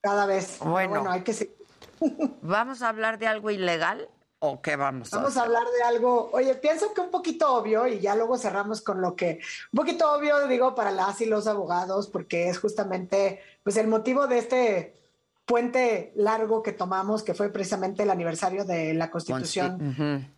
[0.00, 0.56] cada vez.
[0.58, 0.88] Pero Bueno.
[0.88, 1.54] bueno hay que seguir.
[2.40, 4.08] ¿Vamos a hablar de algo ilegal
[4.38, 5.54] o qué vamos a Vamos a hacer?
[5.54, 9.14] hablar de algo, oye, pienso que un poquito obvio y ya luego cerramos con lo
[9.16, 9.40] que,
[9.72, 14.26] un poquito obvio digo para las y los abogados, porque es justamente pues el motivo
[14.26, 15.03] de este
[15.44, 20.32] puente largo que tomamos, que fue precisamente el aniversario de la Constitución.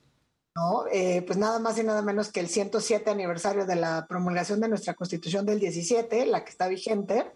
[0.54, 0.86] ¿no?
[0.90, 4.68] Eh, pues nada más y nada menos que el 107 aniversario de la promulgación de
[4.68, 7.30] nuestra Constitución del 17, la que está vigente.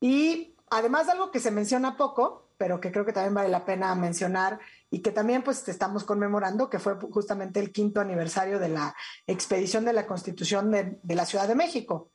[0.00, 3.64] Y además de algo que se menciona poco, pero que creo que también vale la
[3.64, 4.58] pena mencionar
[4.90, 8.94] y que también pues estamos conmemorando, que fue justamente el quinto aniversario de la
[9.26, 12.10] expedición de la Constitución de, de la Ciudad de México.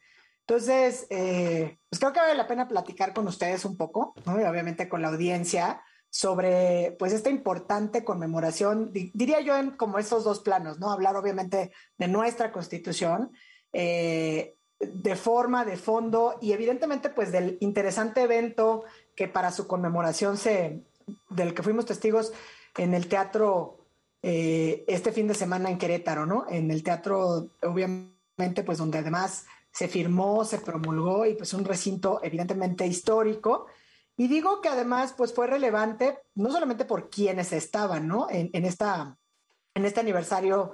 [0.52, 4.38] Entonces, eh, pues creo que vale la pena platicar con ustedes un poco, ¿no?
[4.38, 9.98] y obviamente con la audiencia, sobre pues esta importante conmemoración, di- diría yo en como
[9.98, 10.92] estos dos planos, ¿no?
[10.92, 13.32] Hablar obviamente de nuestra constitución,
[13.72, 18.84] eh, de forma, de fondo y evidentemente pues del interesante evento
[19.16, 20.84] que para su conmemoración se,
[21.30, 22.34] del que fuimos testigos
[22.76, 23.78] en el teatro
[24.22, 26.46] eh, este fin de semana en Querétaro, ¿no?
[26.50, 32.20] En el teatro, obviamente, pues donde además se firmó, se promulgó y pues un recinto
[32.24, 33.68] evidentemente histórico.
[34.18, 38.28] Y digo que además pues fue relevante no solamente por quienes estaban, ¿no?
[38.30, 39.18] En, esta,
[39.74, 40.74] en este aniversario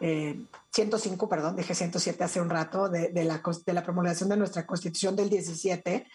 [0.00, 0.40] eh,
[0.72, 5.14] 105, perdón, dije 107 hace un rato, de, la, de la promulgación de nuestra constitución
[5.14, 6.06] del 17,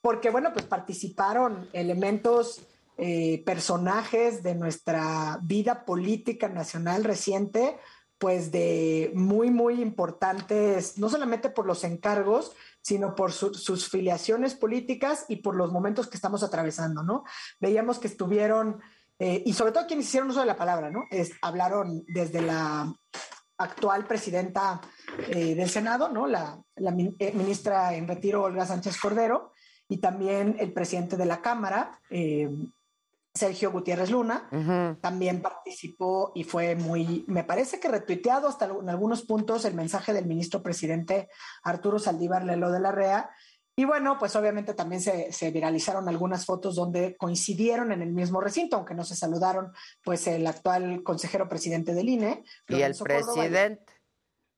[0.00, 2.62] porque bueno, pues participaron elementos,
[2.98, 7.78] eh, personajes de nuestra vida política nacional reciente,
[8.18, 14.54] pues de muy, muy importantes, no solamente por los encargos, sino por su- sus filiaciones
[14.54, 17.24] políticas y por los momentos que estamos atravesando, ¿no?
[17.60, 18.80] Veíamos que estuvieron,
[19.18, 21.04] eh, y sobre todo quienes hicieron uso de la palabra, ¿no?
[21.10, 22.94] Es, hablaron desde la
[23.58, 24.80] actual presidenta
[25.28, 26.26] eh, del Senado, ¿no?
[26.26, 29.52] La, eh, ministra en retiro, Olga Sánchez Cordero,
[29.88, 32.48] y también el presidente de la Cámara, eh,
[33.36, 34.48] Sergio Gutiérrez Luna,
[35.00, 40.12] también participó y fue muy, me parece que retuiteado hasta en algunos puntos el mensaje
[40.12, 41.28] del ministro presidente
[41.62, 43.30] Arturo Saldívar Lelo de la REA.
[43.78, 48.40] Y bueno, pues obviamente también se, se viralizaron algunas fotos donde coincidieron en el mismo
[48.40, 49.70] recinto, aunque no se saludaron,
[50.02, 52.42] pues el actual consejero presidente del INE.
[52.68, 53.76] Y el Córdoba,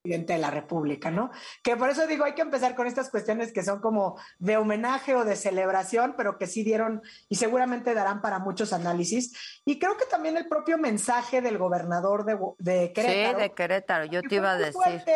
[0.02, 0.33] presidente.
[0.33, 1.31] de la República, ¿no?
[1.62, 5.15] Que por eso digo, hay que empezar con estas cuestiones que son como de homenaje
[5.15, 9.33] o de celebración, pero que sí dieron y seguramente darán para muchos análisis.
[9.65, 13.39] Y creo que también el propio mensaje del gobernador de, de Querétaro.
[13.39, 14.73] Sí, de Querétaro, yo te iba a decir.
[14.75, 15.15] fuerte,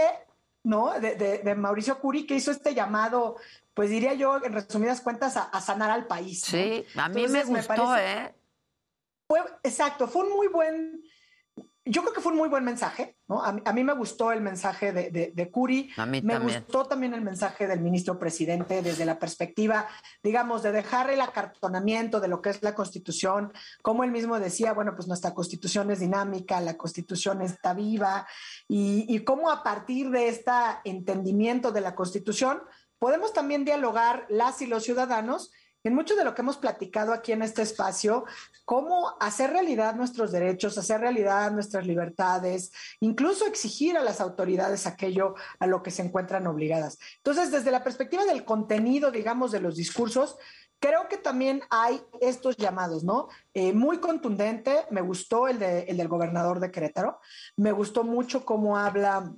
[0.65, 0.99] ¿no?
[1.01, 3.37] De, de- de Mauricio Curi, que hizo este llamado,
[3.75, 6.43] pues diría yo, en resumidas cuentas, a, a sanar al país.
[6.53, 6.59] ¿no?
[6.59, 8.35] Sí, a mí me gustó, parece- ¿eh?
[9.29, 11.03] fue, exacto, fue un muy buen,
[11.85, 13.43] yo creo que fue un muy buen mensaje, ¿no?
[13.43, 16.35] A, mí- a mí me gustó el mensaje de, de, de Curi, A mí me
[16.35, 16.61] también.
[16.61, 19.89] gustó también el mensaje del ministro presidente desde la perspectiva,
[20.23, 23.53] digamos, de dejar el acartonamiento de lo que es la constitución,
[23.83, 28.27] como él mismo decía, bueno, pues nuestra constitución es dinámica, la constitución está viva,
[28.69, 30.53] y, y cómo a partir de este
[30.85, 32.63] entendimiento de la constitución
[32.99, 35.51] podemos también dialogar las y los ciudadanos
[35.85, 38.25] en mucho de lo que hemos platicado aquí en este espacio,
[38.65, 45.35] cómo hacer realidad nuestros derechos, hacer realidad nuestras libertades, incluso exigir a las autoridades aquello
[45.59, 46.99] a lo que se encuentran obligadas.
[47.17, 50.37] Entonces, desde la perspectiva del contenido, digamos, de los discursos,
[50.79, 53.29] creo que también hay estos llamados, ¿no?
[53.55, 57.21] Eh, muy contundente, me gustó el, de- el del gobernador de Querétaro,
[57.57, 59.33] me gustó mucho cómo habla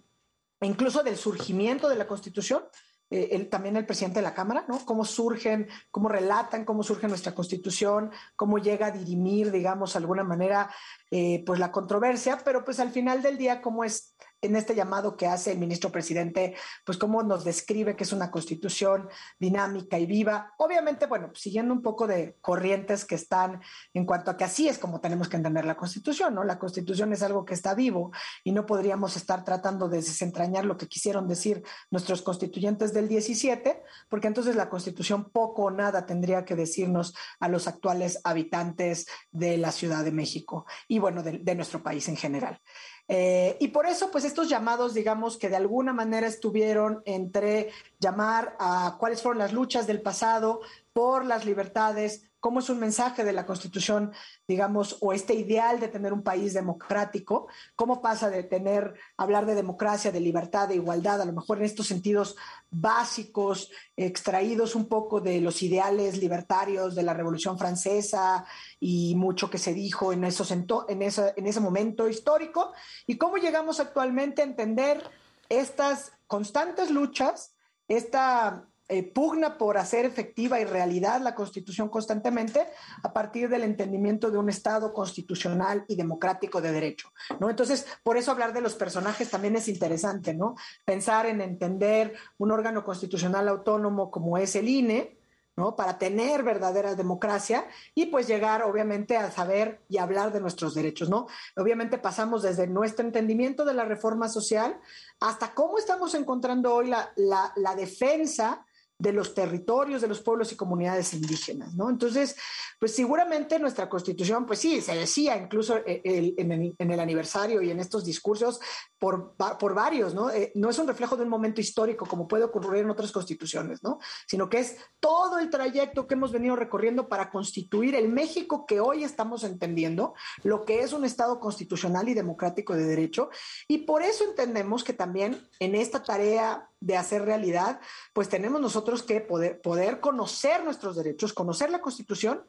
[0.61, 2.65] incluso del surgimiento de la Constitución,
[3.11, 4.85] eh, el- también el presidente de la Cámara, ¿no?
[4.85, 10.25] Cómo surgen, cómo relatan, cómo surge nuestra Constitución, cómo llega a dirimir, digamos, de alguna
[10.25, 10.71] manera,
[11.11, 14.15] eh, pues la controversia, pero pues al final del día, cómo es
[14.47, 18.31] en este llamado que hace el ministro presidente, pues cómo nos describe que es una
[18.31, 19.09] constitución
[19.39, 20.55] dinámica y viva.
[20.59, 23.61] Obviamente, bueno, siguiendo un poco de corrientes que están
[23.93, 26.45] en cuanto a que así es como tenemos que entender la constitución, ¿no?
[26.45, 30.77] La constitución es algo que está vivo y no podríamos estar tratando de desentrañar lo
[30.77, 36.45] que quisieron decir nuestros constituyentes del 17, porque entonces la constitución poco o nada tendría
[36.45, 41.55] que decirnos a los actuales habitantes de la Ciudad de México y bueno, de, de
[41.55, 42.61] nuestro país en general.
[43.09, 48.57] Eh, y por eso, pues estos llamados, digamos, que de alguna manera estuvieron entre llamar
[48.59, 50.61] a cuáles fueron las luchas del pasado
[50.93, 54.13] por las libertades, cómo es un mensaje de la Constitución,
[54.47, 59.55] digamos, o este ideal de tener un país democrático, cómo pasa de tener, hablar de
[59.55, 62.37] democracia, de libertad, de igualdad, a lo mejor en estos sentidos
[62.71, 68.45] básicos, extraídos un poco de los ideales libertarios de la Revolución Francesa
[68.79, 70.67] y mucho que se dijo en, esos en,
[71.01, 72.75] ese, en ese momento histórico,
[73.07, 75.03] y cómo llegamos actualmente a entender
[75.49, 77.55] estas constantes luchas,
[77.89, 82.65] esta eh, pugna por hacer efectiva y realidad la Constitución constantemente
[83.03, 87.09] a partir del entendimiento de un Estado constitucional y democrático de derecho,
[87.41, 87.51] ¿no?
[87.51, 90.55] Entonces, por eso hablar de los personajes también es interesante, ¿no?
[90.85, 95.19] Pensar en entender un órgano constitucional autónomo como es el INE,
[95.57, 95.75] ¿no?
[95.75, 97.67] Para tener verdadera democracia
[97.97, 101.27] y pues llegar obviamente a saber y hablar de nuestros derechos, ¿no?
[101.57, 104.79] Obviamente pasamos desde nuestro entendimiento de la reforma social
[105.19, 108.65] hasta cómo estamos encontrando hoy la, la, la defensa
[108.99, 111.91] de los territorios de los pueblos y comunidades indígenas, ¿no?
[111.91, 112.37] Entonces,
[112.79, 116.03] pues seguramente nuestra constitución, pues sí, se decía incluso eh,
[116.37, 118.61] en, el, aniversario y en estos discursos
[118.99, 120.31] por, por varios, ¿no?
[120.31, 123.83] Eh, no es un reflejo de un momento histórico como puede ocurrir en otras constituciones,
[123.83, 123.99] ¿no?
[124.29, 128.81] Sino que es todo el trayecto que hemos venido recorriendo para constituir el México que
[128.81, 133.31] hoy estamos entendiendo, lo que es un Estado constitucional y democrático de derecho.
[133.69, 137.81] Y por eso entendemos que también en esta tarea de hacer realidad,
[138.13, 142.45] pues tenemos nosotros que poder, poder conocer nuestros derechos, conocer la Constitución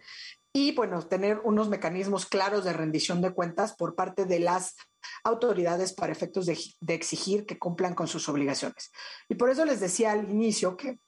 [0.51, 4.75] y, bueno, tener unos mecanismos claros de rendición de cuentas por parte de las
[5.23, 6.57] autoridades para efectos de,
[6.93, 8.91] exigir que cumplan con sus obligaciones.
[9.29, 10.99] Y por eso les decía al inicio que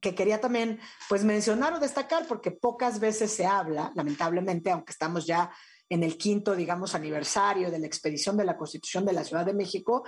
[0.00, 5.26] que quería también pues mencionar o destacar porque pocas veces se habla, lamentablemente, aunque estamos
[5.26, 5.52] ya
[5.92, 9.52] en el quinto, digamos, aniversario de la expedición de la Constitución de la Ciudad de
[9.52, 10.04] México,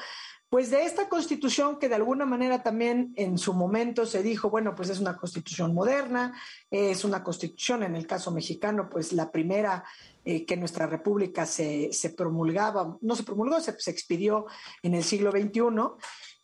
[0.49, 4.75] pues de esta constitución que de alguna manera también en su momento se dijo, bueno,
[4.75, 6.33] pues es una constitución moderna,
[6.71, 9.85] es una constitución, en el caso mexicano, pues la primera
[10.25, 14.47] eh, que nuestra república se, se promulgaba, no se promulgó, se, se expidió
[14.83, 15.61] en el siglo XXI.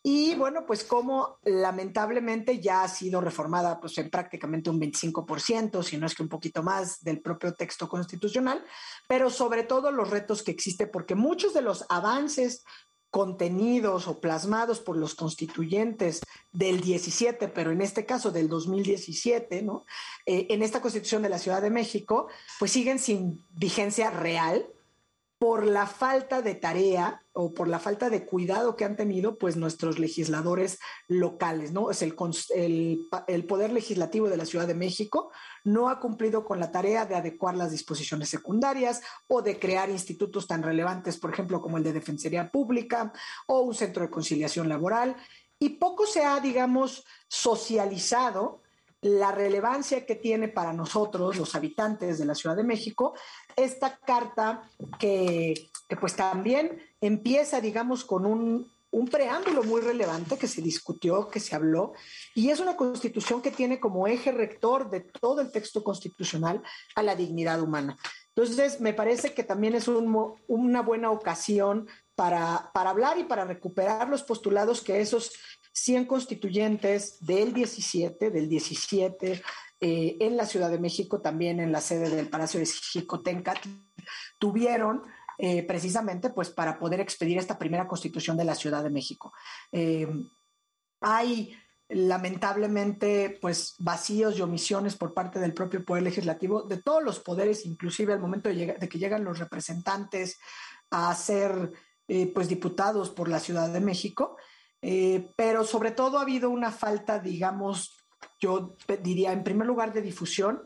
[0.03, 5.97] Y bueno, pues como lamentablemente ya ha sido reformada pues en prácticamente un 25%, si
[5.97, 8.63] no es que un poquito más del propio texto constitucional,
[9.07, 12.63] pero sobre todo los retos que existe, porque muchos de los avances
[13.11, 16.21] contenidos o plasmados por los constituyentes
[16.51, 19.85] del 17, pero en este caso del 2017, ¿no?
[20.25, 24.65] Eh, en esta constitución de la Ciudad de México, pues siguen sin vigencia real
[25.41, 29.57] por la falta de tarea o por la falta de cuidado que han tenido pues
[29.57, 31.89] nuestros legisladores locales, ¿no?
[31.89, 32.13] Es el,
[33.25, 35.31] el Poder Legislativo de la Ciudad de México
[35.63, 40.45] no ha cumplido con la tarea de adecuar las disposiciones secundarias o de crear institutos
[40.45, 43.11] tan relevantes, por ejemplo, como el de Defensoría Pública
[43.47, 45.15] o un centro de conciliación laboral.
[45.57, 48.60] Y poco se ha, digamos, socializado
[49.01, 53.13] la relevancia que tiene para nosotros, los habitantes de la Ciudad de México,
[53.55, 60.61] esta carta que, pues también empieza, digamos, con un un preámbulo muy relevante que se
[60.61, 61.93] discutió, que se habló,
[62.35, 66.61] y es una constitución que tiene como eje rector de todo el texto constitucional
[66.95, 67.97] a la dignidad humana.
[68.35, 73.45] Entonces, me parece que también es un una buena ocasión para, para hablar y para
[73.45, 75.31] recuperar los postulados que esos
[75.73, 79.41] 100 constituyentes del 17, del 17,
[79.83, 83.55] eh, en la Ciudad de México, también en la sede del Palacio de Jicotenca,
[84.37, 85.03] tuvieron
[85.39, 89.33] eh, precisamente pues para poder expedir esta primera constitución de la Ciudad de México.
[89.71, 90.07] Eh,
[90.99, 91.55] hay
[91.89, 97.65] lamentablemente pues vacíos y omisiones por parte del propio poder legislativo de todos los poderes
[97.65, 100.39] inclusive al momento de, que llegan los representantes
[100.89, 101.71] a ser
[102.33, 104.37] pues diputados por la Ciudad de México
[105.35, 107.97] pero sobre todo ha habido una falta digamos
[108.39, 110.63] yo diría en primer lugar de difusión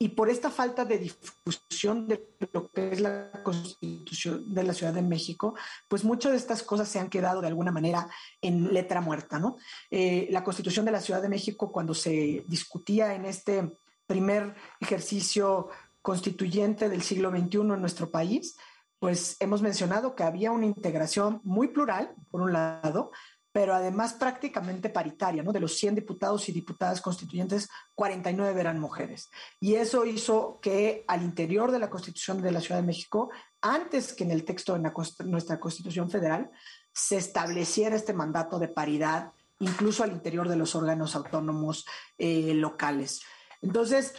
[0.00, 4.92] y por esta falta de difusión de lo que es la constitución de la Ciudad
[4.92, 5.56] de México,
[5.88, 8.08] pues muchas de estas cosas se han quedado de alguna manera
[8.40, 9.56] en letra muerta, ¿no?
[9.90, 13.72] Eh, la constitución de la Ciudad de México, cuando se discutía en este
[14.06, 15.68] primer ejercicio
[16.00, 18.56] constituyente del siglo XXI en nuestro país,
[19.00, 23.10] pues hemos mencionado que había una integración muy plural, por un lado,
[23.58, 25.50] pero además prácticamente paritaria, ¿no?
[25.50, 29.30] De los 100 diputados y diputadas constituyentes, 49 eran mujeres.
[29.58, 33.30] Y eso hizo que al interior de la Constitución de la Ciudad de México,
[33.60, 34.92] antes que en el texto de
[35.24, 36.52] nuestra Constitución Federal,
[36.92, 41.84] se estableciera este mandato de paridad, incluso al interior de los órganos autónomos
[42.16, 43.22] eh, locales.
[43.60, 44.14] Entonces,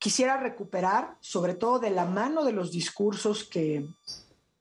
[0.00, 3.86] quisiera recuperar, sobre todo de la mano de los discursos que,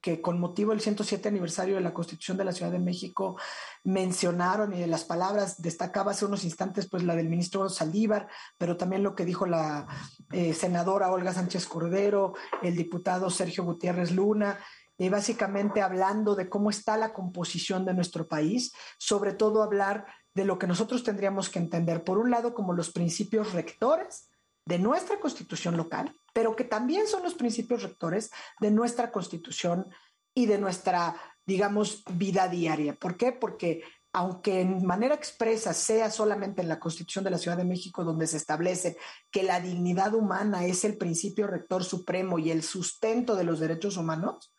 [0.04, 3.38] que con motivo del 107 aniversario de la Constitución de la Ciudad de México
[3.86, 8.76] mencionaron y de las palabras destacaba hace unos instantes pues la del ministro Saldívar, pero
[8.76, 9.88] también lo que dijo la
[10.34, 14.60] eh, senadora Olga Sánchez Cordero, el diputado Sergio Gutiérrez Luna,
[14.98, 20.44] y básicamente hablando de cómo está la composición de nuestro país, sobre todo hablar de
[20.44, 24.33] lo que nosotros tendríamos que entender, por un lado, como los principios rectores
[24.66, 29.88] de nuestra constitución local, pero que también son los principios rectores de nuestra constitución
[30.34, 32.96] y de nuestra, digamos, vida diaria.
[32.96, 33.32] ¿Por qué?
[33.32, 33.84] Porque
[34.14, 38.28] aunque en manera expresa sea solamente en la Constitución de la Ciudad de México donde
[38.28, 38.96] se establece
[39.32, 43.98] que la dignidad humana es el principio rector supremo y el sustento de los derechos
[43.98, 44.54] humanos,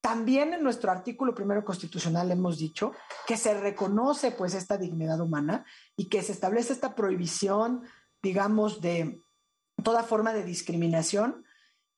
[0.00, 2.92] también en nuestro artículo primero constitucional hemos dicho
[3.26, 5.66] que se reconoce pues esta dignidad humana
[5.96, 7.82] y que se establece esta prohibición,
[8.22, 9.20] digamos, de
[9.86, 11.44] toda forma de discriminación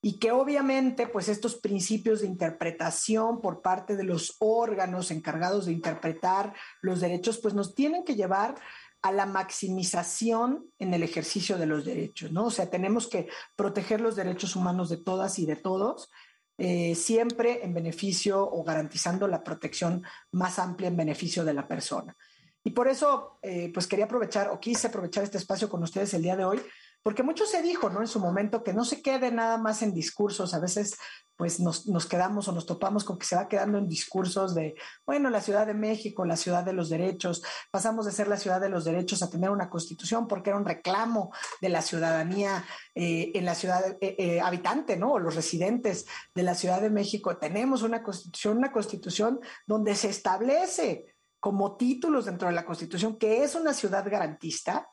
[0.03, 5.73] y que obviamente pues estos principios de interpretación por parte de los órganos encargados de
[5.73, 6.53] interpretar
[6.83, 8.57] los derechos pues nos tienen que llevar
[9.01, 12.45] a la maximización en el ejercicio de los derechos, ¿no?
[12.45, 13.27] O sea, tenemos que
[13.57, 16.11] proteger los derechos humanos de todas y de todos,
[16.59, 22.15] eh, siempre en beneficio o garantizando la protección más amplia en beneficio de la persona.
[22.63, 26.23] Y por eso, eh, pues quería aprovechar o quise aprovechar este espacio con ustedes el
[26.23, 26.61] día de hoy
[27.03, 28.01] porque mucho se dijo, ¿no?
[28.01, 30.97] En su momento que no se quede nada más en discursos, a veces
[31.39, 34.75] pues nos, nos, quedamos o nos topamos con que se va quedando en discursos de,
[35.07, 38.61] bueno, la Ciudad de México, la ciudad de los derechos, pasamos de ser la ciudad
[38.61, 43.31] de los derechos a tener una constitución porque era un reclamo de la ciudadanía eh,
[43.35, 45.13] en la ciudad eh, eh, habitante, ¿no?
[45.13, 47.37] O los residentes de la Ciudad de México.
[47.37, 53.45] Tenemos una constitución, una constitución donde se establece como títulos dentro de la constitución que
[53.45, 54.91] es una ciudad garantista,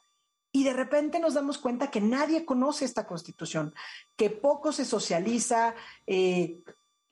[0.56, 3.76] y de repente nos damos cuenta que nadie conoce esta constitución,
[4.16, 5.76] que poco se socializa,
[6.08, 6.64] eh,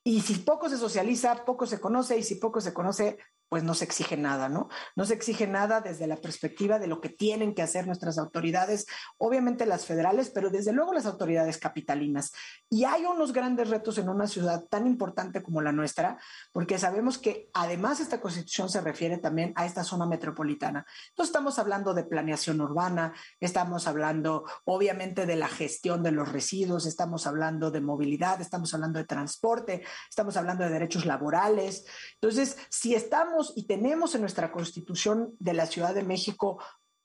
[0.02, 3.18] y si poco se socializa, poco se conoce, y si poco se conoce,
[3.54, 4.68] pues no se exige nada, ¿no?
[4.96, 8.88] No se exige nada desde la perspectiva de lo que tienen que hacer nuestras autoridades,
[9.20, 12.34] obviamente las federales, pero desde luego las autoridades capitalinas.
[12.68, 16.18] Y hay unos grandes retos en una ciudad tan importante como la nuestra,
[16.52, 20.84] porque sabemos que además esta constitución se refiere también a esta zona metropolitana.
[21.10, 26.88] Entonces estamos hablando de planeación urbana, estamos hablando obviamente de la gestión de los residuos,
[26.88, 31.86] estamos hablando de movilidad, estamos hablando de transporte, estamos hablando de derechos laborales.
[32.16, 36.62] Entonces, si estamos y tenemos en nuestra constitución de la Ciudad de México,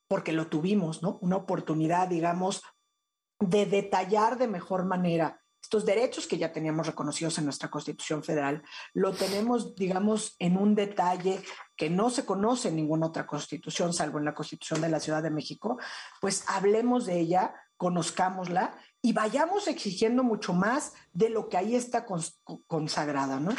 [0.07, 1.19] porque lo tuvimos, ¿no?
[1.23, 2.63] Una oportunidad, digamos,
[3.41, 8.63] de detallar de mejor manera estos derechos que ya teníamos reconocidos en nuestra Constitución Federal,
[8.95, 11.43] lo tenemos, digamos, en un detalle
[11.77, 15.23] que no se conoce en ninguna otra constitución, salvo en la Constitución de la Ciudad
[15.23, 15.79] de México,
[16.23, 22.05] pues hablemos de ella, conozcámosla y vayamos exigiendo mucho más de lo que ahí está
[22.67, 23.53] consagrada, ¿no?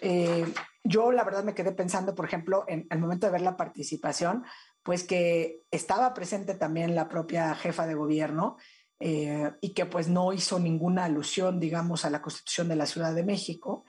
[0.00, 0.46] Eh,
[0.84, 4.44] yo la verdad me quedé pensando, por ejemplo, en el momento de ver la participación,
[4.82, 8.56] pues que estaba presente también la propia jefa de gobierno
[9.00, 13.14] eh, y que pues no hizo ninguna alusión, digamos, a la constitución de la Ciudad
[13.14, 13.84] de México.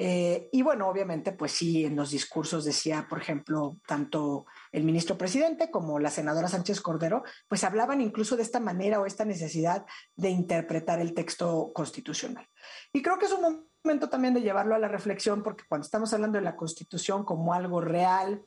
[0.00, 5.18] Eh, y bueno, obviamente, pues sí, en los discursos decía, por ejemplo, tanto el ministro
[5.18, 9.84] presidente como la senadora Sánchez Cordero, pues hablaban incluso de esta manera o esta necesidad
[10.14, 12.46] de interpretar el texto constitucional.
[12.92, 16.14] Y creo que es un momento también de llevarlo a la reflexión, porque cuando estamos
[16.14, 18.44] hablando de la constitución como algo real,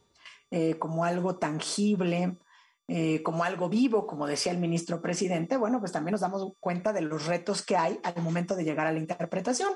[0.51, 2.37] eh, como algo tangible,
[2.87, 6.91] eh, como algo vivo, como decía el ministro presidente, bueno, pues también nos damos cuenta
[6.91, 9.71] de los retos que hay al momento de llegar a la interpretación.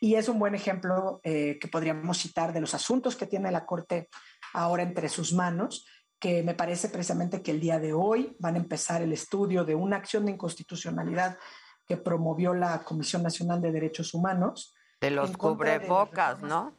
[0.00, 3.66] Y es un buen ejemplo eh, que podríamos citar de los asuntos que tiene la
[3.66, 4.08] Corte
[4.52, 5.86] ahora entre sus manos,
[6.18, 9.74] que me parece precisamente que el día de hoy van a empezar el estudio de
[9.74, 11.38] una acción de inconstitucionalidad
[11.86, 14.74] que promovió la Comisión Nacional de Derechos Humanos.
[15.00, 16.74] De los de cubrebocas, ¿no?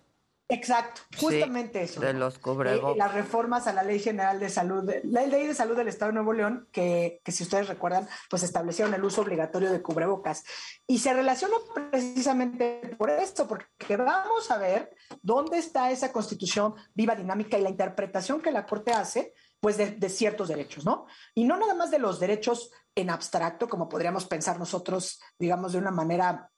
[0.52, 2.02] Exacto, justamente eso.
[2.02, 2.98] De los Eh, cubrebocas.
[2.98, 6.16] las reformas a la Ley General de Salud, la Ley de Salud del Estado de
[6.16, 10.44] Nuevo León, que, que si ustedes recuerdan, pues establecieron el uso obligatorio de cubrebocas.
[10.88, 11.54] Y se relaciona
[11.92, 14.90] precisamente por esto, porque vamos a ver
[15.22, 19.92] dónde está esa constitución viva, dinámica y la interpretación que la Corte hace, pues de,
[19.92, 21.06] de ciertos derechos, ¿no?
[21.36, 25.78] Y no nada más de los derechos en abstracto, como podríamos pensar nosotros, digamos, de
[25.78, 26.50] una manera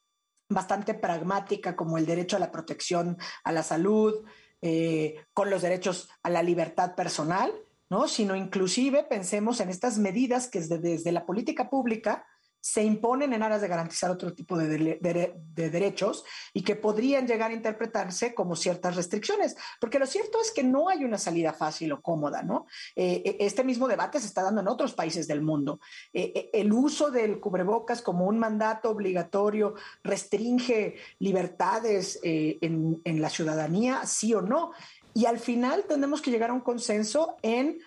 [0.54, 4.24] bastante pragmática como el derecho a la protección a la salud,
[4.60, 7.52] eh, con los derechos a la libertad personal,
[7.90, 8.08] ¿no?
[8.08, 12.26] Sino inclusive pensemos en estas medidas que desde, desde la política pública
[12.62, 14.96] se imponen en aras de garantizar otro tipo de,
[15.52, 16.24] derechos
[16.54, 19.56] y que podrían llegar a interpretarse como ciertas restricciones.
[19.80, 22.66] Porque lo cierto es que no hay una salida fácil o cómoda, ¿no?
[22.94, 25.80] Eh, eh, este mismo debate se está dando en otros países del mundo.
[26.12, 29.74] Eh, el uso del cubrebocas como un mandato obligatorio
[30.04, 34.70] restringe libertades en, en la ciudadanía, sí o no.
[35.14, 37.80] Y al final tenemos que llegar a un consenso en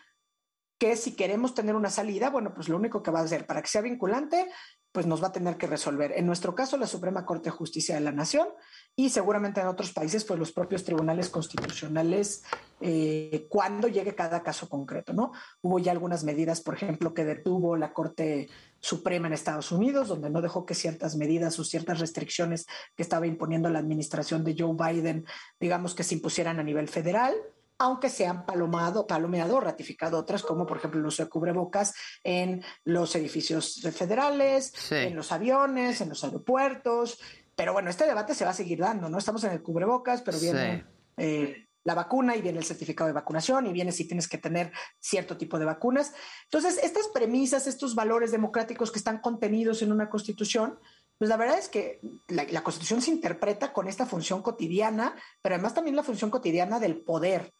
[0.85, 3.63] que si queremos tener una salida, bueno, pues lo único que va a hacer para
[3.63, 4.47] que sea vinculante,
[4.91, 6.11] pues nos va a tener que resolver.
[6.15, 8.47] En nuestro caso, la Suprema Corte de Justicia de la Nación
[8.95, 12.43] y seguramente en otros países, pues los propios tribunales constitucionales
[12.81, 15.31] eh, cuando llegue cada caso concreto, ¿no?
[15.63, 18.47] Hubo ya algunas medidas, por ejemplo, que detuvo la Corte
[18.79, 23.25] Suprema en Estados Unidos, donde no dejó que ciertas medidas o ciertas restricciones que estaba
[23.25, 25.25] imponiendo la administración de Joe Biden,
[25.59, 27.33] digamos que se impusieran a nivel federal
[27.77, 31.93] aunque se han palomado, palomeado o ratificado otras, como por ejemplo el uso de cubrebocas
[32.23, 37.19] en los edificios federales, en los aviones, en los aeropuertos.
[37.55, 39.17] Pero bueno, este debate se va a seguir dando, ¿no?
[39.17, 40.85] Estamos en el cubrebocas, pero viene
[41.17, 44.71] eh, la vacuna y viene el certificado de vacunación y viene si tienes que tener
[44.99, 46.13] cierto tipo de vacunas.
[46.45, 50.79] Entonces, estas premisas, estos valores democráticos que están contenidos en una constitución,
[51.17, 55.55] pues la verdad es que la, la constitución se interpreta con esta función cotidiana, pero
[55.55, 57.53] además también la función cotidiana del poder.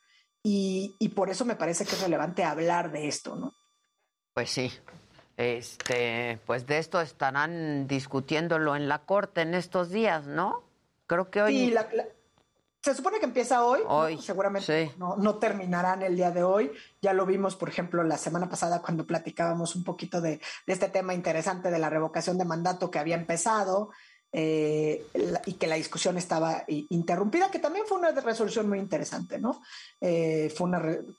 [0.48, 3.56] Y, y por eso me parece que es relevante hablar de esto, ¿no?
[4.36, 4.72] Pues sí.
[5.38, 10.62] Este, pues de esto estarán discutiéndolo en la corte en estos días, ¿no?
[11.08, 11.58] Creo que hoy.
[11.58, 12.06] Sí, la- la-
[12.84, 13.90] se supone que empieza hoy, ¿no?
[13.90, 16.72] Hoy, seguramente no, no terminarán el día de hoy.
[17.02, 20.90] Ya lo vimos, por ejemplo, la semana pasada cuando platicábamos un poquito de, de este
[20.90, 23.90] tema interesante de la revocación de mandato que había empezado
[24.38, 25.06] eh,
[25.46, 29.62] y que la discusión estaba interrumpida, que también fue una resolución muy interesante, ¿no?
[30.02, 30.70] Eh, fue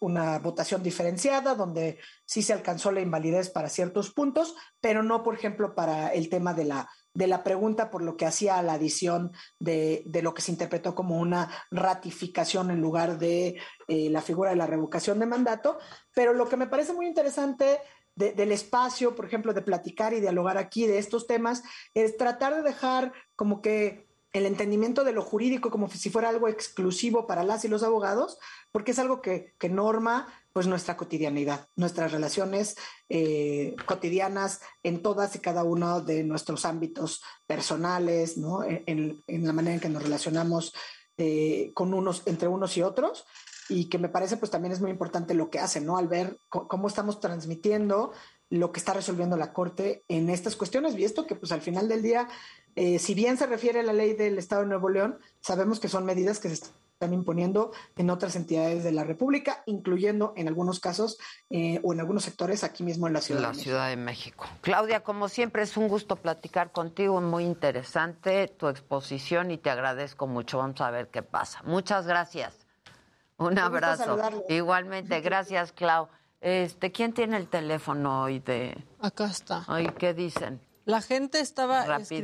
[0.00, 5.34] una votación diferenciada donde sí se alcanzó la invalidez para ciertos puntos, pero no, por
[5.34, 9.32] ejemplo, para el tema de la, de la pregunta por lo que hacía la adición
[9.58, 14.50] de, de lo que se interpretó como una ratificación en lugar de eh, la figura
[14.50, 15.78] de la revocación de mandato.
[16.14, 17.78] Pero lo que me parece muy interesante
[18.16, 21.62] de- del espacio, por ejemplo, de platicar y dialogar aquí de estos temas,
[21.94, 26.48] es tratar de dejar como que el entendimiento de lo jurídico como si fuera algo
[26.48, 28.38] exclusivo para las y los abogados,
[28.72, 32.76] porque es algo que, norma pues nuestra cotidianidad, nuestras relaciones
[33.10, 38.62] eh, cotidianas en todas y cada uno de nuestros ámbitos personales, ¿no?
[38.64, 40.74] en, en- en la manera en que nos relacionamos
[41.18, 43.24] eh, con unos, entre unos y otros,
[43.68, 45.96] y que me parece pues también es muy importante lo que hacen, ¿no?
[45.96, 48.12] Al ver cómo estamos transmitiendo
[48.50, 51.88] lo que está resolviendo la Corte en estas cuestiones, y esto que pues al final
[51.88, 52.28] del día,
[52.76, 55.88] eh, si bien se refiere a la ley del Estado de Nuevo León, sabemos que
[55.88, 60.80] son medidas que se están imponiendo en otras entidades de la República, incluyendo en algunos
[60.80, 61.18] casos
[61.50, 63.64] eh, o en algunos sectores aquí mismo en la Ciudad la de México.
[63.64, 64.46] Ciudad de México.
[64.62, 70.26] Claudia, como siempre, es un gusto platicar contigo, muy interesante tu exposición y te agradezco
[70.26, 70.58] mucho.
[70.58, 71.60] Vamos a ver qué pasa.
[71.64, 72.65] Muchas gracias.
[73.38, 74.18] Un abrazo.
[74.48, 76.08] Igualmente, gracias, Clau.
[76.40, 78.76] Este, ¿quién tiene el teléfono hoy de?
[79.00, 79.64] Acá está.
[79.66, 80.60] Ay, ¿qué dicen?
[80.86, 82.16] La gente estaba Rapidísimo,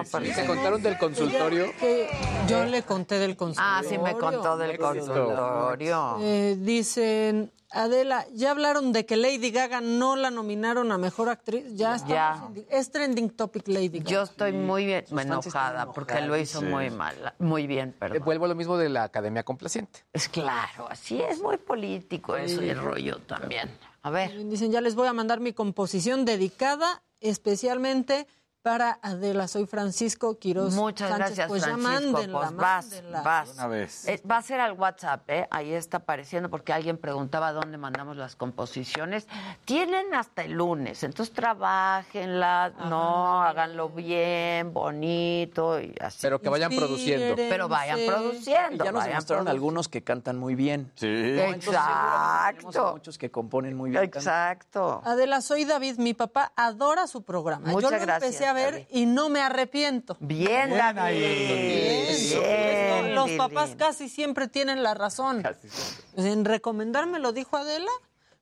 [0.00, 0.02] escribiendo.
[0.10, 1.66] porque- ¿Se contaron del consultorio?
[1.80, 2.08] Que
[2.48, 3.76] yo le conté del consultorio.
[3.76, 6.18] Ah, sí me contó del consultorio.
[6.20, 11.64] Eh, dicen, Adela, ¿ya hablaron de que Lady Gaga no la nominaron a Mejor Actriz?
[11.74, 12.06] Ya está.
[12.08, 12.48] Ya.
[12.70, 14.10] Es trending topic Lady Gaga.
[14.10, 16.66] Yo estoy muy bien, están enojada porque lo hizo Sí.
[16.66, 18.22] muy mal, muy bien, Eh, perdón.
[18.24, 20.04] Vuelvo a lo mismo de la Academia Complaciente.
[20.12, 23.68] Es claro, así es muy político eso y el rollo también.
[24.04, 24.46] A ver.
[24.50, 28.26] Dicen, ya les voy a mandar mi composición dedicada especialmente
[28.64, 29.46] para Adela.
[29.46, 30.72] Soy Francisco Quiroz.
[30.72, 31.26] Muchas Sánchez.
[31.36, 32.12] gracias, Pues ya Francisco.
[32.12, 33.20] mándenla, pues vas, mándenla.
[33.22, 33.50] vas.
[33.52, 34.08] Una vez.
[34.08, 35.46] Eh, va a ser al WhatsApp, ¿eh?
[35.50, 39.28] Ahí está apareciendo porque alguien preguntaba dónde mandamos las composiciones.
[39.66, 46.20] Tienen hasta el lunes, entonces trabajenlas, no, háganlo bien, bonito y así.
[46.22, 47.36] Pero que vayan produciendo.
[47.36, 48.82] Pero vayan Y produciendo.
[48.82, 50.90] ya nos produ- algunos que cantan muy bien.
[50.94, 51.06] Sí.
[51.06, 52.92] Exacto.
[52.94, 54.04] muchos que componen muy bien.
[54.04, 55.02] Exacto.
[55.04, 55.98] Adela, soy David.
[55.98, 57.68] Mi papá adora su programa.
[57.68, 60.16] Muchas Yo lo gracias, empecé a ver y no me arrepiento.
[60.20, 60.98] Bien, Bien David.
[61.00, 61.18] ahí.
[61.20, 62.40] Bien.
[62.42, 65.42] Bien, Los papás casi siempre tienen la razón.
[65.42, 67.90] Pues En recomendarme lo dijo Adela.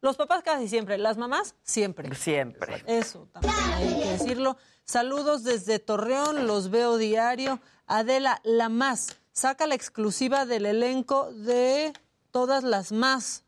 [0.00, 2.14] Los papás casi siempre, las mamás siempre.
[2.14, 2.82] Siempre.
[2.86, 4.56] Eso también hay que decirlo.
[4.84, 7.60] Saludos desde Torreón, los veo diario.
[7.86, 11.92] Adela, la más, saca la exclusiva del elenco de
[12.32, 13.44] todas las más.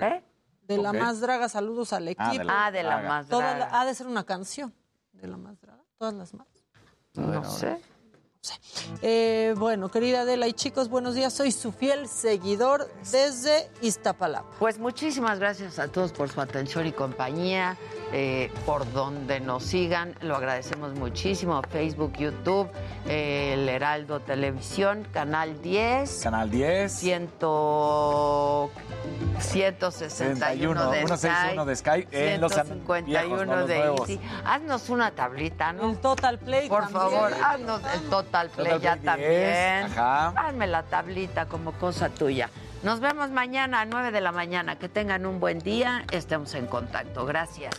[0.00, 0.22] ¿Eh?
[0.62, 0.96] De la Ok.
[0.96, 2.30] más draga, saludos al equipo.
[2.38, 3.58] de la Ah, de la más draga.
[3.58, 4.74] la- ha de ser una canción
[5.28, 5.82] la más draga.
[5.98, 6.48] Todas las más.
[7.14, 7.80] No sé.
[9.02, 11.32] Eh, bueno, querida Adela y chicos, buenos días.
[11.32, 14.46] Soy su fiel seguidor desde Iztapalapa.
[14.58, 17.76] Pues muchísimas gracias a todos por su atención y compañía,
[18.12, 21.60] eh, por donde nos sigan, lo agradecemos muchísimo.
[21.70, 22.68] Facebook, YouTube,
[23.06, 26.92] eh, El Heraldo Televisión, Canal 10, Canal 10.
[26.92, 27.30] 100,
[29.40, 32.06] 161 de 161 de Sky.
[32.10, 33.78] En los an- 151 viejos, no los de.
[34.14, 34.20] Easy.
[34.44, 35.90] Haznos una tablita, ¿no?
[35.90, 36.68] El Total Play.
[36.68, 37.02] Por también.
[37.02, 39.86] favor, haznos el Total Play Total ya Play también.
[39.86, 40.28] 10, ajá.
[40.36, 42.50] Hazme la tablita como cosa tuya.
[42.82, 44.76] Nos vemos mañana a 9 de la mañana.
[44.76, 46.04] Que tengan un buen día.
[46.10, 47.24] Estemos en contacto.
[47.24, 47.74] Gracias.